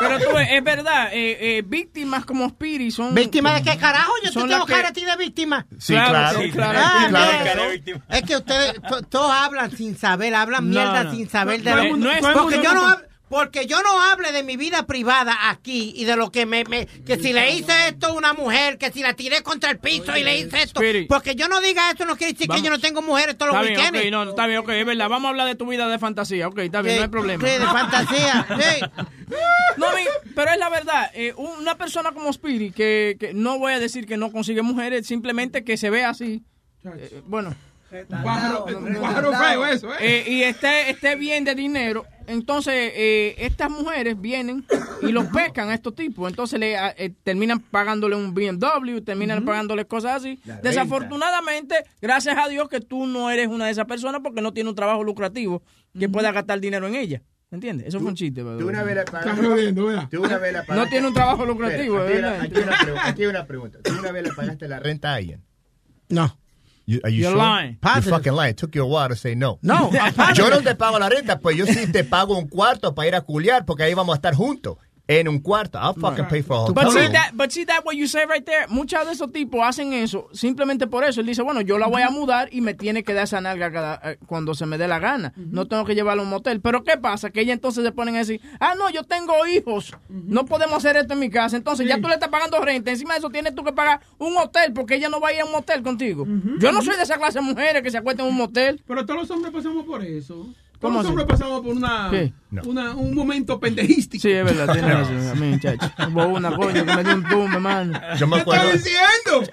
Pero 0.00 0.18
tú, 0.18 0.26
ves, 0.34 0.48
es 0.50 0.64
verdad, 0.64 1.10
eh, 1.12 1.58
eh, 1.58 1.62
víctimas 1.64 2.26
como 2.26 2.44
Spirit 2.46 2.92
son... 2.92 3.14
¿Víctima 3.14 3.54
de 3.54 3.62
qué 3.62 3.78
carajo? 3.78 4.12
Yo 4.24 4.32
te 4.32 4.48
tengo 4.48 4.66
cara 4.66 4.88
a 4.88 4.92
ti 4.92 5.04
de 5.04 5.16
víctima. 5.16 5.64
Sí, 5.78 5.94
claro. 5.94 6.40
sí, 6.40 6.50
claro. 6.50 6.78
Ah. 6.82 7.68
Es 8.10 8.22
que 8.22 8.36
ustedes 8.36 8.74
to- 8.82 9.02
todos 9.02 9.30
hablan 9.30 9.70
sin 9.70 9.96
saber, 9.96 10.34
hablan 10.34 10.64
No, 10.64 10.70
mierda 10.70 11.04
no. 11.04 11.12
sin 11.12 11.28
saber 11.28 11.35
de 11.44 11.58
No, 11.58 11.76
lo 11.84 11.96
no 11.96 12.10
es- 12.12 12.24
porque 12.34 12.62
yo 12.62 12.72
no 12.74 12.96
porque 13.28 13.66
yo 13.66 13.82
no 13.82 14.00
hable 14.02 14.30
de 14.30 14.44
mi 14.44 14.56
vida 14.56 14.86
privada 14.86 15.50
aquí 15.50 15.92
y 15.96 16.04
de 16.04 16.14
lo 16.14 16.30
que 16.30 16.46
me, 16.46 16.62
me- 16.62 16.86
que 16.86 17.16
si 17.18 17.32
le 17.32 17.50
hice 17.54 17.72
esto 17.88 18.06
a 18.06 18.12
una 18.12 18.34
mujer, 18.34 18.78
que 18.78 18.92
si 18.92 19.00
la 19.02 19.14
tiré 19.14 19.42
contra 19.42 19.68
el 19.72 19.78
piso 19.80 20.16
y 20.16 20.22
le 20.22 20.38
hice 20.38 20.62
esto, 20.62 20.80
Spirit. 20.80 21.08
porque 21.08 21.34
yo 21.34 21.48
no 21.48 21.60
diga 21.60 21.90
esto 21.90 22.04
no 22.04 22.14
quiere 22.14 22.34
decir 22.34 22.46
Vamos. 22.46 22.62
que 22.62 22.66
yo 22.68 22.72
no 22.72 22.78
tengo 22.78 23.02
mujeres 23.02 23.36
todos 23.36 23.50
Está 23.50 23.58
los 23.62 23.68
bien, 23.68 23.80
weekends. 23.80 24.06
ok, 24.06 24.12
no, 24.12 24.30
está 24.30 24.46
bien, 24.46 24.58
ok, 24.60 24.68
es 24.68 24.86
verdad. 24.86 25.08
Vamos 25.08 25.26
a 25.26 25.30
hablar 25.30 25.48
de 25.48 25.56
tu 25.56 25.66
vida 25.66 25.88
de 25.88 25.98
fantasía, 25.98 26.46
ok, 26.46 26.58
está 26.60 26.82
bien, 26.82 26.94
Sí, 26.94 26.98
no 27.00 27.02
hay 27.02 27.10
problema. 27.10 27.44
sí, 27.48 27.52
de 27.58 27.66
fantasía, 27.66 28.46
sí. 28.60 28.86
No, 29.76 29.86
mi- 29.96 30.32
pero 30.36 30.52
es 30.52 30.58
la 30.58 30.68
verdad, 30.68 31.10
eh, 31.12 31.34
una 31.36 31.76
persona 31.76 32.12
como 32.12 32.30
Spirit, 32.30 32.74
que, 32.76 33.16
que 33.18 33.34
no 33.34 33.58
voy 33.58 33.72
a 33.72 33.80
decir 33.80 34.06
que 34.06 34.16
no 34.16 34.30
consigue 34.30 34.62
mujeres, 34.62 35.04
simplemente 35.04 35.64
que 35.64 35.76
se 35.76 35.90
ve 35.90 36.04
así, 36.04 36.44
eh, 36.84 37.22
bueno, 37.26 37.56
Un 37.92 38.22
pájaro, 38.24 38.64
un 38.66 38.94
pájaro 39.00 39.32
feo 39.32 39.66
eso, 39.66 39.92
¿eh? 39.94 39.96
eh, 40.00 40.24
y 40.26 40.42
esté, 40.42 40.90
esté 40.90 41.14
bien 41.14 41.44
de 41.44 41.54
dinero, 41.54 42.04
entonces 42.26 42.74
eh, 42.94 43.36
estas 43.38 43.70
mujeres 43.70 44.20
vienen 44.20 44.66
y 45.02 45.12
los 45.12 45.26
pescan 45.26 45.70
a 45.70 45.74
estos 45.74 45.94
tipos, 45.94 46.28
entonces 46.28 46.58
le 46.58 46.74
eh, 46.74 47.14
terminan 47.22 47.60
pagándole 47.60 48.16
un 48.16 48.34
BMW, 48.34 48.98
terminan 49.04 49.44
pagándole 49.44 49.84
cosas 49.86 50.16
así. 50.16 50.40
La 50.44 50.54
renta. 50.54 50.68
Desafortunadamente, 50.68 51.76
gracias 52.02 52.36
a 52.36 52.48
Dios 52.48 52.68
que 52.68 52.80
tú 52.80 53.06
no 53.06 53.30
eres 53.30 53.46
una 53.48 53.66
de 53.66 53.70
esas 53.72 53.86
personas 53.86 54.20
porque 54.22 54.40
no 54.40 54.52
tiene 54.52 54.68
un 54.70 54.76
trabajo 54.76 55.04
lucrativo 55.04 55.62
que 55.98 56.08
pueda 56.08 56.32
gastar 56.32 56.60
dinero 56.60 56.88
en 56.88 56.96
ella. 56.96 57.22
¿Entiendes? 57.52 57.86
Eso 57.86 58.00
fue 58.00 58.08
un 58.08 58.16
chiste. 58.16 58.42
Tú 58.42 58.68
una 58.68 58.82
vez 58.82 58.96
le 58.96 59.04
pagaste- 59.04 59.30
Estás 59.30 59.46
jodiendo, 59.46 59.86
¿verdad? 59.86 60.08
tú 60.10 60.24
una 60.24 60.38
vez 60.38 60.52
le 60.68 60.74
No 60.74 60.86
tiene 60.88 61.06
un 61.06 61.14
trabajo 61.14 61.46
lucrativo, 61.46 62.04
Espera, 62.04 62.42
aquí, 62.42 62.56
hay 62.56 62.62
una, 62.64 63.06
aquí 63.08 63.22
hay 63.22 63.28
una 63.28 63.46
pregunta. 63.46 63.78
¿Tú 63.84 63.92
una 63.96 64.10
vez 64.10 64.24
le 64.24 64.32
pagaste 64.32 64.66
la 64.66 64.80
renta 64.80 65.12
a 65.12 65.14
alguien? 65.14 65.44
No. 66.08 66.36
You, 66.86 67.00
are 67.02 67.10
you 67.10 67.22
You're 67.22 67.30
sure? 67.32 67.38
lying. 67.38 67.70
You're 67.72 67.78
Positive. 67.80 68.10
fucking 68.12 68.32
lying. 68.32 68.50
It 68.50 68.56
took 68.58 68.74
you 68.76 68.82
a 68.82 68.86
while 68.86 69.08
to 69.08 69.16
say 69.16 69.34
no. 69.34 69.58
No, 69.62 69.90
I'm 69.92 70.14
positive. 70.14 70.36
yo 70.36 70.50
no 70.50 70.62
te 70.62 70.74
pago 70.76 70.98
la 71.00 71.08
renta, 71.08 71.40
pues 71.40 71.56
yo 71.56 71.66
sí 71.66 71.90
te 71.90 72.04
pago 72.04 72.38
un 72.38 72.48
cuarto 72.48 72.94
para 72.94 73.08
ir 73.08 73.14
a 73.16 73.22
culiar 73.22 73.64
porque 73.64 73.82
ahí 73.82 73.94
vamos 73.94 74.14
a 74.14 74.16
estar 74.16 74.34
juntos. 74.34 74.76
En 75.08 75.28
un 75.28 75.38
cuarto. 75.38 75.78
I'll 75.78 75.94
fucking 75.94 76.26
pay 76.26 76.42
for 76.42 76.56
a 76.56 76.60
hotel 76.62 76.74
But 76.74 76.84
see 76.92 76.98
that, 77.12 77.30
but 77.34 77.50
see 77.52 77.64
that 77.66 77.84
what 77.84 77.94
you 77.94 78.08
say 78.08 78.24
right 78.26 78.44
there. 78.44 78.66
Muchos 78.68 79.06
de 79.06 79.12
esos 79.12 79.30
tipos 79.30 79.60
hacen 79.64 79.92
eso 79.92 80.28
simplemente 80.32 80.88
por 80.88 81.04
eso. 81.04 81.20
Él 81.20 81.26
dice, 81.28 81.42
bueno, 81.42 81.60
yo 81.60 81.78
la 81.78 81.86
voy 81.86 82.02
a 82.02 82.10
mudar 82.10 82.48
y 82.52 82.60
me 82.60 82.74
tiene 82.74 83.04
que 83.04 83.14
dar 83.14 83.24
esa 83.24 83.40
nalga 83.40 83.70
cada- 83.70 84.00
eh, 84.02 84.18
cuando 84.26 84.54
se 84.54 84.66
me 84.66 84.78
dé 84.78 84.88
la 84.88 84.98
gana. 84.98 85.32
No 85.36 85.66
tengo 85.68 85.84
que 85.84 85.94
llevarla 85.94 86.22
a 86.22 86.24
un 86.24 86.30
motel. 86.30 86.60
Pero 86.60 86.82
¿qué 86.82 86.96
pasa? 86.96 87.30
Que 87.30 87.42
ella 87.42 87.52
entonces 87.52 87.84
se 87.84 87.92
ponen 87.92 88.16
a 88.16 88.18
decir, 88.18 88.40
ah, 88.58 88.74
no, 88.76 88.90
yo 88.90 89.04
tengo 89.04 89.34
hijos. 89.46 89.92
No 90.08 90.44
podemos 90.44 90.78
hacer 90.78 90.96
esto 90.96 91.12
en 91.14 91.20
mi 91.20 91.30
casa. 91.30 91.56
Entonces 91.56 91.86
ya 91.86 92.00
tú 92.00 92.08
le 92.08 92.14
estás 92.14 92.28
pagando 92.30 92.58
renta. 92.60 92.90
Encima 92.90 93.14
de 93.14 93.18
eso 93.20 93.30
tienes 93.30 93.54
tú 93.54 93.62
que 93.62 93.72
pagar 93.72 94.00
un 94.18 94.36
hotel 94.36 94.72
porque 94.72 94.96
ella 94.96 95.08
no 95.08 95.20
va 95.20 95.28
a 95.28 95.32
ir 95.34 95.40
a 95.40 95.44
un 95.44 95.52
motel 95.52 95.82
contigo. 95.84 96.26
Yo 96.58 96.72
no 96.72 96.82
soy 96.82 96.96
de 96.96 97.02
esa 97.04 97.16
clase 97.16 97.38
de 97.38 97.44
mujeres 97.44 97.80
que 97.82 97.90
se 97.92 97.98
acuestan 97.98 98.26
en 98.26 98.32
un 98.32 98.38
motel. 98.38 98.82
Pero 98.86 99.06
todos 99.06 99.20
los 99.20 99.30
hombres 99.30 99.52
pasamos 99.54 99.84
por 99.84 100.02
eso. 100.04 100.46
¿Cómo 100.80 101.00
así? 101.00 101.08
hombres 101.08 101.26
pasamos 101.26 101.60
por 101.62 101.74
una, 101.74 102.08
¿Qué? 102.10 102.32
una- 102.64 102.94
un 102.94 103.14
momento 103.14 103.58
pendejístico. 103.60 104.22
Sí, 104.22 104.30
es 104.30 104.44
verdad, 104.44 104.72
tiene 104.72 104.88
razón. 104.94 105.28
A 105.28 105.34
mí, 105.34 105.46
muchacho. 105.52 105.90
Hubo 106.10 106.26
una 106.26 106.54
coño 106.56 106.84
que 106.84 106.94
me 106.96 107.04
dio 107.04 107.14
un 107.14 107.24
tumbe, 107.28 107.54
hermano. 107.56 108.00
Yo 108.18 108.26
me 108.26 108.36
acuerdo. 108.40 108.72
diciendo? 108.72 109.52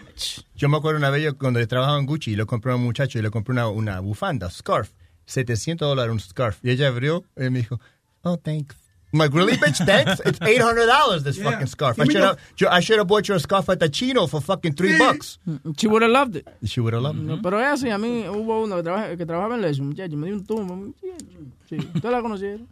Yo 0.56 0.70
me 0.70 0.78
acuerdo 0.78 1.00
una 1.00 1.10
vez 1.10 1.24
yo, 1.24 1.38
cuando 1.38 1.60
yo 1.60 1.68
trabajaba 1.68 1.98
en 2.00 2.06
Gucci 2.06 2.32
y 2.32 2.36
lo 2.36 2.46
compré 2.46 2.72
a 2.72 2.76
un 2.76 2.84
muchacho 2.84 3.20
y 3.20 3.22
le 3.22 3.30
compré 3.32 3.54
una, 3.54 3.68
una 3.68 4.00
bufanda, 4.00 4.50
scarf. 4.50 4.92
700 5.26 5.88
dólares 5.88 6.12
un 6.12 6.20
scarf. 6.20 6.60
Y 6.64 6.70
ella 6.72 6.88
abrió 6.90 7.24
y 7.38 7.50
me 7.50 7.60
dijo, 7.60 7.80
oh, 8.24 8.38
thanks. 8.38 8.76
I'm 9.14 9.20
like, 9.20 9.32
really, 9.34 9.54
bitch? 9.58 9.86
Thanks? 9.86 10.20
It's 10.26 10.40
$800 10.58 11.24
this 11.24 11.38
Yeah. 11.38 11.52
fucking 11.52 11.68
scarf. 11.68 12.00
I 12.00 12.06
me 12.06 12.14
should 12.14 12.24
have 12.24 12.38
I 12.70 12.80
should 12.80 12.98
have 12.98 13.08
bought 13.08 13.28
you 13.30 13.36
a 13.36 13.40
scarf 13.40 13.70
at 13.70 13.80
the 13.80 13.88
chino 13.90 14.26
for 14.26 14.42
fucking 14.42 14.74
three 14.74 14.98
bucks. 14.98 15.38
She 15.78 15.88
would 15.88 16.02
have 16.02 16.10
loved 16.12 16.36
it. 16.38 16.48
She 16.66 16.80
would 16.82 16.94
have 16.94 17.04
loved 17.04 17.20
it. 17.20 17.26
No, 17.26 17.40
pero 17.42 17.60
es 17.60 17.68
así, 17.84 17.92
a 17.92 17.98
mí 18.00 18.26
hubo 18.28 18.64
uno 18.64 18.76
que, 18.78 18.84
trabaja- 18.84 19.16
que 19.16 19.26
trabajaba 19.26 19.54
en 19.56 19.62
Leso, 19.62 19.84
muchacho, 19.84 20.18
me 20.18 20.28
dio 20.28 20.36
un 20.38 20.46
tumbo. 20.46 20.76
muchacho. 20.76 21.26
Sí, 21.70 21.78
¿ustedes 21.78 22.12
la 22.12 22.22
conocieron? 22.22 22.68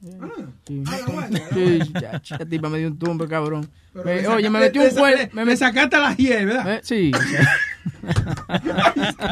Sí, 0.68 0.84
sí, 1.54 1.80
muchacho, 1.94 2.36
esa 2.36 2.46
tipa 2.46 2.70
me 2.70 2.80
dio 2.80 2.88
un 2.88 2.98
tumbo, 2.98 3.28
cabrón. 3.28 3.70
Me- 3.94 4.28
oye, 4.28 4.50
me 4.50 4.60
metió 4.62 4.82
le- 4.82 4.90
un 4.90 4.96
cuerno. 4.96 5.30
Me 5.34 5.46
met- 5.46 5.58
sacaste 5.58 5.96
a 5.96 6.00
la 6.00 6.16
hiel, 6.16 6.46
¿verdad? 6.48 6.74
Eh, 6.76 6.82
Sí. 6.84 7.12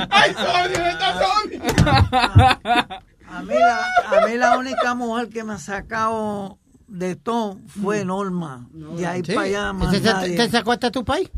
¡Ay, 0.09 0.33
Sonia, 0.33 0.89
está 0.91 1.19
Sonia! 1.19 3.03
A 3.31 3.43
mí, 3.43 3.53
la, 3.53 3.77
a 4.23 4.27
mí 4.27 4.37
la 4.37 4.57
única 4.57 4.95
mujer 4.95 5.29
que 5.29 5.43
me 5.43 5.53
ha 5.53 5.59
sacado 5.59 6.57
de 6.89 7.15
todo 7.15 7.57
fue 7.81 8.03
Norma. 8.05 8.67
De 8.71 9.05
ahí 9.05 9.21
Sí. 9.25 9.33
para 9.33 9.45
allá 9.47 9.73
más 9.73 9.93
¿Ese 9.93 10.01
te- 10.03 10.13
nadie. 10.13 10.35
¿Te 10.37 10.49
sacó 10.49 10.71
hasta 10.71 10.91
tu 10.91 11.03
país? 11.05 11.29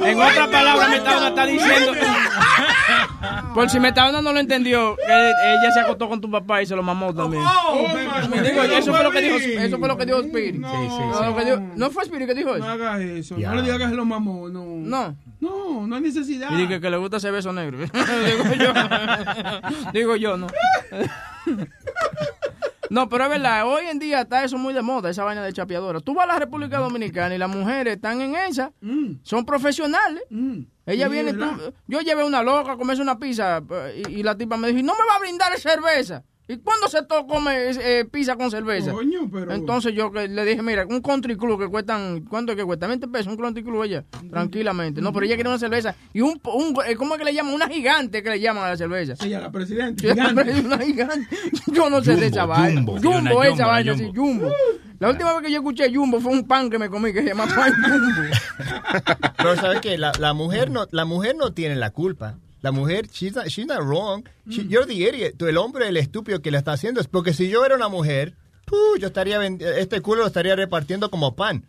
En 0.00 0.20
otras 0.20 0.48
palabras, 0.48 0.88
Metadona 0.90 1.28
está 1.28 1.46
diciendo. 1.46 1.92
Por 3.54 3.70
si 3.70 3.78
Metadona 3.80 4.20
no 4.20 4.32
lo 4.32 4.40
entendió, 4.40 4.96
que 4.96 5.02
ella 5.12 5.70
se 5.72 5.80
acostó 5.80 6.08
con 6.08 6.20
tu 6.20 6.30
papá 6.30 6.62
y 6.62 6.66
se 6.66 6.74
lo 6.74 6.82
mamó 6.82 7.14
también. 7.14 7.42
Digo, 8.42 8.62
eso 8.62 8.92
fue 8.92 9.02
lo 9.04 9.10
que 9.10 9.20
dijo, 9.20 9.36
eso 9.36 9.78
fue 9.78 9.88
lo 9.88 9.96
que 9.96 10.06
dijo 10.06 10.18
Spirit. 10.20 10.56
No, 10.60 11.36
que 11.36 11.44
dijo- 11.44 11.60
¿No 11.76 11.90
fue 11.90 12.02
Spirit 12.04 12.26
que 12.28 12.34
dijo 12.34 12.50
eso? 12.54 12.64
No 12.64 12.70
hagas 12.72 13.00
eso. 13.00 13.36
Ya. 13.36 13.50
No 13.50 13.56
le 13.56 13.62
digas 13.62 13.78
que 13.78 13.88
se 13.88 13.94
lo 13.94 14.04
mamó. 14.04 14.48
No. 14.48 14.64
No. 14.64 15.16
No, 15.40 15.86
no 15.86 15.96
hay 15.96 16.02
necesidad. 16.02 16.50
Y 16.52 16.56
dije 16.56 16.80
que 16.80 16.88
le 16.90 16.96
gusta 16.96 17.18
ese 17.18 17.30
beso 17.30 17.52
negro. 17.52 17.78
Digo 18.26 18.54
yo. 18.58 18.72
Digo 19.92 20.16
yo, 20.16 20.36
no. 20.36 20.46
No, 22.90 23.08
pero 23.08 23.24
es 23.24 23.30
verdad, 23.30 23.66
hoy 23.66 23.86
en 23.90 23.98
día 23.98 24.20
está 24.20 24.44
eso 24.44 24.58
muy 24.58 24.72
de 24.74 24.82
moda, 24.82 25.10
esa 25.10 25.24
vaina 25.24 25.42
de 25.42 25.52
chapeadora. 25.52 26.00
Tú 26.00 26.14
vas 26.14 26.24
a 26.24 26.32
la 26.34 26.38
República 26.38 26.78
Dominicana 26.78 27.34
y 27.34 27.38
las 27.38 27.48
mujeres 27.48 27.96
están 27.96 28.20
en 28.20 28.34
esa, 28.36 28.72
son 29.22 29.44
profesionales. 29.44 30.22
Ella 30.86 31.06
Sí, 31.06 31.12
viene, 31.12 31.32
tú, 31.32 31.72
yo 31.86 32.00
llevé 32.00 32.24
una 32.24 32.42
loca 32.42 32.72
a 32.72 32.76
comerse 32.76 33.00
una 33.02 33.18
pizza 33.18 33.62
eh, 33.70 34.02
y, 34.08 34.20
y 34.20 34.22
la 34.22 34.36
tipa 34.36 34.56
me 34.56 34.68
dijo, 34.68 34.84
no 34.84 34.92
me 34.94 35.06
va 35.08 35.16
a 35.16 35.18
brindar 35.20 35.58
cerveza. 35.58 36.24
¿Y 36.46 36.58
cuándo 36.58 36.88
se 36.88 37.02
to- 37.04 37.26
come 37.26 37.70
eh, 37.70 38.04
pizza 38.04 38.36
con 38.36 38.50
cerveza? 38.50 38.92
Coño, 38.92 39.30
pero- 39.32 39.50
Entonces 39.54 39.94
yo 39.94 40.12
que 40.12 40.28
le 40.28 40.44
dije, 40.44 40.60
mira, 40.62 40.84
un 40.86 41.00
country 41.00 41.36
club 41.38 41.58
que 41.58 41.68
cuestan, 41.68 42.20
¿cuánto 42.28 42.52
es 42.52 42.58
que 42.58 42.64
cuesta? 42.64 42.86
20 42.86 43.08
pesos, 43.08 43.28
un 43.28 43.38
country 43.38 43.64
club 43.64 43.82
ella, 43.82 44.04
tranquilamente. 44.30 45.00
No, 45.00 45.10
pero 45.12 45.24
ella 45.24 45.36
quiere 45.36 45.48
una 45.48 45.58
cerveza. 45.58 45.94
Y 46.12 46.20
un, 46.20 46.38
un 46.44 46.76
eh, 46.86 46.96
¿cómo 46.96 47.14
es 47.14 47.18
que 47.18 47.24
le 47.24 47.32
llaman? 47.32 47.54
Una 47.54 47.66
gigante 47.66 48.22
que 48.22 48.28
le 48.28 48.40
llaman 48.40 48.64
a 48.64 48.68
la 48.70 48.76
cerveza. 48.76 49.16
Sí, 49.16 49.32
a 49.32 49.40
la 49.40 49.50
presidenta. 49.50 50.02
Gigante. 50.06 50.60
una 50.60 50.78
gigante. 50.78 51.36
Yo 51.72 51.88
no 51.88 52.04
sé 52.04 52.14
de 52.16 52.26
esa 52.26 52.44
vaina. 52.44 52.80
Jumbo. 52.82 52.98
Jumbo, 53.00 53.42
esa 53.42 53.50
Jumbo, 53.54 53.66
vaina, 53.66 53.94
Jumbo. 53.96 54.12
Jumbo. 54.14 54.52
La 55.00 55.10
última 55.10 55.32
vez 55.34 55.42
que 55.42 55.50
yo 55.50 55.58
escuché 55.58 55.92
Jumbo 55.94 56.20
fue 56.20 56.32
un 56.32 56.46
pan 56.46 56.70
que 56.70 56.78
me 56.78 56.88
comí 56.88 57.12
que 57.12 57.22
se 57.22 57.28
llama 57.28 57.46
pan 57.46 57.72
Jumbo. 57.82 58.22
Pero 59.36 59.56
¿sabes 59.56 59.80
qué? 59.80 59.98
La, 59.98 60.12
la, 60.18 60.32
mujer 60.34 60.70
no, 60.70 60.86
la 60.90 61.04
mujer 61.04 61.36
no 61.36 61.52
tiene 61.52 61.74
la 61.74 61.90
culpa. 61.90 62.38
La 62.64 62.72
mujer, 62.72 63.08
she's 63.12 63.34
not, 63.34 63.46
she's 63.48 63.66
not 63.66 63.80
wrong. 63.82 64.24
She- 64.48 64.66
you're 64.66 64.86
the 64.86 64.94
idiot. 64.94 65.40
El 65.42 65.58
hombre, 65.58 65.86
el 65.86 65.98
estúpido 65.98 66.40
que 66.40 66.50
le 66.50 66.56
está 66.56 66.72
haciendo. 66.72 66.98
Es 67.00 67.06
porque 67.08 67.34
si 67.34 67.50
yo 67.50 67.64
era 67.66 67.74
una 67.76 67.88
mujer, 67.88 68.34
yo 68.98 69.06
estaría 69.06 69.38
este 69.44 70.00
culo 70.00 70.22
lo 70.22 70.26
estaría 70.26 70.56
repartiendo 70.56 71.10
como 71.10 71.36
pan. 71.36 71.66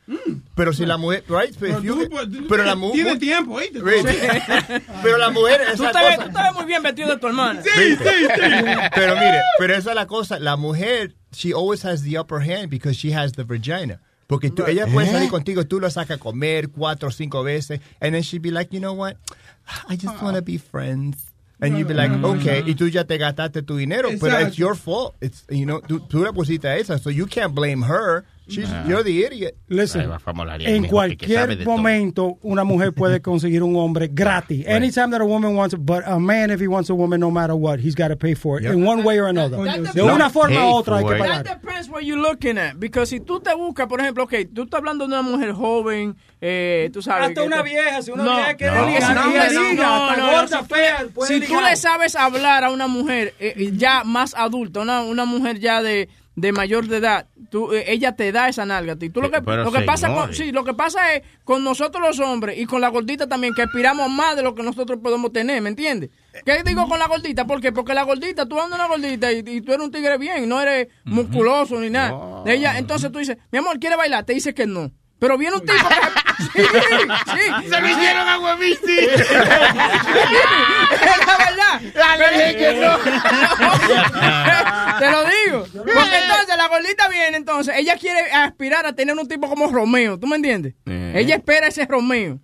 Pero 0.56 0.72
si 0.72 0.86
la 0.86 0.96
mujer, 0.96 1.26
right? 1.28 1.54
Pero, 1.60 1.82
Pero 1.82 2.30
tú, 2.30 2.46
pero 2.50 2.64
la 2.64 2.76
mujer. 2.76 2.96
tienes 3.04 3.20
tiempo, 3.20 3.56
¿oíste? 3.56 3.82
Pero 5.04 5.18
la 5.18 5.30
mujer, 5.32 5.62
esa 5.74 5.92
cosa- 5.92 6.16
tú 6.28 6.32
te 6.32 6.42
ves 6.44 6.54
muy 6.56 6.66
bien 6.66 6.82
vestido 6.82 7.10
de 7.10 7.18
tu 7.18 7.28
hermana. 7.28 7.62
Pero 8.96 9.16
mire, 9.16 9.42
pero 9.60 9.76
esa 9.76 9.90
es 9.90 9.96
la 9.96 10.08
cosa. 10.08 10.40
La 10.40 10.56
mujer, 10.56 11.14
she 11.34 11.52
always 11.54 11.84
has 11.84 12.04
the 12.04 12.18
upper 12.18 12.40
hand 12.40 12.70
because 12.70 12.96
she 12.98 13.14
has 13.14 13.34
the 13.34 13.44
vagina. 13.44 14.00
Porque 14.28 14.50
tú, 14.50 14.64
ella 14.66 14.88
puede 14.88 15.08
¿Eh? 15.08 15.12
salir 15.12 15.30
contigo, 15.30 15.66
tú 15.66 15.80
lo 15.80 15.90
sacas 15.90 16.18
a 16.18 16.20
comer 16.20 16.70
cuatro 16.70 17.10
o 17.10 17.12
cinco 17.12 17.44
veces, 17.44 17.80
and 18.02 18.14
then 18.14 18.24
she'd 18.24 18.42
be 18.42 18.52
like, 18.52 18.74
you 18.74 18.80
know 18.80 18.94
what, 18.94 19.18
I 19.88 19.96
just 19.96 20.22
want 20.22 20.36
to 20.36 20.42
be 20.42 20.58
friends. 20.58 21.18
And 21.62 21.78
you'd 21.78 21.88
be 21.88 21.94
like, 21.94 22.12
okay, 22.12 22.64
y 22.66 22.76
tú 22.76 22.90
ya 22.90 23.06
te 23.06 23.18
gastaste 23.18 23.62
tu 23.66 23.78
dinero, 23.78 24.10
pero 24.20 24.40
it's 24.40 24.58
your 24.58 24.76
fault. 24.76 25.16
It's, 25.22 25.46
you 25.50 25.66
know, 25.66 25.80
tú, 25.80 26.00
tú 26.02 26.22
la 26.24 26.34
pusiste 26.34 26.66
a 26.66 26.76
esa, 26.78 26.98
so 27.00 27.10
you 27.10 27.28
can't 27.28 27.56
blame 27.56 27.84
her. 27.84 28.26
She's, 28.48 28.70
Ah. 28.70 28.84
you're 28.88 29.04
the 29.04 29.26
idiot. 29.26 29.56
Listen, 29.68 30.02
en 30.02 30.12
que- 30.12 30.82
que 30.82 30.88
cualquier 30.88 31.66
momento 31.66 32.38
una 32.44 32.64
mujer 32.64 32.94
puede 32.94 33.20
conseguir 33.22 33.64
un 33.64 33.76
hombre 33.76 34.08
gratis. 34.12 34.68
Anytime 34.68 35.10
that 35.12 35.22
a 35.22 35.26
woman 35.26 35.56
wants 35.56 35.74
it, 35.74 35.80
but 35.84 36.04
a 36.06 36.20
man 36.20 36.52
if 36.52 36.60
he 36.62 36.68
wants 36.68 36.90
a 36.90 36.94
woman 36.94 37.20
no 37.20 37.32
matter 37.32 37.56
what, 37.56 37.80
he's 37.80 37.96
got 37.96 38.10
to 38.10 38.16
pay 38.16 38.36
for 38.36 38.60
it 38.60 38.66
Yep. 38.66 38.74
in 38.76 38.86
one 38.88 39.04
way 39.04 39.20
or 39.20 39.28
another. 39.28 39.58
That 39.64 39.94
De 39.96 40.02
una 40.04 40.30
forma 40.30 40.60
u 40.64 40.74
otra 40.76 40.98
hay 41.00 41.06
que 41.06 41.16
pagar. 41.18 41.44
That 41.44 41.60
depends 41.62 41.90
what 41.90 42.02
you're 42.04 42.22
looking 42.22 42.58
at. 42.60 42.76
Because 42.80 43.10
si 43.10 43.20
tú 43.20 43.40
te 43.40 43.54
buscas, 43.56 43.88
por 43.88 44.00
ejemplo, 44.00 44.24
ok, 44.26 44.34
tú 44.54 44.64
estás 44.64 44.78
hablando 44.80 45.06
de 45.08 45.14
una 45.14 45.22
mujer 45.24 45.52
joven, 45.54 46.16
eh, 46.40 46.90
tú 46.94 47.02
sabes. 47.02 47.30
Hasta 47.30 47.42
que 47.42 47.48
una 47.48 47.64
vieja, 47.64 48.02
si 48.04 48.12
una 48.12 48.24
No, 48.24 48.36
vieja 48.36 48.54
quiere 48.56 48.76
no, 48.76 48.86
ligar, 48.86 49.16
no, 49.16 49.26
liga, 49.32 49.74
no, 49.76 50.16
no, 50.18 50.26
gorda, 50.32 50.48
si 50.48 50.68
tú- 50.68 50.76
fea, 50.76 51.06
puede 51.14 51.40
Si 51.40 51.48
tú 51.48 51.60
le 51.62 51.76
sabes 51.76 52.16
hablar 52.16 52.64
a 52.64 52.70
una 52.72 52.88
mujer 52.88 53.34
eh, 53.40 53.72
ya 53.76 54.04
más 54.04 54.36
adulta, 54.36 54.82
una, 54.82 55.02
una 55.02 55.26
mujer 55.26 55.60
ya 55.60 55.82
de, 55.82 56.10
de 56.36 56.52
mayor 56.52 56.88
de 56.88 56.98
edad, 56.98 57.28
tú, 57.50 57.72
eh, 57.74 57.86
ella 57.88 58.16
te 58.16 58.32
da 58.32 58.50
esa 58.50 58.66
nalga 58.66 58.94
a 58.94 58.96
ti. 58.98 59.10
Tú 59.10 59.22
lo 59.22 59.32
que, 59.32 59.42
Pero, 59.42 59.64
lo 59.64 59.72
que 59.72 59.82
pasa 59.82 60.14
con, 60.14 60.34
sí, 60.34 60.52
lo 60.52 60.64
que 60.64 60.74
pasa 60.74 61.14
es 61.14 61.24
con 61.44 61.64
nosotros 61.64 62.04
los 62.06 62.20
hombres 62.20 62.58
y 62.60 62.66
con 62.66 62.82
la 62.82 62.90
gordita 62.90 63.28
también 63.28 63.54
que 63.54 63.62
aspiramos 63.62 64.10
más 64.10 64.36
de 64.36 64.44
lo 64.44 64.54
que 64.54 64.64
nosotros 64.64 65.00
podemos 65.02 65.32
tener, 65.32 65.62
¿me 65.62 65.70
entiendes? 65.70 66.10
¿Qué 66.46 66.62
digo 66.66 66.88
con 66.88 67.00
la 67.00 67.08
gordita? 67.08 67.48
¿Por 67.48 67.62
qué? 67.62 67.72
Porque 67.72 67.94
la 67.94 68.04
gordita, 68.04 68.46
tú 68.46 68.60
andas 68.60 68.78
una 68.78 68.88
gordita 68.90 69.32
y, 69.32 69.44
y 69.46 69.62
tú 69.62 69.72
eres 69.72 69.86
un 69.86 69.92
tigre 69.92 70.18
bien, 70.18 70.50
no 70.50 70.62
eres 70.62 70.90
musculoso 71.06 71.80
ni 71.80 71.90
nada. 71.90 72.44
Ella, 72.46 72.78
entonces 72.78 73.12
tú 73.12 73.20
dices, 73.20 73.38
mi 73.52 73.60
amor, 73.60 73.80
¿quiere 73.80 73.96
bailar? 73.96 74.26
Te 74.26 74.34
dice 74.34 74.54
que 74.54 74.68
no. 74.68 74.92
Pero 75.20 75.38
viene 75.38 75.56
un 75.56 75.62
tipo 75.66 75.88
que... 75.88 75.96
Sí, 76.44 76.62
sí. 76.62 77.70
Se 77.70 77.82
lo 77.82 77.88
hicieron 77.88 78.28
a 78.28 78.40
Huevisti. 78.40 79.00
Es 80.96 81.28
la 81.28 81.38
verdad. 81.38 81.82
Dale, 81.94 82.32
dije 82.32 82.58
que 82.58 82.74
no. 82.80 82.98
Te 85.00 85.12
lo 85.12 85.24
digo. 85.24 85.84
Porque 85.84 86.18
entonces 86.18 86.58
la 86.58 86.68
gordita 86.68 87.08
viene, 87.10 87.38
entonces, 87.38 87.76
ella 87.78 87.98
quiere 87.98 88.32
aspirar 88.32 88.86
a 88.86 88.94
tener 88.94 89.18
un 89.18 89.28
tipo 89.28 89.48
como 89.50 89.68
Romeo, 89.68 90.20
¿tú 90.20 90.28
me 90.28 90.36
entiendes? 90.36 90.74
Eh. 90.86 91.14
Ella 91.16 91.36
espera 91.36 91.68
ese 91.68 91.86
Romeo. 91.86 92.40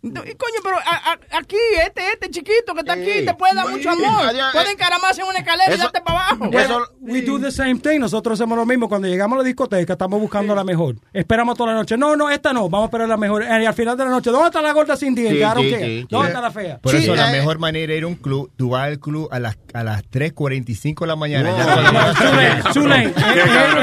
Y 0.00 0.10
coño, 0.12 0.60
pero 0.62 0.76
a- 0.78 1.12
a- 1.12 1.38
aquí, 1.38 1.56
este, 1.84 2.02
este 2.12 2.30
chiquito 2.30 2.72
que 2.74 2.80
está 2.80 2.92
aquí, 2.92 3.10
Ey. 3.10 3.24
te 3.26 3.34
puede 3.34 3.54
dar 3.54 3.68
mucho 3.68 3.90
amor. 3.90 4.30
Puede 4.52 4.68
eh. 4.68 4.72
encaramarse 4.72 5.22
en 5.22 5.26
una 5.28 5.38
escalera 5.40 5.74
y 5.74 5.76
darte 5.78 6.00
para 6.00 6.28
abajo. 6.28 6.50
We 7.00 7.22
do 7.22 7.40
the 7.40 7.50
same 7.50 7.76
thing. 7.80 7.98
Nosotros 7.98 8.38
hacemos 8.38 8.56
lo 8.56 8.64
mismo. 8.64 8.88
Cuando 8.88 9.08
llegamos 9.08 9.36
a 9.36 9.42
la 9.42 9.44
discoteca, 9.44 9.94
estamos 9.94 10.20
buscando 10.20 10.54
la 10.54 10.62
mejor. 10.62 10.96
Esperamos 11.12 11.56
toda 11.56 11.72
la 11.72 11.78
noche. 11.78 11.96
No, 11.96 12.14
no, 12.14 12.30
esta 12.30 12.52
no. 12.52 12.68
Vamos 12.68 12.84
a 12.84 12.86
esperar 12.86 13.08
la 13.08 13.16
mejor. 13.16 13.42
Y 13.42 13.66
al 13.66 13.74
final 13.74 13.96
de 13.96 14.04
la 14.04 14.10
noche, 14.10 14.30
¿dónde 14.30 14.46
está 14.46 14.62
la 14.62 14.72
gorda 14.72 14.96
sin 14.96 15.14
dientes? 15.16 15.38
Sí, 15.38 15.38
sí, 15.38 15.70
care. 15.70 15.86
sí, 16.00 16.06
¿Dónde 16.08 16.26
sí. 16.26 16.30
está 16.30 16.40
la 16.42 16.50
fea? 16.52 16.78
Por 16.78 16.92
Sí, 16.92 16.98
eso 16.98 17.16
la 17.16 17.28
eh, 17.30 17.38
mejor 17.38 17.58
manera 17.58 17.84
era 17.84 17.94
ir 17.96 18.04
a 18.04 18.06
un 18.06 18.14
club. 18.14 18.52
Tú 18.56 18.70
vas 18.70 18.84
al 18.84 19.00
club 19.00 19.28
a 19.32 19.40
las, 19.40 19.58
a 19.74 19.82
las 19.82 20.02
3.45 20.10 21.00
de 21.00 21.06
la 21.08 21.16
mañana. 21.16 21.48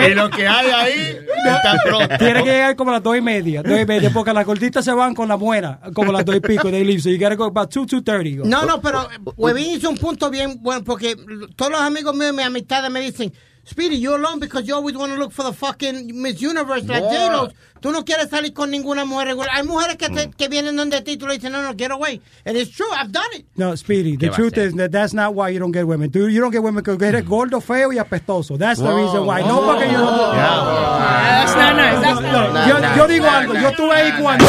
Y 0.09 0.13
lo 0.13 0.29
que 0.29 0.47
hay 0.47 0.69
ahí 0.69 1.17
está 1.45 1.75
pronto. 1.83 2.17
Tiene 2.17 2.43
que 2.43 2.49
llegar 2.51 2.75
como 2.75 2.91
a 2.91 2.95
las 2.95 3.03
dos 3.03 3.17
y 3.17 3.21
media, 3.21 3.61
dos 3.63 3.79
y 3.79 3.85
media, 3.85 4.09
porque 4.11 4.33
las 4.33 4.45
gorditas 4.45 4.83
se 4.85 4.91
van 4.93 5.13
con 5.13 5.27
la 5.27 5.35
buena, 5.35 5.79
como 6.05 6.11
las 6.17 6.25
dos 6.25 6.35
y 6.35 6.39
pico, 6.39 6.69
they 6.71 6.83
leave, 6.83 7.01
so 7.01 7.09
you 7.09 7.17
gotta 7.17 7.35
go 7.35 7.45
about 7.45 7.69
two, 7.71 7.85
two 7.85 8.01
thirty. 8.01 8.35
No, 8.35 8.65
no, 8.65 8.79
pero 8.81 9.03
eh, 9.03 9.17
Huevín 9.35 9.75
hizo 9.77 9.89
un 9.89 9.97
punto 9.97 10.29
bien 10.29 10.59
bueno 10.61 10.83
porque 10.83 11.15
todos 11.55 11.71
los 11.71 11.81
amigos 11.81 12.15
míos 12.15 12.33
mis 12.35 12.45
amistades 12.45 12.89
me 12.91 12.99
dicen, 13.01 13.33
Speedy, 13.67 13.97
you're 13.99 14.19
alone 14.23 14.39
because 14.39 14.67
you 14.67 14.75
always 14.75 14.95
want 14.95 15.11
to 15.11 15.17
look 15.17 15.31
for 15.31 15.41
the 15.43 15.51
fucking 15.51 16.21
Miss 16.21 16.39
Universe 16.39 16.85
like 16.87 17.01
Yeah. 17.01 17.29
J-Lo. 17.29 17.49
Tú 17.81 17.91
no 17.91 18.03
quieres 18.05 18.29
salir 18.29 18.53
con 18.53 18.69
ninguna 18.69 19.05
mujer 19.05 19.29
regular. 19.29 19.49
Hay 19.53 19.63
mujeres 19.63 19.95
que, 19.97 20.07
te- 20.09 20.29
que 20.37 20.47
vienen 20.49 20.75
donde 20.75 21.01
ti 21.01 21.13
y 21.13 21.17
tú 21.17 21.25
le 21.25 21.33
dices, 21.35 21.49
no, 21.51 21.63
no, 21.63 21.73
get 21.75 21.89
away. 21.91 22.21
And 22.45 22.55
it's 22.57 22.69
true, 22.69 22.85
I've 22.93 23.11
done 23.11 23.25
it. 23.33 23.45
No, 23.55 23.75
Speedy, 23.75 24.17
the 24.17 24.27
¿Qué 24.27 24.29
va 24.29 24.35
a 24.35 24.37
truth 24.37 24.57
is 24.59 24.75
that 24.75 24.91
that's 24.91 25.13
not 25.15 25.33
why 25.33 25.49
you 25.49 25.57
don't 25.59 25.71
get 25.71 25.87
women. 25.87 26.11
Dude, 26.11 26.31
you 26.31 26.41
don't 26.41 26.51
get 26.51 26.61
women 26.61 26.83
because 26.83 27.01
eres 27.01 27.25
gordo, 27.25 27.59
feo 27.59 27.91
y 27.91 27.97
apestoso. 27.97 28.55
That's 28.55 28.79
the 28.79 28.93
reason 28.93 29.25
why. 29.25 29.41
No, 29.41 29.61
porque 29.61 29.91
yo 29.91 29.97
no. 29.97 30.31
That's 30.31 31.55
not 31.55 31.75
nice. 31.75 32.01
That's 32.01 32.21
not 32.21 32.53
No, 32.53 32.79
nice. 32.79 32.97
yo, 32.97 33.07
digo 33.07 33.25
algo, 33.27 33.53
yo 33.55 33.69
estuve 33.69 33.91
ahí 33.95 34.21
cuando 34.21 34.45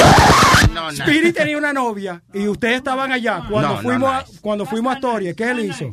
No, 0.77 0.93
nah. 0.93 1.05
Speedy 1.05 1.33
tenía 1.33 1.57
una 1.59 1.73
novia 1.73 2.23
y 2.33 2.47
ustedes 2.49 2.77
estaban 2.77 3.11
allá 3.13 3.43
cuando 3.51 3.69
No, 3.71 3.75
no, 3.77 3.83
fuimos 3.83 4.11
a, 4.13 4.21
nice. 4.23 4.41
cuando 4.41 4.67
fuimos 4.67 4.93
a 4.93 4.95
Astoria, 4.97 5.35
¿qué 5.35 5.51
él 5.51 5.61
hizo? 5.61 5.91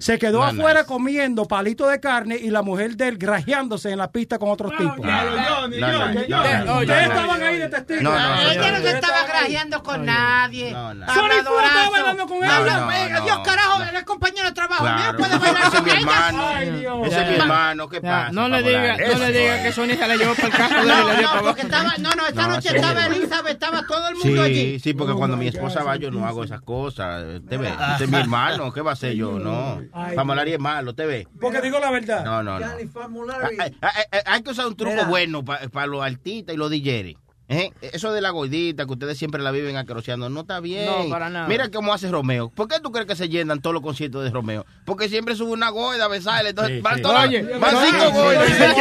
Se 0.00 0.18
quedó 0.18 0.38
No, 0.40 0.44
afuera 0.46 0.80
nice. 0.80 0.86
comiendo 0.92 1.46
palito 1.46 1.86
de 1.86 2.00
carne 2.00 2.36
y 2.36 2.50
la 2.50 2.62
mujer 2.62 2.96
de 2.96 3.06
él 3.08 3.16
grajeándose 3.18 3.90
en 3.90 3.98
la 3.98 4.10
pista 4.10 4.36
con 4.38 4.50
otros 4.50 4.72
tipos. 4.76 4.98
No, 4.98 5.30
no, 5.30 5.66
Ustedes 5.66 6.28
no, 6.28 6.44
no. 6.74 6.80
estaban 6.82 7.42
ahí 7.42 7.58
de 7.58 7.68
testigos. 7.68 8.02
No, 8.02 8.10
no, 8.12 8.50
Ella 8.50 8.72
no 8.72 8.78
se 8.80 8.90
estaba 8.90 9.24
grajeando 9.24 9.82
con 9.84 10.04
nadie. 10.04 10.72
No, 10.72 10.94
no. 10.94 11.06
Sony 11.14 11.28
Flow 11.42 11.60
estaba 11.60 11.90
bailando 11.90 12.26
con 12.26 12.40
No, 12.40 12.44
ella. 12.44 12.60
no, 12.76 12.86
No, 12.86 12.92
eh, 12.92 13.08
no. 13.10 13.24
Dios 13.24 13.38
carajo, 13.44 13.82
él 13.82 13.96
es 13.96 14.02
compañero 14.04 14.48
de 14.48 14.52
trabajo 14.52 14.82
mío, 14.84 14.94
Claro. 14.96 15.18
puede 15.18 15.38
bailar 15.38 15.61
mi 15.94 16.00
hermano. 16.02 16.42
Ay. 16.48 16.68
Ese 17.06 17.20
es 17.22 17.28
mi 17.28 17.36
Ya. 17.36 17.42
hermano. 17.42 17.88
¿Qué 17.88 17.96
Ya, 18.02 18.10
pasa? 18.10 18.32
no 18.32 18.48
le 18.48 18.62
diga, 18.62 18.96
no 18.96 19.18
le 19.18 19.32
diga 19.32 19.62
que 19.62 19.72
Sony 19.72 19.86
se 19.98 20.08
la 20.08 20.16
llevó 20.16 20.34
para 20.34 20.46
el 20.48 20.52
carro 20.54 20.80
de 20.82 20.88
No, 20.88 21.08
la 21.12 21.20
no, 21.22 21.42
porque 21.42 21.62
estaba, 21.62 21.94
no, 21.98 22.10
no, 22.12 22.26
esta 22.26 22.42
No, 22.42 22.48
noche 22.54 22.68
sí. 22.70 22.76
estaba 22.76 23.06
Elizabeth, 23.06 23.52
estaba 23.52 23.82
todo 23.86 24.08
el 24.08 24.14
mundo 24.16 24.44
Sí, 24.44 24.50
allí. 24.50 24.80
sí, 24.80 24.94
porque 24.94 25.14
cuando 25.14 25.36
mi 25.36 25.48
esposa 25.48 25.82
va 25.82 25.96
yo 25.96 26.10
no 26.10 26.26
hago 26.26 26.44
esas 26.44 26.60
cosas. 26.62 27.24
Usted 27.42 27.58
ve, 27.58 27.68
este 27.92 28.04
es 28.04 28.10
mi 28.10 28.18
hermano, 28.18 28.72
¿qué 28.72 28.80
va 28.80 28.90
a 28.90 28.94
hacer 28.94 29.14
yo? 29.14 29.38
No. 29.38 29.80
Ay. 29.92 30.14
Famolaria 30.16 30.54
es 30.54 30.60
malo, 30.60 30.94
¿te 30.94 31.06
ve? 31.06 31.26
Porque 31.40 31.60
digo 31.60 31.78
la 31.78 31.90
verdad. 31.90 32.24
No, 32.24 32.42
no, 32.42 32.58
no. 32.58 32.66
Gianni 32.66 32.86
Famulari. 32.88 33.56
Hay, 33.60 33.72
hay- 33.80 34.20
hay- 34.26 34.42
que 34.42 34.50
usar 34.50 34.66
un 34.66 34.76
truco 34.76 34.92
Mira. 34.94 35.06
bueno 35.08 35.44
para 35.44 35.86
los 35.86 36.02
artistas 36.04 36.54
y 36.54 36.58
los 36.58 36.70
DJs. 36.70 37.16
¿Eh? 37.48 37.70
Eso 37.82 38.12
de 38.12 38.20
la 38.20 38.30
gordita 38.30 38.86
que 38.86 38.92
ustedes 38.92 39.18
siempre 39.18 39.42
la 39.42 39.50
viven 39.50 39.76
acroceando 39.76 40.28
no 40.28 40.40
está 40.40 40.60
bien. 40.60 40.86
No, 40.86 41.08
para 41.08 41.28
nada. 41.30 41.46
Mira 41.48 41.70
cómo 41.70 41.92
hace 41.92 42.10
Romeo. 42.10 42.50
¿Por 42.50 42.68
qué 42.68 42.80
tú 42.80 42.90
crees 42.92 43.06
que 43.06 43.16
se 43.16 43.28
llenan 43.28 43.60
todos 43.60 43.74
los 43.74 43.82
conciertos 43.82 44.24
de 44.24 44.30
Romeo? 44.30 44.64
Porque 44.84 45.08
siempre 45.08 45.36
sube 45.36 45.52
una 45.52 45.70
gorda 45.70 46.04
a 46.04 46.08
besarle. 46.08 46.50
Entonces 46.50 46.76
Sí, 46.76 46.80
van, 46.82 46.96
sí. 46.96 47.02
todas- 47.02 47.26
Oye, 47.28 47.42
van 47.42 47.70
cinco 47.84 48.06
sí, 48.06 48.12
gordas. 48.12 48.46
sí, 48.48 48.54
sí. 48.54 48.80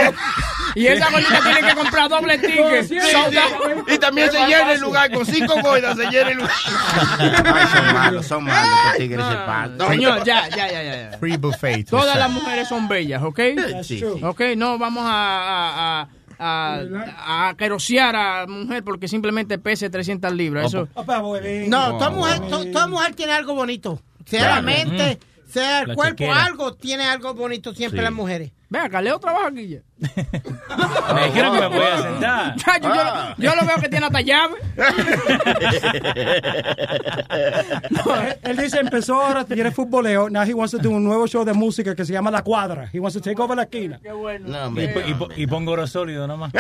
Y 0.73 0.87
esa 0.87 1.11
gordita 1.11 1.39
tiene 1.43 1.67
que 1.67 1.75
comprar 1.75 2.07
doble 2.09 2.37
ticket. 2.37 2.91
Out. 3.15 3.89
Y 3.89 3.97
también 3.97 4.31
se 4.31 4.37
llena 4.47 4.71
el 4.71 4.79
lugar 4.79 5.11
con 5.11 5.25
cinco 5.25 5.55
gordas, 5.61 5.97
se 5.97 6.05
llena 6.09 6.29
el 6.29 6.37
lugar. 6.37 6.51
Ay, 7.19 7.67
son 7.73 7.93
malos, 7.93 8.25
son 8.25 8.43
malos. 8.45 8.95
Se 8.97 9.07
pasan. 9.17 9.77
Señor, 9.89 10.23
ya, 10.23 10.47
ya, 10.49 10.71
ya, 10.71 10.83
ya. 10.83 11.11
ya. 11.11 11.17
Free 11.17 11.35
buffet. 11.35 11.89
Todas 11.89 12.17
las 12.17 12.29
mujeres 12.31 12.69
son 12.69 12.87
bellas, 12.87 13.21
¿ok? 13.21 13.39
Sí, 13.83 13.99
sí. 13.99 14.03
Ok, 14.23 14.41
no 14.55 14.77
vamos 14.77 15.03
a, 15.05 15.09
a, 15.09 16.01
a, 16.03 16.07
a, 16.41 17.49
a 17.49 17.53
querosear 17.55 18.15
a 18.15 18.47
mujer 18.47 18.83
porque 18.83 19.07
simplemente 19.07 19.57
pese 19.59 19.89
300 19.89 20.33
libras. 20.33 20.65
Eso. 20.67 20.87
Papá, 20.87 21.19
huevín. 21.21 21.69
No, 21.69 21.97
toda 21.97 22.09
mujer, 22.09 22.39
to- 22.49 22.71
toda 22.71 22.87
mujer 22.87 23.13
tiene 23.15 23.33
algo 23.33 23.53
bonito. 23.55 24.01
Sea 24.25 24.55
la 24.55 24.61
mente, 24.61 25.19
sea 25.51 25.81
el 25.81 25.89
La 25.89 25.95
cuerpo, 25.95 26.17
chequera. 26.17 26.45
algo 26.45 26.73
tiene 26.73 27.03
algo 27.05 27.33
bonito 27.33 27.73
siempre 27.73 27.99
Sí. 27.99 28.03
las 28.03 28.13
mujeres. 28.13 28.51
Ve 28.69 28.79
acá, 28.79 29.01
Leo 29.01 29.19
trabaja 29.19 29.47
aquí 29.47 29.67
ya. 29.67 29.79
Me 31.13 31.25
dijeron 31.25 31.53
que 31.53 31.59
me 31.59 31.67
voy 31.67 31.85
a 31.85 32.01
sentar. 32.01 32.55
Yo, 32.81 32.89
Ah. 32.93 33.35
lo- 33.37 33.43
yo 33.43 33.55
lo 33.55 33.65
veo 33.67 33.77
que 33.81 33.89
tiene 33.89 34.05
hasta 34.05 34.21
llave. 34.21 34.55
No, 37.91 38.15
él, 38.21 38.37
él 38.43 38.57
dice, 38.57 38.79
empezó 38.79 39.21
ahora, 39.21 39.43
tiene 39.45 39.71
futboleo. 39.71 40.29
Now 40.29 40.43
he 40.43 40.53
wants 40.53 40.71
to 40.71 40.77
do 40.77 40.89
un 40.89 41.03
nuevo 41.03 41.27
show 41.27 41.43
de 41.43 41.53
música 41.53 41.95
que 41.95 42.05
se 42.05 42.13
llama 42.13 42.31
La 42.31 42.41
Cuadra. 42.43 42.89
He 42.93 42.99
wants 42.99 43.15
to 43.15 43.21
take 43.21 43.41
over 43.41 43.55
la 43.57 43.63
esquina. 43.63 43.99
No, 44.03 44.31
Y, 44.31 44.55
hombre. 44.55 44.87
po- 44.89 45.01
y 45.07 45.13
po- 45.13 45.29
y 45.35 45.47
pongo 45.47 45.71
oro 45.73 45.87
sólido 45.87 46.27
nomás. 46.27 46.51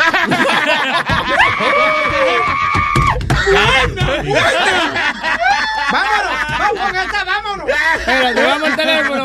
¡Vámonos! 5.91 6.33
¡Vamos 6.59 6.87
con 6.87 6.95
esta, 6.95 7.23
vámonos! 7.25 7.69
Espérate, 7.99 8.43
vamos 8.43 8.69
al 8.69 8.75
teléfono. 8.77 9.23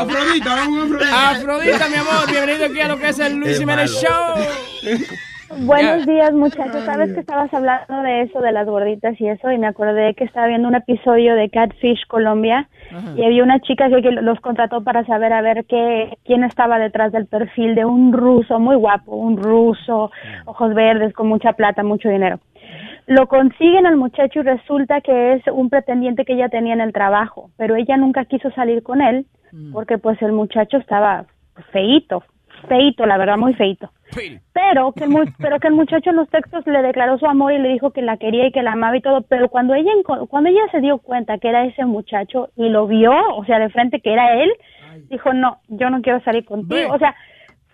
Afrodita, 0.00 0.54
vamos 0.54 0.78
a 0.78 0.84
Afrodita. 0.84 1.30
Afrodita, 1.30 1.88
mi 1.88 1.96
amor, 1.96 2.30
bienvenido 2.30 2.66
aquí 2.66 2.80
a 2.80 2.88
lo 2.88 2.98
que 2.98 3.08
es 3.08 3.18
el 3.18 3.36
Luis 3.36 3.58
Jiménez. 3.58 3.90
Show. 3.90 4.34
Buenos 5.58 6.06
días, 6.06 6.32
muchachos. 6.32 6.84
Sabes 6.84 7.12
que 7.12 7.20
estabas 7.20 7.52
hablando 7.52 8.02
de 8.02 8.22
eso, 8.22 8.40
de 8.40 8.52
las 8.52 8.66
gorditas 8.66 9.20
y 9.20 9.28
eso, 9.28 9.50
y 9.50 9.58
me 9.58 9.66
acordé 9.66 10.14
que 10.14 10.24
estaba 10.24 10.46
viendo 10.46 10.68
un 10.68 10.74
episodio 10.74 11.34
de 11.36 11.48
Catfish 11.50 12.06
Colombia 12.08 12.68
y 13.16 13.24
había 13.24 13.42
una 13.42 13.60
chica 13.60 13.88
que, 13.88 14.02
que 14.02 14.10
los 14.10 14.40
contrató 14.40 14.82
para 14.82 15.04
saber 15.06 15.32
a 15.32 15.42
ver 15.42 15.64
qué, 15.68 16.16
quién 16.24 16.44
estaba 16.44 16.78
detrás 16.78 17.12
del 17.12 17.26
perfil 17.26 17.74
de 17.74 17.84
un 17.84 18.12
ruso 18.12 18.58
muy 18.58 18.76
guapo, 18.76 19.14
un 19.16 19.36
ruso, 19.36 20.10
ojos 20.44 20.74
verdes, 20.74 21.12
con 21.12 21.28
mucha 21.28 21.52
plata, 21.52 21.82
mucho 21.82 22.08
dinero. 22.08 22.40
Lo 23.06 23.26
consiguen 23.28 23.86
al 23.86 23.96
muchacho 23.96 24.40
y 24.40 24.42
resulta 24.42 25.00
que 25.00 25.34
es 25.34 25.42
un 25.52 25.68
pretendiente 25.70 26.24
que 26.24 26.32
ella 26.34 26.48
tenía 26.48 26.72
en 26.74 26.80
el 26.80 26.92
trabajo, 26.92 27.50
pero 27.58 27.76
ella 27.76 27.96
nunca 27.96 28.24
quiso 28.24 28.50
salir 28.52 28.82
con 28.82 29.00
él 29.02 29.26
porque 29.72 29.98
pues 29.98 30.20
el 30.22 30.32
muchacho 30.32 30.78
estaba 30.78 31.26
feíto, 31.70 32.22
feíto, 32.68 33.06
la 33.06 33.18
verdad, 33.18 33.36
muy 33.36 33.54
feíto. 33.54 33.90
Pero 34.52 34.92
que 34.92 35.04
el 35.04 35.10
mu- 35.10 35.24
pero 35.38 35.60
que 35.60 35.68
el 35.68 35.74
muchacho 35.74 36.10
en 36.10 36.16
los 36.16 36.28
textos 36.28 36.66
le 36.66 36.82
declaró 36.82 37.18
su 37.18 37.26
amor 37.26 37.52
y 37.52 37.58
le 37.58 37.68
dijo 37.68 37.90
que 37.90 38.02
la 38.02 38.16
quería 38.16 38.46
y 38.46 38.52
que 38.52 38.62
la 38.62 38.72
amaba 38.72 38.96
y 38.96 39.00
todo 39.00 39.22
pero 39.22 39.48
cuando 39.48 39.74
ella 39.74 39.90
cuando 40.28 40.50
ella 40.50 40.62
se 40.72 40.80
dio 40.80 40.98
cuenta 40.98 41.38
que 41.38 41.48
era 41.48 41.64
ese 41.64 41.84
muchacho 41.84 42.48
y 42.56 42.68
lo 42.68 42.86
vio 42.86 43.12
o 43.36 43.44
sea 43.44 43.58
de 43.58 43.68
frente 43.70 44.00
que 44.00 44.12
era 44.12 44.34
él 44.42 44.50
dijo 45.10 45.32
no 45.32 45.58
yo 45.68 45.90
no 45.90 46.00
quiero 46.02 46.20
salir 46.20 46.44
contigo 46.44 46.92
o 46.94 46.98
sea 46.98 47.14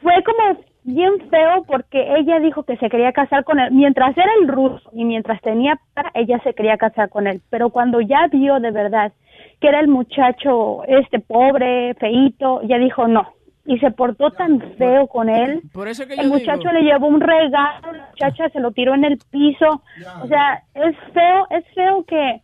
fue 0.02 0.15
como 0.24 0.59
bien 0.85 1.12
feo 1.31 1.65
porque 1.66 2.15
ella 2.16 2.39
dijo 2.40 2.62
que 2.65 2.77
se 2.77 2.89
quería 2.89 3.12
casar 3.12 3.44
con 3.44 3.59
él. 3.61 3.70
Mientras 3.73 4.16
era 4.16 4.31
el 4.40 4.48
ruso 4.48 4.90
y 4.93 5.05
mientras 5.05 5.40
tenía 5.43 5.78
para 5.94 6.11
ella 6.15 6.40
se 6.43 6.55
quería 6.55 6.77
casar 6.77 7.09
con 7.11 7.27
él. 7.27 7.40
Pero 7.51 7.70
cuando 7.70 8.01
ya 8.01 8.27
vio 8.31 8.61
de 8.61 8.70
verdad 8.70 9.12
que 9.61 9.69
era 9.69 9.81
el 9.81 9.89
muchacho 9.89 10.85
este 10.85 11.19
pobre 11.20 11.94
feíto 11.94 12.62
ya 12.62 12.78
dijo 12.78 13.07
no. 13.09 13.35
Y 13.66 13.78
se 13.78 13.90
portó 13.90 14.31
tan 14.32 14.59
feo 14.78 15.07
con 15.07 15.28
él. 15.28 15.61
Por 15.73 15.86
eso 15.86 16.07
que 16.07 16.15
el 16.15 16.28
muchacho 16.28 16.61
digo- 16.70 16.73
le 16.73 16.82
llevó 16.82 17.07
un 17.07 17.20
regalo, 17.20 17.93
la 17.93 18.07
muchacha 18.11 18.48
se 18.48 18.59
lo 18.59 18.73
tiró 18.73 18.94
en 18.94 19.05
el 19.05 19.19
piso. 19.31 19.82
O 20.23 20.27
sea, 20.27 20.62
es 20.74 20.97
feo, 21.12 21.47
es 21.51 21.65
feo 21.74 22.02
que, 22.05 22.40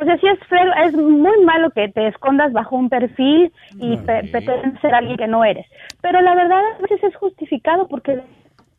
o 0.00 0.04
sea, 0.04 0.16
sí 0.18 0.26
es 0.26 0.38
feo, 0.48 0.72
es 0.86 0.92
muy 0.94 1.44
malo 1.44 1.70
que 1.70 1.88
te 1.88 2.08
escondas 2.08 2.52
bajo 2.52 2.76
un 2.76 2.88
perfil 2.88 3.52
y 3.78 3.96
pe- 3.98 4.28
pretendes 4.30 4.80
ser 4.80 4.94
alguien 4.94 5.16
que 5.16 5.26
no 5.28 5.44
eres. 5.44 5.66
Pero 6.02 6.20
la 6.20 6.34
verdad 6.34 6.62
a 6.78 6.82
veces 6.82 7.02
es 7.04 7.16
justificado 7.16 7.86
porque 7.88 8.20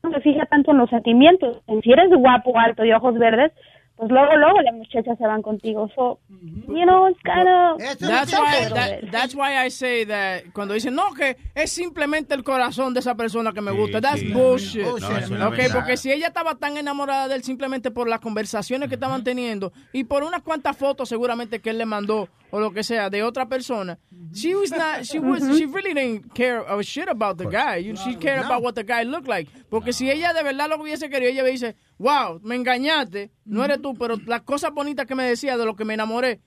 no 0.03 0.11
se 0.11 0.19
fija 0.21 0.45
tanto 0.45 0.71
en 0.71 0.77
los 0.77 0.89
sentimientos. 0.89 1.61
Si 1.83 1.91
eres 1.91 2.09
guapo, 2.09 2.59
alto 2.59 2.83
y 2.85 2.91
ojos 2.91 3.17
verdes, 3.17 3.51
pues 3.97 4.11
luego, 4.11 4.35
luego 4.35 4.61
las 4.61 4.73
muchachas 4.75 5.17
se 5.17 5.25
van 5.25 5.41
contigo. 5.41 5.89
So, 5.95 6.19
you 6.67 6.83
know, 6.83 7.07
it's 7.07 7.19
kind 7.23 7.47
of... 7.47 7.79
That's 7.99 8.33
why, 8.33 8.69
that- 8.73 9.11
that's 9.11 9.33
why 9.35 9.65
I 9.65 9.69
say 9.69 10.05
that 10.05 10.51
cuando 10.53 10.73
dicen 10.73 10.95
no 10.95 11.13
que 11.13 11.37
es 11.55 11.71
simplemente 11.71 12.33
el 12.33 12.43
corazón 12.43 12.93
de 12.93 12.99
esa 12.99 13.15
persona 13.15 13.53
que 13.53 13.61
me 13.61 13.71
gusta, 13.71 14.01
that's 14.01 14.19
sí. 14.19 14.33
bullshit. 14.33 14.83
Bullshit. 14.83 15.09
No, 15.09 15.17
eso 15.17 15.33
es 15.33 15.39
la 15.39 15.47
Ok, 15.47 15.55
verdad. 15.57 15.75
porque 15.75 15.97
si 15.97 16.11
ella 16.11 16.27
estaba 16.27 16.55
tan 16.55 16.75
enamorada 16.77 17.27
de 17.29 17.35
él 17.35 17.43
simplemente 17.43 17.89
por 17.91 18.09
las 18.09 18.19
conversaciones 18.19 18.89
que 18.89 18.95
estaban 18.95 19.23
teniendo 19.23 19.71
y 19.93 20.03
por 20.03 20.23
unas 20.23 20.41
cuantas 20.41 20.75
fotos 20.75 21.07
seguramente 21.07 21.61
que 21.61 21.69
él 21.69 21.77
le 21.77 21.85
mandó 21.85 22.27
o 22.51 22.59
lo 22.59 22.71
que 22.71 22.83
sea 22.83 23.09
de 23.09 23.23
otra 23.23 23.47
persona, 23.47 23.97
she 24.33 24.53
was 24.55 24.71
not, 24.71 25.05
she 25.05 25.19
was, 25.19 25.41
she 25.57 25.65
really 25.65 25.93
didn't 25.93 26.33
care 26.33 26.61
a 26.61 26.81
shit 26.83 27.07
about 27.07 27.37
the 27.37 27.45
guy. 27.45 27.77
You- 27.77 27.95
She 27.95 28.15
cared 28.15 28.39
about 28.45 28.61
what 28.63 28.75
the 28.75 28.83
guy 28.83 29.03
looked 29.03 29.27
like. 29.27 29.49
Porque 29.69 29.93
si 29.93 30.09
ella 30.09 30.33
de 30.33 30.43
verdad 30.43 30.69
lo 30.69 30.77
hubiese 30.77 31.09
querido, 31.09 31.29
ella 31.31 31.43
me 31.43 31.51
dice, 31.51 31.75
wow, 31.97 32.39
me 32.43 32.55
engañaste, 32.55 33.31
no 33.45 33.63
eres 33.63 33.81
tú, 33.81 33.93
pero 33.97 34.17
las 34.25 34.41
cosas 34.41 34.71
bonitas 34.73 35.05
que 35.05 35.15
me 35.15 35.23
decía 35.23 35.57
de 35.57 35.65
lo 35.65 35.75
que 35.75 35.85
me 35.85 35.93
enamoré. 35.93 36.41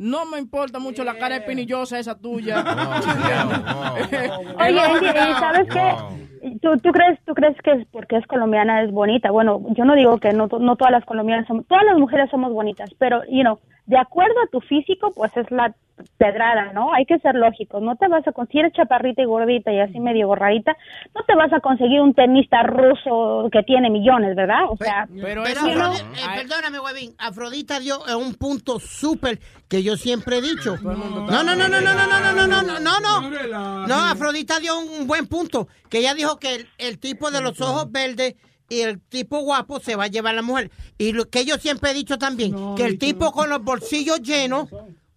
No 0.00 0.24
me 0.24 0.38
importa 0.38 0.78
mucho 0.78 1.04
la 1.04 1.18
cara 1.18 1.36
espinillosa 1.36 1.98
esa 1.98 2.18
tuya. 2.18 2.64
Oye, 4.58 4.80
Andy, 4.80 5.06
¿y 5.06 5.34
¿sabes 5.34 5.68
qué? 5.68 6.58
¿Tú, 6.62 6.74
tú 6.78 6.90
crees, 6.90 7.18
¿Tú 7.26 7.34
crees 7.34 7.54
que 7.62 7.72
es 7.72 7.86
porque 7.92 8.16
es 8.16 8.26
colombiana 8.26 8.82
es 8.82 8.90
bonita? 8.90 9.30
Bueno, 9.30 9.60
yo 9.76 9.84
no 9.84 9.94
digo 9.94 10.16
que 10.16 10.32
no, 10.32 10.48
no 10.58 10.76
todas 10.76 10.92
las 10.92 11.04
colombianas 11.04 11.46
somos, 11.46 11.66
todas 11.66 11.84
las 11.84 11.98
mujeres 11.98 12.30
somos 12.30 12.50
bonitas, 12.50 12.88
pero, 12.98 13.22
you 13.28 13.42
know, 13.42 13.58
de 13.84 13.98
acuerdo 13.98 14.40
a 14.42 14.46
tu 14.50 14.60
físico, 14.60 15.12
pues 15.14 15.36
es 15.36 15.50
la 15.50 15.74
pedrada, 16.18 16.72
¿no? 16.72 16.92
Hay 16.94 17.04
que 17.04 17.18
ser 17.18 17.34
lógicos. 17.34 17.82
No 17.82 17.96
te 17.96 18.08
vas 18.08 18.26
a 18.26 18.32
conseguir 18.32 18.70
chaparrita 18.72 19.22
y 19.22 19.26
gordita 19.26 19.72
y 19.72 19.80
así 19.80 20.00
medio 20.00 20.28
gorradita, 20.28 20.76
no 21.14 21.22
te 21.24 21.34
vas 21.34 21.52
a 21.52 21.60
conseguir 21.60 22.00
un 22.00 22.14
tenista 22.14 22.62
ruso 22.62 23.48
que 23.52 23.62
tiene 23.62 23.90
millones, 23.90 24.34
¿verdad? 24.36 24.64
O 24.68 24.76
sea, 24.76 25.06
Pero 25.08 25.44
you 25.44 25.74
know, 25.74 25.92
Afrodi- 25.92 26.00
eh, 26.16 26.40
perdóname, 26.42 26.80
huevín. 26.80 27.14
Afrodita 27.18 27.80
dio 27.80 27.96
eh, 28.08 28.14
un 28.14 28.34
punto 28.34 28.78
súper 28.78 29.38
que 29.68 29.82
yo 29.82 29.89
siempre 29.96 30.38
he 30.38 30.42
dicho. 30.42 30.76
No, 30.82 31.42
no, 31.42 31.42
no, 31.42 31.68
no, 31.68 31.68
no, 31.68 31.80
no, 31.80 31.80
no, 31.80 32.32
no, 32.32 32.46
no, 32.46 32.62
no, 32.62 32.80
no, 32.80 33.00
no, 33.00 33.86
no. 33.86 33.94
Afrodita 34.04 34.60
dio 34.60 34.78
un, 34.78 34.88
un 34.88 35.06
buen 35.06 35.26
punto. 35.26 35.68
Que 35.88 35.98
ella 35.98 36.14
dijo 36.14 36.38
que 36.38 36.54
el, 36.54 36.68
el 36.78 36.98
tipo 36.98 37.30
de 37.30 37.40
los 37.40 37.60
ojos 37.60 37.90
verdes 37.90 38.34
y 38.68 38.80
el 38.80 39.00
tipo 39.00 39.40
guapo 39.40 39.80
se 39.80 39.96
va 39.96 40.04
a 40.04 40.08
llevar 40.08 40.32
a 40.32 40.36
la 40.36 40.42
mujer. 40.42 40.70
Y 40.96 41.12
lo 41.12 41.28
que 41.28 41.44
yo 41.44 41.56
siempre 41.58 41.90
he 41.90 41.94
dicho 41.94 42.18
también, 42.18 42.54
que 42.76 42.84
el 42.84 42.98
tipo 42.98 43.32
con 43.32 43.50
los 43.50 43.62
bolsillos 43.62 44.22
llenos 44.22 44.68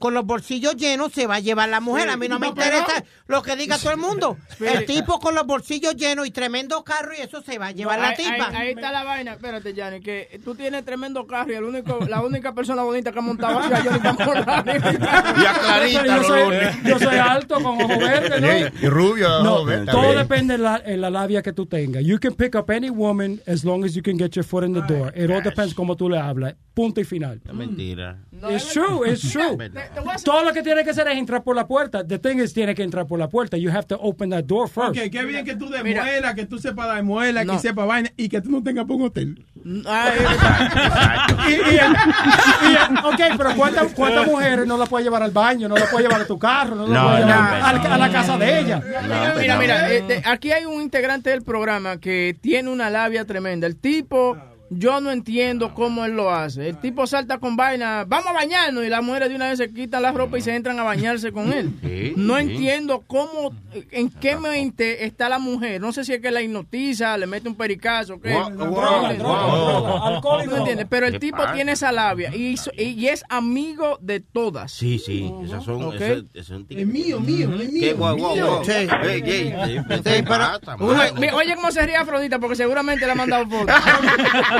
con 0.03 0.13
los 0.13 0.25
bolsillos 0.25 0.75
llenos 0.75 1.13
se 1.13 1.27
va 1.27 1.35
a 1.35 1.39
llevar 1.39 1.69
la 1.69 1.79
mujer. 1.79 2.09
A 2.09 2.17
mí 2.17 2.27
no 2.27 2.37
me 2.37 2.47
No, 2.47 2.53
pero- 2.55 2.77
interesa 2.77 3.05
lo 3.27 3.41
que 3.41 3.55
diga 3.55 3.77
todo 3.77 3.91
el 3.91 3.97
mundo. 3.99 4.35
El 4.59 4.85
tipo 4.85 5.17
con 5.21 5.33
los 5.33 5.45
bolsillos 5.47 5.95
llenos 5.95 6.27
y 6.27 6.31
tremendo 6.31 6.83
carro 6.83 7.13
y 7.17 7.21
eso 7.21 7.41
se 7.41 7.57
va 7.57 7.67
a 7.67 7.71
llevar 7.71 7.99
la 7.99 8.09
Ahí- 8.09 8.17
tipa. 8.17 8.49
Ahí, 8.49 8.55
ahí 8.57 8.69
está 8.73 8.91
la 8.91 9.05
vaina. 9.05 9.31
Espérate, 9.31 9.73
Yanni, 9.73 10.01
que 10.01 10.41
tú 10.43 10.55
tienes 10.55 10.83
tremendo 10.83 11.25
carro 11.25 11.53
y 11.53 11.55
el 11.55 11.63
único, 11.63 11.99
la 12.05 12.21
única 12.21 12.53
persona 12.53 12.83
bonita 12.83 13.13
que 13.13 13.19
ha 13.19 13.21
montado 13.21 13.59
ha 13.59 13.63
sido 13.63 13.77
Johnny 13.81 13.99
Camorra. 14.01 14.63
Y 15.41 15.45
a 15.45 15.53
Clarita 15.53 16.05
yo, 16.17 16.23
soy, 16.25 16.55
yo 16.83 16.99
soy 16.99 17.17
alto 17.17 17.55
con 17.63 17.81
ojos 17.81 17.97
verdes, 17.97 18.41
¿no? 18.41 18.85
Y 18.85 18.89
rubio, 18.89 19.41
No, 19.41 19.55
ojo 19.55 19.65
verde, 19.65 19.85
todo 19.85 20.01
también. 20.01 20.17
depende 20.19 20.57
de 20.57 20.63
la, 20.63 20.81
en 20.85 20.99
la 20.99 21.09
labia 21.09 21.41
que 21.41 21.53
tú 21.53 21.65
tengas. 21.65 22.03
You 22.03 22.19
can 22.19 22.33
pick 22.33 22.55
up 22.55 22.69
any 22.69 22.89
woman 22.89 23.39
as 23.47 23.63
long 23.63 23.85
as 23.85 23.93
you 23.93 24.03
can 24.03 24.17
get 24.17 24.31
your 24.35 24.43
foot 24.43 24.65
in 24.65 24.73
the 24.73 24.81
door. 24.81 25.13
It 25.15 25.31
all 25.31 25.41
depends 25.41 25.73
cómo 25.73 25.95
tú 25.95 26.09
le 26.09 26.19
hablas. 26.19 26.55
Punto 26.73 26.99
y 26.99 27.03
final. 27.05 27.39
Mentira. 27.53 28.17
It's 28.49 28.73
true, 28.73 29.03
it's 29.05 29.31
true. 29.31 29.55
Todo 30.23 30.43
lo 30.43 30.53
que 30.53 30.61
tiene 30.63 30.83
que 30.83 30.89
hacer 30.91 31.07
es 31.07 31.17
entrar 31.17 31.43
por 31.43 31.55
la 31.55 31.67
puerta. 31.67 32.05
The 32.05 32.19
thing 32.19 32.37
is, 32.37 32.53
tiene 32.53 32.73
que 32.75 32.83
entrar 32.83 33.05
por 33.07 33.19
la 33.19 33.27
puerta. 33.29 33.57
You 33.57 33.69
have 33.71 33.85
to 33.87 33.95
open 34.01 34.29
that 34.31 34.43
door 34.45 34.67
first. 34.69 34.89
Ok, 34.97 35.09
qué 35.11 35.23
bien 35.25 35.43
que 35.45 35.55
tú 35.55 35.69
de 35.69 35.83
Mira. 35.83 36.03
muela, 36.03 36.33
que 36.35 36.45
tú 36.45 36.57
sepas 36.59 36.95
de 36.95 37.03
muela, 37.03 37.43
No. 37.43 37.53
que 37.53 37.59
sepas 37.59 37.87
vaina 37.87 38.09
y 38.17 38.29
que 38.29 38.41
tú 38.41 38.49
no 38.51 38.63
tengas 38.63 38.85
por 38.85 38.95
un 38.97 39.03
hotel. 39.03 39.45
Y, 41.47 41.51
y- 41.51 41.55
y- 41.75 42.97
ok, 43.05 43.37
pero 43.37 43.55
¿cuántas, 43.55 43.93
cuántas 43.93 44.25
mujeres 44.31 44.65
no 44.67 44.77
la 44.77 44.85
puedes 44.85 45.05
llevar 45.05 45.23
al 45.23 45.31
baño, 45.31 45.67
no 45.67 45.75
la 45.75 45.85
puedes 45.87 46.07
llevar 46.07 46.21
a 46.21 46.25
tu 46.27 46.37
carro, 46.39 46.75
no 46.75 46.87
la 46.87 46.93
No, 46.93 47.07
puedes 47.09 47.25
no, 47.25 47.27
llevar 47.27 47.59
no, 47.59 47.65
al- 47.67 47.83
no, 47.83 47.93
a 47.93 47.97
la 47.97 48.11
casa 48.11 48.37
de 48.37 48.59
ella? 48.59 48.81
Mira, 48.81 49.33
mira, 49.37 49.57
mira, 49.57 49.91
eh, 49.93 50.01
de- 50.01 50.21
aquí 50.25 50.51
hay 50.51 50.65
un 50.65 50.81
integrante 50.81 51.29
del 51.29 51.41
programa 51.43 51.97
que 51.99 52.35
tiene 52.39 52.69
una 52.69 52.89
labia 52.89 53.25
tremenda. 53.25 53.67
El 53.67 53.77
tipo, 53.77 54.37
yo 54.69 54.99
no 55.01 55.11
entiendo 55.11 55.73
cómo 55.75 56.03
él 56.05 56.13
lo 56.13 56.31
hace. 56.31 56.69
El 56.69 56.77
tipo 56.79 57.05
salta 57.05 57.37
con 57.37 57.55
vaina, 57.55 58.05
vamos 58.07 58.27
a 58.27 58.33
bañarnos, 58.33 58.83
y 58.83 58.89
las 58.89 59.03
mujeres 59.03 59.29
de 59.29 59.35
una 59.35 59.49
vez 59.49 59.57
se 59.59 59.71
quitan 59.71 60.01
la 60.01 60.11
ropa 60.11 60.37
y 60.37 60.41
se 60.41 60.55
entran 60.55 60.79
a 60.79 60.83
bañarse 60.83 61.31
con 61.31 61.53
él. 61.53 61.71
Sí, 61.83 62.13
No 62.17 62.35
sí. 62.37 62.41
entiendo 62.41 63.03
cómo, 63.05 63.53
en 63.91 64.09
qué 64.09 64.35
mente 64.35 65.05
está 65.05 65.29
la 65.29 65.37
mujer. 65.39 65.79
No 65.79 65.91
sé 65.93 66.03
si 66.03 66.13
es 66.13 66.21
que 66.21 66.31
la 66.31 66.41
hipnotiza, 66.41 67.17
le 67.17 67.27
mete 67.27 67.47
un 67.47 67.55
pericazo, 67.55 68.19
¿qué? 68.19 68.33
Wow, 68.33 68.49
No 68.49 68.65
wow, 68.71 69.01
entiendo. 69.03 69.23
wow. 69.25 70.03
Alcohol 70.03 70.41
y 70.41 70.45
¿No 70.45 70.49
droga. 70.51 70.57
entiendes? 70.59 70.87
Pero 70.89 71.05
el 71.05 71.13
¿Qué 71.13 71.19
tipo 71.19 71.37
pasa? 71.37 71.53
tiene 71.53 71.71
esa 71.73 71.91
labia 71.91 72.35
y, 72.35 72.57
so- 72.57 72.71
y 72.75 73.07
es 73.07 73.23
amigo 73.29 73.97
de 74.01 74.19
todas. 74.21 74.71
Sí, 74.71 74.97
sí, 74.97 75.31
esas 75.45 75.63
son, 75.63 75.83
Ok. 75.83 75.95
esas- 75.95 76.23
esas 76.33 76.61
Es 76.69 76.87
mío, 76.87 77.19
mío, 77.19 77.49
es 77.61 77.71
mío. 77.71 77.95
Oye 81.35 81.55
cómo 81.55 81.71
se 81.71 81.85
ríe 81.85 81.95
Afrodita 81.95 82.39
porque 82.39 82.55
seguramente 82.55 83.05
le 83.05 83.11
ha 83.11 83.15
mandado 83.15 83.45
fotos. 83.47 83.75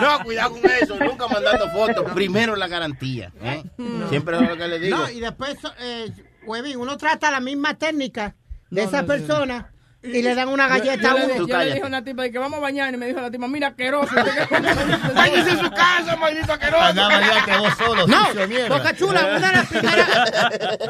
No, 0.00 0.24
cuidado 0.24 0.52
con 0.52 0.70
eso, 0.70 0.96
nunca 0.96 1.28
mandando 1.28 1.68
fotos. 1.70 2.12
Primero 2.12 2.56
la 2.56 2.68
garantía. 2.68 3.32
¿eh? 3.42 3.62
Siempre 4.08 4.36
es 4.36 4.48
lo 4.48 4.56
que 4.56 4.68
le 4.68 4.78
digo. 4.78 4.96
No, 4.96 5.10
y 5.10 5.20
después, 5.20 5.56
eh, 5.80 6.10
Huevín, 6.46 6.78
uno 6.78 6.96
trata 6.96 7.30
la 7.30 7.40
misma 7.40 7.74
técnica 7.74 8.34
de 8.70 8.82
No, 8.82 8.88
esa 8.88 9.04
persona 9.04 9.72
y 10.02 10.22
le 10.22 10.34
dan 10.34 10.48
una 10.48 10.66
galleta 10.66 11.02
yo, 11.02 11.10
a 11.10 11.14
le, 11.20 11.24
uno. 11.34 11.46
yo 11.46 11.58
le 11.58 11.64
dije 11.66 11.82
a 11.82 11.86
una 11.86 12.02
tipa 12.02 12.22
de 12.22 12.32
que 12.32 12.38
vamos 12.38 12.58
a 12.58 12.60
bañar 12.62 12.94
y 12.94 12.96
me 12.96 13.06
dijo 13.06 13.20
la 13.20 13.30
tipa, 13.30 13.46
mira, 13.48 13.68
asqueroso. 13.68 14.14
Váyase 15.14 15.50
a 15.50 15.58
su 15.58 15.70
casa, 15.70 16.16
maldito 16.16 16.52
asqueroso. 16.52 16.84
Anda, 16.84 17.08
bañate 17.08 17.58
vos 17.58 17.74
solo, 17.78 18.06
No. 18.06 18.28
Boca 18.68 18.96
Chula, 18.96 19.36
una 19.36 19.48
de 19.50 19.56
las 19.56 19.66
primeras. 19.66 20.08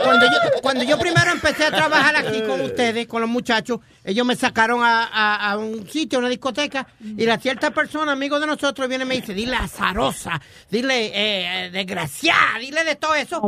Cuando 0.04 0.26
yo, 0.26 0.60
cuando 0.62 0.84
yo 0.84 0.98
primero 0.98 1.30
empecé 1.32 1.66
a 1.66 1.70
trabajar 1.70 2.16
aquí 2.16 2.42
con 2.42 2.60
ustedes, 2.60 3.06
con 3.06 3.20
los 3.20 3.30
muchachos, 3.30 3.80
ellos 4.04 4.24
me 4.26 4.36
sacaron 4.36 4.82
a, 4.82 5.04
a- 5.06 5.50
a 5.52 5.56
un 5.58 5.88
sitio, 5.88 6.18
a 6.18 6.20
una 6.20 6.28
discoteca, 6.28 6.86
y 7.00 7.26
la 7.26 7.38
cierta 7.38 7.70
persona, 7.72 8.12
amigo 8.12 8.38
de 8.40 8.46
nosotros, 8.46 8.88
viene 8.88 9.04
y 9.04 9.06
me 9.08 9.14
dice: 9.16 9.34
dile 9.34 9.56
azarosa, 9.56 10.40
dile 10.70 11.10
eh, 11.12 11.70
desgraciada, 11.70 12.58
dile 12.60 12.84
de 12.84 12.94
todo 12.96 13.14
eso, 13.14 13.40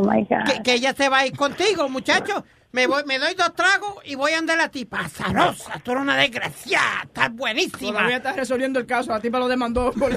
que, 0.46 0.62
que 0.62 0.74
ella 0.74 0.92
se 0.94 1.08
va 1.08 1.18
a 1.20 1.26
ir 1.26 1.36
contigo, 1.36 1.88
muchachos. 1.88 2.42
Me, 2.72 2.86
voy, 2.86 3.02
me 3.04 3.18
doy 3.18 3.34
dos 3.34 3.54
tragos 3.54 3.96
y 4.04 4.14
voy 4.14 4.32
a 4.32 4.38
andar 4.38 4.58
a 4.58 4.62
la 4.62 4.68
tipa. 4.70 5.00
Azarosa, 5.00 5.78
tú 5.84 5.90
eres 5.92 6.02
una 6.02 6.16
desgraciada, 6.16 7.02
estás 7.04 7.30
buenísima. 7.34 7.92
Todavía 7.92 8.16
está 8.16 8.32
resolviendo 8.32 8.78
el 8.78 8.86
caso, 8.86 9.10
la 9.12 9.20
tipa 9.20 9.38
lo 9.38 9.46
demandó. 9.46 9.92
por- 9.92 10.10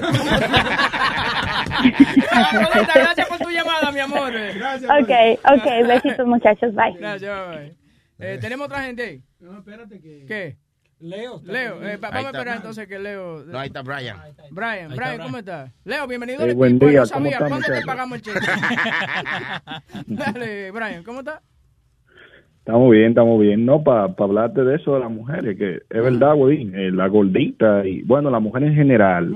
gracias 2.94 3.28
por 3.28 3.38
tu 3.38 3.50
llamada, 3.50 3.92
mi 3.92 4.00
amor. 4.00 4.32
Ok, 4.34 5.10
ok, 5.44 5.86
besitos 5.86 6.26
muchachos, 6.26 6.74
bye. 6.74 6.94
Gracias, 6.98 7.48
bye. 7.50 7.76
Eh, 8.18 8.38
¿Tenemos 8.40 8.64
otra 8.66 8.82
gente 8.84 9.02
ahí? 9.02 9.22
No, 9.40 9.58
espérate 9.58 10.00
que... 10.00 10.24
¿Qué? 10.26 10.56
Leo. 10.98 11.42
Leo, 11.44 11.82
eh, 11.86 11.98
vamos 11.98 12.16
a 12.16 12.18
está. 12.20 12.30
esperar 12.30 12.56
entonces 12.56 12.88
que 12.88 12.98
Leo... 12.98 13.44
No, 13.44 13.58
ahí 13.58 13.66
está 13.66 13.82
Brian. 13.82 14.16
Brian, 14.16 14.22
Ahí 14.22 14.30
está 14.30 14.44
Brian, 14.50 14.96
Brian. 14.96 15.18
¿cómo 15.20 15.36
estás? 15.36 15.70
Leo, 15.84 16.06
bienvenido 16.06 16.46
Eh, 16.46 16.54
buen 16.54 16.78
día, 16.78 17.02
no 17.02 17.06
¿cómo 17.06 17.06
sabía, 17.06 17.32
está, 17.32 17.48
¿cuándo 17.48 17.66
te 17.68 17.82
pagamos 17.82 18.16
el 18.16 18.22
cheque? 18.24 18.40
Dale, 20.06 20.70
Brian, 20.70 21.04
¿cómo 21.04 21.18
estás? 21.18 21.42
Estamos 22.66 22.90
bien, 22.90 23.10
estamos 23.10 23.40
bien. 23.40 23.64
No, 23.64 23.84
para 23.84 24.12
hablarte 24.18 24.64
de 24.64 24.74
eso 24.74 24.94
de 24.94 24.98
las 24.98 25.10
mujeres, 25.12 25.56
que 25.56 25.82
es 25.88 26.02
verdad, 26.02 26.34
güey, 26.34 26.68
eh, 26.74 26.90
la 26.90 27.06
gordita 27.06 27.86
y, 27.86 28.02
bueno, 28.02 28.28
la 28.28 28.40
mujer 28.40 28.64
en 28.64 28.74
general. 28.74 29.32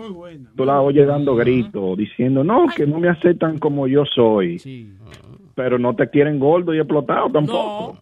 Tú 0.57 0.65
la 0.65 0.81
oyes 0.81 1.07
dando 1.07 1.37
gritos, 1.37 1.97
diciendo, 1.97 2.43
no, 2.43 2.67
que 2.75 2.89
no 2.89 2.99
me 2.99 3.09
aceptan 3.09 3.59
como 3.59 3.87
yo 3.87 4.05
soy. 4.05 4.91
Pero 5.55 5.79
no 5.79 5.95
te 5.95 6.11
quieren 6.11 6.41
gordo 6.41 6.75
y 6.75 6.79
explotado 6.79 7.31
tampoco. 7.31 7.99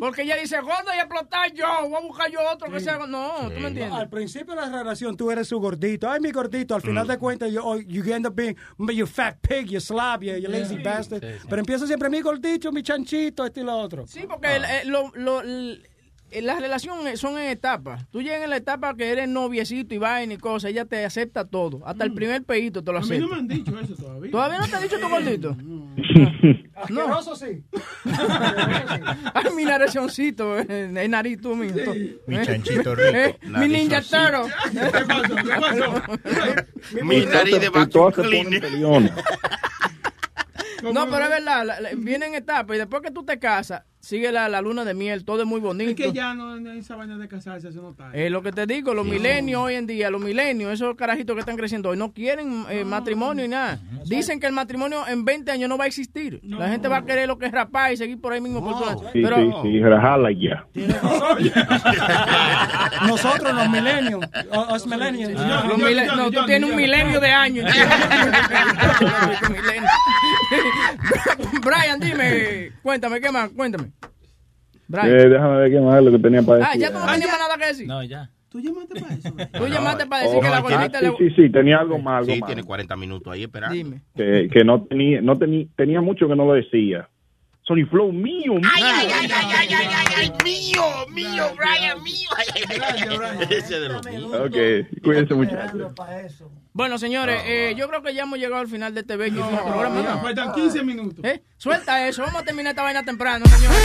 Porque 0.00 0.22
ella 0.22 0.34
dice, 0.36 0.58
gordo 0.60 0.90
y 0.96 0.98
explotar 0.98 1.52
yo, 1.52 1.66
voy 1.88 1.94
a 1.94 2.00
buscar 2.00 2.30
yo 2.30 2.40
otro 2.52 2.70
que 2.72 2.80
sea... 2.80 2.98
No, 3.06 3.32
¿tú 3.42 3.60
me 3.60 3.68
entiendes? 3.68 3.92
Al 3.92 4.08
principio 4.08 4.54
de 4.54 4.62
la 4.62 4.68
relación 4.70 5.16
tú 5.16 5.30
eres 5.30 5.46
su 5.46 5.60
gordito. 5.60 6.10
Ay, 6.10 6.18
mi 6.20 6.32
gordito. 6.32 6.74
Al 6.74 6.80
final 6.82 7.06
de 7.06 7.18
cuentas, 7.18 7.52
you, 7.52 7.60
oh, 7.62 7.76
you 7.78 8.02
end 8.12 8.26
up 8.26 8.34
being 8.34 8.56
you 8.92 9.06
fat 9.06 9.36
pig, 9.40 9.66
you 9.68 9.78
slob, 9.80 10.22
you, 10.22 10.34
you 10.36 10.48
lazy 10.48 10.78
bastard. 10.78 11.22
Pero 11.48 11.60
empieza 11.60 11.86
siempre 11.86 12.08
mi 12.08 12.20
gordito, 12.22 12.72
mi 12.72 12.82
chanchito, 12.82 13.44
este 13.44 13.60
y 13.60 13.64
lo 13.64 13.76
otro. 13.78 14.06
Sí, 14.06 14.24
porque 14.28 14.56
el- 14.56 14.88
lo, 14.88 15.12
lo- 15.14 15.42
el- 15.42 15.86
las 16.42 16.60
relaciones 16.60 17.18
son 17.20 17.38
en 17.38 17.48
etapas. 17.50 18.06
Tú 18.10 18.22
llegas 18.22 18.42
en 18.42 18.50
la 18.50 18.56
etapa 18.56 18.94
que 18.96 19.10
eres 19.10 19.28
noviecito 19.28 19.94
y 19.94 19.98
vaina 19.98 20.34
y 20.34 20.38
cosas, 20.38 20.70
ella 20.70 20.84
te 20.84 21.04
acepta 21.04 21.44
todo. 21.46 21.80
Hasta 21.86 22.04
el 22.04 22.12
primer 22.14 22.42
pedito 22.44 22.82
te 22.84 22.92
lo 22.92 22.98
A 22.98 23.00
mí 23.00 23.06
acepta. 23.06 23.22
no 23.26 23.28
me 23.32 23.36
han 23.40 23.48
dicho 23.48 23.78
eso 23.80 23.94
todavía. 23.94 24.30
¿Todavía 24.30 24.58
no 24.58 24.66
te 24.68 24.76
ha 24.76 24.80
dicho 24.80 24.98
tu 25.00 25.08
gordito? 25.08 25.56
Asqueroso, 26.74 27.36
sí. 27.36 27.62
Ay, 29.34 29.44
mi 29.54 29.64
narezoncito, 29.64 30.58
eh, 30.58 30.90
el 30.96 31.10
nariz 31.10 31.40
tú 31.40 31.54
mismo. 31.56 31.92
Mi 32.26 32.42
chanchito 32.42 32.94
rico, 32.94 33.16
Eh, 33.16 33.36
mi 33.44 33.68
ninja 33.68 34.00
taro. 34.02 34.46
Mi 37.02 37.24
nariz 37.26 37.60
de 37.60 37.66
Y 37.66 37.86
todas 37.88 38.14
se 38.14 38.20
vacuum 38.22 38.30
ponen 38.30 38.30
cleaner. 38.30 38.60
peleonas. 38.60 39.12
No, 40.82 41.10
pero 41.10 41.24
es 41.24 41.30
verdad, 41.30 41.78
vienen 41.96 42.34
etapas 42.34 42.74
y 42.76 42.78
después 42.78 43.02
que 43.02 43.10
tú 43.10 43.22
te 43.24 43.38
casas, 43.38 43.82
sigue 44.00 44.32
la, 44.32 44.48
la 44.48 44.60
luna 44.60 44.84
de 44.84 44.94
miel, 44.94 45.24
todo 45.24 45.42
es 45.42 45.46
muy 45.46 45.60
bonito. 45.60 45.90
Es 45.90 45.96
que 45.96 46.12
ya 46.12 46.34
no, 46.34 46.58
no 46.58 46.70
hay 46.70 46.78
esa 46.78 46.96
vaina 46.96 47.18
de 47.18 47.28
casarse, 47.28 47.68
eso 47.68 47.82
no 47.82 47.90
está. 47.90 48.10
Es 48.12 48.30
lo 48.30 48.42
que 48.42 48.50
te 48.52 48.66
digo, 48.66 48.94
los 48.94 49.06
milenios 49.06 49.62
hoy 49.62 49.74
en 49.74 49.86
día, 49.86 50.10
los 50.10 50.20
milenios, 50.22 50.72
esos 50.72 50.94
carajitos 50.96 51.34
que 51.34 51.40
están 51.40 51.56
creciendo 51.56 51.90
hoy, 51.90 51.96
no 51.96 52.12
quieren 52.12 52.64
eh, 52.70 52.84
matrimonio 52.84 53.44
y 53.44 53.48
nada. 53.48 53.80
Dicen 54.06 54.40
que 54.40 54.46
el 54.46 54.52
matrimonio 54.52 55.06
en 55.06 55.24
20 55.24 55.50
años 55.52 55.68
no 55.68 55.76
va 55.78 55.84
a 55.84 55.86
existir. 55.86 56.40
La 56.42 56.68
gente 56.68 56.88
va 56.88 56.98
a 56.98 57.04
querer 57.04 57.28
lo 57.28 57.38
que 57.38 57.46
es 57.46 57.52
rapar 57.52 57.92
y 57.92 57.96
seguir 57.96 58.20
por 58.20 58.32
ahí 58.32 58.40
mismo. 58.40 58.60
por 58.64 58.72
todo. 58.72 59.10
Sí, 59.12 59.20
Pero 59.22 59.36
sí, 59.36 59.52
sí, 59.62 59.80
rajala 59.80 60.30
ya. 60.32 60.66
Nosotros, 63.06 63.54
los 63.54 63.68
millennials, 63.70 64.26
o- 64.52 64.74
us 64.74 64.86
millennials. 64.86 65.32
los 65.32 66.16
no, 66.16 66.30
tú 66.30 66.44
tienes 66.46 66.70
un 66.70 66.76
milenio 66.76 67.20
de 67.20 67.30
años. 67.30 67.70
Brian, 71.64 72.00
dime, 72.00 72.72
cuéntame, 72.82 73.20
¿qué 73.20 73.30
más? 73.30 73.50
Cuéntame. 73.50 73.90
Brian. 74.88 75.08
Eh, 75.08 75.28
déjame 75.28 75.56
ver 75.58 75.70
qué 75.70 75.80
más 75.80 75.98
es 75.98 76.04
lo 76.04 76.10
que 76.12 76.18
tenía 76.18 76.42
para 76.42 76.64
Ah, 76.64 76.68
decir. 76.68 76.80
ya 76.82 76.88
tú 76.92 76.98
no 76.98 77.06
tenías 77.06 77.30
más 77.30 77.38
nada 77.38 77.56
que 77.58 77.66
decir. 77.66 77.86
No, 77.86 78.02
ya. 78.02 78.28
¿Tú 78.48 78.58
llamaste 78.60 79.00
para 79.00 79.14
eso? 79.14 79.30
Tú 79.52 79.66
llamaste 79.68 80.06
para 80.06 80.22
decir 80.24 80.38
Oh, 80.38 80.40
que 80.42 80.48
la 80.48 80.56
ah, 80.56 80.60
gordita 80.60 80.98
sí, 80.98 81.04
le... 81.04 81.16
sí, 81.16 81.30
sí, 81.36 81.50
tenía 81.52 81.78
algo 81.78 81.98
más, 82.00 82.18
algo 82.22 82.34
Sí, 82.34 82.40
más. 82.40 82.48
tiene 82.48 82.64
40 82.64 82.96
minutos 82.96 83.32
ahí 83.32 83.44
esperando. 83.44 83.74
Dime. 83.76 84.00
Que, 84.16 84.48
que 84.52 84.64
no 84.64 84.82
tenía, 84.82 85.20
no 85.22 85.38
tenía, 85.38 85.66
tenía 85.76 86.00
mucho 86.00 86.26
que 86.26 86.34
no 86.34 86.44
lo 86.44 86.54
decía. 86.54 87.08
Sony 87.62 87.86
Flow 87.88 88.12
mío, 88.12 88.54
mío. 88.54 88.70
Ay, 88.74 88.82
ay, 88.82 89.08
ay, 89.12 89.30
ay, 89.32 89.54
ay, 89.56 89.74
ay, 89.74 89.88
ay, 89.94 90.06
ay, 90.16 90.32
mío, 90.44 90.82
mío, 91.10 91.44
Brian, 91.56 92.02
mío. 92.02 92.28
Ay, 92.36 92.46
ay. 92.68 93.48
Ese 93.50 93.80
de 93.80 93.88
los 93.88 94.04
míos. 94.06 94.32
Ok, 94.34 95.02
cuídense 95.02 95.34
muchachos. 95.34 95.92
Bueno, 96.72 96.98
señores, 96.98 97.42
eh, 97.46 97.74
yo 97.76 97.88
creo 97.88 98.02
que 98.02 98.14
ya 98.14 98.22
hemos 98.22 98.38
llegado 98.38 98.60
al 98.60 98.68
final 98.68 98.94
de 98.94 99.00
este 99.00 99.16
bello 99.16 99.46
programa. 99.48 100.02
¿no? 100.02 100.20
Faltan 100.22 100.52
15 100.52 100.82
minutos. 100.82 101.24
¿Eh? 101.24 101.42
Suelta 101.56 102.06
eso, 102.06 102.22
vamos 102.22 102.42
a 102.42 102.44
terminar 102.44 102.70
esta 102.70 102.82
vaina 102.82 103.02
temprano, 103.04 103.44
señores. 103.46 103.80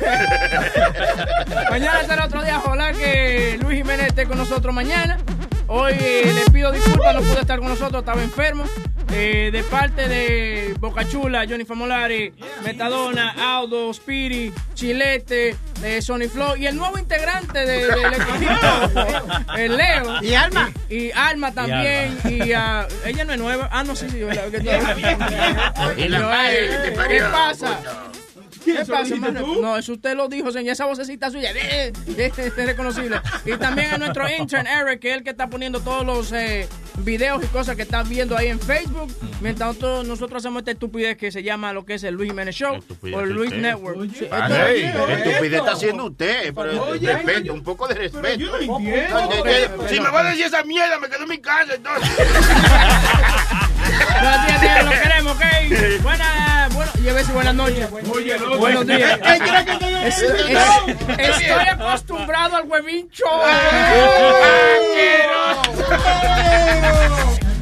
mañana 1.70 2.04
será 2.04 2.24
otro 2.26 2.42
día, 2.42 2.58
ojalá 2.58 2.92
que 2.92 3.58
Luis 3.62 3.78
Jiménez 3.78 4.08
esté 4.08 4.26
con 4.26 4.38
nosotros 4.38 4.74
mañana. 4.74 5.18
Hoy 5.72 5.92
eh, 6.00 6.32
le 6.34 6.50
pido 6.50 6.72
disculpas, 6.72 7.14
no 7.14 7.20
pude 7.20 7.40
estar 7.42 7.60
con 7.60 7.68
nosotros, 7.68 8.00
estaba 8.02 8.20
enfermo. 8.22 8.64
Eh, 9.12 9.50
de 9.52 9.62
parte 9.64 10.08
de 10.08 10.74
Boca 10.80 11.06
Chula, 11.06 11.44
Johnny 11.48 11.64
Famolari, 11.64 12.32
Metadona, 12.64 13.34
Aldo, 13.58 13.92
Spiri, 13.92 14.52
Chilete, 14.74 15.56
eh, 15.84 16.02
Sony 16.02 16.28
Flow 16.32 16.56
y 16.56 16.66
el 16.66 16.76
nuevo 16.76 16.98
integrante 16.98 17.60
de- 17.66 17.86
del 17.86 18.14
equipo, 18.14 19.52
el 19.56 19.76
Leo. 19.76 20.22
Y 20.22 20.34
Alma. 20.34 20.70
Y, 20.88 20.96
y 21.06 21.12
Alma 21.12 21.52
también. 21.52 22.18
Y, 22.24 22.52
ah, 22.52 22.86
ella 23.04 23.24
no 23.24 23.32
es 23.32 23.38
nueva. 23.38 23.68
Ah, 23.72 23.84
no, 23.84 23.94
sí, 23.94 24.08
sí. 24.10 24.20
¿verdad? 24.22 24.44
Madre 25.76 26.88
eh, 26.88 26.96
¿Qué 27.08 27.20
pasa? 27.32 27.80
¿Qué 28.60 28.72
¿Quién, 28.72 28.76
eso 28.82 28.92
lo 28.92 28.98
pasa, 28.98 29.04
dijiste 29.14 29.28
hermano? 29.28 29.46
tú? 29.54 29.62
No, 29.62 29.76
eso 29.76 29.92
usted 29.92 30.14
lo 30.16 30.28
dijo, 30.28 30.52
señor. 30.52 30.72
Esa 30.72 30.84
vocecita 30.86 31.30
suya 31.30 31.50
eh, 31.52 31.92
eh, 32.16 32.32
es 32.36 32.56
reconocible. 32.66 33.20
Y 33.44 33.56
también 33.56 33.92
a 33.94 33.98
nuestro 33.98 34.28
intern 34.28 34.66
Eric, 34.66 35.00
que 35.00 35.10
es 35.10 35.16
el 35.16 35.22
que 35.24 35.30
está 35.30 35.48
poniendo 35.48 35.80
todos 35.80 36.04
los 36.04 36.32
eh, 36.32 36.68
videos 36.98 37.42
y 37.42 37.46
cosas 37.48 37.74
que 37.76 37.82
están 37.82 38.08
viendo 38.08 38.36
ahí 38.36 38.48
en 38.48 38.60
Facebook. 38.60 39.10
Mientras 39.40 39.68
nosotros, 39.68 40.06
nosotros 40.06 40.42
hacemos 40.44 40.60
esta 40.60 40.72
estupidez 40.72 41.16
que 41.16 41.32
se 41.32 41.42
llama 41.42 41.72
lo 41.72 41.84
que 41.86 41.94
es 41.94 42.04
el 42.04 42.14
Luis 42.14 42.28
Jiménez 42.30 42.54
Show 42.54 42.78
o 43.12 43.20
el 43.20 43.30
Luis 43.30 43.48
usted. 43.50 43.62
Network. 43.62 44.02
Esto- 44.12 44.26
qué 44.28 45.14
estupidez 45.30 45.58
está 45.60 45.72
haciendo 45.72 46.04
usted. 46.06 46.52
Pero 46.54 46.84
Oye, 46.84 47.12
respeto, 47.12 47.54
un 47.54 47.62
poco 47.62 47.88
de 47.88 47.94
respeto. 47.94 48.38
yo 48.38 48.50
no 48.50 48.58
entiendo. 48.78 49.88
Si 49.88 49.98
me 50.00 50.10
va 50.10 50.20
a 50.20 50.24
decir 50.30 50.44
esa 50.46 50.62
mierda, 50.64 50.98
me 50.98 51.08
quedo 51.08 51.22
en 51.22 51.28
mi 51.30 51.38
casa 51.38 51.74
entonces. 51.74 52.10
Gracias, 53.98 54.60
tío, 54.60 54.82
lo 54.84 54.90
queremos, 54.90 55.32
¿ok? 55.36 56.02
Buenas, 56.02 56.74
bueno, 56.74 56.92
y 57.02 57.08
a 57.08 57.12
veces 57.12 57.34
buenas 57.34 57.54
noches. 57.54 57.88
Oye, 58.12 58.38
loco. 58.38 58.58
Buenos 58.58 58.86
días. 58.86 59.18
¿Qué 59.18 59.38
crees 59.38 59.64
que 59.64 59.72
estoy 59.72 59.94
Es- 60.04 60.22
es- 60.22 61.40
Estoy 61.40 61.68
acostumbrado 61.68 62.56
al 62.56 62.68
huevincho. 62.68 63.24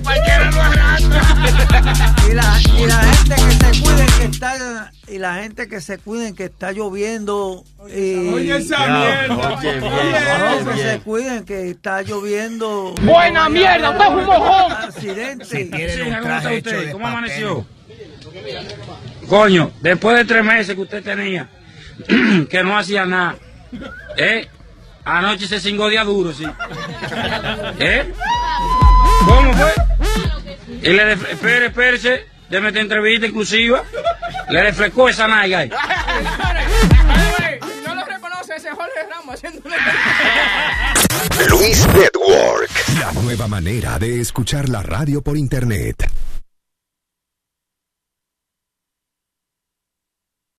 Cualquiera 0.03 0.51
lo 0.51 0.63
arrastra. 0.63 1.28
Y 2.31 2.35
la, 2.35 2.61
y 2.79 2.87
la 2.87 2.99
gente 3.05 3.35
que 3.37 3.53
se 3.73 3.81
cuiden 3.83 4.07
que 4.19 4.25
está 4.25 4.93
y 5.09 5.19
la 5.19 5.35
gente 5.37 5.69
que 5.69 5.81
se 5.81 5.99
cuiden 5.99 6.35
que 6.37 6.45
está 6.45 6.73
lloviendo 6.73 7.65
y 7.89 8.29
Oye, 8.29 8.57
esa 8.57 8.87
mierda. 8.87 9.57
oye, 9.57 9.81
bien, 9.81 9.81
No, 9.91 10.57
oye, 10.57 10.65
que 10.77 10.83
se 10.83 11.01
cuiden 11.01 11.45
que 11.45 11.71
está 11.71 12.03
lloviendo 12.03 12.95
Buena 13.03 13.49
mierda, 13.49 13.91
usted 13.91 14.05
es 14.05 14.11
un 14.11 14.27
mojón. 14.27 14.73
accidente 14.73 15.45
Sí, 15.45 15.71
¿cómo 15.71 16.37
está 16.37 16.53
usted? 16.53 16.93
¿Cómo 16.93 17.07
amaneció? 17.07 17.67
Coño, 19.29 19.71
después 19.81 20.17
de 20.19 20.25
tres 20.25 20.45
meses 20.45 20.75
que 20.75 20.81
usted 20.81 21.03
tenía, 21.03 21.49
que 22.51 22.63
no 22.63 22.77
hacía 22.79 23.05
nada, 23.07 23.37
¿eh? 24.17 24.49
Anoche 25.05 25.47
se 25.47 25.59
cingó 25.61 25.89
día 25.89 26.05
duro, 26.05 26.33
sí. 26.35 26.45
¿Eh? 27.79 28.13
¿Cómo 29.27 29.53
fue? 29.55 29.75
Y 30.83 30.91
le, 30.91 31.17
ref- 31.17 31.29
espere, 31.31 31.67
espérese, 31.67 32.27
déme 32.51 32.69
esta 32.69 32.81
entrevista 32.81 33.27
exclusiva. 33.27 33.83
Le 34.51 34.63
refrescó 34.63 35.09
esa 35.09 35.27
nalga 35.29 35.59
ahí. 35.61 35.71
No 37.87 37.95
lo 37.95 38.05
reconoce, 38.05 38.55
ese 38.57 38.69
es 38.69 38.75
Jorge 38.75 39.01
Ramos 39.11 39.35
haciendo 39.35 39.61
Luis 41.49 41.87
Network. 41.89 42.71
La 43.01 43.13
nueva 43.23 43.49
manera 43.49 43.99
de 43.99 44.21
escuchar 44.21 44.69
la 44.69 44.83
radio 44.83 45.23
por 45.23 45.37
internet. 45.37 46.11